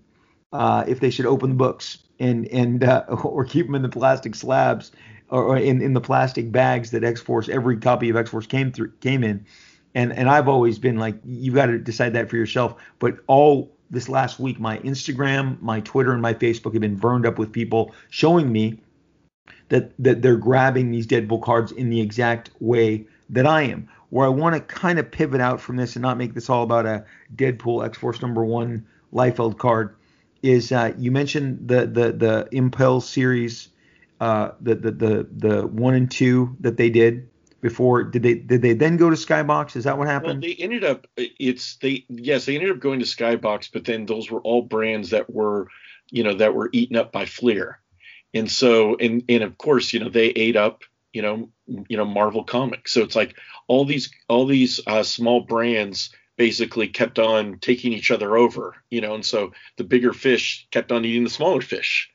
uh, 0.54 0.86
if 0.88 1.02
they 1.02 1.10
should 1.10 1.26
open 1.26 1.50
the 1.50 1.56
books 1.56 2.00
and 2.20 2.48
and 2.48 2.84
uh, 2.84 3.04
or 3.24 3.44
keep 3.44 3.66
them 3.66 3.76
in 3.76 3.82
the 3.82 3.90
plastic 3.90 4.36
slabs 4.36 4.92
or 5.30 5.58
in, 5.58 5.82
in 5.82 5.94
the 5.94 6.02
plastic 6.02 6.52
bags 6.52 6.92
that 6.92 7.04
X 7.04 7.20
Force 7.20 7.50
every 7.50 7.78
copy 7.78 8.10
of 8.10 8.16
X 8.16 8.30
Force 8.30 8.48
came 8.48 8.72
through 8.72 8.92
came 9.02 9.24
in. 9.24 9.46
And 9.94 10.14
and 10.14 10.30
I've 10.30 10.48
always 10.48 10.80
been 10.80 10.98
like, 10.98 11.16
you've 11.26 11.56
got 11.56 11.66
to 11.66 11.78
decide 11.78 12.14
that 12.14 12.30
for 12.30 12.38
yourself. 12.38 12.76
But 13.00 13.18
all 13.28 13.76
this 13.90 14.10
last 14.10 14.40
week, 14.40 14.60
my 14.60 14.80
Instagram, 14.80 15.62
my 15.62 15.80
Twitter, 15.82 16.12
and 16.12 16.22
my 16.22 16.34
Facebook 16.34 16.74
have 16.74 16.82
been 16.82 16.96
burned 16.96 17.26
up 17.26 17.38
with 17.38 17.52
people 17.52 17.94
showing 18.10 18.52
me 18.52 18.80
that 19.70 19.92
that 20.00 20.22
they're 20.22 20.38
grabbing 20.38 20.92
these 20.92 21.08
Deadpool 21.08 21.42
cards 21.42 21.72
in 21.72 21.90
the 21.90 22.02
exact 22.02 22.50
way 22.60 23.06
that 23.30 23.46
I 23.46 23.64
am. 23.64 23.90
Where 24.10 24.26
I 24.26 24.30
want 24.30 24.56
to 24.56 24.62
kind 24.62 25.00
of 25.00 25.12
pivot 25.12 25.42
out 25.42 25.60
from 25.60 25.76
this 25.76 25.96
and 25.96 26.04
not 26.04 26.18
make 26.18 26.34
this 26.34 26.50
all 26.50 26.64
about 26.64 26.86
a 26.86 27.06
Deadpool 27.36 27.86
X 27.86 27.98
Force 27.98 28.22
number 28.22 28.44
one 28.46 28.86
Liefeld 29.14 29.58
card 29.58 29.96
is 30.44 30.72
uh, 30.72 30.94
you 30.98 31.12
mentioned 31.12 31.68
the 31.68 31.86
the 31.86 32.12
the 32.12 32.48
Impel 32.52 33.02
series, 33.02 33.70
uh, 34.22 34.52
the, 34.62 34.76
the 34.76 34.92
the 34.92 35.28
the 35.36 35.68
one 35.68 35.94
and 35.94 36.10
two 36.10 36.56
that 36.62 36.78
they 36.78 36.90
did 36.90 37.30
before. 37.62 38.04
Did 38.04 38.24
they 38.24 38.36
did 38.36 38.62
they 38.62 38.74
then 38.74 38.98
go 38.98 39.10
to 39.10 39.16
Skybox? 39.16 39.76
Is 39.76 39.84
that 39.86 39.98
what 39.98 40.08
happened? 40.08 40.42
Well, 40.42 40.50
they 40.50 40.56
ended 40.56 40.84
up 40.84 41.08
it's 41.18 41.78
they 41.78 42.06
yes 42.10 42.46
they 42.46 42.56
ended 42.56 42.72
up 42.72 42.80
going 42.80 43.00
to 43.00 43.06
Skybox, 43.06 43.70
but 43.72 43.86
then 43.86 44.06
those 44.06 44.30
were 44.30 44.42
all 44.42 44.62
brands 44.62 45.12
that 45.12 45.30
were 45.30 45.68
you 46.12 46.24
know 46.24 46.36
that 46.36 46.54
were 46.54 46.70
eaten 46.72 46.96
up 46.96 47.12
by 47.12 47.26
Fleer, 47.26 47.80
and 48.34 48.50
so 48.50 48.96
and 48.96 49.24
and 49.30 49.44
of 49.44 49.58
course 49.58 49.94
you 49.94 50.00
know 50.00 50.10
they 50.10 50.28
ate 50.28 50.56
up 50.56 50.84
you 51.14 51.22
know 51.22 51.50
you 51.88 51.98
know 51.98 52.06
Marvel 52.06 52.44
Comics. 52.44 52.92
So 52.92 53.02
it's 53.02 53.16
like 53.16 53.36
all 53.68 53.86
these 53.86 54.12
all 54.28 54.46
these 54.46 54.80
uh, 54.88 55.04
small 55.04 55.42
brands 55.42 56.12
basically 56.38 56.88
kept 56.88 57.18
on 57.18 57.58
taking 57.60 57.92
each 57.94 58.12
other 58.12 58.38
over, 58.38 58.76
you 58.92 59.02
know, 59.02 59.16
and 59.16 59.26
so 59.26 59.52
the 59.78 59.84
bigger 59.84 60.14
fish 60.14 60.68
kept 60.72 60.92
on 60.92 61.04
eating 61.04 61.24
the 61.24 61.30
smaller 61.32 61.62
fish. 61.62 62.12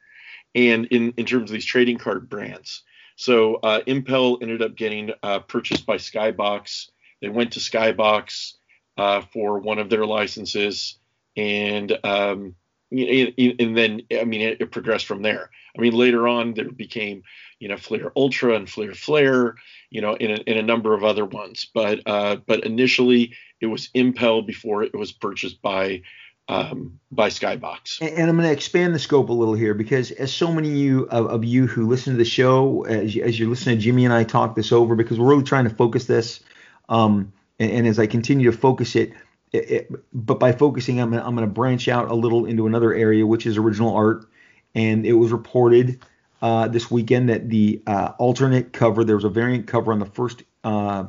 And 0.55 0.87
in, 0.87 1.13
in 1.17 1.27
terms 1.27 1.51
of 1.51 1.55
these 1.55 1.65
trading 1.65 1.99
card 1.99 2.29
brands. 2.29 2.85
So 3.17 3.57
uh, 3.57 3.81
Impel 3.87 4.39
ended 4.41 4.63
up 4.63 4.77
getting 4.77 5.13
uh, 5.23 5.41
purchased 5.41 5.87
by 5.87 5.97
Skybox. 5.97 6.89
They 7.21 7.29
went 7.29 7.53
to 7.53 7.61
Skybox 7.61 8.55
uh, 8.97 9.23
for 9.33 9.59
one 9.59 9.79
of 9.79 9.91
their 9.91 10.07
licenses, 10.07 10.99
and 11.37 11.93
um, 12.05 12.55
and 12.91 13.77
then 13.77 14.03
I 14.19 14.25
mean 14.25 14.43
it, 14.43 14.61
it, 14.61 14.71
progressed 14.71 15.07
from 15.07 15.23
there. 15.23 15.51
I 15.77 15.81
mean 15.81 15.95
later 15.95 16.29
on 16.29 16.55
there 16.55 16.71
became 16.71 17.23
you 17.59 17.69
know 17.69 17.77
Fleer 17.77 18.13
Ultra 18.17 18.55
and 18.57 18.69
Fleer 18.69 18.93
Flair, 18.93 19.55
you 19.91 20.01
know, 20.01 20.15
in 20.15 20.33
a, 20.33 20.35
in 20.47 20.59
a 20.59 20.63
number 20.63 20.95
of 20.95 21.05
other 21.05 21.25
ones. 21.25 21.67
But 21.73 22.01
uh, 22.07 22.37
but 22.47 22.65
initially 22.65 23.35
it 23.61 23.67
was 23.67 23.89
Impel 23.95 24.43
before 24.43 24.83
it 24.83 24.95
was 24.95 25.13
purchased 25.13 25.63
by 25.63 26.03
um, 26.49 26.99
by 27.11 27.29
Skybox. 27.29 28.01
And, 28.01 28.11
and 28.11 28.31
I'm 28.31 28.37
going 28.37 28.49
to 28.49 28.53
expand 28.53 28.95
the 28.95 28.99
scope 28.99 29.29
a 29.29 29.33
little 29.33 29.55
here 29.55 29.75
because 29.75 30.11
as 30.13 30.33
so 30.33 30.53
many 30.53 30.69
of 30.69 30.77
you, 30.77 31.03
of, 31.05 31.27
of 31.27 31.45
you 31.45 31.67
who 31.67 31.89
listen 31.89 32.15
to 32.15 32.19
the 32.19 32.25
show, 32.25 32.85
as, 32.85 33.15
you, 33.15 33.23
as 33.25 33.39
you're 33.39 33.49
listening 33.49 33.79
to 33.79 33.83
Jimmy 33.83 34.05
and 34.05 34.15
I 34.15 34.25
talk 34.25 34.55
this 34.55 34.73
over, 34.73 34.95
because 34.95 35.19
we're 35.19 35.29
really 35.29 35.45
trying 35.45 35.65
to 35.65 35.75
focus 35.75 36.07
this. 36.07 36.41
Um, 36.89 37.33
and, 37.59 37.71
and, 37.71 37.87
as 37.87 37.99
I 37.99 38.07
continue 38.07 38.51
to 38.51 38.57
focus 38.57 38.97
it, 38.97 39.13
it, 39.53 39.71
it 39.71 39.91
but 40.13 40.39
by 40.39 40.53
focusing, 40.53 41.01
I'm 41.01 41.15
I'm 41.15 41.35
going 41.37 41.47
to 41.47 41.53
branch 41.53 41.89
out 41.89 42.11
a 42.11 42.15
little 42.15 42.45
into 42.45 42.67
another 42.67 42.93
area, 42.93 43.27
which 43.27 43.47
is 43.47 43.57
original 43.57 43.95
art. 43.95 44.27
And 44.75 45.07
it 45.07 45.13
was 45.13 45.33
reported 45.33 46.01
uh, 46.41 46.69
this 46.69 46.91
weekend 46.91 47.29
that 47.29 47.49
the 47.49 47.83
uh, 47.87 48.13
alternate 48.19 48.73
cover, 48.73 49.05
there 49.05 49.15
was 49.15 49.25
a 49.25 49.31
variant 49.31 49.67
cover 49.67 49.93
on 49.93 50.01
the 50.01 50.07
first 50.07 50.43
uh, 50.65 51.05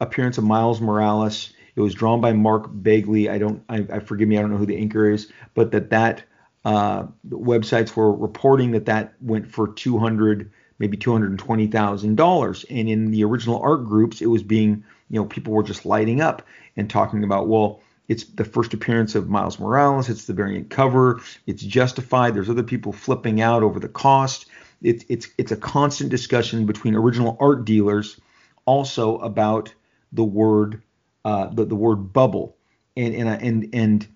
appearance 0.00 0.36
of 0.38 0.44
Miles 0.44 0.80
Morales 0.80 1.52
it 1.78 1.82
was 1.82 1.94
drawn 1.94 2.20
by 2.20 2.32
Mark 2.32 2.66
Bagley. 2.68 3.28
I 3.28 3.38
don't, 3.38 3.62
I, 3.68 3.86
I 3.88 3.98
forgive 4.00 4.26
me, 4.26 4.36
I 4.36 4.40
don't 4.40 4.50
know 4.50 4.56
who 4.56 4.66
the 4.66 4.84
inker 4.84 5.14
is, 5.14 5.30
but 5.54 5.70
that 5.70 5.90
that 5.90 6.24
uh, 6.64 7.04
websites 7.28 7.94
were 7.94 8.12
reporting 8.12 8.72
that 8.72 8.86
that 8.86 9.14
went 9.20 9.46
for 9.46 9.68
200, 9.68 10.50
maybe 10.80 10.96
220 10.96 11.68
thousand 11.68 12.16
dollars. 12.16 12.64
And 12.68 12.88
in 12.88 13.12
the 13.12 13.22
original 13.22 13.60
art 13.60 13.84
groups, 13.84 14.20
it 14.20 14.26
was 14.26 14.42
being, 14.42 14.82
you 15.08 15.20
know, 15.20 15.24
people 15.24 15.52
were 15.52 15.62
just 15.62 15.86
lighting 15.86 16.20
up 16.20 16.42
and 16.76 16.90
talking 16.90 17.22
about, 17.22 17.46
well, 17.46 17.80
it's 18.08 18.24
the 18.24 18.44
first 18.44 18.74
appearance 18.74 19.14
of 19.14 19.28
Miles 19.28 19.60
Morales. 19.60 20.08
It's 20.08 20.24
the 20.24 20.32
variant 20.32 20.70
cover. 20.70 21.20
It's 21.46 21.62
justified. 21.62 22.34
There's 22.34 22.50
other 22.50 22.64
people 22.64 22.92
flipping 22.92 23.40
out 23.40 23.62
over 23.62 23.78
the 23.78 23.88
cost. 23.88 24.46
It's 24.82 25.04
it's 25.08 25.28
it's 25.38 25.52
a 25.52 25.56
constant 25.56 26.10
discussion 26.10 26.66
between 26.66 26.96
original 26.96 27.36
art 27.38 27.64
dealers, 27.64 28.20
also 28.64 29.18
about 29.18 29.72
the 30.12 30.24
word 30.24 30.82
uh, 31.28 31.46
the, 31.52 31.66
the 31.66 31.74
word 31.74 32.12
bubble. 32.12 32.56
And 32.96 33.14
and 33.14 33.28
and 33.28 33.74
and 33.74 34.08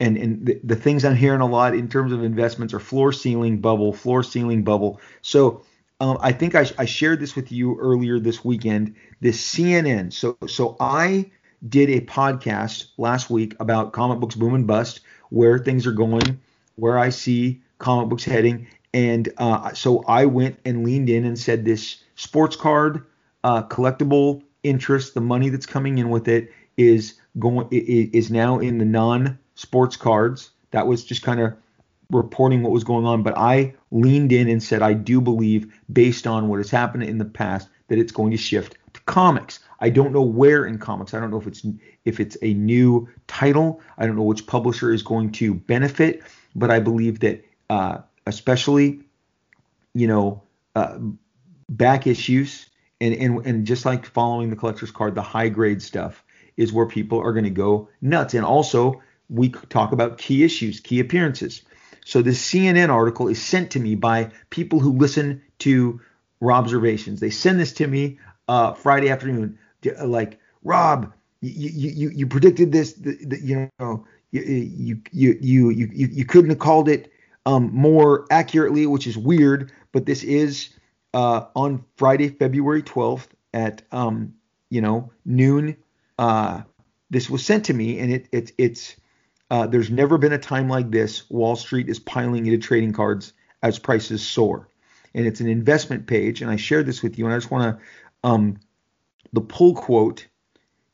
and, 0.00 0.16
and 0.16 0.46
the, 0.46 0.60
the 0.62 0.76
things 0.76 1.04
I'm 1.04 1.16
hearing 1.16 1.40
a 1.40 1.46
lot 1.46 1.74
in 1.74 1.88
terms 1.88 2.12
of 2.12 2.22
investments 2.22 2.74
are 2.74 2.78
floor 2.78 3.10
ceiling 3.10 3.58
bubble, 3.58 3.92
floor 3.92 4.22
ceiling 4.22 4.62
bubble. 4.62 5.00
So 5.22 5.62
um, 5.98 6.18
I 6.20 6.30
think 6.30 6.54
I, 6.54 6.66
I 6.78 6.84
shared 6.84 7.20
this 7.20 7.34
with 7.34 7.50
you 7.50 7.76
earlier 7.80 8.20
this 8.20 8.44
weekend. 8.44 8.94
This 9.20 9.40
CNN. 9.54 10.12
So 10.12 10.36
so 10.46 10.76
I 10.78 11.30
did 11.66 11.88
a 11.88 12.02
podcast 12.02 12.88
last 12.98 13.30
week 13.30 13.56
about 13.60 13.92
comic 13.92 14.20
books 14.20 14.34
boom 14.34 14.54
and 14.54 14.66
bust, 14.66 15.00
where 15.30 15.58
things 15.58 15.86
are 15.86 15.92
going, 15.92 16.38
where 16.76 16.98
I 16.98 17.08
see 17.08 17.62
comic 17.78 18.10
books 18.10 18.24
heading, 18.24 18.68
and 18.92 19.28
uh, 19.38 19.72
so 19.72 20.04
I 20.06 20.26
went 20.26 20.58
and 20.66 20.84
leaned 20.84 21.08
in 21.08 21.24
and 21.24 21.38
said 21.38 21.64
this 21.64 22.04
sports 22.14 22.56
card 22.56 23.06
uh, 23.42 23.62
collectible 23.62 24.42
interest, 24.62 25.14
the 25.14 25.20
money 25.20 25.48
that's 25.48 25.66
coming 25.66 25.98
in 25.98 26.10
with 26.10 26.28
it 26.28 26.52
is 26.78 27.14
going 27.38 27.68
is 27.70 28.30
now 28.30 28.58
in 28.58 28.78
the 28.78 28.84
non-sports 28.86 29.96
cards. 29.96 30.50
That 30.70 30.86
was 30.86 31.04
just 31.04 31.22
kind 31.22 31.40
of 31.40 31.54
reporting 32.10 32.62
what 32.62 32.72
was 32.72 32.84
going 32.84 33.04
on, 33.04 33.22
but 33.22 33.36
I 33.36 33.74
leaned 33.90 34.32
in 34.32 34.48
and 34.48 34.62
said 34.62 34.80
I 34.80 34.94
do 34.94 35.20
believe, 35.20 35.70
based 35.92 36.26
on 36.26 36.48
what 36.48 36.56
has 36.58 36.70
happened 36.70 37.02
in 37.02 37.18
the 37.18 37.24
past, 37.26 37.68
that 37.88 37.98
it's 37.98 38.12
going 38.12 38.30
to 38.30 38.36
shift 38.36 38.76
to 38.94 39.00
comics. 39.02 39.60
I 39.80 39.90
don't 39.90 40.12
know 40.12 40.22
where 40.22 40.64
in 40.64 40.78
comics. 40.78 41.12
I 41.12 41.20
don't 41.20 41.30
know 41.30 41.40
if 41.40 41.46
it's 41.46 41.66
if 42.04 42.20
it's 42.20 42.36
a 42.40 42.54
new 42.54 43.08
title. 43.26 43.80
I 43.98 44.06
don't 44.06 44.16
know 44.16 44.22
which 44.22 44.46
publisher 44.46 44.92
is 44.92 45.02
going 45.02 45.32
to 45.32 45.54
benefit, 45.54 46.22
but 46.54 46.70
I 46.70 46.80
believe 46.80 47.20
that 47.20 47.44
uh, 47.68 47.98
especially, 48.26 49.00
you 49.94 50.06
know, 50.06 50.42
uh, 50.74 50.98
back 51.68 52.06
issues 52.06 52.66
and, 53.00 53.14
and 53.14 53.46
and 53.46 53.66
just 53.66 53.84
like 53.84 54.06
following 54.06 54.50
the 54.50 54.56
collector's 54.56 54.90
card, 54.90 55.14
the 55.14 55.22
high 55.22 55.48
grade 55.48 55.82
stuff 55.82 56.24
is 56.58 56.72
where 56.72 56.84
people 56.84 57.18
are 57.18 57.32
going 57.32 57.44
to 57.44 57.50
go 57.50 57.88
nuts. 58.02 58.34
And 58.34 58.44
also, 58.44 59.00
we 59.30 59.48
talk 59.48 59.92
about 59.92 60.18
key 60.18 60.44
issues, 60.44 60.80
key 60.80 61.00
appearances. 61.00 61.62
So 62.04 62.20
this 62.20 62.44
CNN 62.50 62.90
article 62.90 63.28
is 63.28 63.40
sent 63.40 63.70
to 63.70 63.80
me 63.80 63.94
by 63.94 64.30
people 64.50 64.80
who 64.80 64.92
listen 64.92 65.40
to 65.60 66.00
Robservations. 66.42 67.20
They 67.20 67.30
send 67.30 67.58
this 67.58 67.72
to 67.74 67.86
me 67.86 68.18
uh, 68.48 68.72
Friday 68.72 69.08
afternoon, 69.08 69.58
like 70.04 70.38
Rob, 70.62 71.12
you 71.40 71.70
you 71.70 72.10
you 72.10 72.26
predicted 72.26 72.72
this, 72.72 72.94
the, 72.94 73.16
the, 73.24 73.40
you 73.40 73.70
know, 73.78 74.04
you 74.30 74.42
you 74.42 75.00
you 75.12 75.38
you 75.40 75.70
you 75.70 75.88
you 75.92 76.24
couldn't 76.24 76.50
have 76.50 76.58
called 76.58 76.88
it 76.88 77.12
um, 77.46 77.70
more 77.72 78.26
accurately, 78.30 78.86
which 78.86 79.06
is 79.06 79.16
weird, 79.16 79.70
but 79.92 80.06
this 80.06 80.22
is 80.22 80.70
uh, 81.14 81.46
on 81.54 81.84
Friday, 81.96 82.28
February 82.28 82.82
12th 82.82 83.28
at 83.52 83.82
um, 83.92 84.34
you 84.70 84.80
know 84.80 85.10
noon 85.24 85.76
uh, 86.18 86.62
this 87.10 87.30
was 87.30 87.44
sent 87.44 87.64
to 87.66 87.74
me, 87.74 87.98
and 87.98 88.12
it, 88.12 88.28
it 88.32 88.52
it's 88.58 88.96
uh, 89.50 89.66
there's 89.66 89.90
never 89.90 90.18
been 90.18 90.32
a 90.32 90.38
time 90.38 90.68
like 90.68 90.90
this. 90.90 91.28
Wall 91.30 91.56
Street 91.56 91.88
is 91.88 91.98
piling 91.98 92.46
into 92.46 92.58
trading 92.58 92.92
cards 92.92 93.32
as 93.62 93.78
prices 93.78 94.26
soar, 94.26 94.68
and 95.14 95.26
it's 95.26 95.40
an 95.40 95.48
investment 95.48 96.06
page. 96.06 96.42
And 96.42 96.50
I 96.50 96.56
shared 96.56 96.86
this 96.86 97.02
with 97.02 97.18
you, 97.18 97.24
and 97.24 97.34
I 97.34 97.38
just 97.38 97.50
want 97.50 97.78
to 97.78 98.28
um, 98.28 98.58
the 99.32 99.40
pull 99.40 99.74
quote 99.74 100.26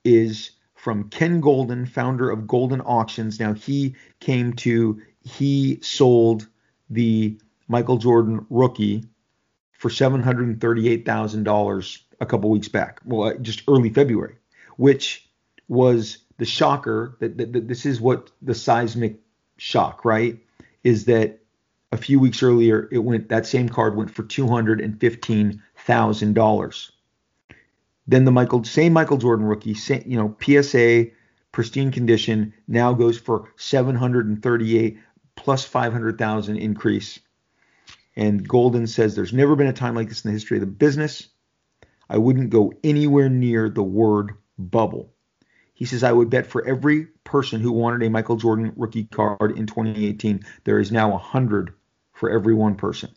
is 0.04 0.50
from 0.74 1.08
Ken 1.08 1.40
Goldin, 1.40 1.88
founder 1.88 2.30
of 2.30 2.40
Goldin 2.40 2.82
Auctions. 2.84 3.40
Now 3.40 3.54
he 3.54 3.96
came 4.20 4.52
to 4.54 5.00
he 5.22 5.80
sold 5.80 6.46
the 6.90 7.38
Michael 7.66 7.96
Jordan 7.96 8.46
rookie 8.50 9.04
for 9.72 9.90
seven 9.90 10.22
hundred 10.22 10.60
thirty-eight 10.60 11.06
thousand 11.06 11.44
dollars 11.44 12.04
a 12.20 12.26
couple 12.26 12.50
weeks 12.50 12.68
back. 12.68 13.00
Well, 13.04 13.36
just 13.38 13.62
early 13.66 13.90
February 13.90 14.36
which 14.76 15.28
was 15.68 16.18
the 16.38 16.44
shocker 16.44 17.16
that, 17.20 17.38
that, 17.38 17.52
that 17.52 17.68
this 17.68 17.86
is 17.86 18.00
what 18.00 18.30
the 18.42 18.54
seismic 18.54 19.20
shock, 19.56 20.04
right? 20.04 20.38
Is 20.82 21.06
that 21.06 21.40
a 21.92 21.96
few 21.96 22.18
weeks 22.18 22.42
earlier 22.42 22.88
it 22.90 22.98
went 22.98 23.28
that 23.28 23.46
same 23.46 23.68
card 23.68 23.96
went 23.96 24.10
for 24.10 24.24
two 24.24 24.48
hundred 24.48 24.80
and 24.80 24.98
fifteen 25.00 25.62
thousand 25.76 26.34
dollars. 26.34 26.90
Then 28.06 28.24
the 28.24 28.32
Michael 28.32 28.64
same 28.64 28.92
Michael 28.92 29.16
Jordan 29.16 29.46
rookie, 29.46 29.74
same, 29.74 30.02
you 30.04 30.18
know 30.18 30.36
PSA 30.42 31.06
pristine 31.52 31.92
condition 31.92 32.52
now 32.66 32.92
goes 32.92 33.16
for 33.16 33.52
seven 33.56 33.94
hundred 33.94 34.26
and 34.26 34.42
thirty-eight 34.42 34.98
plus 35.36 35.64
five 35.64 35.92
hundred 35.92 36.18
thousand 36.18 36.56
increase. 36.56 37.20
And 38.16 38.48
Goldin 38.48 38.88
says 38.88 39.14
there's 39.14 39.32
never 39.32 39.56
been 39.56 39.66
a 39.66 39.72
time 39.72 39.94
like 39.94 40.08
this 40.08 40.24
in 40.24 40.30
the 40.30 40.34
history 40.34 40.56
of 40.56 40.62
the 40.62 40.66
business. 40.66 41.28
I 42.10 42.18
wouldn't 42.18 42.50
go 42.50 42.72
anywhere 42.84 43.28
near 43.28 43.68
the 43.68 43.82
word 43.82 44.34
bubble. 44.58 45.12
He 45.72 45.84
says, 45.84 46.04
I 46.04 46.12
would 46.12 46.30
bet 46.30 46.46
for 46.46 46.64
every 46.66 47.06
person 47.24 47.60
who 47.60 47.72
wanted 47.72 48.06
a 48.06 48.10
Michael 48.10 48.36
Jordan 48.36 48.72
rookie 48.76 49.04
card 49.04 49.58
in 49.58 49.66
2018, 49.66 50.44
there 50.64 50.78
is 50.78 50.92
now 50.92 51.10
100 51.10 51.74
for 52.12 52.30
every 52.30 52.54
one 52.54 52.76
person. 52.76 53.10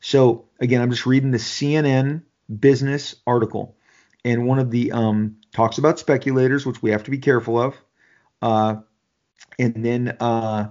So, 0.00 0.44
again, 0.60 0.80
I'm 0.80 0.90
just 0.90 1.06
reading 1.06 1.32
the 1.32 1.38
CNN 1.38 2.22
business 2.60 3.16
article, 3.26 3.76
and 4.24 4.46
one 4.46 4.58
of 4.58 4.70
the 4.70 4.92
um, 4.92 5.36
talks 5.52 5.78
about 5.78 5.98
speculators, 5.98 6.64
which 6.64 6.82
we 6.82 6.90
have 6.90 7.04
to 7.04 7.10
be 7.10 7.18
careful 7.18 7.60
of. 7.60 7.74
Uh, 8.40 8.76
and 9.58 9.84
then 9.84 10.16
uh, 10.20 10.70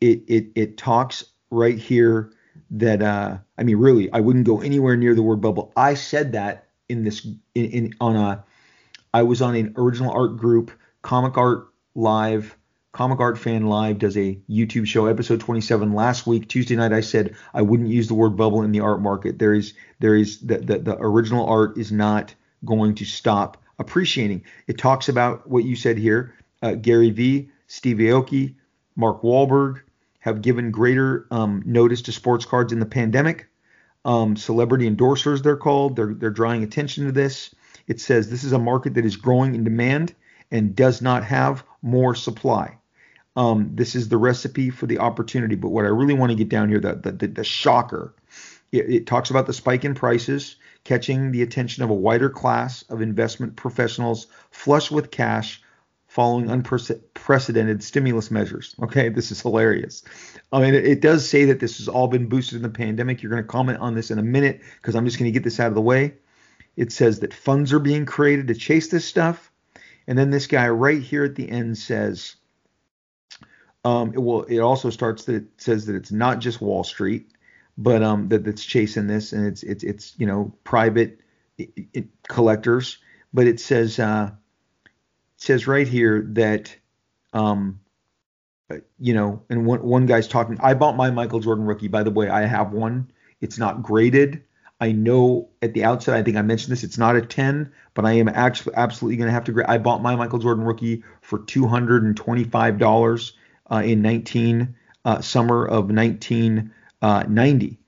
it, 0.00 0.24
it, 0.26 0.46
it 0.54 0.76
talks 0.76 1.24
right 1.50 1.78
here 1.78 2.32
that 2.72 3.02
uh, 3.02 3.38
I 3.58 3.62
mean, 3.62 3.76
really, 3.76 4.12
I 4.12 4.20
wouldn't 4.20 4.46
go 4.46 4.60
anywhere 4.60 4.96
near 4.96 5.14
the 5.14 5.22
word 5.22 5.40
bubble. 5.40 5.72
I 5.76 5.94
said 5.94 6.32
that 6.32 6.68
in 6.88 7.04
this 7.04 7.24
in, 7.54 7.64
in 7.66 7.94
on 8.00 8.16
a 8.16 8.44
I 9.14 9.22
was 9.22 9.42
on 9.42 9.54
an 9.54 9.74
original 9.76 10.10
art 10.10 10.36
group, 10.38 10.70
Comic 11.02 11.36
Art 11.36 11.68
Live. 11.94 12.56
Comic 12.92 13.20
Art 13.20 13.38
Fan 13.38 13.66
Live 13.66 13.98
does 13.98 14.16
a 14.16 14.38
YouTube 14.50 14.86
show, 14.86 15.06
episode 15.06 15.40
27. 15.40 15.94
Last 15.94 16.26
week, 16.26 16.48
Tuesday 16.48 16.76
night, 16.76 16.92
I 16.92 17.00
said 17.00 17.34
I 17.54 17.62
wouldn't 17.62 17.88
use 17.88 18.08
the 18.08 18.14
word 18.14 18.36
bubble 18.36 18.62
in 18.62 18.72
the 18.72 18.80
art 18.80 19.00
market. 19.00 19.38
There 19.38 19.54
is, 19.54 19.74
there 20.00 20.14
is 20.14 20.40
the, 20.40 20.58
the, 20.58 20.78
the 20.78 20.96
original 20.98 21.46
art 21.46 21.78
is 21.78 21.90
not 21.90 22.34
going 22.64 22.94
to 22.96 23.04
stop 23.04 23.56
appreciating. 23.78 24.44
It 24.66 24.78
talks 24.78 25.08
about 25.08 25.48
what 25.48 25.64
you 25.64 25.74
said 25.74 25.96
here. 25.98 26.34
Uh, 26.62 26.74
Gary 26.74 27.10
Vee, 27.10 27.50
Steve 27.66 27.96
Aoki, 27.96 28.54
Mark 28.94 29.22
Wahlberg 29.22 29.80
have 30.20 30.42
given 30.42 30.70
greater 30.70 31.26
um, 31.30 31.62
notice 31.66 32.02
to 32.02 32.12
sports 32.12 32.44
cards 32.44 32.72
in 32.72 32.78
the 32.78 32.86
pandemic. 32.86 33.48
Um, 34.04 34.36
celebrity 34.36 34.88
endorsers, 34.88 35.42
they're 35.42 35.56
called. 35.56 35.96
They're 35.96 36.14
they're 36.14 36.30
drawing 36.30 36.62
attention 36.62 37.06
to 37.06 37.12
this. 37.12 37.54
It 37.86 38.00
says 38.00 38.30
this 38.30 38.44
is 38.44 38.52
a 38.52 38.58
market 38.58 38.94
that 38.94 39.04
is 39.04 39.16
growing 39.16 39.54
in 39.54 39.64
demand 39.64 40.14
and 40.50 40.76
does 40.76 41.02
not 41.02 41.24
have 41.24 41.64
more 41.82 42.14
supply. 42.14 42.78
Um, 43.34 43.70
this 43.74 43.94
is 43.94 44.08
the 44.08 44.18
recipe 44.18 44.70
for 44.70 44.86
the 44.86 44.98
opportunity. 44.98 45.54
But 45.54 45.70
what 45.70 45.84
I 45.84 45.88
really 45.88 46.14
want 46.14 46.30
to 46.30 46.36
get 46.36 46.48
down 46.48 46.68
here, 46.68 46.80
the 46.80 46.94
the, 46.94 47.12
the, 47.12 47.26
the 47.28 47.44
shocker, 47.44 48.14
it, 48.70 48.90
it 48.90 49.06
talks 49.06 49.30
about 49.30 49.46
the 49.46 49.52
spike 49.52 49.84
in 49.84 49.94
prices 49.94 50.56
catching 50.84 51.30
the 51.30 51.42
attention 51.42 51.82
of 51.82 51.90
a 51.90 51.94
wider 51.94 52.28
class 52.28 52.82
of 52.88 53.00
investment 53.00 53.56
professionals 53.56 54.26
flush 54.50 54.90
with 54.90 55.10
cash 55.10 55.62
following 56.08 56.50
unprecedented 56.50 57.82
stimulus 57.82 58.30
measures. 58.30 58.74
Okay, 58.82 59.08
this 59.08 59.30
is 59.30 59.40
hilarious. 59.40 60.02
I 60.52 60.60
mean, 60.60 60.74
it, 60.74 60.84
it 60.84 61.00
does 61.00 61.26
say 61.26 61.46
that 61.46 61.58
this 61.58 61.78
has 61.78 61.88
all 61.88 62.06
been 62.06 62.28
boosted 62.28 62.56
in 62.56 62.62
the 62.62 62.68
pandemic. 62.68 63.22
You're 63.22 63.30
going 63.30 63.42
to 63.42 63.48
comment 63.48 63.78
on 63.78 63.94
this 63.94 64.10
in 64.10 64.18
a 64.18 64.22
minute 64.22 64.60
because 64.76 64.94
I'm 64.94 65.06
just 65.06 65.18
going 65.18 65.32
to 65.32 65.32
get 65.32 65.42
this 65.42 65.58
out 65.58 65.68
of 65.68 65.74
the 65.74 65.80
way. 65.80 66.14
It 66.76 66.92
says 66.92 67.20
that 67.20 67.34
funds 67.34 67.72
are 67.72 67.78
being 67.78 68.06
created 68.06 68.48
to 68.48 68.54
chase 68.54 68.88
this 68.88 69.04
stuff. 69.04 69.50
And 70.06 70.18
then 70.18 70.30
this 70.30 70.46
guy 70.46 70.68
right 70.68 71.02
here 71.02 71.24
at 71.24 71.34
the 71.34 71.48
end 71.48 71.78
says, 71.78 72.36
um, 73.84 74.12
it 74.14 74.18
will. 74.18 74.44
It 74.44 74.60
also 74.60 74.90
starts 74.90 75.24
that 75.24 75.34
it 75.34 75.44
says 75.56 75.86
that 75.86 75.96
it's 75.96 76.12
not 76.12 76.38
just 76.38 76.60
Wall 76.60 76.84
Street 76.84 77.32
but 77.78 78.02
um, 78.02 78.28
that 78.28 78.44
that's 78.44 78.64
chasing 78.64 79.06
this, 79.06 79.32
and 79.32 79.46
it's 79.46 79.62
it's 79.62 79.84
it's 79.84 80.14
you 80.18 80.26
know 80.26 80.52
private 80.64 81.20
it, 81.58 81.70
it, 81.92 82.06
collectors. 82.28 82.98
But 83.32 83.46
it 83.46 83.60
says 83.60 83.98
uh, 83.98 84.30
it 84.84 84.90
says 85.40 85.66
right 85.66 85.88
here 85.88 86.26
that 86.32 86.74
um, 87.32 87.80
uh, 88.70 88.76
you 88.98 89.14
know, 89.14 89.42
and 89.48 89.66
one 89.66 89.82
one 89.82 90.06
guy's 90.06 90.28
talking. 90.28 90.58
I 90.62 90.74
bought 90.74 90.96
my 90.96 91.10
Michael 91.10 91.40
Jordan 91.40 91.64
rookie. 91.64 91.88
By 91.88 92.02
the 92.02 92.10
way, 92.10 92.28
I 92.28 92.42
have 92.42 92.72
one. 92.72 93.10
It's 93.40 93.58
not 93.58 93.82
graded. 93.82 94.44
I 94.82 94.90
know 94.90 95.48
at 95.62 95.74
the 95.74 95.84
outset, 95.84 96.16
I 96.16 96.24
think 96.24 96.36
I 96.36 96.42
mentioned 96.42 96.72
this. 96.72 96.82
It's 96.82 96.98
not 96.98 97.14
a 97.14 97.22
10, 97.22 97.72
but 97.94 98.04
I 98.04 98.14
am 98.14 98.28
actually 98.28 98.74
absolutely 98.74 99.16
going 99.16 99.28
to 99.28 99.32
have 99.32 99.44
to. 99.44 99.62
I 99.70 99.78
bought 99.78 100.02
my 100.02 100.16
Michael 100.16 100.40
Jordan 100.40 100.64
rookie 100.64 101.04
for 101.20 101.38
$225 101.38 103.32
uh, 103.70 103.76
in 103.76 104.02
19 104.02 104.74
uh, 105.04 105.20
summer 105.20 105.64
of 105.64 105.88
19 105.88 106.72
uh, 107.00 107.24
90, 107.28 107.78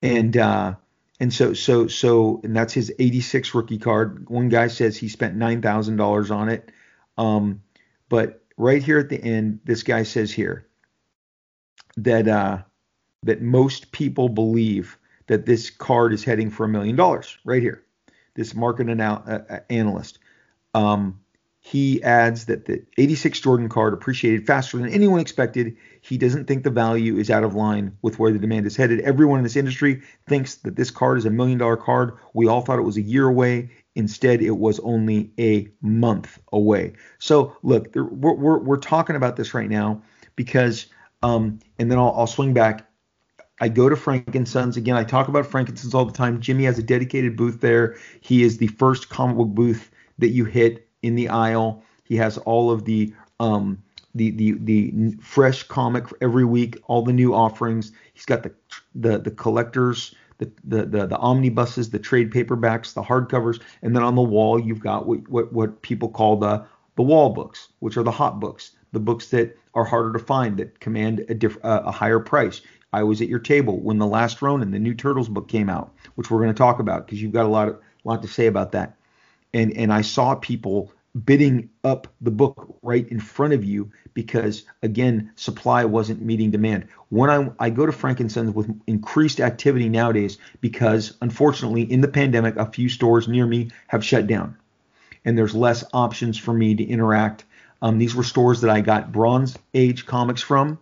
and 0.00 0.36
uh, 0.36 0.74
and 1.18 1.34
so 1.34 1.54
so 1.54 1.88
so 1.88 2.40
and 2.44 2.54
that's 2.54 2.72
his 2.72 2.92
86 3.00 3.52
rookie 3.52 3.78
card. 3.78 4.28
One 4.28 4.48
guy 4.48 4.68
says 4.68 4.96
he 4.96 5.08
spent 5.08 5.34
nine 5.34 5.60
thousand 5.60 5.96
dollars 5.96 6.30
on 6.30 6.48
it, 6.48 6.70
um, 7.18 7.62
but 8.08 8.44
right 8.56 8.80
here 8.80 9.00
at 9.00 9.08
the 9.08 9.20
end, 9.20 9.58
this 9.64 9.82
guy 9.82 10.04
says 10.04 10.30
here 10.30 10.68
that 11.96 12.28
uh, 12.28 12.58
that 13.24 13.42
most 13.42 13.90
people 13.90 14.28
believe 14.28 14.98
that 15.26 15.46
this 15.46 15.70
card 15.70 16.12
is 16.12 16.24
heading 16.24 16.50
for 16.50 16.64
a 16.64 16.68
million 16.68 16.96
dollars. 16.96 17.38
Right 17.44 17.62
here, 17.62 17.82
this 18.34 18.54
market 18.54 18.88
uh, 19.00 19.20
uh 19.28 19.60
analyst. 19.70 20.18
Um, 20.74 21.20
he 21.66 22.02
adds 22.02 22.44
that 22.44 22.66
the 22.66 22.84
86 22.98 23.40
Jordan 23.40 23.70
card 23.70 23.94
appreciated 23.94 24.46
faster 24.46 24.76
than 24.76 24.90
anyone 24.90 25.18
expected. 25.18 25.74
He 26.02 26.18
doesn't 26.18 26.44
think 26.44 26.62
the 26.62 26.68
value 26.68 27.16
is 27.16 27.30
out 27.30 27.42
of 27.42 27.54
line 27.54 27.96
with 28.02 28.18
where 28.18 28.30
the 28.30 28.38
demand 28.38 28.66
is 28.66 28.76
headed. 28.76 29.00
Everyone 29.00 29.38
in 29.38 29.44
this 29.44 29.56
industry 29.56 30.02
thinks 30.28 30.56
that 30.56 30.76
this 30.76 30.90
card 30.90 31.16
is 31.16 31.24
a 31.24 31.30
million 31.30 31.56
dollar 31.56 31.78
card. 31.78 32.18
We 32.34 32.48
all 32.48 32.60
thought 32.60 32.78
it 32.78 32.82
was 32.82 32.98
a 32.98 33.02
year 33.02 33.26
away. 33.26 33.70
Instead, 33.94 34.42
it 34.42 34.58
was 34.58 34.78
only 34.80 35.30
a 35.40 35.66
month 35.80 36.38
away. 36.52 36.92
So, 37.18 37.56
look, 37.62 37.88
we're, 37.94 38.34
we're, 38.34 38.58
we're 38.58 38.76
talking 38.76 39.16
about 39.16 39.36
this 39.36 39.54
right 39.54 39.70
now 39.70 40.02
because, 40.36 40.88
um, 41.22 41.60
and 41.78 41.90
then 41.90 41.96
I'll, 41.96 42.12
I'll 42.14 42.26
swing 42.26 42.52
back. 42.52 42.86
I 43.64 43.68
go 43.68 43.88
to 43.88 43.96
Frank 43.96 44.34
and 44.34 44.46
Sons 44.46 44.76
again. 44.76 44.94
I 44.94 45.04
talk 45.04 45.28
about 45.28 45.46
Frank 45.46 45.70
and 45.70 45.78
Sons 45.78 45.94
all 45.94 46.04
the 46.04 46.12
time. 46.12 46.38
Jimmy 46.38 46.64
has 46.64 46.78
a 46.78 46.82
dedicated 46.82 47.34
booth 47.34 47.62
there. 47.62 47.96
He 48.20 48.42
is 48.42 48.58
the 48.58 48.66
first 48.66 49.08
comic 49.08 49.38
book 49.38 49.48
booth 49.48 49.90
that 50.18 50.28
you 50.28 50.44
hit 50.44 50.86
in 51.00 51.14
the 51.14 51.30
aisle. 51.30 51.82
He 52.02 52.14
has 52.16 52.36
all 52.36 52.70
of 52.70 52.84
the 52.84 53.14
um, 53.40 53.82
the 54.14 54.32
the 54.32 54.52
the 54.58 55.16
fresh 55.18 55.62
comic 55.62 56.04
every 56.20 56.44
week, 56.44 56.76
all 56.88 57.00
the 57.00 57.14
new 57.14 57.32
offerings. 57.32 57.90
He's 58.12 58.26
got 58.26 58.42
the 58.42 58.52
the 58.94 59.16
the 59.16 59.30
collectors, 59.30 60.14
the 60.36 60.52
the 60.64 60.84
the, 60.84 61.06
the 61.06 61.16
omnibuses, 61.16 61.88
the 61.88 61.98
trade 61.98 62.32
paperbacks, 62.32 62.92
the 62.92 63.02
hardcovers, 63.02 63.62
and 63.80 63.96
then 63.96 64.02
on 64.02 64.14
the 64.14 64.20
wall 64.20 64.60
you've 64.60 64.80
got 64.80 65.06
what 65.06 65.26
what, 65.30 65.54
what 65.54 65.80
people 65.80 66.10
call 66.10 66.36
the 66.36 66.66
the 66.96 67.02
wall 67.02 67.30
books, 67.30 67.68
which 67.78 67.96
are 67.96 68.02
the 68.02 68.10
hot 68.10 68.40
books, 68.40 68.72
the 68.92 69.00
books 69.00 69.28
that 69.28 69.56
are 69.72 69.86
harder 69.86 70.12
to 70.12 70.18
find 70.18 70.58
that 70.58 70.80
command 70.80 71.24
a 71.30 71.34
diff, 71.34 71.56
uh, 71.64 71.80
a 71.86 71.90
higher 71.90 72.20
price. 72.20 72.60
I 72.94 73.02
was 73.02 73.20
at 73.20 73.28
your 73.28 73.40
table 73.40 73.80
when 73.80 73.98
the 73.98 74.06
last 74.06 74.40
Ronin, 74.40 74.70
the 74.70 74.78
new 74.78 74.94
Turtles 74.94 75.28
book 75.28 75.48
came 75.48 75.68
out, 75.68 75.92
which 76.14 76.30
we're 76.30 76.38
going 76.38 76.54
to 76.54 76.56
talk 76.56 76.78
about 76.78 77.04
because 77.04 77.20
you've 77.20 77.32
got 77.32 77.44
a 77.44 77.48
lot 77.48 77.66
of 77.66 77.80
lot 78.04 78.22
to 78.22 78.28
say 78.28 78.46
about 78.46 78.70
that. 78.70 78.94
And 79.52 79.76
and 79.76 79.92
I 79.92 80.02
saw 80.02 80.36
people 80.36 80.92
bidding 81.24 81.70
up 81.82 82.06
the 82.20 82.30
book 82.30 82.76
right 82.82 83.08
in 83.08 83.18
front 83.18 83.52
of 83.52 83.64
you 83.64 83.90
because 84.14 84.62
again 84.84 85.32
supply 85.34 85.84
wasn't 85.84 86.22
meeting 86.22 86.52
demand. 86.52 86.86
When 87.08 87.30
i, 87.30 87.50
I 87.58 87.70
go 87.70 87.84
to 87.84 87.90
frank 87.90 88.20
and 88.20 88.30
sons 88.30 88.54
with 88.54 88.70
increased 88.86 89.40
activity 89.40 89.88
nowadays 89.88 90.38
because 90.60 91.16
unfortunately 91.20 91.82
in 91.82 92.00
the 92.00 92.08
pandemic 92.08 92.54
a 92.56 92.70
few 92.70 92.88
stores 92.88 93.26
near 93.26 93.46
me 93.46 93.70
have 93.88 94.04
shut 94.04 94.28
down. 94.28 94.56
And 95.24 95.36
there's 95.36 95.54
less 95.54 95.82
options 95.92 96.38
for 96.38 96.52
me 96.52 96.76
to 96.76 96.84
interact. 96.84 97.44
Um, 97.82 97.98
these 97.98 98.14
were 98.14 98.22
stores 98.22 98.60
that 98.60 98.70
i 98.70 98.80
got 98.80 99.10
bronze 99.10 99.58
age 99.74 100.06
comics 100.06 100.42
from 100.42 100.78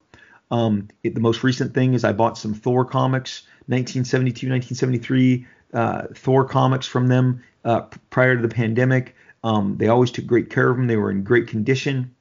um, 0.52 0.86
it, 1.02 1.14
the 1.14 1.20
most 1.20 1.42
recent 1.42 1.74
thing 1.74 1.94
is 1.94 2.04
i 2.04 2.12
bought 2.12 2.38
some 2.38 2.54
thor 2.54 2.84
comics 2.84 3.42
1972 3.66 4.48
1973 4.48 5.46
uh, 5.72 6.06
thor 6.14 6.44
comics 6.44 6.86
from 6.86 7.08
them 7.08 7.42
uh, 7.64 7.82
prior 8.10 8.36
to 8.36 8.42
the 8.42 8.54
pandemic. 8.54 9.14
Um, 9.44 9.76
they 9.78 9.88
always 9.88 10.10
took 10.10 10.26
great 10.26 10.50
care 10.50 10.70
of 10.70 10.76
them. 10.76 10.86
They 10.86 10.96
were 10.96 11.10
in 11.10 11.24
great 11.24 11.48
condition. 11.48 12.14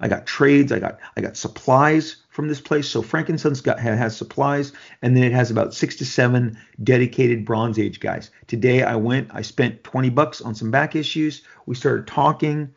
I 0.00 0.08
got 0.08 0.26
trades. 0.26 0.72
I 0.72 0.80
got 0.80 0.98
I 1.16 1.20
got 1.20 1.36
supplies 1.36 2.16
from 2.30 2.48
this 2.48 2.60
place. 2.60 2.88
So 2.88 3.00
Frank 3.00 3.28
and 3.28 3.62
got 3.62 3.78
has 3.78 4.16
supplies, 4.16 4.72
and 5.02 5.16
then 5.16 5.22
it 5.22 5.32
has 5.32 5.50
about 5.50 5.72
six 5.72 5.96
to 5.96 6.04
seven 6.04 6.58
dedicated 6.82 7.44
Bronze 7.44 7.78
Age 7.78 8.00
guys. 8.00 8.30
Today 8.48 8.82
I 8.82 8.96
went. 8.96 9.28
I 9.32 9.42
spent 9.42 9.84
20 9.84 10.10
bucks 10.10 10.40
on 10.40 10.54
some 10.54 10.70
back 10.70 10.96
issues. 10.96 11.42
We 11.66 11.74
started 11.74 12.06
talking. 12.06 12.74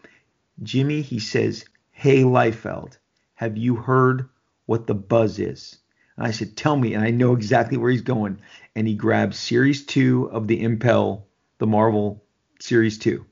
Jimmy, 0.62 1.02
he 1.02 1.20
says, 1.20 1.66
"Hey 1.92 2.22
Liefeld, 2.22 2.98
have 3.36 3.58
you 3.58 3.76
heard 3.76 4.30
what 4.68 4.86
the 4.88 4.96
buzz 4.96 5.40
is?" 5.40 5.80
And 6.16 6.28
I 6.28 6.32
said, 6.32 6.56
"Tell 6.56 6.78
me." 6.78 6.94
And 6.94 7.04
I 7.04 7.10
know 7.10 7.34
exactly 7.34 7.78
where 7.78 7.92
he's 7.92 8.02
going. 8.02 8.40
And 8.76 8.88
he 8.88 8.94
grabs 8.94 9.40
Series 9.40 9.86
Two 9.86 10.30
of 10.32 10.48
the 10.48 10.62
Impel 10.62 11.28
the 11.58 11.68
Marvel 11.68 12.24
Series 12.60 12.98
2. 12.98 13.26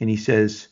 And 0.00 0.10
he 0.10 0.16
says, 0.16 0.68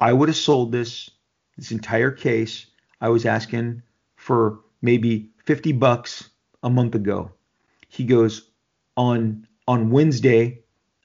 I 0.00 0.12
would 0.12 0.28
have 0.28 0.36
sold 0.36 0.72
this, 0.72 1.10
this 1.56 1.72
entire 1.72 2.10
case. 2.10 2.66
I 3.00 3.08
was 3.08 3.26
asking 3.26 3.82
for 4.16 4.60
maybe 4.82 5.30
50 5.44 5.72
bucks 5.72 6.30
a 6.62 6.70
month 6.70 6.94
ago. 6.94 7.32
He 7.88 8.04
goes, 8.04 8.50
on 8.96 9.46
on 9.66 9.90
Wednesday, 9.90 10.62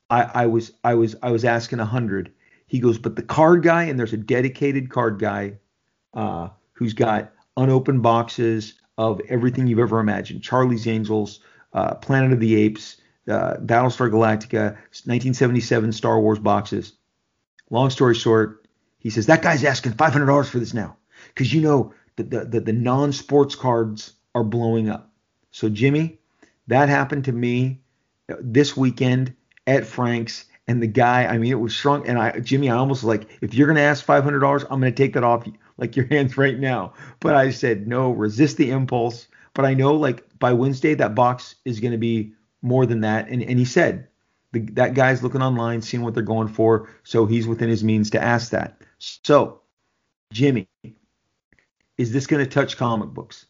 I, 0.10 0.24
I 0.24 0.46
was 0.48 0.72
I 0.84 0.96
was 0.96 1.16
I 1.22 1.32
was 1.32 1.46
asking 1.46 1.80
a 1.80 1.86
hundred. 1.86 2.32
He 2.66 2.80
goes, 2.80 2.98
but 2.98 3.16
the 3.16 3.22
card 3.22 3.62
guy, 3.62 3.84
and 3.84 4.00
there's 4.00 4.14
a 4.14 4.18
dedicated 4.18 4.90
card 4.90 5.20
guy 5.20 5.60
uh, 6.14 6.50
who's 6.74 6.94
got 6.94 7.33
unopened 7.58 8.02
boxes 8.02 8.74
of 8.98 9.22
everything 9.30 9.68
you've 9.68 9.80
ever 9.80 10.00
imagined. 10.00 10.44
Charlie's 10.44 10.88
Angels, 10.88 11.40
uh, 11.74 11.96
Planet 11.96 12.34
of 12.34 12.40
the 12.40 12.56
Apes, 12.56 12.98
uh, 13.28 13.56
Battlestar 13.56 14.10
Galactica, 14.10 14.74
1977 15.06 15.92
Star 15.92 16.20
Wars 16.20 16.40
boxes. 16.40 16.94
Long 17.70 17.90
story 17.90 18.16
short, 18.16 18.68
he 19.00 19.10
says 19.10 19.26
that 19.28 19.42
guy's 19.42 19.64
asking 19.64 19.94
$500 19.94 20.46
for 20.48 20.60
this 20.60 20.74
now 20.74 20.98
because 21.30 21.54
you 21.54 21.62
know 21.62 21.94
that 22.16 22.30
the, 22.30 22.46
the, 22.46 22.60
the 22.60 22.74
non-sports 22.74 23.56
cards 23.56 24.14
are 24.36 24.44
blowing 24.44 24.90
up. 24.90 25.12
So 25.52 25.70
Jimmy, 25.70 26.20
that 26.68 26.90
happened 26.90 27.26
to 27.26 27.32
me 27.32 27.82
uh, 28.30 28.36
this 28.40 28.78
weekend 28.78 29.36
at 29.66 29.86
Frank's, 29.86 30.46
and 30.68 30.82
the 30.82 30.88
guy, 30.88 31.26
I 31.26 31.38
mean, 31.38 31.52
it 31.52 31.60
was 31.60 31.76
strong. 31.76 32.08
And 32.08 32.18
I, 32.18 32.40
Jimmy, 32.40 32.70
I 32.70 32.78
almost 32.78 33.04
like, 33.04 33.28
if 33.42 33.54
you're 33.54 33.68
gonna 33.68 33.82
ask 33.82 34.06
$500, 34.06 34.64
I'm 34.64 34.80
gonna 34.80 34.92
take 34.92 35.14
that 35.14 35.24
off 35.24 35.46
like 35.78 35.96
your 35.96 36.06
hands 36.08 36.38
right 36.38 36.60
now. 36.60 36.94
But 37.20 37.36
I 37.36 37.52
said 37.52 37.88
no, 37.88 38.12
resist 38.12 38.58
the 38.58 38.72
impulse 38.72 39.28
but 39.54 39.66
I 39.66 39.74
know 39.74 39.94
like 39.94 40.28
by 40.40 40.54
Wednesday 40.54 40.94
that 40.96 41.16
box 41.16 41.56
is 41.66 41.80
going 41.80 41.92
to 41.92 41.98
be 41.98 42.34
more 42.62 42.86
than 42.86 43.02
that. 43.02 43.28
And 43.30 43.42
and 43.44 43.60
he 43.60 43.66
said 43.66 44.08
the, 44.52 44.60
that 44.72 44.94
guy's 44.94 45.24
looking 45.24 45.42
online, 45.42 45.82
seeing 45.82 46.04
what 46.04 46.14
they're 46.14 46.24
going 46.24 46.48
for, 46.48 46.90
so 47.04 47.26
he's 47.26 47.48
within 47.48 47.70
his 47.70 47.84
means 47.84 48.10
to 48.12 48.22
ask 48.22 48.52
that. 48.52 48.82
So, 49.00 49.62
Jimmy, 50.32 50.68
is 51.98 52.12
this 52.12 52.28
going 52.28 52.44
to 52.44 52.50
touch 52.50 52.78
comic 52.78 53.10
books? 53.10 53.46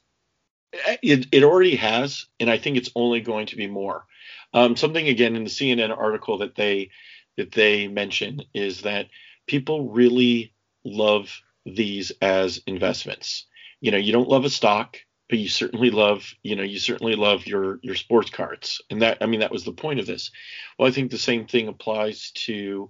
It, 1.04 1.28
it 1.32 1.44
already 1.44 1.76
has, 1.76 2.26
and 2.40 2.50
I 2.50 2.58
think 2.58 2.78
it's 2.78 2.90
only 2.96 3.22
going 3.22 3.46
to 3.48 3.56
be 3.56 3.68
more. 3.68 4.06
Um, 4.54 4.76
something 4.76 5.08
again 5.08 5.36
in 5.36 5.44
the 5.44 5.50
CNN 5.50 5.96
article 5.96 6.40
that 6.40 6.56
they 6.56 6.90
that 7.38 7.52
they 7.52 7.88
mention 7.88 8.42
is 8.54 8.82
that 8.82 9.08
people 9.48 9.90
really 9.90 10.54
love 10.84 11.42
these 11.66 12.12
as 12.22 12.62
investments. 12.68 13.46
You 13.82 13.92
know, 13.92 13.98
you 13.98 14.12
don't 14.14 14.30
love 14.30 14.46
a 14.46 14.50
stock, 14.50 14.98
but 15.30 15.40
you 15.40 15.48
certainly 15.48 15.90
love, 15.90 16.34
you 16.44 16.56
know, 16.56 16.64
you 16.64 16.80
certainly 16.80 17.16
love 17.16 17.48
your 17.48 17.80
your 17.82 17.96
sports 17.96 18.30
cards, 18.30 18.82
and 18.90 19.02
that 19.02 19.18
I 19.22 19.26
mean 19.26 19.40
that 19.42 19.52
was 19.52 19.64
the 19.64 19.72
point 19.72 20.00
of 20.00 20.06
this. 20.06 20.32
Well, 20.78 20.88
I 20.88 20.92
think 20.92 21.12
the 21.12 21.18
same 21.18 21.48
thing 21.48 21.68
applies 21.68 22.32
to 22.46 22.90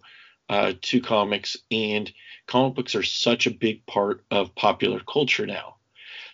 uh, 0.50 0.74
to 0.82 1.02
comics, 1.02 1.58
and 1.72 2.12
comic 2.48 2.76
books 2.76 2.96
are 2.96 3.04
such 3.04 3.48
a 3.48 3.52
big 3.52 3.86
part 3.86 4.24
of 4.30 4.56
popular 4.56 5.00
culture 5.00 5.46
now. 5.46 5.76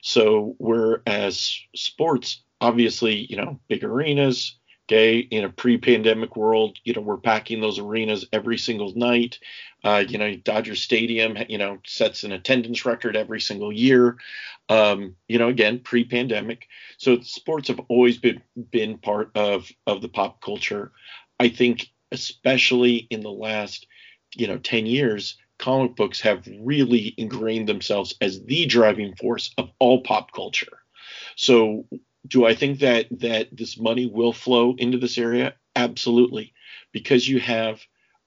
So 0.01 0.55
whereas 0.57 1.59
sports, 1.75 2.41
obviously, 2.61 3.25
you 3.29 3.37
know, 3.37 3.59
big 3.67 3.83
arenas, 3.83 4.58
okay, 4.89 5.19
in 5.19 5.43
a 5.43 5.49
pre-pandemic 5.49 6.35
world, 6.35 6.79
you 6.83 6.93
know, 6.93 7.01
we're 7.01 7.17
packing 7.17 7.61
those 7.61 7.77
arenas 7.77 8.25
every 8.33 8.57
single 8.57 8.91
night. 8.95 9.37
Uh, 9.83 10.03
you 10.07 10.17
know, 10.17 10.35
Dodger 10.35 10.75
Stadium, 10.75 11.37
you 11.47 11.59
know, 11.59 11.77
sets 11.85 12.23
an 12.23 12.31
attendance 12.31 12.85
record 12.85 13.15
every 13.15 13.39
single 13.39 13.71
year. 13.71 14.17
Um, 14.67 15.15
you 15.27 15.37
know, 15.37 15.47
again, 15.47 15.79
pre-pandemic. 15.79 16.67
So 16.97 17.21
sports 17.21 17.67
have 17.67 17.79
always 17.87 18.17
been 18.17 18.41
been 18.71 18.97
part 18.97 19.29
of 19.35 19.71
of 19.85 20.01
the 20.01 20.09
pop 20.09 20.41
culture. 20.41 20.91
I 21.39 21.49
think, 21.49 21.87
especially 22.11 23.07
in 23.11 23.21
the 23.21 23.31
last, 23.31 23.85
you 24.35 24.47
know, 24.47 24.57
ten 24.57 24.87
years, 24.87 25.37
comic 25.59 25.95
books 25.95 26.19
have 26.21 26.47
really 26.61 27.13
ingrained 27.17 27.69
themselves 27.69 28.15
as 28.21 28.43
the 28.43 28.65
driving 28.65 29.15
force 29.15 29.53
of 29.57 29.69
all 29.79 30.01
pop 30.01 30.31
culture. 30.33 30.79
So, 31.35 31.85
do 32.27 32.45
I 32.45 32.53
think 32.55 32.79
that 32.79 33.07
that 33.19 33.55
this 33.55 33.79
money 33.79 34.05
will 34.05 34.33
flow 34.33 34.75
into 34.77 34.97
this 34.97 35.17
area? 35.17 35.55
Absolutely, 35.75 36.53
because 36.91 37.27
you 37.27 37.39
have 37.39 37.81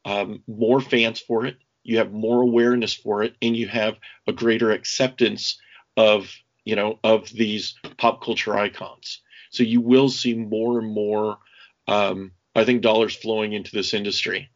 um, 0.04 0.42
more 0.46 0.80
fans 0.80 1.20
for 1.20 1.46
it, 1.46 1.56
you 1.82 1.98
have 1.98 2.12
more 2.12 2.42
awareness 2.42 2.94
for 2.94 3.22
it, 3.22 3.34
and 3.42 3.56
you 3.56 3.68
have 3.68 3.98
a 4.26 4.32
greater 4.32 4.70
acceptance 4.70 5.60
of 5.96 6.32
you 6.64 6.76
know 6.76 6.98
of 7.04 7.28
these 7.30 7.74
pop 7.98 8.22
culture 8.22 8.56
icons. 8.56 9.20
So 9.50 9.62
you 9.62 9.80
will 9.80 10.08
see 10.08 10.34
more 10.34 10.78
and 10.78 10.90
more, 10.90 11.38
um, 11.86 12.32
I 12.54 12.64
think, 12.64 12.80
dollars 12.80 13.14
flowing 13.14 13.52
into 13.52 13.72
this 13.72 13.92
industry, 13.92 14.50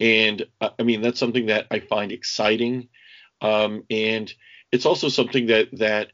and 0.00 0.44
uh, 0.60 0.70
I 0.78 0.82
mean 0.82 1.02
that's 1.02 1.20
something 1.20 1.46
that 1.46 1.66
I 1.70 1.80
find 1.80 2.10
exciting, 2.10 2.88
um, 3.40 3.84
and 3.90 4.32
it's 4.72 4.86
also 4.86 5.08
something 5.08 5.46
that 5.46 5.68
that 5.78 6.08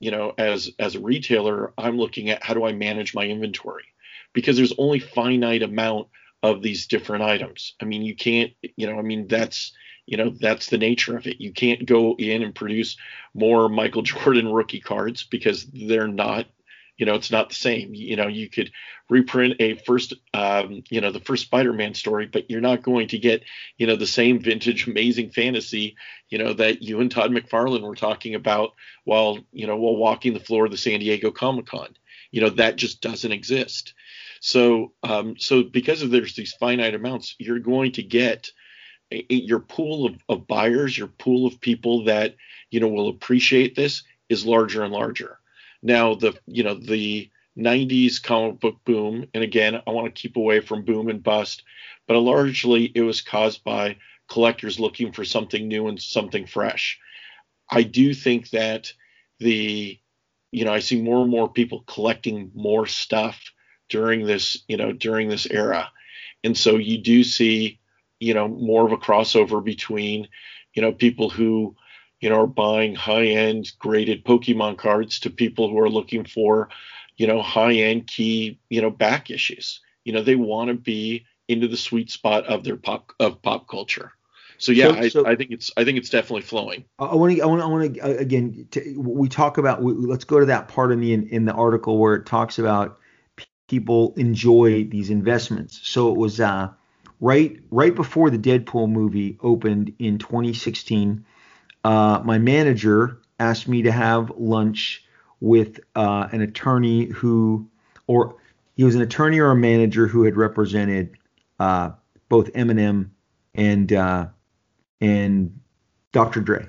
you 0.00 0.10
know 0.10 0.32
as 0.38 0.70
as 0.78 0.94
a 0.94 1.00
retailer 1.00 1.72
I'm 1.78 1.98
looking 1.98 2.30
at 2.30 2.42
how 2.42 2.54
do 2.54 2.64
I 2.64 2.72
manage 2.72 3.14
my 3.14 3.24
inventory 3.24 3.84
because 4.32 4.56
there's 4.56 4.74
only 4.78 4.98
finite 4.98 5.62
amount 5.62 6.08
of 6.42 6.62
these 6.62 6.86
different 6.86 7.24
items. 7.24 7.74
I 7.80 7.84
mean, 7.84 8.02
you 8.02 8.14
can't, 8.14 8.52
you 8.76 8.86
know, 8.86 8.98
I 8.98 9.02
mean, 9.02 9.26
that's, 9.26 9.72
you 10.06 10.16
know, 10.16 10.30
that's 10.30 10.68
the 10.68 10.78
nature 10.78 11.16
of 11.16 11.26
it. 11.26 11.40
You 11.40 11.52
can't 11.52 11.84
go 11.84 12.14
in 12.18 12.42
and 12.42 12.54
produce 12.54 12.96
more 13.34 13.68
Michael 13.68 14.02
Jordan 14.02 14.52
rookie 14.52 14.80
cards 14.80 15.24
because 15.24 15.66
they're 15.66 16.08
not, 16.08 16.46
you 16.98 17.06
know, 17.06 17.14
it's 17.14 17.30
not 17.30 17.48
the 17.48 17.54
same. 17.54 17.94
You 17.94 18.16
know, 18.16 18.26
you 18.26 18.50
could 18.50 18.72
reprint 19.08 19.54
a 19.60 19.76
first, 19.76 20.14
um, 20.34 20.82
you 20.90 21.00
know, 21.00 21.12
the 21.12 21.20
first 21.20 21.44
Spider-Man 21.44 21.94
story, 21.94 22.26
but 22.26 22.50
you're 22.50 22.60
not 22.60 22.82
going 22.82 23.08
to 23.08 23.18
get, 23.18 23.44
you 23.78 23.86
know, 23.86 23.96
the 23.96 24.06
same 24.06 24.40
vintage 24.40 24.86
amazing 24.86 25.30
fantasy, 25.30 25.96
you 26.28 26.38
know, 26.38 26.52
that 26.52 26.82
you 26.82 27.00
and 27.00 27.10
Todd 27.10 27.30
McFarlane 27.30 27.82
were 27.82 27.94
talking 27.94 28.34
about 28.34 28.72
while, 29.04 29.38
you 29.52 29.66
know, 29.66 29.76
while 29.76 29.96
walking 29.96 30.34
the 30.34 30.40
floor 30.40 30.66
of 30.66 30.72
the 30.72 30.76
San 30.76 31.00
Diego 31.00 31.30
Comic 31.30 31.66
Con. 31.66 31.96
You 32.30 32.42
know, 32.42 32.50
that 32.50 32.76
just 32.76 33.00
doesn't 33.00 33.32
exist. 33.32 33.94
So, 34.40 34.92
um, 35.02 35.36
so 35.38 35.62
because 35.62 36.02
of 36.02 36.10
there's 36.10 36.34
these 36.34 36.52
finite 36.52 36.94
amounts, 36.94 37.34
you're 37.38 37.58
going 37.58 37.92
to 37.92 38.02
get 38.02 38.50
a, 39.10 39.24
a, 39.32 39.36
your 39.36 39.60
pool 39.60 40.06
of, 40.06 40.16
of 40.28 40.46
buyers, 40.46 40.96
your 40.96 41.08
pool 41.08 41.46
of 41.46 41.60
people 41.60 42.04
that 42.04 42.36
you 42.70 42.80
know 42.80 42.88
will 42.88 43.08
appreciate 43.08 43.74
this 43.74 44.02
is 44.28 44.44
larger 44.44 44.82
and 44.82 44.92
larger. 44.92 45.37
Now, 45.82 46.14
the 46.14 46.38
you 46.46 46.62
know 46.62 46.74
the 46.74 47.30
90s 47.56 48.22
comic 48.22 48.60
book 48.60 48.78
boom, 48.84 49.26
and 49.34 49.44
again, 49.44 49.80
I 49.86 49.90
want 49.90 50.14
to 50.14 50.20
keep 50.20 50.36
away 50.36 50.60
from 50.60 50.84
boom 50.84 51.08
and 51.08 51.22
bust, 51.22 51.64
but 52.06 52.18
largely 52.18 52.90
it 52.94 53.02
was 53.02 53.20
caused 53.20 53.64
by 53.64 53.96
collectors 54.28 54.78
looking 54.80 55.12
for 55.12 55.24
something 55.24 55.66
new 55.68 55.88
and 55.88 56.00
something 56.00 56.46
fresh. 56.46 56.98
I 57.70 57.82
do 57.82 58.14
think 58.14 58.50
that 58.50 58.92
the 59.38 59.98
you 60.50 60.64
know 60.64 60.72
I 60.72 60.80
see 60.80 61.00
more 61.00 61.22
and 61.22 61.30
more 61.30 61.52
people 61.52 61.84
collecting 61.86 62.50
more 62.54 62.86
stuff 62.86 63.40
during 63.88 64.26
this, 64.26 64.62
you 64.68 64.76
know, 64.76 64.92
during 64.92 65.28
this 65.28 65.46
era. 65.46 65.90
And 66.44 66.56
so 66.56 66.76
you 66.76 66.98
do 66.98 67.24
see, 67.24 67.80
you 68.20 68.34
know, 68.34 68.48
more 68.48 68.86
of 68.86 68.92
a 68.92 68.96
crossover 68.96 69.62
between, 69.62 70.28
you 70.74 70.82
know, 70.82 70.92
people 70.92 71.30
who, 71.30 71.74
you 72.20 72.28
know, 72.28 72.42
are 72.42 72.46
buying 72.46 72.94
high-end 72.94 73.72
graded 73.78 74.24
Pokemon 74.24 74.78
cards 74.78 75.20
to 75.20 75.30
people 75.30 75.68
who 75.68 75.78
are 75.78 75.90
looking 75.90 76.24
for, 76.24 76.68
you 77.16 77.26
know, 77.26 77.42
high-end 77.42 78.06
key, 78.06 78.58
you 78.68 78.82
know, 78.82 78.90
back 78.90 79.30
issues. 79.30 79.80
You 80.04 80.12
know, 80.12 80.22
they 80.22 80.36
want 80.36 80.68
to 80.68 80.74
be 80.74 81.26
into 81.48 81.68
the 81.68 81.76
sweet 81.76 82.10
spot 82.10 82.46
of 82.46 82.64
their 82.64 82.76
pop 82.76 83.12
of 83.20 83.42
pop 83.42 83.68
culture. 83.68 84.12
So 84.58 84.72
yeah, 84.72 85.02
so, 85.02 85.08
so, 85.08 85.26
I, 85.26 85.30
I, 85.30 85.36
think 85.36 85.52
it's 85.52 85.70
I 85.76 85.84
think 85.84 85.98
it's 85.98 86.10
definitely 86.10 86.42
flowing. 86.42 86.84
I 86.98 87.14
want 87.14 87.36
to 87.36 87.42
I 87.42 87.46
want 87.46 87.62
I 87.62 87.66
want 87.66 87.94
to 87.94 88.18
again 88.18 88.66
to, 88.72 88.94
we 88.98 89.28
talk 89.28 89.56
about 89.56 89.82
we, 89.82 89.92
let's 89.92 90.24
go 90.24 90.40
to 90.40 90.46
that 90.46 90.68
part 90.68 90.92
in 90.92 91.00
the 91.00 91.12
in 91.12 91.44
the 91.44 91.52
article 91.52 91.98
where 91.98 92.14
it 92.16 92.26
talks 92.26 92.58
about 92.58 92.98
people 93.68 94.14
enjoy 94.16 94.84
these 94.84 95.10
investments. 95.10 95.80
So 95.84 96.10
it 96.10 96.18
was 96.18 96.40
uh, 96.40 96.70
right 97.20 97.58
right 97.70 97.94
before 97.94 98.30
the 98.30 98.38
Deadpool 98.38 98.90
movie 98.90 99.38
opened 99.40 99.94
in 99.98 100.18
2016. 100.18 101.24
Uh, 101.84 102.20
my 102.24 102.38
manager 102.38 103.20
asked 103.38 103.68
me 103.68 103.82
to 103.82 103.92
have 103.92 104.32
lunch 104.36 105.04
with 105.40 105.80
uh, 105.94 106.28
an 106.32 106.40
attorney 106.40 107.06
who, 107.06 107.68
or 108.06 108.36
he 108.76 108.84
was 108.84 108.94
an 108.94 109.02
attorney 109.02 109.38
or 109.38 109.50
a 109.50 109.56
manager 109.56 110.06
who 110.06 110.24
had 110.24 110.36
represented 110.36 111.16
uh, 111.60 111.90
both 112.28 112.52
Eminem 112.52 113.10
and 113.54 113.92
uh, 113.92 114.26
and 115.00 115.60
Dr. 116.12 116.40
Dre, 116.40 116.68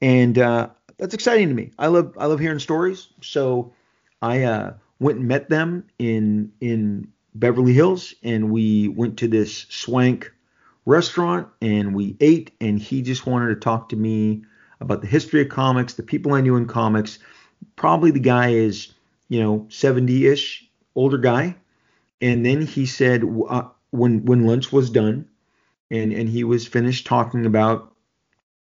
and 0.00 0.38
uh, 0.38 0.68
that's 0.98 1.14
exciting 1.14 1.48
to 1.48 1.54
me. 1.54 1.72
I 1.78 1.88
love 1.88 2.14
I 2.18 2.26
love 2.26 2.40
hearing 2.40 2.58
stories. 2.58 3.08
So 3.20 3.72
I 4.20 4.72
went 4.98 5.18
and 5.18 5.28
met 5.28 5.48
them 5.48 5.84
in 5.98 6.52
in 6.60 7.08
Beverly 7.34 7.72
Hills, 7.72 8.14
and 8.22 8.50
we 8.50 8.88
went 8.88 9.18
to 9.18 9.28
this 9.28 9.66
swank 9.68 10.32
restaurant 10.84 11.48
and 11.60 11.94
we 11.94 12.16
ate. 12.20 12.52
And 12.60 12.78
he 12.78 13.02
just 13.02 13.26
wanted 13.26 13.48
to 13.48 13.60
talk 13.60 13.90
to 13.90 13.96
me 13.96 14.44
about 14.80 15.00
the 15.00 15.06
history 15.06 15.42
of 15.42 15.48
comics, 15.48 15.94
the 15.94 16.02
people 16.02 16.34
I 16.34 16.40
knew 16.40 16.56
in 16.56 16.66
comics. 16.66 17.18
Probably 17.76 18.10
the 18.10 18.20
guy 18.20 18.50
is 18.50 18.92
you 19.28 19.40
know 19.40 19.66
70ish, 19.70 20.62
older 20.94 21.18
guy. 21.18 21.56
And 22.20 22.44
then 22.44 22.62
he 22.62 22.86
said 22.86 23.24
uh, 23.48 23.68
when 23.90 24.24
when 24.24 24.46
lunch 24.46 24.72
was 24.72 24.90
done, 24.90 25.28
and 25.90 26.12
and 26.12 26.28
he 26.28 26.44
was 26.44 26.66
finished 26.66 27.06
talking 27.06 27.46
about 27.46 27.92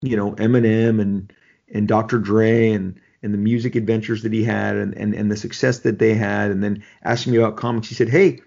you 0.02 0.18
know 0.18 0.34
Eminem 0.34 1.02
and 1.02 1.34
and 1.74 1.88
Dr. 1.88 2.20
Dre 2.20 2.72
and 2.72 3.00
and 3.24 3.34
the 3.34 3.38
music 3.38 3.76
adventures 3.76 4.24
that 4.24 4.34
he 4.34 4.44
had 4.44 4.76
and, 4.76 4.96
and, 4.96 5.16
and 5.16 5.32
the 5.32 5.38
success 5.38 5.80
that 5.80 6.00
they 6.00 6.14
had. 6.14 6.52
And 6.52 6.64
then 6.64 6.84
asking 7.04 7.34
me 7.34 7.40
about 7.40 7.58
comics, 7.58 7.90
he 7.90 7.96
said, 7.96 8.10
Hey, 8.10 8.42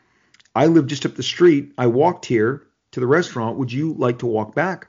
I 0.55 0.67
live 0.67 0.87
just 0.87 1.05
up 1.07 1.17
the 1.17 1.23
street. 1.23 1.73
I 1.77 1.87
walked 1.89 2.25
here 2.25 2.63
to 2.93 3.01
the 3.01 3.07
restaurant. 3.07 3.59
Would 3.59 3.73
you 3.73 3.95
like 3.95 4.19
to 4.21 4.27
walk 4.27 4.55
back 4.55 4.89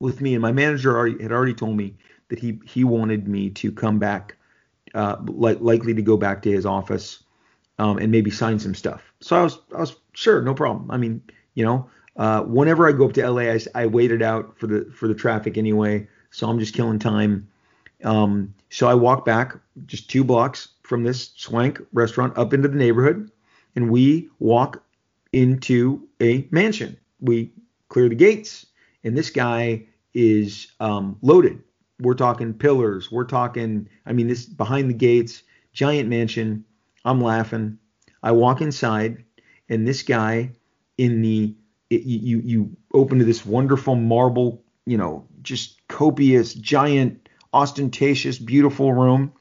with 0.00 0.20
me? 0.20 0.34
And 0.34 0.42
my 0.42 0.52
manager 0.52 0.96
already, 0.96 1.22
had 1.22 1.32
already 1.32 1.54
told 1.54 1.76
me 1.76 1.94
that 2.28 2.38
he, 2.38 2.58
he 2.64 2.84
wanted 2.84 3.28
me 3.28 3.50
to 3.50 3.72
come 3.72 3.98
back, 3.98 4.36
uh, 4.94 5.16
li- 5.24 5.54
likely 5.54 5.94
to 5.94 6.02
go 6.02 6.16
back 6.16 6.42
to 6.42 6.50
his 6.50 6.66
office 6.66 7.22
um, 7.78 7.98
and 7.98 8.10
maybe 8.10 8.30
sign 8.30 8.58
some 8.58 8.74
stuff. 8.74 9.02
So 9.20 9.36
I 9.36 9.42
was, 9.42 9.58
I 9.74 9.80
was 9.80 9.96
sure, 10.12 10.42
no 10.42 10.54
problem. 10.54 10.90
I 10.90 10.96
mean, 10.96 11.22
you 11.54 11.64
know, 11.64 11.88
uh, 12.16 12.42
whenever 12.42 12.88
I 12.88 12.92
go 12.92 13.06
up 13.06 13.12
to 13.14 13.30
LA, 13.30 13.42
I, 13.42 13.60
I 13.74 13.86
waited 13.86 14.22
out 14.22 14.58
for 14.58 14.66
the 14.66 14.90
for 14.94 15.06
the 15.06 15.14
traffic 15.14 15.58
anyway, 15.58 16.08
so 16.30 16.48
I'm 16.48 16.58
just 16.58 16.74
killing 16.74 16.98
time. 16.98 17.48
Um, 18.04 18.54
so 18.70 18.88
I 18.88 18.94
walk 18.94 19.24
back 19.24 19.54
just 19.86 20.10
two 20.10 20.24
blocks 20.24 20.68
from 20.82 21.02
this 21.04 21.32
swank 21.36 21.80
restaurant 21.92 22.36
up 22.38 22.54
into 22.54 22.68
the 22.68 22.76
neighborhood, 22.76 23.30
and 23.74 23.90
we 23.90 24.28
walk 24.38 24.82
into 25.36 26.08
a 26.22 26.48
mansion. 26.50 26.96
We 27.20 27.52
clear 27.90 28.08
the 28.08 28.14
gates, 28.14 28.64
and 29.04 29.14
this 29.14 29.28
guy 29.28 29.84
is 30.14 30.68
um, 30.80 31.18
loaded. 31.20 31.62
We're 32.00 32.14
talking 32.14 32.54
pillars. 32.54 33.12
We're 33.12 33.26
talking, 33.26 33.86
I 34.06 34.14
mean, 34.14 34.28
this 34.28 34.46
behind 34.46 34.88
the 34.88 34.94
gates, 34.94 35.42
giant 35.74 36.08
mansion. 36.08 36.64
I'm 37.04 37.20
laughing. 37.20 37.78
I 38.22 38.32
walk 38.32 38.62
inside, 38.62 39.24
and 39.68 39.86
this 39.86 40.02
guy 40.02 40.52
in 40.96 41.20
the 41.20 41.54
it, 41.90 42.02
you 42.04 42.40
you 42.40 42.76
open 42.94 43.18
to 43.18 43.24
this 43.26 43.44
wonderful 43.44 43.94
marble, 43.94 44.64
you 44.86 44.96
know, 44.96 45.28
just 45.42 45.86
copious, 45.88 46.54
giant, 46.54 47.28
ostentatious, 47.52 48.38
beautiful 48.38 48.94
room. 48.94 49.32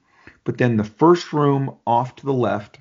But 0.43 0.57
then 0.57 0.75
the 0.75 0.83
first 0.83 1.31
room 1.31 1.77
off 1.87 2.17
to 2.17 2.25
the 2.25 2.33
left 2.33 2.79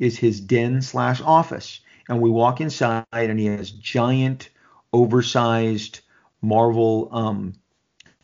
is 0.00 0.18
his 0.18 0.40
den 0.40 0.82
slash 0.82 1.20
office, 1.20 1.80
and 2.10 2.20
we 2.20 2.28
walk 2.28 2.60
inside, 2.60 3.06
and 3.12 3.38
he 3.38 3.46
has 3.46 3.70
giant, 3.70 4.50
oversized 4.92 6.00
Marvel 6.42 7.08
um, 7.12 7.54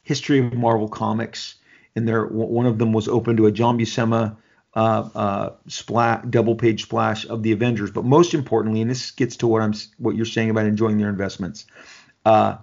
history 0.02 0.40
of 0.40 0.52
Marvel 0.52 0.88
comics, 0.88 1.54
and 1.94 2.06
there 2.06 2.26
one 2.26 2.66
of 2.66 2.78
them 2.78 2.92
was 2.92 3.06
open 3.06 3.36
to 3.36 3.46
a 3.46 3.52
John 3.52 3.78
Buscema 3.78 4.36
uh, 4.74 5.08
uh, 5.14 6.20
double 6.28 6.56
page 6.56 6.82
splash 6.82 7.26
of 7.26 7.44
the 7.44 7.52
Avengers. 7.52 7.92
But 7.92 8.04
most 8.04 8.34
importantly, 8.34 8.82
and 8.82 8.90
this 8.90 9.12
gets 9.12 9.36
to 9.36 9.46
what 9.46 9.62
I'm 9.62 9.72
what 9.98 10.16
you're 10.16 10.26
saying 10.26 10.50
about 10.50 10.66
enjoying 10.66 10.98
their 10.98 11.08
investments, 11.08 11.64
uh, 12.24 12.56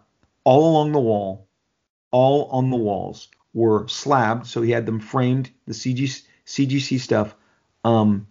all 0.43 0.71
along 0.71 0.91
the 0.91 0.99
wall, 0.99 1.47
all 2.11 2.49
on 2.51 2.69
the 2.69 2.75
walls 2.75 3.29
were 3.53 3.87
slabbed. 3.87 4.45
So 4.45 4.61
he 4.61 4.71
had 4.71 4.85
them 4.85 4.99
framed, 4.99 5.51
the 5.67 5.73
CG, 5.73 6.21
CGC 6.45 6.99
stuff. 6.99 7.33
Um, 7.85 8.27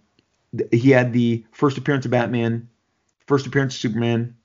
he 0.70 0.90
had 0.90 1.14
the 1.14 1.46
first 1.52 1.78
appearance 1.78 2.04
of 2.04 2.10
Batman, 2.10 2.68
first 3.32 3.46
appearance 3.46 3.74
of 3.74 3.80
Superman, 3.80 4.36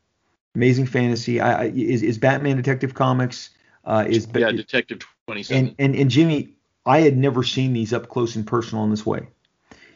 Amazing 0.55 0.85
Fantasy. 0.85 1.41
I, 1.41 1.63
I, 1.63 1.65
is, 1.65 2.03
is 2.03 2.17
Batman 2.17 2.55
Detective 2.55 2.93
Comics? 2.93 3.49
Uh, 3.83 4.05
is 4.07 4.25
yeah, 4.33 4.49
Detective 4.51 4.99
27. 5.27 5.57
And, 5.57 5.75
and 5.77 5.93
and 5.93 6.09
Jimmy, 6.09 6.53
I 6.85 7.01
had 7.01 7.17
never 7.17 7.43
seen 7.43 7.73
these 7.73 7.91
up 7.91 8.07
close 8.07 8.37
and 8.37 8.47
personal 8.47 8.85
in 8.85 8.89
this 8.89 9.05
way. 9.05 9.27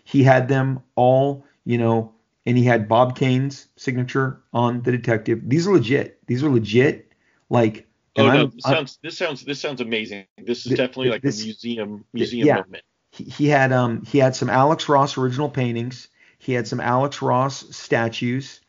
He 0.03 0.23
had 0.23 0.49
them 0.49 0.83
all, 0.95 1.45
you 1.63 1.77
know, 1.77 2.13
and 2.45 2.57
he 2.57 2.65
had 2.65 2.89
Bob 2.89 3.17
Kane's 3.17 3.67
signature 3.77 4.41
on 4.51 4.81
the 4.81 4.91
detective. 4.91 5.39
These 5.41 5.67
are 5.67 5.71
legit. 5.71 6.19
These 6.27 6.43
are 6.43 6.49
legit. 6.49 7.13
Like, 7.49 7.87
oh 8.17 8.29
no, 8.29 8.47
this 8.47 8.63
sounds 8.63 8.99
this 9.01 9.17
sounds 9.17 9.45
this 9.45 9.61
sounds 9.61 9.79
amazing. 9.79 10.25
This 10.37 10.65
is 10.65 10.71
definitely 10.73 11.11
like 11.11 11.21
this, 11.21 11.41
a 11.41 11.45
museum 11.45 12.03
museum 12.11 12.45
yeah, 12.45 12.55
moment. 12.55 12.83
He, 13.11 13.23
he 13.23 13.47
had 13.47 13.71
um 13.71 14.03
he 14.03 14.17
had 14.17 14.35
some 14.35 14.49
Alex 14.49 14.89
Ross 14.89 15.17
original 15.17 15.49
paintings. 15.49 16.09
He 16.41 16.53
had 16.53 16.67
some 16.67 16.79
Alex 16.79 17.21
Ross 17.21 17.75
statues, 17.75 18.60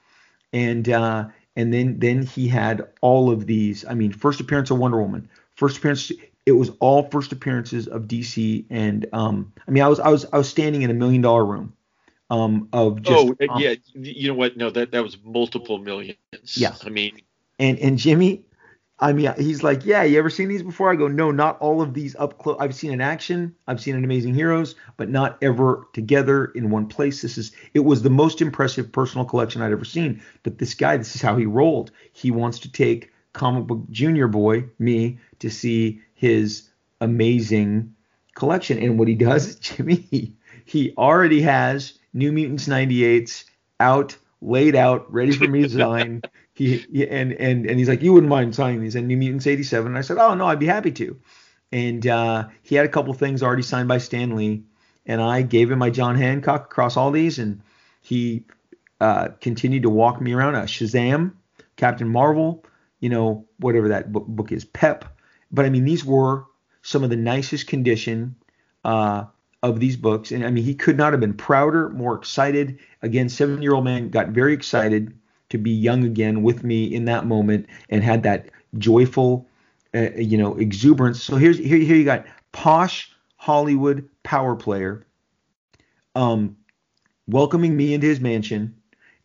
and 0.53 0.89
uh, 0.89 1.27
and 1.57 1.73
then 1.73 1.99
then 1.99 2.27
he 2.27 2.49
had 2.49 2.89
all 3.01 3.31
of 3.31 3.47
these. 3.47 3.85
I 3.87 3.95
mean, 3.95 4.13
first 4.13 4.41
appearance 4.41 4.71
of 4.71 4.79
Wonder 4.79 5.01
Woman, 5.01 5.29
first 5.55 5.79
appearance 5.79 6.11
it 6.45 6.53
was 6.53 6.71
all 6.81 7.05
first 7.11 7.33
appearances 7.33 7.87
of 7.87 8.03
DC, 8.03 8.65
and 8.71 9.07
um, 9.13 9.53
I 9.67 9.71
mean, 9.71 9.83
I 9.83 9.89
was 9.89 10.01
I 10.01 10.09
was 10.09 10.27
I 10.33 10.39
was 10.39 10.49
standing 10.49 10.83
in 10.83 10.91
a 10.91 10.95
million 10.95 11.23
dollar 11.23 11.45
room, 11.45 11.73
um, 12.31 12.69
of 12.73 13.03
just. 13.03 13.19
Oh 13.19 13.37
um, 13.49 13.61
yeah, 13.61 13.75
you 13.95 14.29
know 14.29 14.35
what? 14.35 14.57
No, 14.57 14.71
that 14.71 14.91
that 14.93 15.03
was 15.03 15.17
multiple 15.23 15.79
millions. 15.79 16.17
Yeah. 16.55 16.75
I 16.85 16.89
mean. 16.89 17.21
And 17.59 17.79
and 17.79 17.99
Jimmy, 17.99 18.43
I 19.03 19.13
mean, 19.13 19.35
he's 19.37 19.65
like, 19.65 19.85
yeah, 19.85 20.05
you 20.05 20.17
ever 20.17 20.31
seen 20.31 20.49
these 20.49 20.63
before? 20.63 20.91
I 20.93 20.95
go, 20.95 21.09
no, 21.09 21.33
not 21.33 21.59
all 21.59 21.83
of 21.83 21.93
these 21.93 22.15
up 22.17 22.39
close. 22.39 22.57
I've 22.61 22.75
seen 22.75 22.93
in 22.93 23.01
action, 23.01 23.53
I've 23.67 23.81
seen 23.81 23.97
in 23.97 24.05
Amazing 24.05 24.35
Heroes, 24.35 24.77
but 24.97 25.11
not 25.11 25.39
ever 25.43 25.89
together 25.93 26.47
in 26.55 26.71
one 26.71 26.87
place. 26.87 27.21
This 27.21 27.37
is, 27.37 27.51
it 27.75 27.81
was 27.81 28.03
the 28.03 28.11
most 28.11 28.41
impressive 28.41 28.93
personal 28.93 29.27
collection 29.27 29.61
I'd 29.61 29.73
ever 29.73 29.85
seen. 29.85 30.23
But 30.45 30.59
this 30.59 30.75
guy, 30.75 30.97
this 30.97 31.17
is 31.17 31.21
how 31.21 31.37
he 31.37 31.47
rolled. 31.47 31.91
He 32.13 32.31
wants 32.31 32.61
to 32.61 32.71
take 32.71 33.13
comic 33.33 33.67
book 33.67 33.83
junior 33.91 34.29
boy, 34.29 34.67
me, 34.79 35.19
to 35.41 35.51
see 35.51 36.01
his 36.15 36.69
amazing 37.01 37.97
collection. 38.37 38.79
And 38.79 39.01
what 39.01 39.09
he 39.09 39.15
does, 39.17 39.57
Jimmy, 39.61 40.37
he 40.65 40.95
already 40.97 41.43
has 41.43 41.99
New 42.15 42.31
Mutants 42.31 42.69
98s 42.69 43.45
out, 43.81 44.17
laid 44.41 44.77
out, 44.77 45.13
ready 45.13 45.33
for 45.33 45.49
me 45.49 45.63
to 45.63 45.69
sign. 45.77 46.23
He, 46.55 46.79
he, 46.93 47.09
and 47.09 47.33
and 47.33 47.67
and 47.67 47.79
he's 47.79 47.89
like, 47.89 48.03
you 48.03 48.13
wouldn't 48.13 48.31
mind 48.31 48.55
signing 48.55 48.81
these 48.81 48.95
and 48.95 49.09
New 49.09 49.17
Mutants 49.17 49.47
87. 49.47 49.87
And 49.87 49.99
I 49.99 50.03
said, 50.03 50.19
oh 50.19 50.35
no, 50.35 50.47
I'd 50.47 50.59
be 50.59 50.67
happy 50.67 50.93
to. 50.93 51.19
And 51.71 52.07
uh, 52.07 52.49
he 52.63 52.75
had 52.75 52.85
a 52.85 52.91
couple 52.91 53.15
things 53.15 53.43
already 53.43 53.63
signed 53.63 53.89
by 53.89 53.99
Stan 53.99 54.37
Lee, 54.37 54.65
and 55.07 55.23
I 55.23 55.41
gave 55.43 55.71
him 55.71 55.79
my 55.79 55.89
John 55.89 56.17
Hancock 56.17 56.67
across 56.67 56.99
all 56.99 57.11
these, 57.11 57.39
and 57.39 57.63
he 58.03 58.45
uh, 59.01 59.29
continued 59.41 59.85
to 59.85 59.91
walk 59.91 60.21
me 60.21 60.35
around. 60.35 60.55
Uh, 60.55 60.65
Shazam, 60.65 61.33
Captain 61.77 62.09
Marvel, 62.09 62.67
you 63.01 63.09
know, 63.09 63.47
whatever 63.59 63.89
that 63.89 64.13
book, 64.13 64.27
book 64.27 64.53
is, 64.53 64.67
Pep, 64.67 65.07
but 65.51 65.65
I 65.65 65.71
mean, 65.71 65.85
these 65.85 66.05
were 66.05 66.45
some 66.83 67.05
of 67.05 67.11
the 67.11 67.17
nicest 67.17 67.67
condition 67.67 68.35
uh, 68.85 69.25
of 69.63 69.81
these 69.81 69.97
books. 69.97 70.33
And 70.33 70.45
I 70.45 70.51
mean, 70.51 70.65
he 70.65 70.75
could 70.75 70.97
not 70.97 71.13
have 71.13 71.21
been 71.21 71.35
prouder, 71.35 71.89
more 71.91 72.15
excited. 72.15 72.81
Again, 73.01 73.29
seven 73.29 73.63
year 73.63 73.75
old 73.75 73.85
man 73.85 74.11
got 74.11 74.29
very 74.29 74.53
excited 74.53 75.15
to 75.53 75.59
be 75.59 75.71
young 75.71 76.05
again 76.05 76.43
with 76.43 76.65
me 76.65 76.85
in 76.85 77.05
that 77.07 77.27
moment 77.27 77.67
and 77.89 78.03
had 78.03 78.23
that 78.25 78.51
joyful, 78.79 79.47
uh, 79.95 80.11
you 80.17 80.37
know, 80.37 80.57
exuberance. 80.57 81.23
So 81.23 81.37
here's 81.37 81.59
here, 81.59 81.79
here 81.79 81.97
you 81.97 82.05
got 82.05 82.27
posh 82.53 83.11
Hollywood 83.37 84.09
power 84.23 84.57
player 84.57 85.07
um, 86.15 86.57
welcoming 87.27 87.77
me 87.77 87.95
into 87.95 88.07
his 88.07 88.21
mansion 88.21 88.75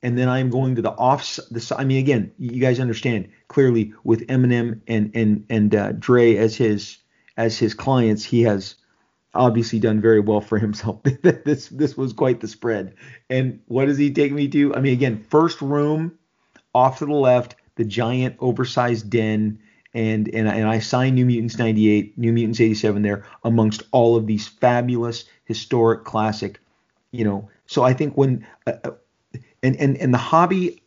and 0.04 0.18
then 0.18 0.30
I'm 0.30 0.50
going 0.50 0.76
to 0.76 0.82
the 0.82 0.92
off 0.92 1.40
the 1.52 1.76
I 1.78 1.84
mean 1.84 2.00
again 2.00 2.32
you 2.38 2.62
guys 2.62 2.80
understand 2.80 3.30
clearly 3.48 3.94
with 4.04 4.28
Eminem 4.28 4.82
and 4.88 5.12
and 5.16 5.46
and 5.50 5.76
uh, 5.76 5.92
Dre 5.94 6.36
as 6.36 6.56
his 6.56 6.98
as 7.36 7.58
his 7.58 7.74
clients 7.74 8.24
he 8.24 8.44
has 8.44 8.76
obviously 9.34 9.80
done 9.80 10.02
very 10.02 10.20
well 10.20 10.42
for 10.42 10.58
himself. 10.58 11.02
This 11.22 11.68
this 11.70 11.98
was 11.98 12.14
quite 12.14 12.40
the 12.40 12.48
spread. 12.48 12.96
And 13.30 13.60
what 13.68 13.86
does 13.86 13.98
he 13.98 14.12
take 14.12 14.32
me 14.32 14.48
to? 14.50 14.76
I 14.76 14.80
mean 14.80 14.94
again 14.94 15.26
first 15.30 15.62
room 15.62 16.18
off 16.74 17.00
to 17.00 17.06
the 17.06 17.14
left 17.14 17.56
the 17.76 17.86
giant 17.86 18.36
oversized 18.40 19.10
den. 19.10 19.60
And 19.94 20.28
and, 20.34 20.48
and 20.48 20.68
I 20.68 20.80
signed 20.80 21.16
New 21.16 21.26
Mutants 21.26 21.58
98 21.58 22.18
New 22.18 22.34
Mutants 22.34 22.62
87 22.62 23.02
there 23.02 23.26
amongst 23.44 23.84
all 23.92 24.16
of 24.16 24.28
these 24.28 24.48
fabulous 24.48 25.26
historic 25.46 26.04
classic 26.04 26.60
you 27.12 27.24
know. 27.24 27.50
So 27.66 27.84
I 27.84 27.94
think 27.94 28.16
when 28.16 28.46
uh, 28.66 28.74
uh 28.84 28.92
and 29.64 29.76
and 29.78 29.98
and 29.98 30.14
the 30.14 30.20
hobby, 30.20 30.82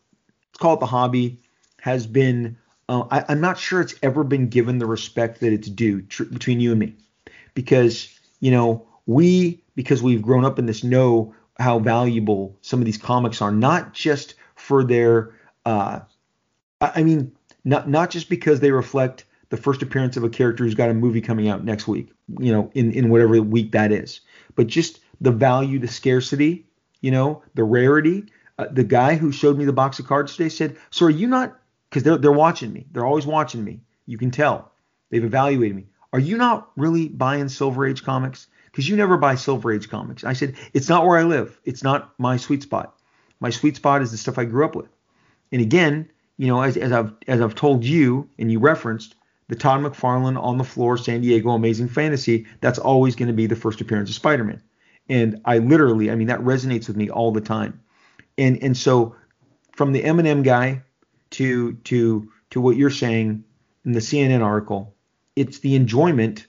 let's 0.50 0.58
call 0.58 0.74
it 0.74 0.80
the 0.80 0.86
hobby, 0.86 1.40
has 1.80 2.06
been. 2.06 2.56
Uh, 2.88 3.04
I, 3.10 3.32
am 3.32 3.40
not 3.40 3.56
sure 3.56 3.80
it's 3.80 3.94
ever 4.02 4.24
been 4.24 4.48
given 4.48 4.78
the 4.78 4.86
respect 4.86 5.40
that 5.40 5.52
it's 5.52 5.68
due 5.68 6.02
tr- 6.02 6.24
between 6.24 6.58
you 6.58 6.72
and 6.72 6.80
me, 6.80 6.96
because 7.54 8.08
you 8.40 8.50
know 8.50 8.86
we 9.06 9.62
because 9.74 10.02
we've 10.02 10.22
grown 10.22 10.44
up 10.44 10.58
in 10.58 10.66
this 10.66 10.84
know 10.84 11.34
how 11.58 11.78
valuable 11.78 12.56
some 12.62 12.80
of 12.80 12.86
these 12.86 12.98
comics 12.98 13.40
are, 13.42 13.52
not 13.52 13.92
just 13.92 14.34
for 14.56 14.84
their. 14.84 15.34
Uh, 15.64 16.00
I 16.80 17.02
mean, 17.02 17.32
not 17.64 17.88
not 17.88 18.10
just 18.10 18.28
because 18.28 18.60
they 18.60 18.70
reflect 18.70 19.24
the 19.50 19.56
first 19.56 19.82
appearance 19.82 20.16
of 20.16 20.24
a 20.24 20.28
character 20.28 20.64
who's 20.64 20.74
got 20.74 20.90
a 20.90 20.94
movie 20.94 21.20
coming 21.20 21.48
out 21.48 21.64
next 21.64 21.86
week, 21.86 22.12
you 22.38 22.52
know, 22.52 22.70
in 22.74 22.92
in 22.92 23.10
whatever 23.10 23.40
week 23.42 23.72
that 23.72 23.92
is, 23.92 24.20
but 24.54 24.66
just 24.66 25.00
the 25.20 25.30
value, 25.30 25.78
the 25.78 25.88
scarcity, 25.88 26.66
you 27.00 27.10
know, 27.10 27.42
the 27.54 27.64
rarity 27.64 28.24
uh, 28.60 28.66
the 28.70 28.84
guy 28.84 29.14
who 29.14 29.32
showed 29.32 29.56
me 29.56 29.64
the 29.64 29.72
box 29.72 29.98
of 29.98 30.06
cards 30.06 30.36
today 30.36 30.50
said, 30.50 30.76
"So 30.90 31.06
are 31.06 31.10
you 31.10 31.26
not? 31.26 31.58
Because 31.88 32.02
they're 32.02 32.18
they're 32.18 32.30
watching 32.30 32.74
me. 32.74 32.86
They're 32.92 33.06
always 33.06 33.24
watching 33.24 33.64
me. 33.64 33.80
You 34.04 34.18
can 34.18 34.30
tell. 34.30 34.72
They've 35.08 35.24
evaluated 35.24 35.74
me. 35.74 35.86
Are 36.12 36.18
you 36.18 36.36
not 36.36 36.70
really 36.76 37.08
buying 37.08 37.48
Silver 37.48 37.86
Age 37.86 38.02
comics? 38.02 38.46
Because 38.66 38.88
you 38.88 38.96
never 38.96 39.16
buy 39.16 39.34
Silver 39.34 39.72
Age 39.72 39.88
comics." 39.88 40.24
I 40.24 40.32
said, 40.32 40.54
"It's 40.72 40.88
not 40.88 41.06
where 41.06 41.18
I 41.18 41.24
live. 41.24 41.60
It's 41.64 41.82
not 41.82 42.14
my 42.18 42.36
sweet 42.36 42.62
spot. 42.62 42.96
My 43.40 43.50
sweet 43.50 43.76
spot 43.76 44.02
is 44.02 44.10
the 44.10 44.16
stuff 44.16 44.38
I 44.38 44.44
grew 44.44 44.64
up 44.64 44.74
with." 44.74 44.90
And 45.52 45.60
again, 45.60 46.08
you 46.36 46.46
know, 46.46 46.62
as, 46.62 46.76
as 46.76 46.92
I've 46.92 47.12
as 47.28 47.40
I've 47.40 47.54
told 47.54 47.84
you 47.84 48.28
and 48.38 48.50
you 48.50 48.58
referenced 48.58 49.14
the 49.48 49.56
Todd 49.56 49.80
McFarlane 49.80 50.40
on 50.40 50.58
the 50.58 50.64
floor 50.64 50.96
San 50.96 51.20
Diego 51.22 51.50
Amazing 51.50 51.88
Fantasy, 51.88 52.46
that's 52.60 52.78
always 52.78 53.16
going 53.16 53.28
to 53.28 53.34
be 53.34 53.46
the 53.46 53.56
first 53.56 53.80
appearance 53.80 54.08
of 54.08 54.14
Spider-Man. 54.14 54.62
And 55.08 55.40
I 55.44 55.58
literally, 55.58 56.08
I 56.10 56.14
mean, 56.14 56.28
that 56.28 56.38
resonates 56.40 56.86
with 56.86 56.96
me 56.96 57.10
all 57.10 57.32
the 57.32 57.40
time 57.40 57.80
and 58.40 58.62
and 58.62 58.76
so 58.76 59.14
from 59.72 59.92
the 59.92 60.02
Eminem 60.02 60.42
guy 60.42 60.82
to 61.30 61.74
to 61.74 62.28
to 62.50 62.60
what 62.60 62.76
you're 62.76 62.90
saying 62.90 63.44
in 63.84 63.92
the 63.92 64.00
CNN 64.00 64.42
article, 64.42 64.94
it's 65.40 65.60
the 65.60 65.74
enjoyment 65.74 66.46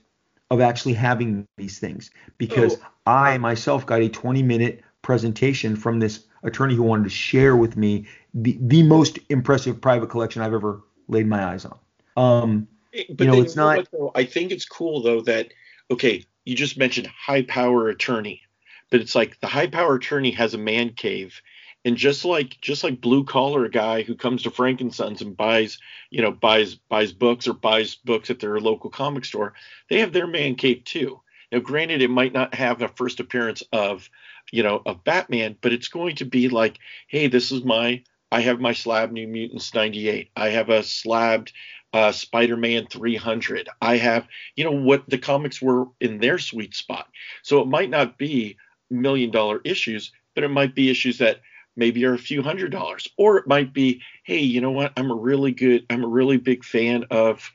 of 0.49 0.59
actually 0.59 0.93
having 0.93 1.47
these 1.55 1.79
things 1.79 2.11
because 2.37 2.75
oh. 2.75 2.87
I 3.05 3.37
myself 3.37 3.85
got 3.85 4.01
a 4.01 4.09
20 4.09 4.43
minute 4.43 4.83
presentation 5.01 5.77
from 5.77 5.99
this 5.99 6.25
attorney 6.43 6.75
who 6.75 6.83
wanted 6.83 7.05
to 7.05 7.09
share 7.09 7.55
with 7.55 7.77
me 7.77 8.05
the, 8.33 8.57
the 8.59 8.83
most 8.83 9.17
impressive 9.29 9.79
private 9.79 10.09
collection 10.09 10.41
I've 10.41 10.53
ever 10.53 10.81
laid 11.07 11.25
my 11.25 11.45
eyes 11.45 11.65
on. 11.65 11.79
Um, 12.17 12.67
but 13.09 13.25
you 13.25 13.31
know, 13.31 13.41
it's 13.41 13.55
not. 13.55 13.87
Though, 13.93 14.11
I 14.13 14.25
think 14.25 14.51
it's 14.51 14.65
cool 14.65 15.01
though 15.01 15.21
that 15.21 15.53
okay, 15.89 16.25
you 16.43 16.53
just 16.53 16.77
mentioned 16.77 17.07
high 17.07 17.43
power 17.43 17.87
attorney, 17.87 18.41
but 18.89 18.99
it's 18.99 19.15
like 19.15 19.39
the 19.39 19.47
high 19.47 19.67
power 19.67 19.95
attorney 19.95 20.31
has 20.31 20.53
a 20.53 20.57
man 20.57 20.89
cave 20.89 21.41
and 21.83 21.97
just 21.97 22.25
like 22.25 22.59
just 22.61 22.83
like 22.83 23.01
blue 23.01 23.23
collar 23.23 23.67
guy 23.67 24.03
who 24.03 24.15
comes 24.15 24.43
to 24.43 24.51
Frank 24.51 24.81
and 24.81 24.93
Sons 24.93 25.21
and 25.21 25.35
buys 25.35 25.79
you 26.09 26.21
know 26.21 26.31
buys 26.31 26.75
buys 26.75 27.11
books 27.11 27.47
or 27.47 27.53
buys 27.53 27.95
books 27.95 28.29
at 28.29 28.39
their 28.39 28.59
local 28.59 28.89
comic 28.89 29.25
store, 29.25 29.53
they 29.89 29.99
have 29.99 30.13
their 30.13 30.27
man 30.27 30.55
cave 30.55 30.83
too. 30.83 31.21
Now, 31.51 31.59
granted, 31.59 32.01
it 32.01 32.09
might 32.09 32.33
not 32.33 32.53
have 32.55 32.81
a 32.81 32.87
first 32.87 33.19
appearance 33.19 33.61
of, 33.73 34.09
you 34.51 34.63
know, 34.63 34.81
of 34.85 35.03
Batman, 35.03 35.57
but 35.59 35.73
it's 35.73 35.89
going 35.89 36.15
to 36.17 36.25
be 36.25 36.47
like, 36.47 36.79
hey, 37.07 37.27
this 37.27 37.51
is 37.51 37.63
my, 37.63 38.03
I 38.31 38.41
have 38.41 38.61
my 38.61 38.73
slab 38.73 39.11
New 39.11 39.27
Mutants 39.27 39.73
98. 39.73 40.29
I 40.35 40.49
have 40.49 40.69
a 40.69 40.81
slabbed 40.81 41.51
uh, 41.93 42.13
Spider-Man 42.13 42.87
300. 42.87 43.67
I 43.81 43.97
have, 43.97 44.27
you 44.55 44.63
know, 44.63 44.71
what 44.71 45.09
the 45.09 45.17
comics 45.17 45.61
were 45.61 45.87
in 45.99 46.19
their 46.19 46.39
sweet 46.39 46.73
spot. 46.73 47.09
So 47.43 47.59
it 47.61 47.67
might 47.67 47.89
not 47.89 48.17
be 48.17 48.57
million 48.89 49.29
dollar 49.31 49.59
issues, 49.65 50.13
but 50.35 50.45
it 50.45 50.49
might 50.49 50.73
be 50.73 50.89
issues 50.89 51.17
that 51.17 51.41
maybe 51.75 52.05
are 52.05 52.13
a 52.13 52.19
few 52.19 52.41
hundred 52.41 52.71
dollars, 52.71 53.07
or 53.17 53.37
it 53.37 53.47
might 53.47 53.73
be, 53.73 54.01
hey, 54.23 54.39
you 54.39 54.61
know 54.61 54.71
what? 54.71 54.93
I'm 54.97 55.11
a 55.11 55.15
really 55.15 55.51
good, 55.51 55.85
I'm 55.89 56.03
a 56.03 56.07
really 56.07 56.37
big 56.37 56.63
fan 56.63 57.05
of, 57.11 57.49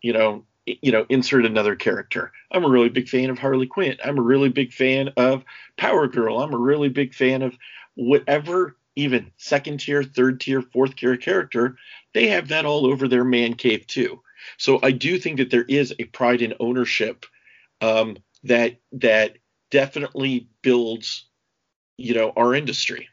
you 0.00 0.12
know, 0.12 0.44
you 0.66 0.92
know, 0.92 1.06
insert 1.08 1.44
another 1.44 1.74
character. 1.74 2.32
I'm 2.52 2.64
a 2.64 2.68
really 2.68 2.88
big 2.88 3.08
fan 3.08 3.30
of 3.30 3.38
Harley 3.38 3.66
Quinn. 3.66 3.96
I'm 4.04 4.18
a 4.18 4.22
really 4.22 4.48
big 4.48 4.72
fan 4.72 5.10
of 5.16 5.44
Power 5.76 6.06
Girl. 6.06 6.40
I'm 6.40 6.54
a 6.54 6.58
really 6.58 6.88
big 6.88 7.14
fan 7.14 7.42
of 7.42 7.56
whatever, 7.94 8.76
even 8.94 9.32
second 9.36 9.80
tier, 9.80 10.02
third 10.04 10.40
tier, 10.40 10.62
fourth 10.62 10.94
tier 10.96 11.16
character. 11.16 11.76
They 12.14 12.28
have 12.28 12.48
that 12.48 12.64
all 12.64 12.86
over 12.86 13.08
their 13.08 13.24
man 13.24 13.54
cave 13.54 13.86
too. 13.86 14.22
So 14.56 14.78
I 14.82 14.92
do 14.92 15.18
think 15.18 15.38
that 15.38 15.50
there 15.50 15.64
is 15.68 15.94
a 15.98 16.04
pride 16.04 16.42
in 16.42 16.54
ownership 16.60 17.26
um, 17.80 18.16
that 18.44 18.76
that 18.92 19.38
definitely 19.70 20.48
builds, 20.62 21.26
you 21.96 22.14
know, 22.14 22.32
our 22.36 22.54
industry. 22.54 23.08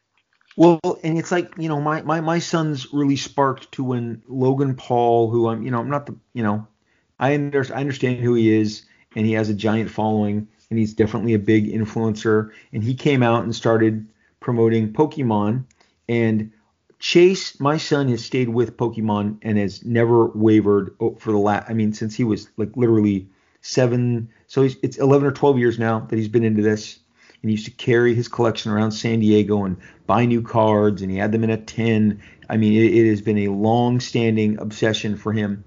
Well, 0.59 0.81
and 1.05 1.17
it's 1.17 1.31
like 1.31 1.53
you 1.57 1.69
know, 1.69 1.79
my 1.79 2.01
my 2.01 2.19
my 2.19 2.39
son's 2.39 2.91
really 2.93 3.15
sparked 3.15 3.71
to 3.71 3.83
when 3.85 4.21
Logan 4.27 4.75
Paul, 4.75 5.29
who 5.29 5.47
I'm, 5.47 5.63
you 5.63 5.71
know, 5.71 5.79
I'm 5.79 5.89
not 5.89 6.05
the, 6.05 6.17
you 6.33 6.43
know, 6.43 6.67
I, 7.17 7.33
under, 7.33 7.65
I 7.73 7.79
understand 7.79 8.19
who 8.19 8.33
he 8.33 8.53
is, 8.53 8.83
and 9.15 9.25
he 9.25 9.31
has 9.33 9.47
a 9.47 9.53
giant 9.53 9.89
following, 9.89 10.49
and 10.69 10.77
he's 10.77 10.93
definitely 10.93 11.33
a 11.33 11.39
big 11.39 11.71
influencer. 11.71 12.51
And 12.73 12.83
he 12.83 12.93
came 12.93 13.23
out 13.23 13.45
and 13.45 13.55
started 13.55 14.05
promoting 14.41 14.91
Pokemon. 14.91 15.63
And 16.09 16.51
Chase, 16.99 17.57
my 17.61 17.77
son, 17.77 18.09
has 18.09 18.25
stayed 18.25 18.49
with 18.49 18.75
Pokemon 18.75 19.37
and 19.43 19.57
has 19.57 19.85
never 19.85 20.25
wavered 20.25 20.93
for 21.19 21.31
the 21.31 21.37
last. 21.37 21.69
I 21.69 21.73
mean, 21.73 21.93
since 21.93 22.15
he 22.15 22.25
was 22.25 22.49
like 22.57 22.75
literally 22.75 23.29
seven. 23.61 24.29
So 24.47 24.63
it's 24.83 24.97
11 24.97 25.25
or 25.25 25.31
12 25.31 25.57
years 25.57 25.79
now 25.79 26.01
that 26.01 26.17
he's 26.17 26.27
been 26.27 26.43
into 26.43 26.63
this. 26.63 26.98
And 27.41 27.49
he 27.49 27.55
used 27.55 27.65
to 27.65 27.71
carry 27.71 28.13
his 28.13 28.27
collection 28.27 28.71
around 28.71 28.91
San 28.91 29.19
Diego 29.19 29.63
and 29.63 29.77
buy 30.07 30.25
new 30.25 30.41
cards, 30.41 31.01
and 31.01 31.09
he 31.09 31.17
had 31.17 31.31
them 31.31 31.43
in 31.43 31.49
a 31.49 31.57
tin. 31.57 32.21
I 32.49 32.57
mean, 32.57 32.73
it, 32.73 32.93
it 32.93 33.09
has 33.09 33.21
been 33.21 33.37
a 33.39 33.47
long-standing 33.49 34.59
obsession 34.59 35.15
for 35.15 35.31
him 35.31 35.63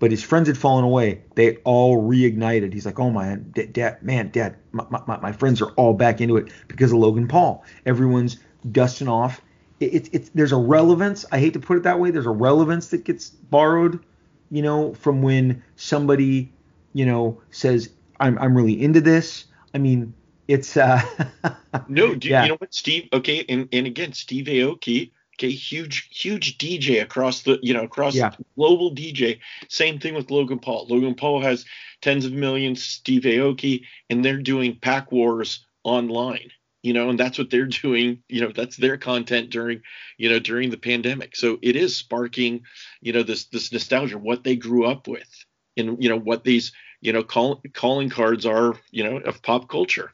but 0.00 0.10
his 0.10 0.24
friends 0.24 0.48
had 0.48 0.58
fallen 0.58 0.82
away. 0.82 1.22
They 1.36 1.56
all 1.58 2.02
reignited. 2.02 2.72
He's 2.72 2.86
like, 2.86 2.98
oh 2.98 3.10
my 3.10 3.36
dad, 3.36 4.02
man, 4.02 4.30
dad, 4.30 4.56
my, 4.72 4.84
my, 4.88 5.18
my, 5.18 5.30
friends 5.30 5.60
are 5.60 5.70
all 5.72 5.92
back 5.92 6.22
into 6.22 6.38
it 6.38 6.50
because 6.66 6.90
of 6.90 6.98
Logan 6.98 7.28
Paul. 7.28 7.62
Everyone's 7.84 8.38
dusting 8.72 9.08
off. 9.08 9.42
It's 9.78 10.08
it, 10.08 10.14
it, 10.14 10.30
there's 10.34 10.52
a 10.52 10.56
relevance. 10.56 11.26
I 11.30 11.38
hate 11.38 11.52
to 11.52 11.60
put 11.60 11.76
it 11.76 11.82
that 11.84 12.00
way. 12.00 12.10
There's 12.10 12.26
a 12.26 12.30
relevance 12.30 12.88
that 12.88 13.04
gets 13.04 13.28
borrowed, 13.28 14.02
you 14.50 14.62
know, 14.62 14.94
from 14.94 15.20
when 15.20 15.62
somebody, 15.76 16.50
you 16.94 17.04
know, 17.04 17.40
says 17.50 17.90
I'm 18.18 18.38
I'm 18.38 18.56
really 18.56 18.82
into 18.82 19.02
this. 19.02 19.44
I 19.74 19.78
mean, 19.78 20.14
it's 20.50 20.76
uh. 20.76 21.00
no, 21.88 22.14
do 22.14 22.28
yeah. 22.28 22.42
you 22.42 22.48
know 22.50 22.56
what, 22.56 22.74
Steve? 22.74 23.08
Okay, 23.12 23.44
and 23.48 23.68
and 23.72 23.86
again, 23.86 24.12
Steve 24.12 24.46
Aoki 24.46 25.12
Okay, 25.40 25.52
huge, 25.52 26.06
huge 26.12 26.58
DJ 26.58 27.00
across 27.00 27.44
the, 27.44 27.58
you 27.62 27.72
know, 27.72 27.84
across 27.84 28.14
yeah. 28.14 28.30
global 28.56 28.94
DJ. 28.94 29.38
Same 29.70 29.98
thing 29.98 30.12
with 30.12 30.30
Logan 30.30 30.58
Paul. 30.58 30.86
Logan 30.90 31.14
Paul 31.14 31.40
has 31.40 31.64
tens 32.02 32.26
of 32.26 32.32
millions. 32.32 32.82
Steve 32.82 33.22
Aoki, 33.22 33.84
and 34.10 34.22
they're 34.22 34.42
doing 34.42 34.76
Pack 34.78 35.10
Wars 35.10 35.64
online. 35.82 36.50
You 36.82 36.92
know, 36.92 37.08
and 37.08 37.18
that's 37.18 37.38
what 37.38 37.48
they're 37.48 37.64
doing. 37.82 38.22
You 38.28 38.42
know, 38.42 38.52
that's 38.54 38.76
their 38.76 38.98
content 38.98 39.48
during, 39.48 39.80
you 40.18 40.28
know, 40.28 40.40
during 40.40 40.68
the 40.68 40.76
pandemic. 40.76 41.34
So 41.34 41.58
it 41.62 41.74
is 41.74 41.96
sparking, 41.96 42.64
you 43.00 43.14
know, 43.14 43.22
this 43.22 43.46
this 43.46 43.72
nostalgia, 43.72 44.18
what 44.18 44.44
they 44.44 44.56
grew 44.56 44.84
up 44.84 45.08
with, 45.08 45.46
and 45.74 46.02
you 46.02 46.10
know 46.10 46.18
what 46.18 46.44
these, 46.44 46.72
you 47.00 47.14
know, 47.14 47.22
call, 47.22 47.62
calling 47.72 48.10
cards 48.10 48.44
are, 48.44 48.74
you 48.90 49.04
know, 49.04 49.16
of 49.16 49.40
pop 49.40 49.70
culture. 49.70 50.12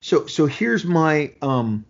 So 0.00 0.26
so 0.26 0.46
here's 0.46 0.84
my 0.84 1.32
um 1.42 1.84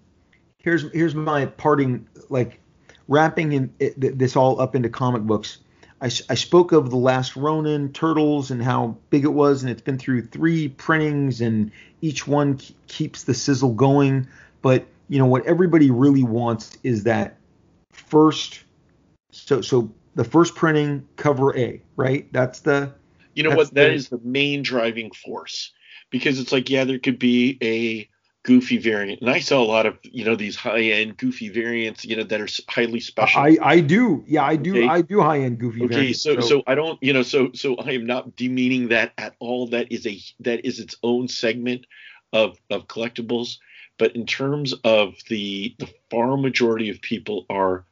here's 0.58 0.90
here's 0.92 1.14
my 1.14 1.46
parting 1.46 2.08
like 2.28 2.60
wrapping 3.06 3.52
in 3.52 3.72
it, 3.78 4.18
this 4.18 4.36
all 4.36 4.60
up 4.60 4.74
into 4.74 4.88
comic 4.88 5.22
books. 5.22 5.58
I, 6.00 6.06
I 6.06 6.34
spoke 6.34 6.72
of 6.72 6.90
the 6.90 6.96
last 6.96 7.34
Ronin 7.34 7.92
Turtles 7.92 8.52
and 8.52 8.62
how 8.62 8.96
big 9.10 9.24
it 9.24 9.32
was, 9.32 9.62
and 9.62 9.70
it's 9.70 9.82
been 9.82 9.98
through 9.98 10.26
three 10.26 10.68
printings, 10.68 11.40
and 11.40 11.72
each 12.02 12.26
one 12.26 12.60
keeps 12.86 13.24
the 13.24 13.34
sizzle 13.34 13.72
going. 13.72 14.28
But 14.62 14.86
you 15.08 15.18
know 15.18 15.26
what 15.26 15.44
everybody 15.46 15.90
really 15.90 16.22
wants 16.22 16.78
is 16.82 17.04
that 17.04 17.36
first. 17.92 18.62
So 19.32 19.60
so 19.60 19.90
the 20.14 20.24
first 20.24 20.54
printing 20.54 21.06
cover 21.16 21.56
A, 21.56 21.82
right? 21.96 22.32
That's 22.32 22.60
the. 22.60 22.92
You 23.34 23.42
know 23.44 23.54
what? 23.54 23.74
That 23.74 23.88
the, 23.88 23.92
is 23.92 24.08
the 24.08 24.20
main 24.22 24.62
driving 24.62 25.10
force 25.12 25.72
because 26.10 26.38
it's 26.38 26.52
like 26.52 26.70
yeah, 26.70 26.84
there 26.84 26.98
could 26.98 27.18
be 27.18 27.58
a 27.62 28.08
goofy 28.48 28.78
variant. 28.78 29.20
And 29.20 29.30
I 29.30 29.40
saw 29.40 29.60
a 29.60 29.64
lot 29.64 29.84
of, 29.84 29.98
you 30.02 30.24
know, 30.24 30.34
these 30.34 30.56
high 30.56 30.80
end 30.80 31.18
goofy 31.18 31.50
variants, 31.50 32.04
you 32.06 32.16
know, 32.16 32.22
that 32.24 32.40
are 32.40 32.48
highly 32.68 33.00
special. 33.00 33.42
I, 33.42 33.58
I 33.60 33.80
do. 33.80 34.24
Yeah, 34.26 34.42
I 34.42 34.56
do. 34.56 34.72
Okay. 34.72 34.88
I 34.88 35.02
do 35.02 35.20
high 35.20 35.40
end 35.40 35.58
goofy 35.58 35.84
okay, 35.84 35.94
variants. 35.94 36.22
So, 36.22 36.36
so, 36.36 36.40
so 36.40 36.62
I 36.66 36.74
don't, 36.74 37.00
you 37.02 37.12
know, 37.12 37.22
so, 37.22 37.52
so 37.52 37.76
I 37.76 37.90
am 37.90 38.06
not 38.06 38.36
demeaning 38.36 38.88
that 38.88 39.12
at 39.18 39.34
all. 39.38 39.66
That 39.68 39.92
is 39.92 40.06
a, 40.06 40.18
that 40.40 40.64
is 40.64 40.78
its 40.78 40.96
own 41.02 41.28
segment 41.28 41.86
of, 42.32 42.58
of 42.70 42.86
collectibles. 42.86 43.58
But 43.98 44.16
in 44.16 44.24
terms 44.24 44.72
of 44.84 45.16
the, 45.28 45.74
the 45.78 45.92
far 46.10 46.38
majority 46.38 46.88
of 46.88 47.02
people 47.02 47.44
are 47.50 47.84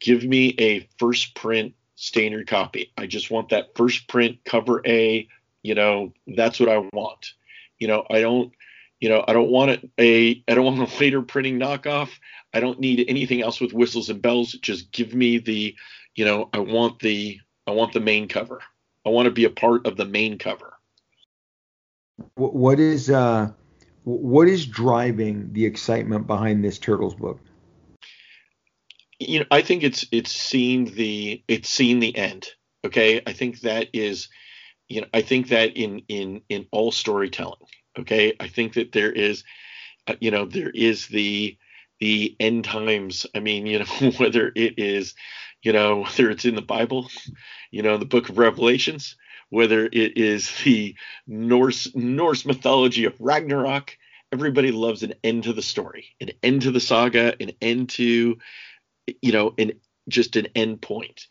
give 0.00 0.22
me 0.22 0.54
a 0.58 0.86
first 0.98 1.34
print 1.34 1.72
standard 1.94 2.46
copy. 2.46 2.92
I 2.98 3.06
just 3.06 3.30
want 3.30 3.48
that 3.50 3.74
first 3.74 4.06
print 4.08 4.38
cover 4.44 4.82
A, 4.84 5.26
you 5.62 5.74
know, 5.74 6.12
that's 6.26 6.60
what 6.60 6.68
I 6.68 6.78
want. 6.92 7.32
You 7.78 7.88
know, 7.88 8.04
I 8.10 8.20
don't, 8.20 8.52
you 9.00 9.08
know, 9.08 9.24
I 9.26 9.32
don't 9.32 9.50
want 9.50 9.70
it 9.72 9.90
a 9.98 10.42
I 10.48 10.54
don't 10.54 10.64
want 10.64 10.92
a 10.92 10.98
later 11.00 11.22
printing 11.22 11.58
knockoff. 11.58 12.10
I 12.52 12.60
don't 12.60 12.80
need 12.80 13.04
anything 13.08 13.42
else 13.42 13.60
with 13.60 13.72
whistles 13.72 14.08
and 14.10 14.22
bells. 14.22 14.52
Just 14.52 14.92
give 14.92 15.14
me 15.14 15.38
the, 15.38 15.74
you 16.14 16.24
know, 16.24 16.48
I 16.52 16.58
want 16.58 17.00
the 17.00 17.40
I 17.66 17.72
want 17.72 17.92
the 17.92 18.00
main 18.00 18.28
cover. 18.28 18.60
I 19.06 19.10
want 19.10 19.26
to 19.26 19.32
be 19.32 19.44
a 19.44 19.50
part 19.50 19.86
of 19.86 19.96
the 19.96 20.04
main 20.04 20.38
cover. 20.38 20.74
What 22.36 22.78
is 22.78 23.10
uh 23.10 23.50
what 24.04 24.48
is 24.48 24.66
driving 24.66 25.52
the 25.52 25.64
excitement 25.64 26.26
behind 26.26 26.64
this 26.64 26.78
Turtles 26.78 27.14
book? 27.14 27.40
You 29.18 29.40
know, 29.40 29.46
I 29.50 29.62
think 29.62 29.82
it's 29.82 30.06
it's 30.12 30.32
seen 30.32 30.84
the 30.94 31.42
it's 31.48 31.68
seen 31.68 32.00
the 32.00 32.16
end. 32.16 32.48
Okay, 32.84 33.22
I 33.26 33.32
think 33.32 33.60
that 33.60 33.88
is, 33.94 34.28
you 34.94 35.00
know, 35.00 35.08
I 35.12 35.22
think 35.22 35.48
that 35.48 35.76
in 35.76 36.02
in 36.08 36.42
in 36.48 36.66
all 36.70 36.92
storytelling, 36.92 37.66
Okay, 37.98 38.34
I 38.40 38.48
think 38.48 38.74
that 38.74 38.92
there 38.92 39.12
is, 39.12 39.44
uh, 40.06 40.14
you 40.20 40.30
know, 40.30 40.46
there 40.46 40.70
is 40.70 41.06
the 41.06 41.56
the 42.00 42.34
end 42.40 42.64
times. 42.64 43.26
I 43.34 43.40
mean, 43.40 43.66
you 43.66 43.80
know, 43.80 44.10
whether 44.18 44.50
it 44.54 44.78
is, 44.78 45.14
you 45.62 45.72
know, 45.72 46.02
whether 46.04 46.30
it's 46.30 46.44
in 46.44 46.56
the 46.56 46.62
Bible, 46.62 47.08
you 47.70 47.82
know, 47.82 47.96
the 47.96 48.04
Book 48.04 48.28
of 48.28 48.38
Revelations, 48.38 49.16
whether 49.50 49.86
it 49.86 50.18
is 50.18 50.50
the 50.64 50.96
Norse 51.26 51.94
Norse 51.94 52.44
mythology 52.44 53.04
of 53.04 53.14
Ragnarok. 53.20 53.96
Everybody 54.32 54.72
loves 54.72 55.04
an 55.04 55.14
end 55.22 55.44
to 55.44 55.52
the 55.52 55.62
story, 55.62 56.06
an 56.20 56.30
end 56.42 56.62
to 56.62 56.72
the 56.72 56.80
saga, 56.80 57.36
an 57.40 57.52
end 57.62 57.90
to, 57.90 58.38
you 59.22 59.32
know, 59.32 59.54
an 59.58 59.72
just 60.08 60.34
an 60.34 60.48
end 60.56 60.82
point. 60.82 61.28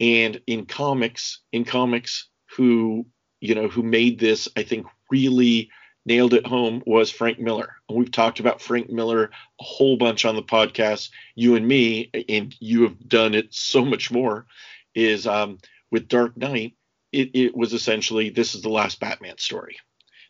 And 0.00 0.38
in 0.46 0.66
comics, 0.66 1.40
in 1.52 1.64
comics, 1.64 2.28
who 2.56 3.06
you 3.40 3.54
know 3.54 3.68
who 3.68 3.82
made 3.82 4.18
this, 4.18 4.48
I 4.56 4.62
think, 4.62 4.86
really 5.10 5.70
nailed 6.04 6.34
it 6.34 6.46
home 6.46 6.82
was 6.86 7.10
Frank 7.10 7.38
Miller. 7.38 7.76
And 7.88 7.98
we've 7.98 8.10
talked 8.10 8.40
about 8.40 8.60
Frank 8.60 8.90
Miller 8.90 9.30
a 9.60 9.64
whole 9.64 9.96
bunch 9.96 10.24
on 10.24 10.36
the 10.36 10.42
podcast, 10.42 11.10
you 11.34 11.54
and 11.54 11.66
me, 11.66 12.10
and 12.28 12.54
you 12.60 12.82
have 12.82 13.08
done 13.08 13.34
it 13.34 13.54
so 13.54 13.84
much 13.84 14.10
more. 14.10 14.46
Is 14.94 15.26
um, 15.26 15.58
with 15.90 16.08
Dark 16.08 16.36
Knight, 16.36 16.74
it, 17.12 17.30
it 17.34 17.56
was 17.56 17.72
essentially 17.72 18.30
this 18.30 18.54
is 18.54 18.62
the 18.62 18.68
last 18.68 19.00
Batman 19.00 19.38
story. 19.38 19.76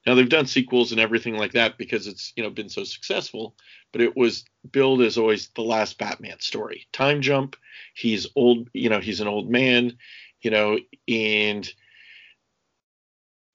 Now 0.07 0.15
they've 0.15 0.29
done 0.29 0.47
sequels 0.47 0.91
and 0.91 1.01
everything 1.01 1.37
like 1.37 1.53
that 1.53 1.79
because 1.79 2.07
it's 2.07 2.33
you 2.37 2.43
know 2.43 2.51
been 2.51 2.69
so 2.69 2.85
successful, 2.85 3.57
but 3.93 4.01
it 4.01 4.17
was 4.17 4.45
billed 4.71 5.01
as 5.03 5.19
always 5.19 5.49
the 5.49 5.63
last 5.63 5.99
Batman 5.99 6.41
story. 6.41 6.87
Time 6.93 7.23
jump, 7.23 7.57
he's 7.95 8.27
old, 8.35 8.69
you 8.73 8.89
know, 8.89 9.01
he's 9.01 9.21
an 9.21 9.29
old 9.29 9.51
man, 9.51 9.97
you 10.41 10.51
know, 10.51 10.79
and 11.09 11.73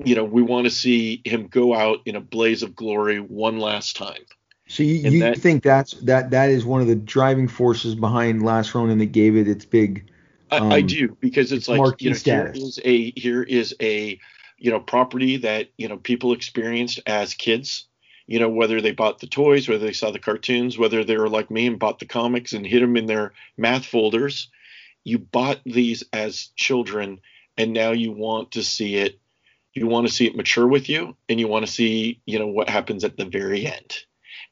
you 0.03 0.15
know, 0.15 0.23
we 0.23 0.41
want 0.41 0.65
to 0.65 0.71
see 0.71 1.21
him 1.25 1.47
go 1.47 1.73
out 1.73 2.01
in 2.05 2.15
a 2.15 2.21
blaze 2.21 2.63
of 2.63 2.75
glory 2.75 3.19
one 3.19 3.59
last 3.59 3.97
time. 3.97 4.21
So 4.67 4.83
you, 4.83 5.09
you 5.09 5.19
that, 5.21 5.37
think 5.37 5.63
that's 5.63 5.93
that 6.01 6.31
that 6.31 6.49
is 6.49 6.65
one 6.65 6.81
of 6.81 6.87
the 6.87 6.95
driving 6.95 7.47
forces 7.47 7.95
behind 7.95 8.43
Last 8.43 8.75
Ronin 8.75 8.97
that 8.99 9.07
gave 9.07 9.35
it 9.35 9.47
its 9.47 9.65
big. 9.65 10.09
Um, 10.51 10.71
I, 10.71 10.75
I, 10.75 10.79
um, 10.81 10.87
do 10.87 11.17
because 11.19 11.51
it's, 11.51 11.67
like 11.67 12.01
you 12.01 12.11
know, 12.11 12.17
here 12.17 12.51
is 12.53 12.79
a 12.83 13.11
here 13.19 13.43
is 13.43 13.75
a 13.81 14.19
you 14.57 14.71
know 14.71 14.79
property 14.79 15.37
that 15.37 15.69
you 15.77 15.87
know 15.87 15.97
people 15.97 16.33
experienced 16.33 16.99
as 17.05 17.33
kids 17.33 17.85
you 18.27 18.39
know 18.39 18.49
whether 18.49 18.81
they 18.81 18.91
bought 18.91 19.19
the 19.19 19.27
toys 19.27 19.69
whether 19.69 19.85
they 19.85 19.93
saw 19.93 20.11
the 20.11 20.19
cartoons 20.19 20.77
whether 20.77 21.03
they 21.03 21.17
were 21.17 21.29
like 21.29 21.51
me 21.51 21.67
and 21.67 21.79
bought 21.79 21.99
the 21.99 22.05
comics 22.05 22.53
and 22.53 22.65
hid 22.65 22.81
them 22.81 22.97
in 22.97 23.05
their 23.05 23.33
math 23.55 23.85
folders 23.85 24.49
you 25.03 25.19
bought 25.19 25.59
these 25.65 26.03
as 26.11 26.49
children 26.55 27.19
and 27.57 27.71
now 27.71 27.91
you 27.91 28.11
want 28.11 28.51
to 28.51 28.63
see 28.63 28.95
it 28.95 29.19
you 29.77 29.87
want 29.87 30.07
to 30.07 30.13
see 30.13 30.25
it 30.25 30.35
mature 30.35 30.67
with 30.67 30.89
you 30.89 31.15
and 31.29 31.39
you 31.39 31.47
want 31.47 31.65
to 31.65 31.71
see 31.71 32.21
you 32.25 32.39
know 32.39 32.47
what 32.47 32.69
happens 32.69 33.03
at 33.03 33.17
the 33.17 33.25
very 33.25 33.65
end. 33.65 33.93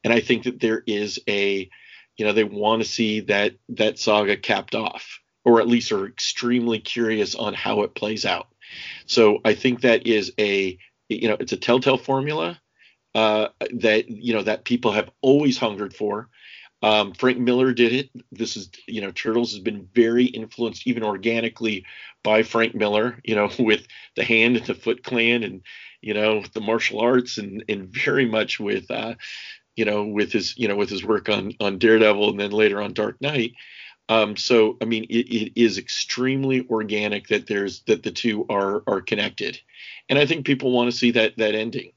And 0.04 0.12
i 0.12 0.20
think 0.20 0.44
that 0.44 0.60
there 0.60 0.82
is 0.86 1.20
a 1.28 1.68
you 2.16 2.24
know 2.24 2.32
they 2.32 2.44
want 2.44 2.82
to 2.82 2.88
see 2.88 3.20
that 3.20 3.56
that 3.70 3.98
saga 3.98 4.36
capped 4.36 4.74
off 4.74 5.20
or 5.44 5.60
at 5.60 5.68
least 5.68 5.92
are 5.92 6.06
extremely 6.06 6.80
curious 6.80 7.34
on 7.34 7.54
how 7.54 7.82
it 7.82 7.94
plays 7.94 8.24
out. 8.24 8.48
So 9.06 9.40
i 9.44 9.54
think 9.54 9.80
that 9.80 10.06
is 10.06 10.32
a 10.38 10.78
you 11.08 11.28
know 11.28 11.36
it's 11.38 11.52
a 11.52 11.56
telltale 11.56 11.98
formula 11.98 12.60
uh, 13.14 13.48
that 13.72 14.10
you 14.10 14.34
know 14.34 14.42
that 14.42 14.64
people 14.64 14.92
have 14.92 15.10
always 15.22 15.56
hungered 15.56 15.94
for 15.94 16.28
um, 16.82 17.12
Frank 17.14 17.38
Miller 17.38 17.72
did 17.72 17.92
it. 17.92 18.10
This 18.30 18.56
is, 18.56 18.70
you 18.86 19.00
know, 19.00 19.10
Turtles 19.10 19.52
has 19.52 19.60
been 19.60 19.88
very 19.94 20.24
influenced, 20.24 20.86
even 20.86 21.02
organically, 21.02 21.84
by 22.22 22.42
Frank 22.42 22.74
Miller. 22.74 23.18
You 23.24 23.34
know, 23.34 23.50
with 23.58 23.86
the 24.14 24.24
Hand 24.24 24.56
and 24.56 24.66
the 24.66 24.74
Foot 24.74 25.02
Clan, 25.02 25.42
and 25.42 25.62
you 26.00 26.14
know, 26.14 26.42
the 26.52 26.60
martial 26.60 27.00
arts, 27.00 27.38
and 27.38 27.64
and 27.68 27.88
very 27.88 28.26
much 28.26 28.60
with, 28.60 28.90
uh, 28.90 29.14
you 29.74 29.84
know, 29.84 30.04
with 30.04 30.32
his, 30.32 30.56
you 30.58 30.68
know, 30.68 30.76
with 30.76 30.90
his 30.90 31.04
work 31.04 31.28
on 31.28 31.52
on 31.60 31.78
Daredevil, 31.78 32.30
and 32.30 32.40
then 32.40 32.50
later 32.50 32.80
on 32.82 32.92
Dark 32.92 33.20
Knight. 33.20 33.54
Um, 34.08 34.36
so, 34.36 34.76
I 34.80 34.84
mean, 34.84 35.04
it, 35.10 35.26
it 35.34 35.60
is 35.60 35.78
extremely 35.78 36.64
organic 36.68 37.26
that 37.28 37.48
there's 37.48 37.80
that 37.86 38.02
the 38.02 38.12
two 38.12 38.46
are 38.48 38.82
are 38.86 39.00
connected, 39.00 39.58
and 40.08 40.18
I 40.18 40.26
think 40.26 40.44
people 40.44 40.72
want 40.72 40.90
to 40.90 40.96
see 40.96 41.12
that 41.12 41.38
that 41.38 41.54
ending 41.54 41.92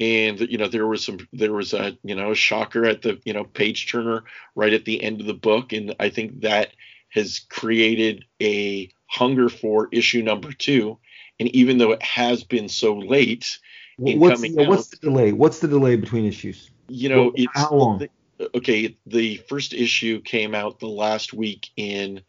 and 0.00 0.40
you 0.40 0.58
know 0.58 0.68
there 0.68 0.86
was 0.86 1.04
some 1.04 1.18
there 1.32 1.52
was 1.52 1.74
a 1.74 1.96
you 2.02 2.14
know 2.14 2.32
a 2.32 2.34
shocker 2.34 2.84
at 2.84 3.02
the 3.02 3.20
you 3.24 3.32
know 3.32 3.44
page 3.44 3.90
turner 3.90 4.24
right 4.54 4.72
at 4.72 4.84
the 4.84 5.02
end 5.02 5.20
of 5.20 5.26
the 5.26 5.34
book. 5.34 5.72
And 5.72 5.94
i 6.00 6.08
think 6.08 6.40
that 6.42 6.70
has 7.10 7.40
created 7.50 8.24
a 8.40 8.90
hunger 9.06 9.48
for 9.48 9.88
issue 9.92 10.22
number 10.22 10.52
two. 10.52 10.98
And 11.38 11.54
even 11.54 11.78
though 11.78 11.92
it 11.92 12.02
has 12.02 12.44
been 12.44 12.68
so 12.68 12.94
late 12.94 13.58
what's, 13.98 14.40
the, 14.40 14.60
out, 14.60 14.68
what's 14.68 14.88
the 14.88 14.96
delay? 14.96 15.32
What's 15.32 15.58
the 15.58 15.68
delay 15.68 15.96
between 15.96 16.24
issues? 16.24 16.70
You 16.88 17.08
know 17.08 17.32
well, 17.36 17.46
how 17.52 17.74
long? 17.74 17.98
the, 17.98 18.10
okay 18.54 18.96
the 19.06 19.36
first 19.48 19.72
issue 19.72 20.20
came 20.20 20.54
out 20.54 20.80
the 20.80 20.88
last 20.88 21.32
week 21.32 21.70
in 21.76 22.22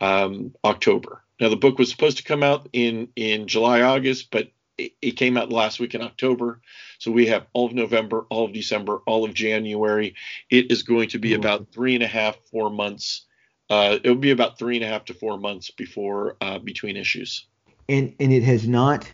um, 0.00 0.54
october. 0.64 1.22
Now 1.40 1.48
the 1.48 1.56
book 1.56 1.78
was 1.78 1.90
supposed 1.90 2.18
to 2.18 2.22
come 2.22 2.42
out 2.42 2.68
in 2.72 3.08
in 3.16 3.48
july 3.48 3.82
august 3.82 4.30
but 4.30 4.48
it, 5.00 5.16
came 5.16 5.36
out 5.36 5.50
last 5.50 5.80
week 5.80 5.94
in 5.94 6.02
october 6.02 6.60
so 7.02 7.10
we 7.10 7.26
have 7.26 7.46
all 7.52 7.66
of 7.66 7.72
November, 7.72 8.26
all 8.30 8.44
of 8.44 8.52
December, 8.52 8.98
all 9.06 9.24
of 9.24 9.34
January. 9.34 10.14
It 10.50 10.70
is 10.70 10.84
going 10.84 11.08
to 11.08 11.18
be 11.18 11.30
mm-hmm. 11.30 11.40
about 11.40 11.72
three 11.72 11.96
and 11.96 12.04
a 12.04 12.06
half, 12.06 12.36
four 12.52 12.70
months. 12.70 13.22
Uh, 13.68 13.98
it 14.04 14.08
will 14.08 14.14
be 14.14 14.30
about 14.30 14.56
three 14.56 14.76
and 14.76 14.84
a 14.84 14.86
half 14.86 15.06
to 15.06 15.14
four 15.14 15.36
months 15.36 15.72
before 15.72 16.36
uh, 16.40 16.60
between 16.60 16.96
issues. 16.96 17.44
And 17.88 18.14
and 18.20 18.32
it 18.32 18.44
has 18.44 18.68
not 18.68 19.10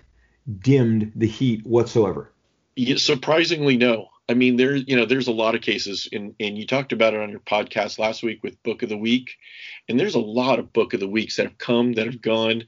dimmed 0.61 1.13
the 1.17 1.27
heat 1.27 1.65
whatsoever. 1.65 2.31
Yeah, 2.77 2.97
surprisingly, 2.97 3.79
no. 3.79 4.09
I 4.29 4.35
mean, 4.35 4.57
there's 4.57 4.85
you 4.87 4.95
know 4.95 5.07
there's 5.07 5.29
a 5.29 5.33
lot 5.33 5.55
of 5.55 5.63
cases, 5.63 6.07
and 6.13 6.35
and 6.39 6.59
you 6.59 6.67
talked 6.67 6.93
about 6.93 7.15
it 7.15 7.21
on 7.21 7.31
your 7.31 7.41
podcast 7.41 7.99
last 7.99 8.23
week 8.23 8.43
with 8.43 8.63
Book 8.63 8.83
of 8.83 8.91
the 8.91 8.97
Week, 8.97 9.31
and 9.89 9.99
there's 9.99 10.17
a 10.17 10.21
lot 10.21 10.59
of 10.59 10.73
Book 10.73 10.93
of 10.93 11.01
the 11.01 11.09
Weeks 11.09 11.37
that 11.37 11.47
have 11.47 11.57
come 11.57 11.95
that 11.95 12.07
have 12.07 12.21
gone, 12.21 12.65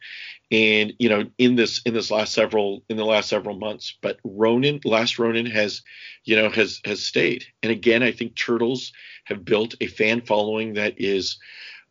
and 0.50 0.94
you 0.98 1.10
know 1.10 1.26
in 1.36 1.56
this 1.56 1.82
in 1.84 1.92
this 1.92 2.10
last 2.10 2.32
several 2.32 2.82
in 2.88 2.96
the 2.96 3.04
last 3.04 3.28
several 3.28 3.58
months. 3.58 3.94
But 4.00 4.18
Ronin, 4.24 4.80
last 4.84 5.18
Ronin 5.18 5.46
has, 5.46 5.82
you 6.24 6.34
know, 6.34 6.48
has 6.48 6.80
has 6.86 7.04
stayed, 7.04 7.44
and 7.62 7.70
again, 7.70 8.02
I 8.02 8.12
think 8.12 8.36
Turtles 8.36 8.92
have 9.24 9.44
built 9.44 9.74
a 9.82 9.86
fan 9.86 10.22
following 10.22 10.74
that 10.74 10.94
is 10.96 11.38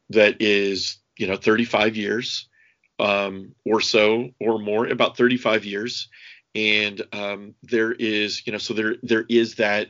that 0.09 0.41
is 0.41 0.97
you 1.17 1.27
know 1.27 1.35
35 1.35 1.95
years 1.95 2.49
um, 2.97 3.53
or 3.65 3.81
so 3.81 4.29
or 4.39 4.57
more, 4.57 4.87
about 4.87 5.15
35 5.15 5.63
years 5.63 6.09
and 6.55 7.01
um, 7.13 7.55
there 7.63 7.91
is 7.91 8.45
you 8.45 8.51
know 8.51 8.57
so 8.57 8.73
there 8.73 8.95
there 9.03 9.26
is 9.30 9.55
that 9.55 9.89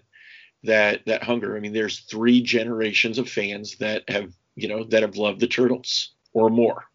that 0.63 1.05
that 1.05 1.23
hunger. 1.23 1.55
I 1.55 1.59
mean 1.59 1.73
there's 1.73 1.99
three 1.99 2.41
generations 2.41 3.17
of 3.17 3.29
fans 3.29 3.77
that 3.77 4.09
have 4.09 4.33
you 4.55 4.67
know 4.67 4.83
that 4.85 5.01
have 5.01 5.17
loved 5.17 5.39
the 5.39 5.47
turtles 5.47 6.13
or 6.33 6.49
more. 6.49 6.85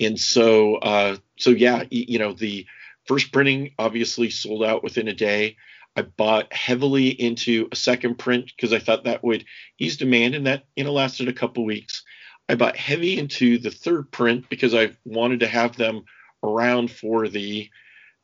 And 0.00 0.18
so 0.18 0.76
uh 0.76 1.16
so 1.38 1.50
yeah 1.50 1.84
you 1.90 2.18
know 2.18 2.32
the 2.32 2.66
first 3.06 3.32
printing 3.32 3.72
obviously 3.78 4.30
sold 4.30 4.64
out 4.64 4.82
within 4.82 5.08
a 5.08 5.14
day. 5.14 5.56
I 5.96 6.02
bought 6.02 6.52
heavily 6.52 7.08
into 7.08 7.68
a 7.72 7.76
second 7.76 8.18
print 8.18 8.52
because 8.54 8.72
i 8.72 8.78
thought 8.78 9.04
that 9.04 9.24
would 9.24 9.44
ease 9.80 9.96
demand 9.96 10.36
and 10.36 10.46
that 10.46 10.64
you 10.76 10.84
know 10.84 10.92
lasted 10.92 11.28
a 11.28 11.32
couple 11.32 11.64
weeks. 11.64 12.04
I 12.48 12.54
bought 12.54 12.76
heavy 12.76 13.18
into 13.18 13.58
the 13.58 13.70
third 13.70 14.10
print 14.10 14.48
because 14.48 14.74
i 14.74 14.90
wanted 15.04 15.40
to 15.40 15.48
have 15.48 15.76
them 15.76 16.04
around 16.42 16.90
for 16.90 17.28
the 17.28 17.68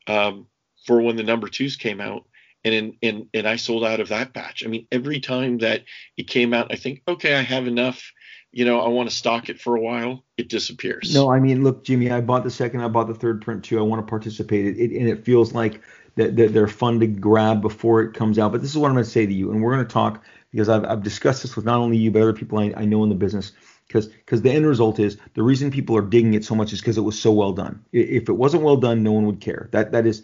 um, 0.07 0.47
for 0.85 1.01
when 1.01 1.17
the 1.17 1.23
number 1.23 1.49
twos 1.49 1.77
came 1.77 2.01
out 2.01 2.25
and 2.65 2.75
in, 2.75 2.97
and 3.03 3.27
and 3.35 3.47
I 3.47 3.57
sold 3.57 3.85
out 3.85 4.01
of 4.01 4.09
that 4.09 4.33
batch. 4.33 4.65
I 4.65 4.69
mean, 4.69 4.87
every 4.91 5.21
time 5.21 5.59
that 5.59 5.85
it 6.17 6.29
came 6.29 6.55
out, 6.55 6.73
I 6.73 6.77
think, 6.77 7.03
okay, 7.07 7.35
I 7.35 7.43
have 7.43 7.67
enough. 7.67 8.13
You 8.53 8.65
know, 8.65 8.81
I 8.81 8.89
want 8.89 9.11
to 9.11 9.15
stock 9.15 9.49
it 9.49 9.61
for 9.61 9.75
a 9.75 9.81
while. 9.81 10.25
It 10.37 10.49
disappears. 10.49 11.13
No, 11.13 11.29
I 11.29 11.41
mean, 11.41 11.65
look, 11.65 11.85
Jimmy, 11.85 12.13
I 12.13 12.21
bought 12.21 12.45
the 12.45 12.51
second, 12.51 12.83
I 12.83 12.89
bought 12.89 13.09
the 13.09 13.15
third 13.15 13.43
print 13.43 13.65
too. 13.65 13.81
I 13.81 13.83
want 13.83 14.07
to 14.07 14.09
participate. 14.09 14.67
It, 14.67 14.79
it 14.79 14.97
and 14.97 15.09
it 15.09 15.25
feels 15.25 15.53
like 15.53 15.81
that, 16.15 16.37
that 16.37 16.53
they're 16.53 16.69
fun 16.69 17.01
to 17.01 17.09
grab 17.09 17.61
before 17.61 18.01
it 18.03 18.15
comes 18.15 18.39
out. 18.39 18.53
But 18.53 18.61
this 18.61 18.71
is 18.71 18.79
what 18.79 18.89
I'm 18.89 18.95
going 18.95 19.05
to 19.05 19.11
say 19.11 19.27
to 19.27 19.33
you, 19.33 19.51
and 19.51 19.61
we're 19.61 19.75
going 19.75 19.85
to 19.85 19.93
talk 19.93 20.23
because 20.53 20.69
I've, 20.69 20.85
I've 20.85 21.03
discussed 21.03 21.43
this 21.43 21.57
with 21.57 21.65
not 21.65 21.81
only 21.81 21.97
you 21.97 22.13
but 22.13 22.23
other 22.23 22.33
people 22.33 22.59
I, 22.59 22.73
I 22.77 22.85
know 22.85 23.03
in 23.03 23.09
the 23.09 23.17
business 23.17 23.53
because 23.95 24.09
because 24.09 24.43
the 24.43 24.51
end 24.51 24.67
result 24.67 24.99
is 24.99 25.17
the 25.35 25.43
reason 25.43 25.71
people 25.71 25.97
are 25.97 26.03
digging 26.03 26.35
it 26.35 26.45
so 26.45 26.55
much 26.55 26.73
is 26.73 26.81
because 26.81 26.99
it 26.99 27.03
was 27.03 27.21
so 27.21 27.31
well 27.31 27.53
done. 27.53 27.85
If 27.93 28.29
it 28.29 28.33
wasn't 28.33 28.65
well 28.65 28.77
done, 28.77 29.05
no 29.05 29.13
one 29.13 29.25
would 29.27 29.41
care. 29.41 29.69
That 29.71 29.93
that 29.93 30.05
is, 30.05 30.23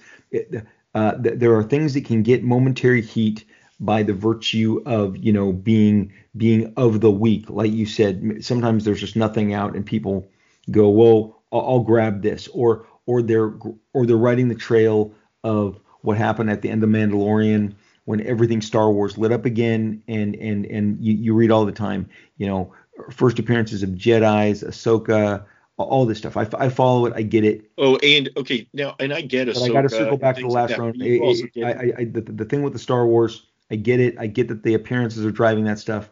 uh, 0.95 1.13
th- 1.15 1.39
there 1.39 1.55
are 1.55 1.63
things 1.63 1.95
that 1.95 2.05
can 2.05 2.25
get 2.25 2.43
momentary 2.43 3.01
heat 3.01 3.45
by 3.79 4.03
the 4.03 4.13
virtue 4.13 4.83
of 4.87 5.17
you 5.17 5.33
know 5.33 5.53
being 5.53 6.13
being 6.37 6.73
of 6.77 7.01
the 7.01 7.13
week, 7.13 7.49
like 7.49 7.71
you 7.71 7.87
said. 7.87 8.45
Sometimes 8.45 8.85
there's 8.85 9.01
just 9.01 9.15
nothing 9.15 9.55
out, 9.55 9.77
and 9.77 9.87
people 9.87 10.29
go, 10.73 10.89
well, 10.89 11.41
I'll, 11.53 11.61
I'll 11.61 11.81
grab 11.81 12.23
this, 12.23 12.49
or 12.49 12.87
or 13.07 13.23
they're 13.23 13.55
or 13.95 14.05
they're 14.05 14.17
riding 14.17 14.49
the 14.49 14.57
trail 14.57 15.15
of 15.45 15.79
what 16.01 16.17
happened 16.17 16.51
at 16.51 16.63
the 16.63 16.71
end 16.71 16.83
of 16.83 16.91
Mandalorian 16.91 17.75
when 18.07 18.27
everything 18.27 18.61
Star 18.61 18.91
Wars 18.91 19.17
lit 19.17 19.31
up 19.31 19.45
again, 19.45 20.03
and 20.09 20.35
and 20.35 20.67
and 20.67 20.99
you, 21.01 21.15
you 21.15 21.35
read 21.35 21.53
all 21.53 21.65
the 21.65 21.71
time, 21.71 22.09
you 22.39 22.49
know, 22.49 22.73
first 23.11 23.39
appearances 23.39 23.83
of 23.83 23.91
Jedi's, 23.91 24.63
Ahsoka, 24.63 25.45
all 25.77 26.07
this 26.07 26.19
stuff. 26.19 26.37
I, 26.37 26.47
I 26.59 26.69
follow 26.69 27.07
it. 27.07 27.13
I 27.17 27.23
get 27.23 27.45
it. 27.45 27.71
Oh, 27.79 27.97
and 27.97 28.29
okay, 28.37 28.69
now 28.73 28.95
and 28.99 29.13
I 29.13 29.23
get 29.23 29.49
it. 29.49 29.55
But 29.55 29.65
I 29.65 29.69
got 29.69 29.83
to 29.83 29.89
circle 29.89 30.19
back 30.19 30.37
to 30.37 30.43
the 30.43 30.49
Last 30.49 30.77
Ronin. 30.77 31.01
I, 31.03 31.73
I, 31.73 31.93
I, 31.99 32.05
the, 32.05 32.21
the 32.21 32.45
thing 32.45 32.63
with 32.63 32.73
the 32.73 32.79
Star 32.79 33.07
Wars, 33.07 33.47
I 33.71 33.77
get 33.77 34.01
it. 34.01 34.17
I 34.19 34.27
get 34.27 34.49
that 34.49 34.63
the 34.63 34.75
appearances 34.75 35.25
are 35.25 35.31
driving 35.31 35.65
that 35.65 35.79
stuff, 35.79 36.11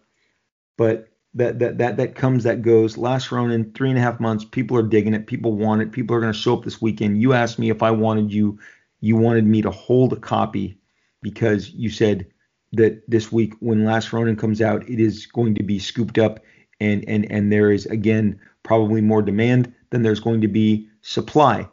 but 0.77 1.09
that 1.35 1.59
that 1.59 1.79
that 1.79 1.97
that 1.97 2.15
comes 2.15 2.45
that 2.45 2.63
goes. 2.63 2.97
Last 2.97 3.31
Ronin, 3.31 3.73
three 3.73 3.91
and 3.91 3.99
a 3.99 4.03
half 4.03 4.21
months. 4.21 4.45
People 4.45 4.77
are 4.77 4.83
digging 4.83 5.15
it. 5.15 5.27
People 5.27 5.53
want 5.53 5.83
it. 5.83 5.93
People 5.93 6.17
are 6.17 6.21
going 6.21 6.33
to 6.33 6.39
show 6.39 6.57
up 6.57 6.65
this 6.65 6.81
weekend. 6.81 7.21
You 7.21 7.33
asked 7.33 7.59
me 7.59 7.71
if 7.71 7.83
I 7.83 7.91
wanted 7.91 8.33
you. 8.33 8.59
You 9.01 9.17
wanted 9.17 9.45
me 9.45 9.63
to 9.63 9.71
hold 9.71 10.13
a 10.13 10.17
copy 10.17 10.81
because 11.23 11.71
you 11.71 11.91
said 11.91 12.27
that 12.73 13.09
this 13.09 13.31
week 13.31 13.55
when 13.61 13.85
Last 13.85 14.13
Ronin 14.13 14.37
comes 14.37 14.61
out, 14.61 14.89
it 14.89 15.01
is 15.01 15.27
going 15.27 15.55
to 15.55 15.63
be 15.63 15.79
scooped 15.79 16.19
up 16.19 16.41
and 16.81 17.05
and 17.09 17.31
and 17.31 17.53
there 17.53 17.71
is 17.71 17.87
again 17.87 18.41
probably 18.63 19.01
more 19.01 19.23
demand 19.23 19.73
than 19.91 20.03
there's 20.03 20.21
going 20.21 20.41
to 20.43 20.49
be 20.49 20.89
supply. 21.03 21.69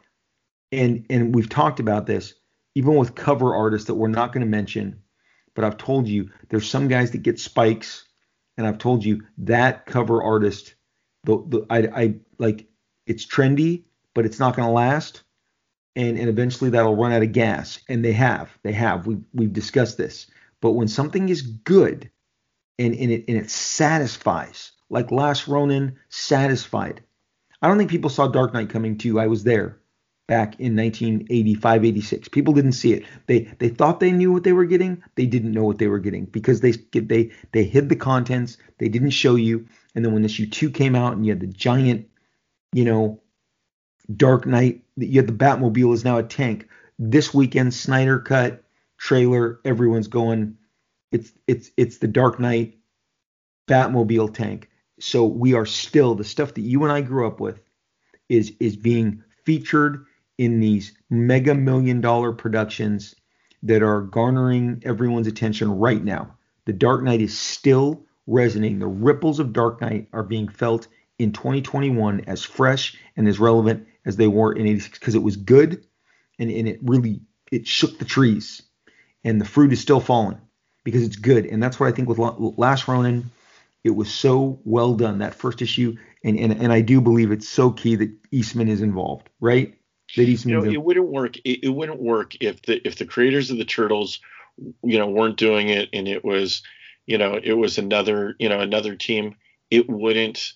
And 0.72 1.06
and 1.10 1.34
we've 1.34 1.48
talked 1.48 1.80
about 1.80 2.06
this 2.06 2.34
even 2.76 2.94
with 2.96 3.14
cover 3.14 3.54
artists 3.54 3.86
that 3.86 3.94
we're 3.94 4.06
not 4.06 4.34
going 4.34 4.44
to 4.44 4.50
mention, 4.50 5.00
but 5.54 5.64
I've 5.64 5.78
told 5.78 6.06
you 6.06 6.30
there's 6.50 6.68
some 6.68 6.88
guys 6.88 7.10
that 7.12 7.22
get 7.22 7.40
spikes, 7.40 8.04
and 8.58 8.66
I've 8.66 8.76
told 8.76 9.02
you 9.02 9.22
that 9.38 9.86
cover 9.86 10.22
artist, 10.22 10.74
the, 11.24 11.42
the 11.48 11.66
I, 11.70 12.02
I 12.02 12.14
like 12.38 12.68
it's 13.06 13.26
trendy, 13.26 13.84
but 14.12 14.26
it's 14.26 14.38
not 14.38 14.54
going 14.54 14.68
to 14.68 14.72
last, 14.72 15.22
and 15.96 16.18
and 16.18 16.28
eventually 16.28 16.68
that'll 16.68 16.96
run 16.96 17.12
out 17.12 17.22
of 17.22 17.32
gas, 17.32 17.80
and 17.88 18.04
they 18.04 18.12
have, 18.12 18.56
they 18.62 18.72
have. 18.72 19.06
We 19.06 19.16
we've 19.32 19.54
discussed 19.54 19.96
this, 19.96 20.26
but 20.60 20.72
when 20.72 20.86
something 20.86 21.30
is 21.30 21.40
good, 21.40 22.10
and 22.78 22.94
and 22.94 23.10
it 23.10 23.24
and 23.26 23.38
it 23.38 23.50
satisfies, 23.50 24.72
like 24.90 25.10
Last 25.10 25.48
Ronin, 25.48 25.96
satisfied. 26.08 27.02
I 27.62 27.68
don't 27.68 27.78
think 27.78 27.90
people 27.90 28.10
saw 28.10 28.28
Dark 28.28 28.54
Knight 28.54 28.70
coming 28.70 28.98
too. 28.98 29.18
I 29.18 29.26
was 29.26 29.44
there 29.44 29.78
back 30.26 30.58
in 30.58 30.76
1985, 30.76 31.84
86. 31.84 32.28
People 32.28 32.54
didn't 32.54 32.72
see 32.72 32.92
it. 32.92 33.04
They 33.26 33.40
they 33.58 33.68
thought 33.68 34.00
they 34.00 34.12
knew 34.12 34.32
what 34.32 34.44
they 34.44 34.52
were 34.52 34.64
getting. 34.64 35.02
They 35.14 35.26
didn't 35.26 35.52
know 35.52 35.64
what 35.64 35.78
they 35.78 35.88
were 35.88 35.98
getting 35.98 36.26
because 36.26 36.60
they 36.60 36.72
they 36.92 37.30
they 37.52 37.64
hid 37.64 37.88
the 37.88 37.96
contents. 37.96 38.58
They 38.78 38.88
didn't 38.88 39.10
show 39.10 39.36
you. 39.36 39.66
And 39.94 40.04
then 40.04 40.12
when 40.12 40.24
issue 40.24 40.46
two 40.46 40.70
came 40.70 40.94
out 40.94 41.14
and 41.14 41.24
you 41.24 41.32
had 41.32 41.40
the 41.40 41.46
giant, 41.46 42.08
you 42.72 42.84
know, 42.84 43.22
Dark 44.14 44.46
Knight, 44.46 44.84
you 44.96 45.18
had 45.20 45.28
the 45.28 45.32
Batmobile 45.32 45.94
is 45.94 46.04
now 46.04 46.18
a 46.18 46.22
tank. 46.22 46.68
this 46.98 47.34
weekend 47.34 47.74
Snyder 47.74 48.18
cut 48.18 48.64
trailer, 48.98 49.60
everyone's 49.64 50.08
going. 50.08 50.56
It's 51.12 51.32
it's 51.46 51.70
it's 51.76 51.98
the 51.98 52.08
Dark 52.08 52.40
Knight 52.40 52.78
Batmobile 53.68 54.34
tank. 54.34 54.70
So 54.98 55.26
we 55.26 55.54
are 55.54 55.66
still 55.66 56.14
the 56.14 56.24
stuff 56.24 56.54
that 56.54 56.62
you 56.62 56.82
and 56.82 56.92
I 56.92 57.00
grew 57.02 57.26
up 57.26 57.40
with 57.40 57.60
is 58.28 58.52
is 58.60 58.76
being 58.76 59.22
featured 59.44 60.06
in 60.38 60.60
these 60.60 60.92
mega 61.10 61.54
million 61.54 62.00
dollar 62.00 62.32
productions 62.32 63.14
that 63.62 63.82
are 63.82 64.02
garnering 64.02 64.82
everyone's 64.84 65.26
attention 65.26 65.70
right 65.70 66.02
now. 66.02 66.36
The 66.66 66.72
Dark 66.72 67.02
Knight 67.02 67.20
is 67.20 67.38
still 67.38 68.04
resonating. 68.26 68.78
The 68.78 68.86
ripples 68.86 69.38
of 69.38 69.52
Dark 69.52 69.80
Knight 69.80 70.08
are 70.12 70.22
being 70.22 70.48
felt 70.48 70.88
in 71.18 71.32
2021 71.32 72.22
as 72.26 72.44
fresh 72.44 72.96
and 73.16 73.26
as 73.28 73.38
relevant 73.38 73.86
as 74.04 74.16
they 74.16 74.26
were 74.26 74.52
in 74.52 74.66
86 74.66 74.98
because 74.98 75.14
it 75.14 75.22
was 75.22 75.36
good 75.36 75.84
and, 76.38 76.50
and 76.50 76.68
it 76.68 76.78
really 76.82 77.20
it 77.50 77.66
shook 77.66 77.98
the 77.98 78.04
trees 78.04 78.62
and 79.24 79.40
the 79.40 79.44
fruit 79.44 79.72
is 79.72 79.80
still 79.80 80.00
falling 80.00 80.38
because 80.84 81.02
it's 81.02 81.16
good 81.16 81.46
and 81.46 81.62
that's 81.62 81.80
what 81.80 81.88
I 81.88 81.92
think 81.92 82.08
with 82.08 82.18
Last 82.18 82.88
Ronin 82.88 83.30
it 83.86 83.94
was 83.94 84.12
so 84.12 84.60
well 84.64 84.94
done 84.94 85.18
that 85.18 85.34
first 85.34 85.62
issue 85.62 85.96
and 86.24 86.38
and, 86.38 86.52
and 86.52 86.72
I 86.72 86.80
do 86.80 87.00
believe 87.00 87.30
it's 87.30 87.48
so 87.48 87.70
key 87.70 87.96
that 87.96 88.10
Eastman 88.32 88.68
is 88.68 88.82
involved 88.82 89.30
right? 89.40 89.74
That 90.16 90.28
Eastman 90.28 90.54
you 90.54 90.60
know, 90.60 90.70
it 90.70 90.82
wouldn't 90.82 91.08
work 91.08 91.36
it, 91.38 91.64
it 91.64 91.68
wouldn't 91.68 92.00
work 92.00 92.34
if 92.40 92.62
the 92.62 92.86
if 92.86 92.96
the 92.96 93.06
creators 93.06 93.50
of 93.50 93.58
the 93.58 93.64
turtles 93.64 94.20
you 94.82 94.98
know 94.98 95.08
weren't 95.08 95.36
doing 95.36 95.68
it 95.68 95.88
and 95.92 96.08
it 96.08 96.24
was 96.24 96.62
you 97.06 97.18
know 97.18 97.38
it 97.42 97.52
was 97.52 97.78
another 97.78 98.34
you 98.38 98.48
know 98.48 98.60
another 98.60 98.96
team. 98.96 99.36
It 99.70 99.88
wouldn't 99.88 100.52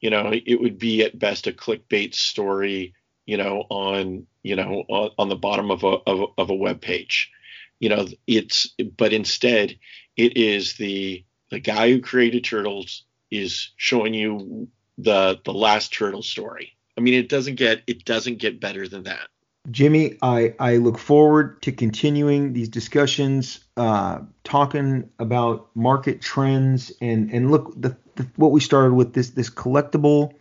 you 0.00 0.10
know 0.10 0.32
it 0.32 0.60
would 0.60 0.78
be 0.78 1.04
at 1.04 1.18
best 1.18 1.46
a 1.46 1.52
clickbait 1.52 2.14
story 2.14 2.94
you 3.26 3.36
know 3.36 3.64
on 3.68 4.26
you 4.42 4.56
know 4.56 4.84
on, 4.88 5.10
on 5.18 5.28
the 5.28 5.36
bottom 5.36 5.70
of 5.70 5.84
a, 5.84 5.98
of 6.06 6.20
a 6.20 6.26
of 6.38 6.50
a 6.50 6.54
web 6.54 6.80
page. 6.80 7.30
You 7.78 7.90
know 7.90 8.06
it's 8.26 8.74
but 8.96 9.12
instead 9.12 9.78
it 10.16 10.36
is 10.36 10.74
the 10.74 11.24
the 11.50 11.60
guy 11.60 11.90
who 11.90 12.00
created 12.00 12.44
turtles 12.44 13.04
is 13.30 13.70
showing 13.76 14.14
you 14.14 14.68
the 14.98 15.40
the 15.44 15.52
last 15.52 15.92
turtle 15.92 16.22
story 16.22 16.76
i 16.96 17.00
mean 17.00 17.14
it 17.14 17.28
doesn't 17.28 17.56
get 17.56 17.82
it 17.86 18.04
doesn't 18.04 18.38
get 18.38 18.60
better 18.60 18.88
than 18.88 19.04
that 19.04 19.28
Jimmy, 19.70 20.16
I, 20.22 20.54
I 20.58 20.78
look 20.78 20.96
forward 20.96 21.60
to 21.62 21.70
continuing 21.70 22.54
these 22.54 22.70
discussions, 22.70 23.60
uh, 23.76 24.20
talking 24.42 25.10
about 25.18 25.68
market 25.76 26.22
trends 26.22 26.90
and 27.02 27.30
and 27.30 27.50
look 27.50 27.78
the, 27.78 27.94
the, 28.16 28.26
what 28.36 28.52
we 28.52 28.60
started 28.60 28.94
with 28.94 29.12
this 29.12 29.30
this 29.30 29.50
collectible 29.50 30.32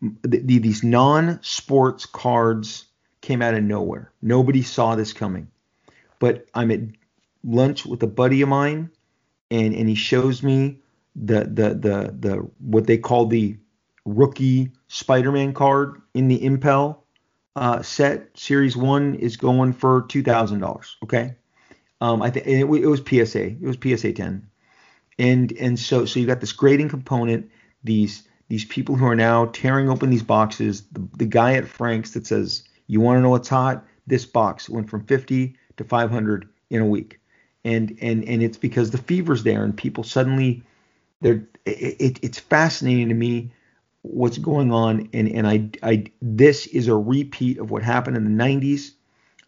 the, 0.00 0.38
the, 0.38 0.58
these 0.58 0.82
non-sports 0.82 2.06
cards 2.06 2.86
came 3.20 3.42
out 3.42 3.54
of 3.54 3.62
nowhere. 3.62 4.12
Nobody 4.22 4.62
saw 4.62 4.94
this 4.94 5.12
coming. 5.12 5.48
But 6.18 6.46
I'm 6.54 6.70
at 6.70 6.80
lunch 7.44 7.84
with 7.86 8.02
a 8.02 8.06
buddy 8.06 8.42
of 8.42 8.48
mine, 8.48 8.90
and 9.50 9.74
and 9.74 9.88
he 9.88 9.94
shows 9.94 10.42
me 10.42 10.80
the 11.16 11.40
the 11.44 11.68
the 11.74 12.14
the 12.18 12.50
what 12.58 12.86
they 12.86 12.98
call 12.98 13.26
the 13.26 13.56
rookie 14.04 14.70
Spider-Man 14.88 15.52
card 15.52 16.00
in 16.14 16.28
the 16.28 16.42
Impel 16.44 17.04
uh, 17.58 17.82
set 17.82 18.30
series 18.38 18.76
one 18.76 19.16
is 19.16 19.36
going 19.36 19.72
for 19.72 20.02
two 20.08 20.22
thousand 20.22 20.60
dollars. 20.60 20.96
Okay, 21.02 21.34
um, 22.00 22.22
I 22.22 22.30
think 22.30 22.46
it, 22.46 22.60
it, 22.60 22.86
was 22.86 23.00
PSA. 23.00 23.46
It 23.46 23.62
was 23.62 23.76
PSA 23.82 24.12
ten, 24.12 24.48
and 25.18 25.52
and 25.52 25.78
so 25.78 26.04
so 26.04 26.20
you 26.20 26.26
got 26.26 26.40
this 26.40 26.52
grading 26.52 26.88
component. 26.88 27.50
These 27.82 28.28
these 28.48 28.64
people 28.64 28.94
who 28.94 29.06
are 29.06 29.16
now 29.16 29.46
tearing 29.46 29.90
open 29.90 30.10
these 30.10 30.22
boxes. 30.22 30.82
The, 30.92 31.06
the 31.16 31.26
guy 31.26 31.54
at 31.54 31.66
Frank's 31.66 32.12
that 32.12 32.26
says, 32.26 32.62
"You 32.86 33.00
want 33.00 33.18
to 33.18 33.22
know 33.22 33.30
what's 33.30 33.48
hot? 33.48 33.84
This 34.06 34.24
box 34.24 34.68
went 34.68 34.88
from 34.88 35.04
50 35.04 35.56
to 35.78 35.84
500 35.84 36.48
in 36.70 36.80
a 36.80 36.86
week," 36.86 37.18
and 37.64 37.96
and 38.00 38.24
and 38.24 38.42
it's 38.42 38.58
because 38.58 38.90
the 38.90 38.98
fever's 38.98 39.42
there, 39.42 39.64
and 39.64 39.76
people 39.76 40.04
suddenly 40.04 40.62
they're 41.20 41.46
it, 41.64 41.96
it, 42.00 42.18
it's 42.22 42.38
fascinating 42.38 43.08
to 43.08 43.14
me 43.14 43.50
what's 44.02 44.38
going 44.38 44.72
on 44.72 45.08
and 45.12 45.28
and 45.28 45.46
I 45.46 45.68
I 45.82 46.04
this 46.22 46.66
is 46.66 46.88
a 46.88 46.96
repeat 46.96 47.58
of 47.58 47.70
what 47.70 47.82
happened 47.82 48.16
in 48.16 48.24
the 48.24 48.44
90s. 48.44 48.92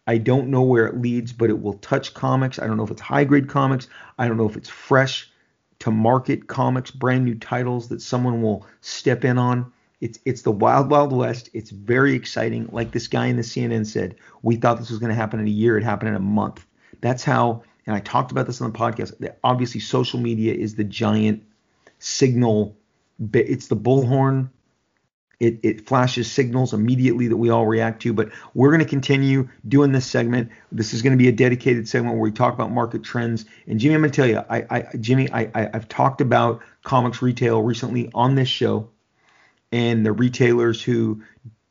I 0.07 0.17
don't 0.17 0.49
know 0.49 0.63
where 0.63 0.87
it 0.87 0.99
leads, 0.99 1.31
but 1.31 1.49
it 1.49 1.61
will 1.61 1.75
touch 1.75 2.13
comics. 2.13 2.59
I 2.59 2.67
don't 2.67 2.75
know 2.77 2.83
if 2.83 2.91
it's 2.91 3.01
high 3.01 3.23
grade 3.23 3.47
comics. 3.47 3.87
I 4.17 4.27
don't 4.27 4.37
know 4.37 4.49
if 4.49 4.57
it's 4.57 4.69
fresh 4.69 5.31
to 5.79 5.91
market 5.91 6.47
comics, 6.47 6.91
brand 6.91 7.25
new 7.25 7.35
titles 7.35 7.87
that 7.89 8.01
someone 8.01 8.41
will 8.41 8.65
step 8.81 9.23
in 9.23 9.37
on. 9.37 9.71
It's 9.99 10.19
it's 10.25 10.41
the 10.41 10.51
wild 10.51 10.89
wild 10.89 11.13
west. 11.13 11.49
It's 11.53 11.69
very 11.69 12.13
exciting. 12.13 12.67
Like 12.71 12.91
this 12.91 13.07
guy 13.07 13.27
in 13.27 13.35
the 13.35 13.43
CNN 13.43 13.85
said, 13.85 14.15
we 14.41 14.55
thought 14.55 14.79
this 14.79 14.89
was 14.89 14.99
going 14.99 15.11
to 15.11 15.15
happen 15.15 15.39
in 15.39 15.47
a 15.47 15.51
year. 15.51 15.77
It 15.77 15.83
happened 15.83 16.09
in 16.09 16.15
a 16.15 16.19
month. 16.19 16.65
That's 17.01 17.23
how. 17.23 17.63
And 17.85 17.95
I 17.95 17.99
talked 17.99 18.31
about 18.31 18.47
this 18.47 18.61
on 18.61 18.71
the 18.71 18.77
podcast. 18.77 19.13
Obviously, 19.43 19.81
social 19.81 20.19
media 20.19 20.53
is 20.53 20.75
the 20.75 20.83
giant 20.83 21.43
signal 21.99 22.75
it's 23.33 23.67
the 23.67 23.75
bullhorn. 23.75 24.49
It, 25.39 25.59
it 25.63 25.87
flashes 25.87 26.31
signals 26.31 26.71
immediately 26.71 27.27
that 27.27 27.37
we 27.37 27.49
all 27.49 27.65
react 27.65 28.03
to. 28.03 28.13
But 28.13 28.29
we're 28.53 28.69
going 28.69 28.81
to 28.81 28.85
continue 28.85 29.49
doing 29.67 29.91
this 29.91 30.05
segment. 30.05 30.51
This 30.71 30.93
is 30.93 31.01
going 31.01 31.13
to 31.13 31.17
be 31.17 31.27
a 31.27 31.31
dedicated 31.31 31.87
segment 31.87 32.15
where 32.15 32.21
we 32.21 32.31
talk 32.31 32.53
about 32.53 32.71
market 32.71 33.03
trends. 33.03 33.45
And 33.65 33.79
Jimmy, 33.79 33.95
I'm 33.95 34.01
going 34.01 34.11
to 34.11 34.15
tell 34.15 34.27
you, 34.27 34.43
I, 34.49 34.65
I 34.69 34.97
Jimmy, 34.97 35.31
I, 35.31 35.49
I, 35.55 35.69
I've 35.73 35.87
talked 35.87 36.21
about 36.21 36.61
comics 36.83 37.23
retail 37.23 37.63
recently 37.63 38.11
on 38.13 38.35
this 38.35 38.49
show, 38.49 38.89
and 39.71 40.05
the 40.05 40.11
retailers 40.11 40.81
who 40.81 41.23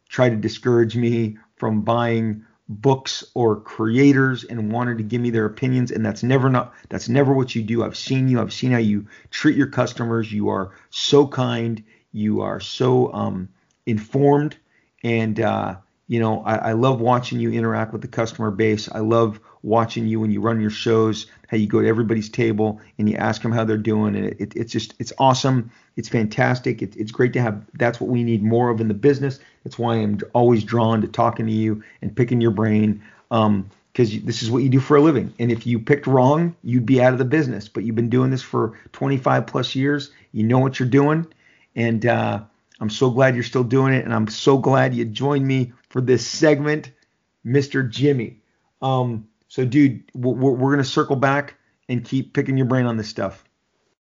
try 0.08 0.28
to 0.28 0.36
discourage 0.36 0.96
me 0.96 1.38
from 1.54 1.82
buying 1.82 2.44
books 2.70 3.24
or 3.34 3.56
creators 3.56 4.44
and 4.44 4.70
wanted 4.70 4.96
to 4.96 5.02
give 5.02 5.20
me 5.20 5.30
their 5.30 5.44
opinions 5.44 5.90
and 5.90 6.06
that's 6.06 6.22
never 6.22 6.48
not 6.48 6.72
that's 6.88 7.08
never 7.08 7.34
what 7.34 7.52
you 7.52 7.62
do. 7.62 7.82
I've 7.82 7.96
seen 7.96 8.28
you 8.28 8.40
i've 8.40 8.52
seen 8.52 8.70
how 8.70 8.78
you 8.78 9.06
treat 9.30 9.56
your 9.56 9.66
customers. 9.66 10.32
You 10.32 10.50
are 10.50 10.70
so 10.90 11.26
kind 11.26 11.82
you 12.12 12.42
are 12.42 12.60
so 12.60 13.12
um, 13.12 13.48
informed 13.86 14.56
and 15.02 15.40
uh, 15.40 15.76
you 16.06 16.20
know 16.20 16.44
I, 16.44 16.56
I 16.56 16.72
love 16.72 17.00
watching 17.00 17.40
you 17.40 17.50
interact 17.50 17.92
with 17.92 18.02
the 18.02 18.08
customer 18.08 18.52
base. 18.52 18.88
I 18.88 19.00
love 19.00 19.40
watching 19.62 20.06
you 20.06 20.20
when 20.20 20.30
you 20.30 20.40
run 20.40 20.60
your 20.60 20.70
shows 20.70 21.26
how 21.48 21.56
you 21.56 21.66
go 21.66 21.82
to 21.82 21.88
everybody's 21.88 22.28
table 22.28 22.80
and 22.98 23.10
you 23.10 23.16
ask 23.16 23.42
them 23.42 23.50
how 23.50 23.64
they're 23.64 23.76
doing 23.76 24.14
and 24.14 24.26
it, 24.26 24.40
it, 24.40 24.56
it's 24.56 24.72
just 24.72 24.94
it's 25.00 25.12
awesome. 25.18 25.72
It's 25.96 26.08
fantastic. 26.08 26.82
It, 26.82 26.94
it's 26.94 27.10
great 27.10 27.32
to 27.32 27.42
have 27.42 27.66
that's 27.74 28.00
what 28.00 28.10
we 28.10 28.22
need 28.22 28.44
more 28.44 28.70
of 28.70 28.80
in 28.80 28.86
the 28.86 28.94
business 28.94 29.40
that's 29.64 29.78
why 29.78 29.96
i'm 29.96 30.18
always 30.32 30.64
drawn 30.64 31.00
to 31.00 31.08
talking 31.08 31.46
to 31.46 31.52
you 31.52 31.82
and 32.02 32.16
picking 32.16 32.40
your 32.40 32.50
brain 32.50 33.02
um, 33.30 33.70
because 33.92 34.22
this 34.22 34.42
is 34.42 34.50
what 34.50 34.62
you 34.62 34.68
do 34.68 34.80
for 34.80 34.96
a 34.96 35.00
living. 35.00 35.32
And 35.38 35.50
if 35.50 35.66
you 35.66 35.78
picked 35.78 36.06
wrong, 36.06 36.54
you'd 36.62 36.86
be 36.86 37.02
out 37.02 37.12
of 37.12 37.18
the 37.18 37.24
business. 37.24 37.68
But 37.68 37.84
you've 37.84 37.96
been 37.96 38.08
doing 38.08 38.30
this 38.30 38.42
for 38.42 38.78
25 38.92 39.46
plus 39.46 39.74
years. 39.74 40.10
You 40.32 40.44
know 40.44 40.58
what 40.58 40.78
you're 40.78 40.88
doing, 40.88 41.26
and 41.74 42.06
uh, 42.06 42.42
I'm 42.80 42.90
so 42.90 43.10
glad 43.10 43.34
you're 43.34 43.44
still 43.44 43.64
doing 43.64 43.92
it. 43.94 44.04
And 44.04 44.14
I'm 44.14 44.28
so 44.28 44.58
glad 44.58 44.94
you 44.94 45.04
joined 45.04 45.46
me 45.46 45.72
for 45.88 46.00
this 46.00 46.26
segment, 46.26 46.92
Mr. 47.44 47.88
Jimmy. 47.88 48.38
Um, 48.80 49.26
so, 49.48 49.64
dude, 49.64 50.04
we're, 50.14 50.52
we're 50.52 50.72
going 50.72 50.78
to 50.78 50.84
circle 50.84 51.16
back 51.16 51.56
and 51.88 52.04
keep 52.04 52.32
picking 52.32 52.56
your 52.56 52.66
brain 52.66 52.86
on 52.86 52.96
this 52.96 53.08
stuff. 53.08 53.44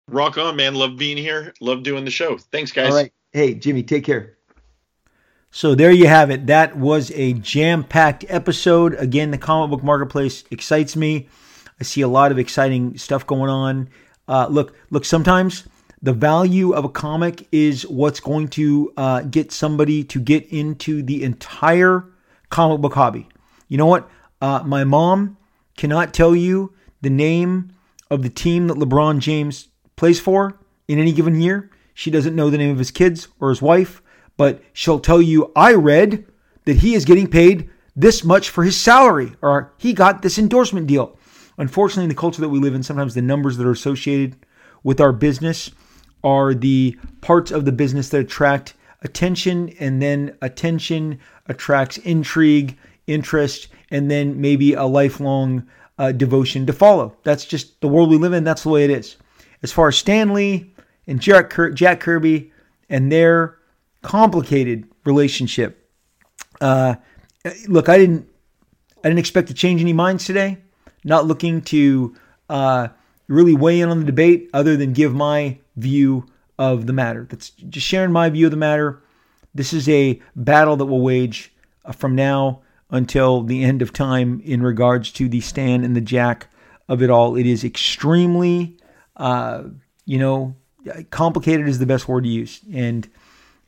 Rock 0.07 0.37
on, 0.37 0.55
man. 0.55 0.75
Love 0.75 0.97
being 0.97 1.17
here. 1.17 1.53
Love 1.59 1.83
doing 1.83 2.05
the 2.05 2.11
show. 2.11 2.37
Thanks, 2.37 2.71
guys. 2.71 2.89
All 2.89 2.95
right. 2.95 3.11
Hey, 3.31 3.53
Jimmy, 3.53 3.83
take 3.83 4.05
care. 4.05 4.37
So 5.55 5.75
there 5.75 5.91
you 5.91 6.07
have 6.07 6.31
it. 6.31 6.47
That 6.47 6.75
was 6.75 7.11
a 7.11 7.33
jam-packed 7.33 8.25
episode. 8.27 8.95
Again, 8.95 9.29
the 9.29 9.37
comic 9.37 9.69
book 9.69 9.83
marketplace 9.83 10.43
excites 10.49 10.95
me. 10.95 11.29
I 11.79 11.83
see 11.83 12.01
a 12.01 12.07
lot 12.07 12.31
of 12.31 12.39
exciting 12.39 12.97
stuff 12.97 13.27
going 13.27 13.51
on. 13.51 13.89
Uh, 14.27 14.47
look, 14.49 14.75
look. 14.89 15.05
Sometimes 15.05 15.65
the 16.01 16.11
value 16.11 16.73
of 16.73 16.85
a 16.85 16.89
comic 16.89 17.47
is 17.51 17.85
what's 17.85 18.19
going 18.19 18.47
to 18.47 18.93
uh, 18.97 19.21
get 19.21 19.51
somebody 19.51 20.03
to 20.05 20.19
get 20.19 20.47
into 20.47 21.03
the 21.03 21.21
entire 21.23 22.03
comic 22.49 22.81
book 22.81 22.95
hobby. 22.95 23.29
You 23.67 23.77
know 23.77 23.85
what? 23.85 24.09
Uh, 24.41 24.63
my 24.65 24.83
mom 24.83 25.37
cannot 25.77 26.15
tell 26.15 26.35
you 26.35 26.73
the 27.03 27.11
name 27.11 27.71
of 28.09 28.23
the 28.23 28.29
team 28.29 28.69
that 28.69 28.77
LeBron 28.77 29.19
James 29.19 29.67
plays 29.97 30.19
for 30.19 30.57
in 30.87 30.97
any 30.97 31.13
given 31.13 31.39
year. 31.39 31.69
She 31.93 32.09
doesn't 32.09 32.35
know 32.35 32.49
the 32.49 32.57
name 32.57 32.71
of 32.71 32.79
his 32.79 32.89
kids 32.89 33.27
or 33.39 33.49
his 33.49 33.61
wife, 33.61 34.01
but 34.37 34.61
she'll 34.73 34.99
tell 34.99 35.21
you, 35.21 35.51
I 35.55 35.73
read 35.73 36.25
that 36.65 36.77
he 36.77 36.95
is 36.95 37.05
getting 37.05 37.27
paid 37.27 37.69
this 37.95 38.23
much 38.23 38.49
for 38.49 38.63
his 38.63 38.79
salary, 38.79 39.33
or 39.41 39.73
he 39.77 39.93
got 39.93 40.21
this 40.21 40.37
endorsement 40.37 40.87
deal. 40.87 41.17
Unfortunately, 41.57 42.03
in 42.03 42.09
the 42.09 42.15
culture 42.15 42.41
that 42.41 42.49
we 42.49 42.59
live 42.59 42.73
in, 42.73 42.83
sometimes 42.83 43.13
the 43.13 43.21
numbers 43.21 43.57
that 43.57 43.67
are 43.67 43.71
associated 43.71 44.35
with 44.83 44.99
our 44.99 45.11
business 45.11 45.71
are 46.23 46.53
the 46.53 46.97
parts 47.21 47.51
of 47.51 47.65
the 47.65 47.71
business 47.71 48.09
that 48.09 48.21
attract 48.21 48.73
attention, 49.03 49.69
and 49.79 50.01
then 50.01 50.35
attention 50.41 51.19
attracts 51.47 51.97
intrigue, 51.97 52.77
interest, 53.05 53.67
and 53.91 54.09
then 54.09 54.39
maybe 54.39 54.73
a 54.73 54.85
lifelong 54.85 55.67
uh, 55.99 56.11
devotion 56.11 56.65
to 56.65 56.73
follow. 56.73 57.15
That's 57.23 57.45
just 57.45 57.79
the 57.81 57.87
world 57.87 58.09
we 58.09 58.17
live 58.17 58.33
in. 58.33 58.43
That's 58.43 58.63
the 58.63 58.69
way 58.69 58.83
it 58.85 58.89
is. 58.89 59.17
As 59.61 59.71
far 59.71 59.89
as 59.89 59.97
Stan 59.97 60.33
Lee 60.33 60.73
and 61.05 61.19
Jack, 61.19 61.49
Kir- 61.49 61.71
Jack 61.71 61.99
Kirby 61.99 62.51
and 62.89 63.11
their 63.11 63.57
complicated 64.03 64.87
relationship, 65.05 65.89
uh, 66.61 66.95
look, 67.67 67.89
I 67.89 67.97
didn't. 67.97 68.29
I 69.03 69.09
didn't 69.09 69.19
expect 69.19 69.49
to 69.49 69.53
change 69.53 69.81
any 69.81 69.91
minds 69.91 70.23
today. 70.23 70.59
Not 71.03 71.25
looking 71.25 71.61
to 71.63 72.15
uh, 72.47 72.87
really 73.27 73.53
weigh 73.53 73.81
in 73.81 73.89
on 73.89 73.99
the 73.99 74.05
debate 74.05 74.49
other 74.53 74.77
than 74.77 74.93
give 74.93 75.13
my 75.13 75.57
view 75.75 76.25
of 76.57 76.85
the 76.85 76.93
matter. 76.93 77.27
That's 77.29 77.49
just 77.49 77.85
sharing 77.85 78.13
my 78.13 78.29
view 78.29 78.45
of 78.45 78.51
the 78.51 78.57
matter. 78.57 79.01
This 79.53 79.73
is 79.73 79.89
a 79.89 80.21
battle 80.35 80.77
that 80.77 80.85
will 80.85 81.01
wage 81.01 81.53
uh, 81.83 81.91
from 81.91 82.15
now 82.15 82.61
until 82.89 83.43
the 83.43 83.63
end 83.63 83.81
of 83.81 83.91
time 83.91 84.41
in 84.45 84.61
regards 84.61 85.11
to 85.13 85.27
the 85.27 85.41
Stan 85.41 85.83
and 85.83 85.95
the 85.95 86.01
Jack 86.01 86.47
of 86.87 87.01
it 87.01 87.09
all. 87.09 87.35
It 87.35 87.45
is 87.45 87.63
extremely, 87.63 88.77
uh, 89.17 89.63
you 90.05 90.19
know, 90.19 90.55
complicated 91.09 91.67
is 91.67 91.79
the 91.79 91.85
best 91.85 92.07
word 92.07 92.23
to 92.23 92.29
use, 92.29 92.61
and 92.73 93.09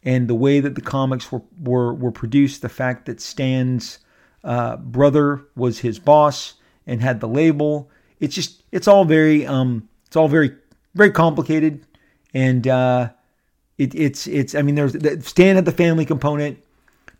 and 0.05 0.27
the 0.27 0.35
way 0.35 0.59
that 0.59 0.75
the 0.75 0.81
comics 0.81 1.31
were 1.31 1.41
were, 1.61 1.93
were 1.93 2.11
produced, 2.11 2.61
the 2.61 2.69
fact 2.69 3.07
that 3.07 3.19
Stan's 3.19 3.99
uh, 4.43 4.77
brother 4.77 5.41
was 5.55 5.79
his 5.79 5.97
boss 5.97 6.53
and 6.85 7.01
had 7.01 7.19
the 7.19 7.27
label, 7.27 7.89
it's 8.19 8.35
just 8.35 8.63
it's 8.71 8.87
all 8.87 9.03
very 9.03 9.45
um, 9.45 9.89
it's 10.05 10.15
all 10.15 10.27
very 10.27 10.55
very 10.93 11.11
complicated, 11.11 11.85
and 12.33 12.67
uh, 12.67 13.09
it, 13.77 13.93
it's 13.95 14.27
it's 14.27 14.53
I 14.53 14.61
mean 14.61 14.75
there's 14.75 14.93
Stan 15.25 15.55
had 15.55 15.65
the 15.65 15.71
family 15.71 16.05
component, 16.05 16.59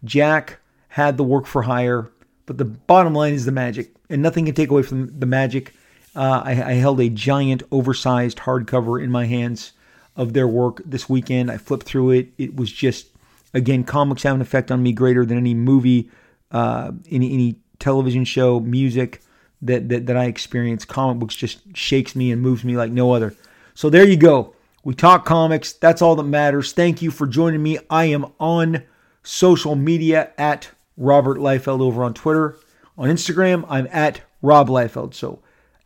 Jack 0.03 0.60
had 0.90 1.18
the 1.18 1.24
work 1.24 1.48
for 1.48 1.64
hire, 1.64 2.12
but 2.45 2.57
the 2.57 2.66
bottom 2.66 3.14
line 3.14 3.34
is 3.34 3.45
the 3.45 3.52
magic, 3.52 3.94
and 4.10 4.22
nothing 4.22 4.45
can 4.45 4.53
take 4.56 4.70
away 4.70 4.84
from 4.84 5.20
the 5.20 5.26
magic. 5.26 5.74
Uh, 6.16 6.41
I, 6.45 6.52
I, 6.52 6.74
held 6.76 7.02
a 7.02 7.10
giant, 7.10 7.62
oversized 7.74 8.38
hardcover 8.38 9.03
in 9.03 9.12
my 9.12 9.26
hands 9.26 9.74
of 10.15 10.33
their 10.33 10.47
work 10.47 10.81
this 10.85 11.09
weekend. 11.09 11.51
I 11.51 11.57
flipped 11.57 11.85
through 11.85 12.11
it. 12.11 12.29
It 12.37 12.55
was 12.55 12.71
just, 12.71 13.07
again, 13.53 13.83
comics 13.83 14.23
have 14.23 14.35
an 14.35 14.41
effect 14.41 14.71
on 14.71 14.81
me 14.81 14.93
greater 14.93 15.25
than 15.25 15.37
any 15.37 15.53
movie, 15.53 16.09
uh, 16.51 16.91
any 17.09 17.33
any 17.33 17.59
television 17.79 18.23
show, 18.23 18.59
music 18.59 19.21
that, 19.61 19.89
that 19.89 20.05
that 20.05 20.17
I 20.17 20.25
experience. 20.25 20.85
Comic 20.85 21.19
books 21.19 21.35
just 21.35 21.75
shakes 21.75 22.15
me 22.15 22.31
and 22.31 22.41
moves 22.41 22.63
me 22.63 22.77
like 22.77 22.91
no 22.91 23.13
other. 23.13 23.35
So 23.73 23.89
there 23.89 24.07
you 24.07 24.17
go. 24.17 24.55
We 24.83 24.93
talk 24.93 25.25
comics. 25.25 25.73
That's 25.73 26.01
all 26.01 26.15
that 26.15 26.23
matters. 26.23 26.71
Thank 26.71 27.01
you 27.01 27.11
for 27.11 27.25
joining 27.27 27.63
me. 27.63 27.79
I 27.89 28.05
am 28.05 28.31
on 28.39 28.83
social 29.23 29.75
media 29.75 30.31
at 30.37 30.69
Robert 30.95 31.39
Liefeld 31.39 31.81
over 31.81 32.03
on 32.03 32.13
Twitter. 32.13 32.57
On 32.97 33.09
Instagram, 33.09 33.65
I'm 33.67 33.87
at 33.91 34.21
Rob 34.41 34.69
Liefeld. 34.69 35.13
So 35.13 35.39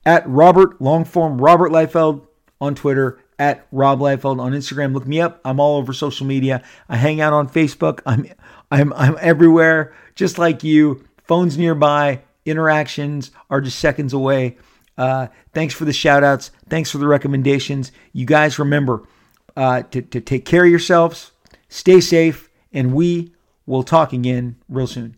at 0.06 0.28
Robert, 0.28 0.82
long 0.82 1.06
form 1.06 1.40
Robert 1.40 1.72
Liefeld 1.72 2.28
on 2.62 2.76
Twitter, 2.76 3.20
at 3.40 3.66
Rob 3.72 4.00
Liefeld 4.00 4.40
on 4.40 4.52
Instagram. 4.52 4.94
Look 4.94 5.08
me 5.08 5.20
up. 5.22 5.42
I'm 5.44 5.60
all 5.60 5.78
over 5.78 5.94
social 5.94 6.28
media. 6.28 6.62
I 6.88 6.98
hang 6.98 7.22
out 7.22 7.34
on 7.34 7.50
Facebook. 7.50 8.02
I'm 8.06 8.28
I'm 8.70 8.94
I'm 8.94 9.18
everywhere, 9.20 9.94
just 10.16 10.38
like 10.38 10.64
you. 10.64 11.04
Phones 11.24 11.58
nearby. 11.58 12.22
Interactions 12.46 13.32
are 13.50 13.62
just 13.62 13.80
seconds 13.80 14.14
away. 14.14 14.58
Uh, 14.98 15.28
thanks 15.54 15.74
for 15.74 15.86
the 15.86 15.94
shout 15.94 16.24
outs. 16.24 16.52
Thanks 16.68 16.92
for 16.92 16.98
the 16.98 17.08
recommendations. 17.08 17.92
You 18.12 18.26
guys 18.26 18.60
remember 18.60 19.08
uh, 19.56 19.84
to, 19.92 20.02
to 20.02 20.20
take 20.20 20.46
care 20.46 20.66
of 20.66 20.70
yourselves, 20.70 21.32
stay 21.70 22.02
safe, 22.02 22.50
and 22.74 22.94
we 22.94 23.32
We'll 23.70 23.84
talk 23.84 24.14
again 24.14 24.56
real 24.68 24.88
soon. 24.88 25.16